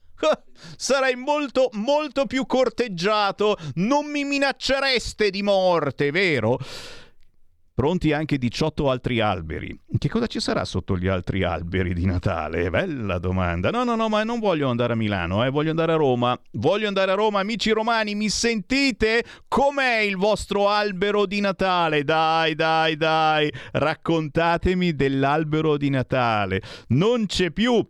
Sarei 0.76 1.16
molto, 1.16 1.68
molto 1.74 2.24
più 2.24 2.46
corteggiato, 2.46 3.56
non 3.74 4.10
mi 4.10 4.24
minaccereste 4.24 5.28
di 5.28 5.42
morte, 5.42 6.10
vero? 6.10 6.58
Pronti 7.78 8.12
anche 8.12 8.38
18 8.38 8.90
altri 8.90 9.20
alberi. 9.20 9.78
Che 9.98 10.08
cosa 10.08 10.26
ci 10.26 10.40
sarà 10.40 10.64
sotto 10.64 10.98
gli 10.98 11.06
altri 11.06 11.44
alberi 11.44 11.94
di 11.94 12.06
Natale? 12.06 12.70
Bella 12.70 13.18
domanda. 13.18 13.70
No, 13.70 13.84
no, 13.84 13.94
no, 13.94 14.08
ma 14.08 14.24
non 14.24 14.40
voglio 14.40 14.68
andare 14.68 14.94
a 14.94 14.96
Milano, 14.96 15.44
eh, 15.44 15.50
voglio 15.50 15.70
andare 15.70 15.92
a 15.92 15.94
Roma. 15.94 16.36
Voglio 16.54 16.88
andare 16.88 17.12
a 17.12 17.14
Roma, 17.14 17.38
amici 17.38 17.70
romani, 17.70 18.16
mi 18.16 18.30
sentite? 18.30 19.24
Com'è 19.46 19.98
il 19.98 20.16
vostro 20.16 20.68
albero 20.68 21.24
di 21.24 21.38
Natale? 21.38 22.02
Dai, 22.02 22.56
dai, 22.56 22.96
dai, 22.96 23.48
raccontatemi 23.70 24.96
dell'albero 24.96 25.76
di 25.76 25.88
Natale. 25.88 26.60
Non 26.88 27.26
c'è 27.26 27.52
più 27.52 27.86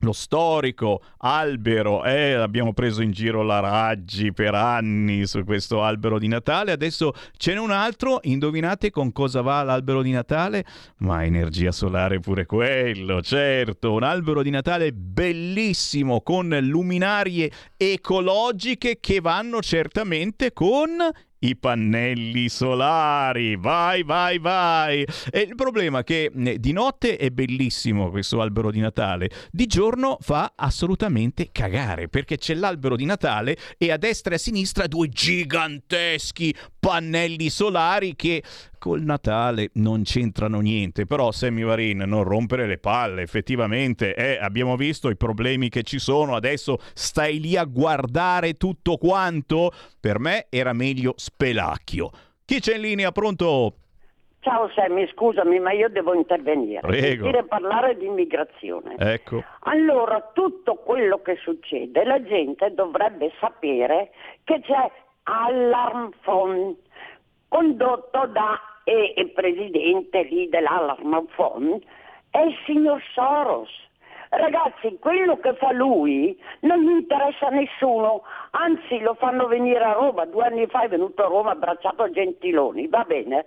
lo 0.00 0.12
storico 0.12 1.02
albero, 1.18 2.04
eh, 2.04 2.34
abbiamo 2.34 2.74
preso 2.74 3.00
in 3.00 3.12
giro 3.12 3.42
la 3.42 3.60
Raggi 3.60 4.32
per 4.32 4.54
anni 4.54 5.26
su 5.26 5.42
questo 5.44 5.82
albero 5.82 6.18
di 6.18 6.28
Natale, 6.28 6.72
adesso 6.72 7.14
ce 7.36 7.54
n'è 7.54 7.58
un 7.58 7.70
altro, 7.70 8.20
indovinate 8.22 8.90
con 8.90 9.10
cosa 9.12 9.40
va 9.40 9.62
l'albero 9.62 10.02
di 10.02 10.10
Natale? 10.10 10.64
Ma 10.98 11.24
energia 11.24 11.72
solare 11.72 12.20
pure 12.20 12.44
quello, 12.44 13.22
certo, 13.22 13.92
un 13.92 14.02
albero 14.02 14.42
di 14.42 14.50
Natale 14.50 14.92
bellissimo 14.92 16.20
con 16.20 16.56
luminarie 16.60 17.50
ecologiche 17.76 18.98
che 19.00 19.20
vanno 19.20 19.60
certamente 19.60 20.52
con 20.52 20.90
i 21.46 21.56
pannelli 21.56 22.48
solari. 22.48 23.56
Vai, 23.56 24.02
vai, 24.02 24.38
vai. 24.38 25.06
E 25.30 25.40
il 25.40 25.54
problema 25.54 26.00
è 26.00 26.04
che 26.04 26.30
eh, 26.34 26.58
di 26.58 26.72
notte 26.72 27.16
è 27.16 27.30
bellissimo 27.30 28.10
questo 28.10 28.40
albero 28.40 28.70
di 28.70 28.80
Natale, 28.80 29.30
di 29.50 29.66
giorno 29.66 30.18
fa 30.20 30.52
assolutamente 30.56 31.50
cagare 31.52 32.08
perché 32.08 32.36
c'è 32.36 32.54
l'albero 32.54 32.96
di 32.96 33.04
Natale 33.04 33.56
e 33.78 33.92
a 33.92 33.96
destra 33.96 34.32
e 34.32 34.36
a 34.36 34.38
sinistra 34.38 34.86
due 34.86 35.08
giganteschi 35.08 36.54
pannelli 36.78 37.48
solari 37.48 38.14
che 38.16 38.42
col 38.78 39.02
Natale 39.02 39.70
non 39.74 40.02
c'entrano 40.02 40.60
niente. 40.60 41.06
Però 41.06 41.30
Sammy 41.30 41.62
Varin, 41.62 41.98
non 42.06 42.24
rompere 42.24 42.66
le 42.66 42.78
palle, 42.78 43.22
effettivamente 43.22 44.14
eh, 44.14 44.38
abbiamo 44.40 44.76
visto 44.76 45.10
i 45.10 45.16
problemi 45.16 45.68
che 45.68 45.82
ci 45.82 45.98
sono, 45.98 46.34
adesso 46.34 46.78
stai 46.94 47.40
lì 47.40 47.56
a 47.56 47.64
guardare 47.64 48.54
tutto 48.54 48.96
quanto. 48.96 49.70
Per 50.00 50.18
me 50.18 50.46
era 50.50 50.72
meglio 50.72 51.14
Spelacchio. 51.16 52.10
Chi 52.44 52.60
c'è 52.60 52.76
in 52.76 52.82
linea? 52.82 53.12
Pronto? 53.12 53.74
Ciao 54.46 54.70
Sammy, 54.76 55.08
scusami, 55.08 55.58
ma 55.58 55.72
io 55.72 55.88
devo 55.88 56.14
intervenire. 56.14 56.78
Prego. 56.78 57.24
Sentire 57.24 57.44
parlare 57.46 57.96
di 57.96 58.06
immigrazione. 58.06 58.94
Ecco. 58.96 59.42
Allora, 59.62 60.30
tutto 60.32 60.76
quello 60.76 61.20
che 61.20 61.36
succede, 61.42 62.04
la 62.04 62.22
gente 62.22 62.72
dovrebbe 62.72 63.32
sapere 63.40 64.12
che 64.44 64.60
c'è 64.60 64.88
Alarm 65.24 66.10
Phone, 66.22 66.76
condotto 67.48 68.26
da 68.26 68.60
e 68.88 69.14
il 69.16 69.32
presidente 69.32 70.22
lì 70.22 70.48
dell'Alarm 70.48 71.26
Phone 71.34 71.80
è 72.30 72.38
il 72.38 72.56
signor 72.66 73.02
Soros. 73.14 73.68
Ragazzi, 74.28 74.96
quello 75.00 75.38
che 75.38 75.54
fa 75.54 75.72
lui 75.72 76.38
non 76.60 76.80
gli 76.80 76.90
interessa 76.90 77.46
a 77.46 77.50
nessuno, 77.50 78.22
anzi 78.50 79.00
lo 79.00 79.14
fanno 79.14 79.48
venire 79.48 79.82
a 79.82 79.92
Roma. 79.92 80.24
Due 80.26 80.44
anni 80.44 80.66
fa 80.66 80.82
è 80.82 80.88
venuto 80.88 81.24
a 81.24 81.28
Roma 81.28 81.50
abbracciato 81.50 82.04
a 82.04 82.10
Gentiloni, 82.10 82.86
va 82.86 83.02
bene. 83.02 83.46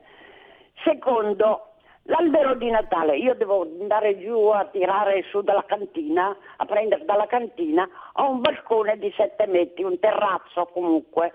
Secondo, 0.84 1.74
l'albero 2.04 2.56
di 2.56 2.70
Natale, 2.70 3.18
io 3.18 3.36
devo 3.36 3.62
andare 3.62 4.20
giù 4.20 4.48
a 4.48 4.66
tirare 4.66 5.24
su 5.30 5.42
dalla 5.42 5.64
cantina, 5.66 6.36
a 6.58 6.66
prendere 6.66 7.06
dalla 7.06 7.28
cantina, 7.28 7.88
ho 8.14 8.30
un 8.30 8.42
balcone 8.42 8.98
di 8.98 9.14
sette 9.16 9.48
metri, 9.48 9.84
un 9.84 10.00
terrazzo 10.00 10.66
comunque. 10.74 11.34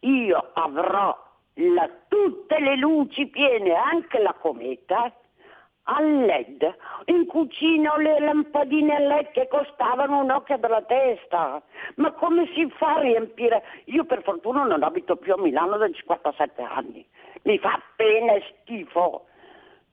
Io 0.00 0.50
avrò 0.54 1.27
la, 1.66 1.88
tutte 2.08 2.58
le 2.60 2.76
luci 2.76 3.26
piene, 3.26 3.74
anche 3.74 4.18
la 4.18 4.34
cometa, 4.34 5.12
a 5.90 6.00
LED. 6.00 6.76
In 7.06 7.26
cucina 7.26 7.96
le 7.96 8.20
lampadine 8.20 8.94
a 8.94 8.98
LED 8.98 9.30
che 9.32 9.48
costavano 9.48 10.20
un 10.20 10.30
occhio 10.30 10.58
della 10.58 10.82
testa. 10.82 11.62
Ma 11.96 12.12
come 12.12 12.46
si 12.54 12.68
fa 12.76 12.96
a 12.96 13.00
riempire? 13.00 13.62
Io 13.86 14.04
per 14.04 14.22
fortuna 14.22 14.64
non 14.64 14.82
abito 14.82 15.16
più 15.16 15.32
a 15.32 15.38
Milano 15.38 15.76
da 15.76 15.90
57 15.90 16.62
anni. 16.62 17.06
Mi 17.42 17.58
fa 17.58 17.72
appena 17.72 18.34
schifo. 18.62 19.24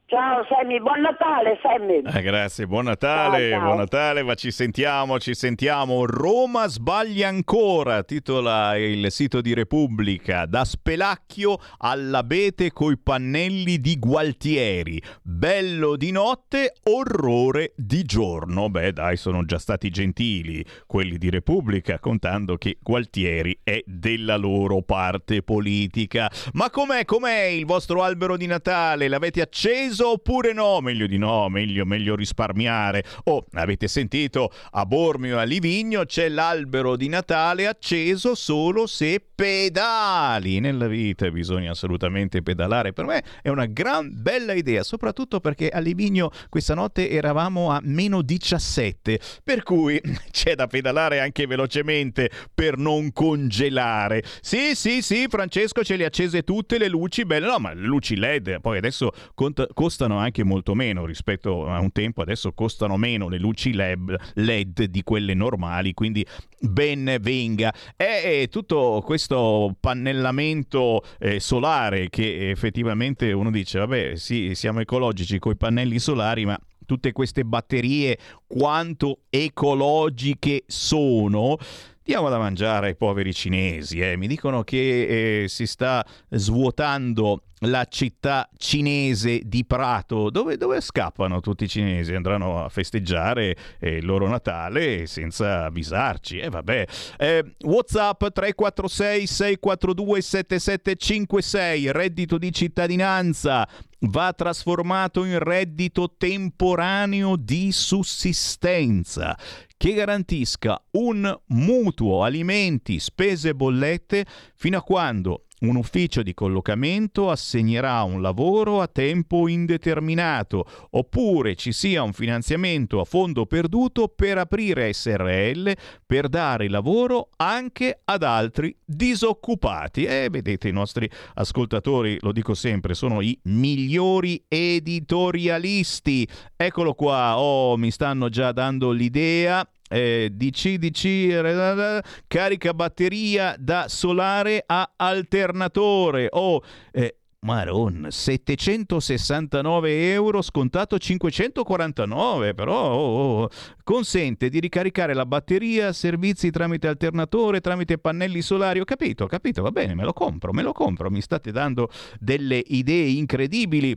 Ciao 0.07 0.45
Sammy, 0.47 0.79
buon 0.79 1.01
Natale 1.01 1.57
Sammy. 1.63 2.03
Eh, 2.15 2.21
grazie, 2.21 2.67
buon 2.67 2.85
Natale, 2.85 3.49
Ciao, 3.49 3.57
ciao. 3.57 3.65
buon 3.65 3.77
Natale, 3.77 4.21
ma 4.21 4.35
ci 4.35 4.51
sentiamo, 4.51 5.17
ci 5.17 5.33
sentiamo. 5.33 6.05
Roma 6.05 6.67
sbaglia 6.67 7.27
ancora, 7.27 8.03
titola 8.03 8.77
il 8.77 9.11
sito 9.11 9.41
di 9.41 9.55
Repubblica. 9.55 10.45
Da 10.45 10.63
Spelacchio 10.63 11.57
all'abete 11.79 12.71
coi 12.71 12.99
pannelli 12.99 13.79
di 13.79 13.97
Gualtieri. 13.97 15.01
Bello 15.23 15.95
di 15.95 16.11
notte, 16.11 16.75
orrore 16.83 17.73
di 17.75 18.03
giorno. 18.03 18.69
Beh, 18.69 18.93
dai, 18.93 19.17
sono 19.17 19.43
già 19.43 19.57
stati 19.57 19.89
gentili 19.89 20.63
quelli 20.85 21.17
di 21.17 21.31
Repubblica, 21.31 21.97
contando 21.97 22.57
che 22.57 22.77
Gualtieri 22.79 23.57
è 23.63 23.81
della 23.87 24.37
loro 24.37 24.83
parte 24.83 25.41
politica. 25.41 26.29
Ma 26.53 26.69
com'è, 26.69 27.05
com'è 27.05 27.45
il 27.45 27.65
vostro 27.65 28.03
albero 28.03 28.37
di 28.37 28.45
Natale? 28.45 29.07
L'avete 29.07 29.41
acceso? 29.41 29.93
Oppure 30.03 30.53
no? 30.53 30.79
Meglio 30.81 31.07
di 31.07 31.17
no, 31.17 31.49
meglio, 31.49 31.85
meglio 31.85 32.15
risparmiare. 32.15 33.03
Oh, 33.25 33.45
avete 33.53 33.87
sentito? 33.87 34.51
A 34.71 34.85
Bormio 34.85 35.37
e 35.37 35.41
a 35.41 35.43
Livigno 35.43 36.05
c'è 36.05 36.29
l'albero 36.29 36.95
di 36.95 37.07
Natale 37.07 37.67
acceso 37.67 38.35
solo 38.35 38.87
se 38.87 39.21
pedali. 39.35 40.59
Nella 40.59 40.87
vita 40.87 41.29
bisogna 41.29 41.71
assolutamente 41.71 42.41
pedalare. 42.41 42.93
Per 42.93 43.05
me 43.05 43.23
è 43.41 43.49
una 43.49 43.65
gran 43.65 44.09
bella 44.11 44.53
idea, 44.53 44.83
soprattutto 44.83 45.39
perché 45.39 45.69
a 45.69 45.79
Livigno 45.79 46.31
questa 46.49 46.73
notte 46.73 47.09
eravamo 47.09 47.71
a 47.71 47.79
meno 47.83 48.21
17, 48.21 49.19
per 49.43 49.63
cui 49.63 50.01
c'è 50.31 50.55
da 50.55 50.67
pedalare 50.67 51.19
anche 51.19 51.45
velocemente 51.47 52.29
per 52.53 52.77
non 52.77 53.11
congelare. 53.11 54.23
Sì, 54.41 54.75
sì, 54.75 55.01
sì, 55.01 55.27
Francesco 55.29 55.83
ce 55.83 55.95
le 55.95 56.05
accese 56.05 56.43
tutte 56.43 56.77
le 56.77 56.87
luci 56.87 57.25
belle, 57.25 57.47
no, 57.47 57.59
ma 57.59 57.73
luci 57.73 58.15
LED, 58.15 58.59
poi 58.61 58.77
adesso 58.77 59.11
cont- 59.33 59.73
costano 59.85 60.17
anche 60.17 60.43
molto 60.43 60.73
meno 60.73 61.05
rispetto 61.05 61.67
a 61.67 61.79
un 61.79 61.91
tempo, 61.91 62.23
adesso 62.23 62.53
costano 62.53 62.97
meno 62.97 63.29
le 63.29 63.37
luci 63.37 63.71
LED, 63.71 64.15
LED 64.33 64.85
di 64.85 65.03
quelle 65.03 65.35
normali, 65.35 65.93
quindi 65.93 66.25
ben 66.59 67.17
venga. 67.21 67.71
È 67.95 68.47
tutto 68.49 69.03
questo 69.05 69.75
pannellamento 69.79 71.03
eh, 71.19 71.39
solare 71.39 72.09
che 72.09 72.49
effettivamente 72.49 73.31
uno 73.31 73.51
dice, 73.51 73.77
vabbè, 73.77 74.15
sì, 74.15 74.55
siamo 74.55 74.79
ecologici 74.79 75.37
con 75.37 75.51
i 75.51 75.55
pannelli 75.55 75.99
solari, 75.99 76.45
ma 76.45 76.59
tutte 76.83 77.11
queste 77.11 77.45
batterie 77.45 78.17
quanto 78.47 79.19
ecologiche 79.29 80.63
sono? 80.65 81.57
Diamo 82.03 82.29
da 82.29 82.39
mangiare 82.39 82.87
ai 82.87 82.95
poveri 82.95 83.35
cinesi. 83.35 83.99
Eh. 83.99 84.17
Mi 84.17 84.25
dicono 84.25 84.63
che 84.63 85.43
eh, 85.43 85.47
si 85.47 85.67
sta 85.67 86.03
svuotando 86.29 87.43
la 87.65 87.85
città 87.89 88.49
cinese 88.57 89.41
di 89.45 89.65
Prato. 89.65 90.29
Dove, 90.29 90.57
dove 90.57 90.81
scappano 90.81 91.39
tutti 91.39 91.65
i 91.65 91.69
cinesi? 91.69 92.13
Andranno 92.13 92.63
a 92.63 92.69
festeggiare 92.69 93.55
eh, 93.79 93.97
il 93.97 94.05
loro 94.05 94.27
Natale 94.27 95.07
senza 95.07 95.65
avvisarci. 95.65 96.39
E 96.39 96.49
vabbè. 96.49 96.85
Eh, 97.17 97.55
WhatsApp 97.61 98.19
346 98.19 99.27
642 99.27 100.21
7756, 100.21 101.91
reddito 101.91 102.37
di 102.37 102.51
cittadinanza 102.51 103.67
va 104.07 104.33
trasformato 104.33 105.23
in 105.23 105.39
reddito 105.39 106.13
temporaneo 106.17 107.35
di 107.35 107.71
sussistenza 107.71 109.35
che 109.77 109.93
garantisca 109.93 110.81
un 110.91 111.37
mutuo 111.47 112.23
alimenti, 112.23 112.99
spese 112.99 113.49
e 113.49 113.55
bollette 113.55 114.25
fino 114.55 114.77
a 114.77 114.83
quando 114.83 115.44
un 115.67 115.75
ufficio 115.75 116.23
di 116.23 116.33
collocamento 116.33 117.29
assegnerà 117.29 118.03
un 118.03 118.21
lavoro 118.21 118.81
a 118.81 118.87
tempo 118.87 119.47
indeterminato 119.47 120.65
oppure 120.91 121.55
ci 121.55 121.71
sia 121.71 122.03
un 122.03 122.13
finanziamento 122.13 122.99
a 122.99 123.05
fondo 123.05 123.45
perduto 123.45 124.07
per 124.07 124.37
aprire 124.37 124.91
SRL 124.93 125.73
per 126.05 126.29
dare 126.29 126.69
lavoro 126.69 127.29
anche 127.37 128.01
ad 128.05 128.23
altri 128.23 128.75
disoccupati. 128.83 130.05
E 130.05 130.27
vedete 130.29 130.67
i 130.67 130.73
nostri 130.73 131.09
ascoltatori, 131.35 132.17
lo 132.21 132.31
dico 132.31 132.53
sempre, 132.53 132.93
sono 132.93 133.21
i 133.21 133.37
migliori 133.43 134.43
editorialisti. 134.47 136.27
Eccolo 136.55 136.93
qua, 136.93 137.39
oh, 137.39 137.77
mi 137.77 137.91
stanno 137.91 138.29
già 138.29 138.51
dando 138.51 138.91
l'idea 138.91 139.67
eh, 139.89 140.29
DC, 140.31 140.75
DC, 140.75 142.11
carica 142.27 142.73
batteria 142.73 143.55
da 143.57 143.87
solare 143.87 144.63
a 144.65 144.93
alternatore. 144.95 146.27
Oh, 146.31 146.61
eh, 146.91 147.15
Maron, 147.45 148.07
769 148.09 150.11
euro 150.11 150.41
scontato 150.41 150.97
549, 150.97 152.55
però 152.55 152.91
oh, 152.91 153.43
oh, 153.43 153.49
consente 153.83 154.49
di 154.49 154.59
ricaricare 154.59 155.13
la 155.13 155.27
batteria, 155.27 155.93
servizi 155.93 156.49
tramite 156.49 156.87
alternatore, 156.87 157.61
tramite 157.61 157.99
pannelli 157.99 158.41
solari. 158.41 158.79
Ho 158.79 158.83
capito, 158.83 159.25
ho 159.25 159.27
capito, 159.27 159.61
va 159.61 159.69
bene, 159.69 159.93
me 159.93 160.03
lo 160.03 160.13
compro, 160.13 160.53
me 160.53 160.63
lo 160.63 160.71
compro. 160.71 161.11
Mi 161.11 161.21
state 161.21 161.51
dando 161.51 161.89
delle 162.19 162.63
idee 162.65 163.09
incredibili 163.09 163.95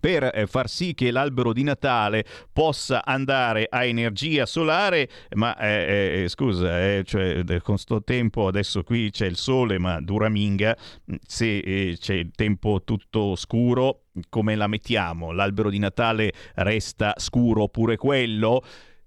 per 0.00 0.30
eh, 0.32 0.46
far 0.46 0.68
sì 0.68 0.94
che 0.94 1.10
l'albero 1.10 1.52
di 1.52 1.62
Natale 1.62 2.24
possa 2.52 3.04
andare 3.04 3.66
a 3.68 3.84
energia 3.84 4.46
solare, 4.46 5.08
ma 5.34 5.56
eh, 5.58 6.22
eh, 6.22 6.28
scusa, 6.28 6.80
eh, 6.80 7.02
cioè, 7.04 7.44
con 7.62 7.78
sto 7.78 8.02
tempo 8.02 8.46
adesso 8.46 8.82
qui 8.82 9.10
c'è 9.10 9.26
il 9.26 9.36
sole, 9.36 9.78
ma 9.78 10.00
dura 10.00 10.28
minga, 10.28 10.76
se 11.26 11.58
eh, 11.58 11.96
c'è 11.98 12.14
il 12.14 12.30
tempo 12.34 12.82
tutto 12.84 13.36
scuro, 13.36 14.04
come 14.28 14.56
la 14.56 14.66
mettiamo? 14.66 15.32
L'albero 15.32 15.70
di 15.70 15.78
Natale 15.78 16.32
resta 16.54 17.14
scuro 17.16 17.68
pure 17.68 17.96
quello? 17.96 18.62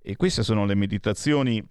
E 0.00 0.16
queste 0.16 0.42
sono 0.42 0.64
le 0.64 0.74
meditazioni 0.74 1.62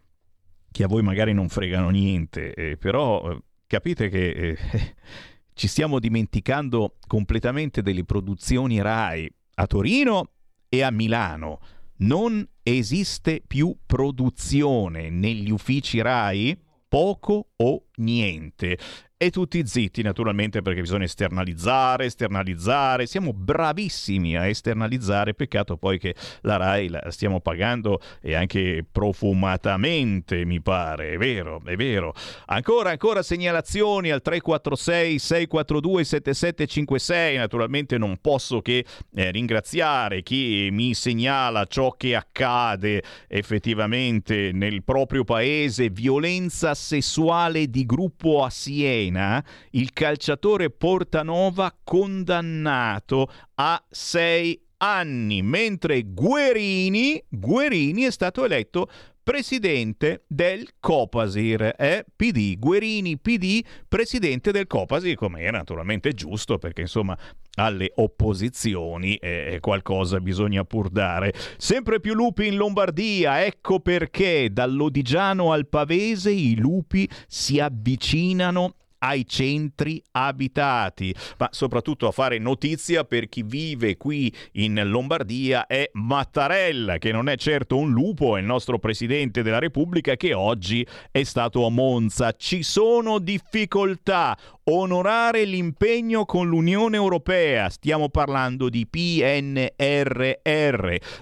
che 0.71 0.83
a 0.83 0.87
voi 0.87 1.01
magari 1.01 1.33
non 1.33 1.49
fregano 1.49 1.89
niente, 1.89 2.53
eh, 2.53 2.77
però 2.77 3.31
eh, 3.31 3.41
capite 3.65 4.09
che 4.09 4.29
eh, 4.29 4.57
ci 5.53 5.67
stiamo 5.67 5.99
dimenticando 5.99 6.97
completamente 7.07 7.81
delle 7.81 8.05
produzioni 8.05 8.79
RAI 8.79 9.29
a 9.55 9.65
Torino 9.65 10.33
e 10.69 10.83
a 10.83 10.91
Milano 10.91 11.59
non 11.97 12.47
esiste 12.63 13.41
più 13.45 13.75
produzione 13.85 15.09
negli 15.09 15.49
uffici 15.49 16.01
RAI? 16.01 16.59
Poco 16.87 17.49
o 17.57 17.85
niente 17.95 18.77
e 19.19 19.31
tutti 19.31 19.65
zitti 19.65 20.03
naturalmente 20.03 20.61
perché 20.61 20.81
bisogna 20.81 21.05
esternalizzare, 21.05 22.05
esternalizzare, 22.05 23.07
siamo 23.07 23.33
bravissimi 23.33 24.37
a 24.37 24.45
esternalizzare, 24.45 25.33
peccato 25.33 25.75
poi 25.75 25.97
che 25.97 26.13
la 26.41 26.57
RAI 26.57 26.89
la 26.89 27.09
stiamo 27.09 27.41
pagando 27.41 27.99
e 28.21 28.35
anche 28.35 28.85
profumatamente 28.89 30.45
mi 30.45 30.61
pare, 30.61 31.13
è 31.13 31.17
vero, 31.17 31.63
è 31.65 31.75
vero. 31.75 32.13
Ancora, 32.45 32.91
ancora 32.91 33.23
segnalazioni 33.23 34.11
al 34.11 34.21
346 34.21 35.17
642 35.17 36.03
7756, 36.03 37.37
naturalmente 37.37 37.97
non 37.97 38.19
posso 38.21 38.61
che 38.61 38.85
eh, 39.15 39.31
ringraziare 39.31 40.21
chi 40.21 40.69
mi 40.71 40.93
segnala 40.93 41.65
ciò 41.65 41.89
che 41.93 42.13
accade 42.13 43.01
effettivamente 43.27 44.51
nel 44.53 44.83
proprio 44.83 45.23
paese, 45.23 45.89
violenza 45.89 46.75
sessuale 46.75 47.67
di 47.67 47.83
gruppo 47.83 48.43
a 48.43 48.51
Siena 48.51 49.05
Siena 49.07 49.43
il 49.71 49.93
calciatore 49.93 50.69
Portanova 50.69 51.73
condannato 51.83 53.29
a 53.55 53.81
sei 53.89 54.59
anni, 54.77 55.41
mentre 55.41 56.03
Guerini, 56.05 57.23
Guerini 57.27 58.03
è 58.03 58.11
stato 58.11 58.45
eletto 58.45 58.89
presidente 59.23 60.23
del 60.27 60.69
Copasir, 60.79 61.73
eh? 61.77 62.05
PD, 62.15 62.57
Guerini 62.57 63.17
PD, 63.17 63.61
presidente 63.87 64.51
del 64.51 64.67
Copasir, 64.67 65.15
come 65.15 65.41
era 65.41 65.57
naturalmente 65.57 66.13
giusto, 66.13 66.57
perché 66.57 66.81
insomma 66.81 67.17
alle 67.55 67.91
opposizioni 67.95 69.15
eh, 69.15 69.57
qualcosa 69.59 70.19
bisogna 70.19 70.63
pur 70.63 70.89
dare. 70.89 71.33
Sempre 71.57 71.99
più 71.99 72.13
lupi 72.13 72.47
in 72.47 72.55
Lombardia, 72.55 73.43
ecco 73.43 73.79
perché 73.79 74.49
dall'Odigiano 74.51 75.51
al 75.51 75.67
Pavese 75.67 76.31
i 76.31 76.55
lupi 76.55 77.09
si 77.27 77.59
avvicinano 77.59 78.75
ai 78.99 79.25
centri 79.27 80.01
abitati, 80.11 81.13
ma 81.37 81.49
soprattutto 81.51 82.07
a 82.07 82.11
fare 82.11 82.37
notizia 82.37 83.03
per 83.03 83.29
chi 83.29 83.43
vive 83.43 83.97
qui 83.97 84.33
in 84.53 84.81
Lombardia 84.85 85.65
è 85.67 85.89
Mattarella, 85.93 86.97
che 86.97 87.11
non 87.11 87.29
è 87.29 87.35
certo 87.37 87.77
un 87.77 87.91
lupo, 87.91 88.37
è 88.37 88.39
il 88.39 88.45
nostro 88.45 88.79
presidente 88.79 89.43
della 89.43 89.59
Repubblica 89.59 90.15
che 90.15 90.33
oggi 90.33 90.85
è 91.11 91.23
stato 91.23 91.65
a 91.65 91.69
Monza. 91.69 92.31
Ci 92.31 92.63
sono 92.63 93.19
difficoltà. 93.19 94.37
Onorare 94.69 95.45
l'impegno 95.45 96.25
con 96.25 96.49
l'Unione 96.49 96.97
Europea, 96.97 97.69
stiamo 97.69 98.09
parlando 98.09 98.67
di 98.67 98.85
PNRR. 98.85 100.35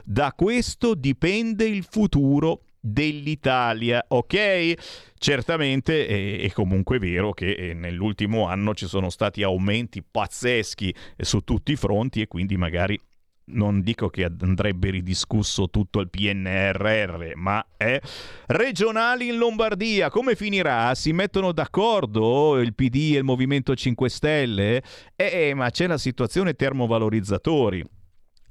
Da 0.04 0.34
questo 0.36 0.96
dipende 0.96 1.66
il 1.66 1.86
futuro 1.88 2.62
dell'Italia, 2.86 4.06
ok? 4.08 4.74
Certamente 5.18 6.06
è, 6.40 6.52
comunque 6.52 7.00
vero 7.00 7.34
che 7.34 7.52
eh, 7.52 7.74
nell'ultimo 7.74 8.48
anno 8.48 8.76
ci 8.76 8.86
sono 8.86 9.10
stati 9.10 9.42
aumenti 9.42 10.04
pazzeschi 10.04 10.94
eh, 11.16 11.26
su 11.26 11.42
tutti 11.42 11.72
i 11.72 11.76
fronti 11.76 12.22
e 12.22 12.28
quindi 12.28 12.58
magari 12.58 13.00
non 13.48 13.82
dico 13.82 14.10
che 14.10 14.24
andrebbe 14.24 14.90
ridiscusso 14.90 15.70
tutto 15.70 16.00
il 16.00 16.10
PNRR, 16.10 17.34
ma 17.36 17.64
è 17.78 18.00
regionali 18.48 19.28
in 19.28 19.38
Lombardia. 19.38 20.10
Come 20.10 20.36
finirà? 20.36 20.94
Si 20.96 21.12
mettono 21.12 21.52
d'accordo 21.52 22.60
il 22.60 22.74
PD 22.74 23.14
e 23.14 23.18
il 23.18 23.24
Movimento 23.24 23.76
5 23.76 24.10
Stelle? 24.10 24.84
Eh, 25.16 25.50
eh, 25.50 25.54
ma 25.54 25.70
c'è 25.70 25.88
la 25.88 25.98
situazione 25.98 26.54
termovalorizzatori. 26.54 27.84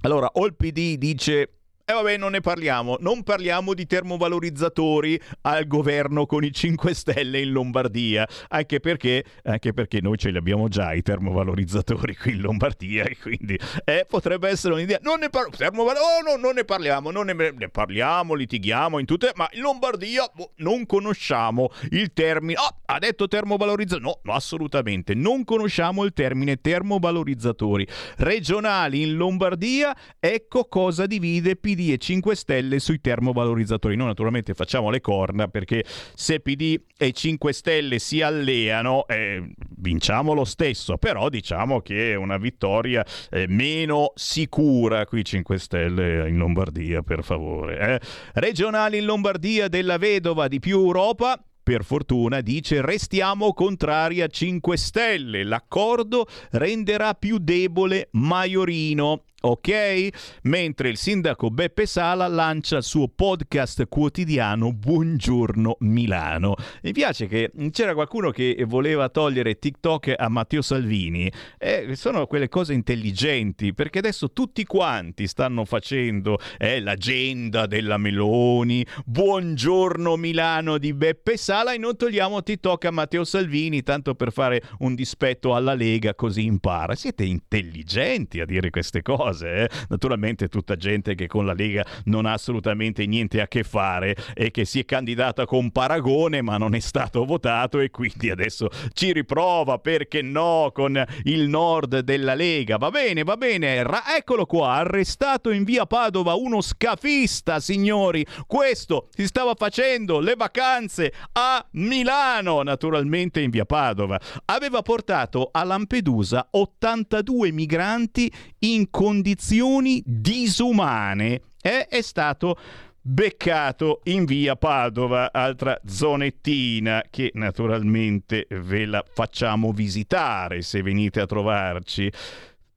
Allora, 0.02 0.28
o 0.34 0.46
il 0.46 0.54
PD 0.54 0.96
dice 0.96 1.63
E 1.86 1.92
eh 1.92 1.94
vabbè, 1.96 2.16
non 2.16 2.30
ne 2.30 2.40
parliamo. 2.40 2.96
Non 3.00 3.22
parliamo 3.22 3.74
di 3.74 3.84
termovalorizzatori 3.84 5.20
al 5.42 5.66
governo 5.66 6.24
con 6.24 6.42
i 6.42 6.50
5 6.50 6.94
Stelle 6.94 7.42
in 7.42 7.50
Lombardia. 7.50 8.26
Anche 8.48 8.80
perché, 8.80 9.22
anche 9.42 9.74
perché 9.74 10.00
noi 10.00 10.16
ce 10.16 10.30
li 10.30 10.38
abbiamo 10.38 10.68
già 10.68 10.94
i 10.94 11.02
termovalorizzatori 11.02 12.16
qui 12.16 12.32
in 12.32 12.40
Lombardia. 12.40 13.04
E 13.04 13.18
quindi 13.18 13.58
eh, 13.84 14.06
potrebbe 14.08 14.48
essere 14.48 14.72
un'idea. 14.72 14.98
Non 15.02 15.18
ne, 15.18 15.28
par- 15.28 15.50
termoval- 15.54 15.96
oh, 15.96 16.22
no, 16.26 16.40
non 16.40 16.54
ne 16.54 16.64
parliamo. 16.64 17.10
Non 17.10 17.26
ne, 17.26 17.34
ne, 17.34 17.68
parliamo, 17.68 18.32
litighiamo 18.32 18.98
in 18.98 19.04
tutte. 19.04 19.32
Ma 19.34 19.46
in 19.52 19.60
Lombardia 19.60 20.26
boh, 20.34 20.52
non 20.56 20.86
conosciamo 20.86 21.68
il 21.90 22.14
termine. 22.14 22.58
Oh, 22.60 22.80
ha 22.86 22.98
detto 22.98 23.28
termovalorizzatori. 23.28 24.20
No, 24.22 24.32
assolutamente. 24.32 25.12
Non 25.12 25.44
conosciamo 25.44 26.04
il 26.04 26.14
termine 26.14 26.62
termovalorizzatori 26.62 27.86
regionali 28.16 29.02
in 29.02 29.16
Lombardia. 29.16 29.94
Ecco 30.18 30.64
cosa 30.64 31.04
divide 31.04 31.56
PD 31.56 31.72
PD 31.74 31.90
e 31.90 31.98
5 31.98 32.34
Stelle 32.36 32.78
sui 32.78 33.00
termovalorizzatori. 33.00 33.96
Noi 33.96 34.06
naturalmente 34.06 34.54
facciamo 34.54 34.90
le 34.90 35.00
corna 35.00 35.48
perché 35.48 35.84
se 36.14 36.40
PD 36.40 36.80
e 36.96 37.12
5 37.12 37.52
Stelle 37.52 37.98
si 37.98 38.22
alleano 38.22 39.06
eh, 39.06 39.52
vinciamo 39.76 40.32
lo 40.32 40.44
stesso, 40.44 40.96
però 40.96 41.28
diciamo 41.28 41.80
che 41.80 42.12
è 42.12 42.14
una 42.14 42.38
vittoria 42.38 43.04
eh, 43.30 43.46
meno 43.48 44.12
sicura 44.14 45.04
qui 45.04 45.24
5 45.24 45.58
Stelle 45.58 46.28
in 46.28 46.36
Lombardia, 46.36 47.02
per 47.02 47.24
favore. 47.24 47.78
Eh. 47.78 48.00
Regionali 48.34 48.98
in 48.98 49.04
Lombardia 49.04 49.68
della 49.68 49.98
vedova 49.98 50.48
di 50.48 50.60
più 50.60 50.78
Europa 50.78 51.42
per 51.64 51.82
fortuna, 51.82 52.42
dice 52.42 52.82
restiamo 52.82 53.52
contrari 53.52 54.20
a 54.20 54.28
5 54.28 54.76
Stelle. 54.76 55.44
L'accordo 55.44 56.26
renderà 56.52 57.14
più 57.14 57.38
debole 57.38 58.08
Maiorino 58.12 59.22
ok? 59.44 60.08
Mentre 60.42 60.88
il 60.88 60.96
sindaco 60.96 61.50
Beppe 61.50 61.86
Sala 61.86 62.26
lancia 62.28 62.78
il 62.78 62.82
suo 62.82 63.08
podcast 63.08 63.86
quotidiano 63.88 64.72
Buongiorno 64.72 65.76
Milano. 65.80 66.54
Mi 66.82 66.92
piace 66.92 67.26
che 67.26 67.50
c'era 67.70 67.94
qualcuno 67.94 68.30
che 68.30 68.64
voleva 68.66 69.08
togliere 69.08 69.58
TikTok 69.58 70.14
a 70.16 70.28
Matteo 70.28 70.62
Salvini. 70.62 71.30
Eh, 71.58 71.94
sono 71.94 72.26
quelle 72.26 72.48
cose 72.48 72.72
intelligenti, 72.72 73.74
perché 73.74 73.98
adesso 73.98 74.32
tutti 74.32 74.64
quanti 74.64 75.26
stanno 75.26 75.64
facendo 75.64 76.38
eh, 76.58 76.80
l'agenda 76.80 77.66
della 77.66 77.98
Meloni, 77.98 78.84
Buongiorno 79.04 80.16
Milano 80.16 80.78
di 80.78 80.94
Beppe 80.94 81.36
Sala 81.36 81.74
e 81.74 81.78
non 81.78 81.96
togliamo 81.96 82.42
TikTok 82.42 82.86
a 82.86 82.90
Matteo 82.90 83.24
Salvini, 83.24 83.82
tanto 83.82 84.14
per 84.14 84.32
fare 84.32 84.62
un 84.78 84.94
dispetto 84.94 85.54
alla 85.54 85.74
Lega, 85.74 86.14
così 86.14 86.44
impara. 86.44 86.94
Siete 86.94 87.24
intelligenti 87.24 88.40
a 88.40 88.46
dire 88.46 88.70
queste 88.70 89.02
cose 89.02 89.33
cose. 89.34 89.54
Eh? 89.54 89.68
Naturalmente 89.88 90.48
tutta 90.48 90.76
gente 90.76 91.14
che 91.14 91.26
con 91.26 91.44
la 91.44 91.52
Lega 91.52 91.84
non 92.04 92.26
ha 92.26 92.32
assolutamente 92.32 93.04
niente 93.06 93.40
a 93.40 93.48
che 93.48 93.64
fare 93.64 94.16
e 94.34 94.50
che 94.50 94.64
si 94.64 94.78
è 94.78 94.84
candidata 94.84 95.44
con 95.44 95.70
paragone 95.70 96.40
ma 96.40 96.56
non 96.56 96.74
è 96.74 96.80
stato 96.80 97.24
votato 97.24 97.80
e 97.80 97.90
quindi 97.90 98.30
adesso 98.30 98.68
ci 98.92 99.12
riprova, 99.12 99.78
perché 99.78 100.22
no, 100.22 100.70
con 100.72 101.02
il 101.24 101.48
nord 101.48 102.00
della 102.00 102.34
Lega. 102.34 102.76
Va 102.76 102.90
bene, 102.90 103.24
va 103.24 103.36
bene, 103.36 103.82
Ra- 103.82 104.16
eccolo 104.16 104.46
qua, 104.46 104.74
arrestato 104.74 105.50
in 105.50 105.64
via 105.64 105.86
Padova 105.86 106.34
uno 106.34 106.60
scafista, 106.60 107.60
signori. 107.60 108.24
Questo 108.46 109.08
si 109.10 109.26
stava 109.26 109.54
facendo 109.56 110.20
le 110.20 110.34
vacanze 110.36 111.12
a 111.32 111.64
Milano, 111.72 112.62
naturalmente 112.62 113.40
in 113.40 113.50
via 113.50 113.64
Padova. 113.64 114.20
Aveva 114.46 114.82
portato 114.82 115.48
a 115.50 115.64
Lampedusa 115.64 116.48
82 116.50 117.50
migranti 117.50 118.30
in 118.60 118.90
condizioni 118.90 119.23
condizioni 119.24 120.02
disumane 120.04 121.40
eh, 121.62 121.86
è 121.88 122.02
stato 122.02 122.58
beccato 123.00 124.00
in 124.04 124.26
via 124.26 124.54
Padova, 124.54 125.32
altra 125.32 125.80
zonettina 125.86 127.02
che 127.08 127.30
naturalmente 127.32 128.46
ve 128.50 128.84
la 128.84 129.02
facciamo 129.14 129.72
visitare 129.72 130.60
se 130.60 130.82
venite 130.82 131.22
a 131.22 131.26
trovarci. 131.26 132.12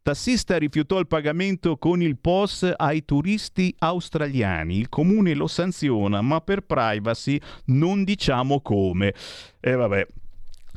Tassista 0.01 0.57
rifiutò 0.57 0.99
il 0.99 1.07
pagamento 1.07 1.75
con 1.75 2.01
il 2.01 2.17
POS 2.17 2.71
ai 2.77 3.03
turisti 3.03 3.75
australiani. 3.79 4.77
Il 4.77 4.87
comune 4.87 5.33
lo 5.33 5.47
sanziona, 5.47 6.21
ma 6.21 6.39
per 6.39 6.61
privacy 6.61 7.37
non 7.65 8.05
diciamo 8.05 8.61
come. 8.61 9.13
E 9.59 9.75
vabbè, 9.75 10.07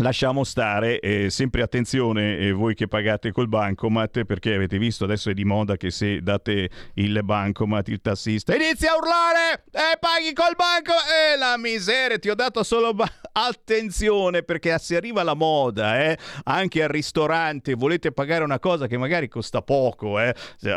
Lasciamo 0.01 0.45
stare, 0.45 0.99
eh, 0.99 1.29
sempre 1.29 1.61
attenzione 1.61 2.39
eh, 2.39 2.53
voi 2.53 2.75
che 2.75 2.89
pagate 2.89 3.33
col 3.33 3.49
bancomat 3.49 4.25
perché 4.25 4.55
avete 4.55 4.79
visto 4.79 5.05
adesso 5.05 5.29
è 5.29 5.35
di 5.35 5.45
moda 5.45 5.77
che 5.77 5.91
se 5.91 6.23
date 6.23 6.71
il 6.95 7.21
bancomat 7.23 7.87
il 7.89 8.01
tassista 8.01 8.55
inizia 8.55 8.93
a 8.93 8.97
urlare 8.97 9.65
e 9.71 9.79
eh, 9.79 9.99
paghi 9.99 10.33
col 10.33 10.55
banco 10.57 10.93
e 10.93 11.37
la 11.37 11.59
miseria 11.59 12.19
ti 12.19 12.31
ho 12.31 12.35
dato 12.35 12.63
solo 12.63 12.95
ba- 12.95 13.13
attenzione 13.33 14.43
perché 14.43 14.79
se 14.79 14.97
arriva 14.97 15.23
la 15.23 15.35
moda 15.35 16.01
eh, 16.01 16.19
anche 16.45 16.83
al 16.83 16.89
ristorante 16.89 17.75
volete 17.75 18.11
pagare 18.11 18.43
una 18.43 18.59
cosa 18.59 18.87
che 18.87 18.97
magari 18.97 19.29
costa 19.29 19.61
poco 19.61 20.19
eh. 20.19 20.35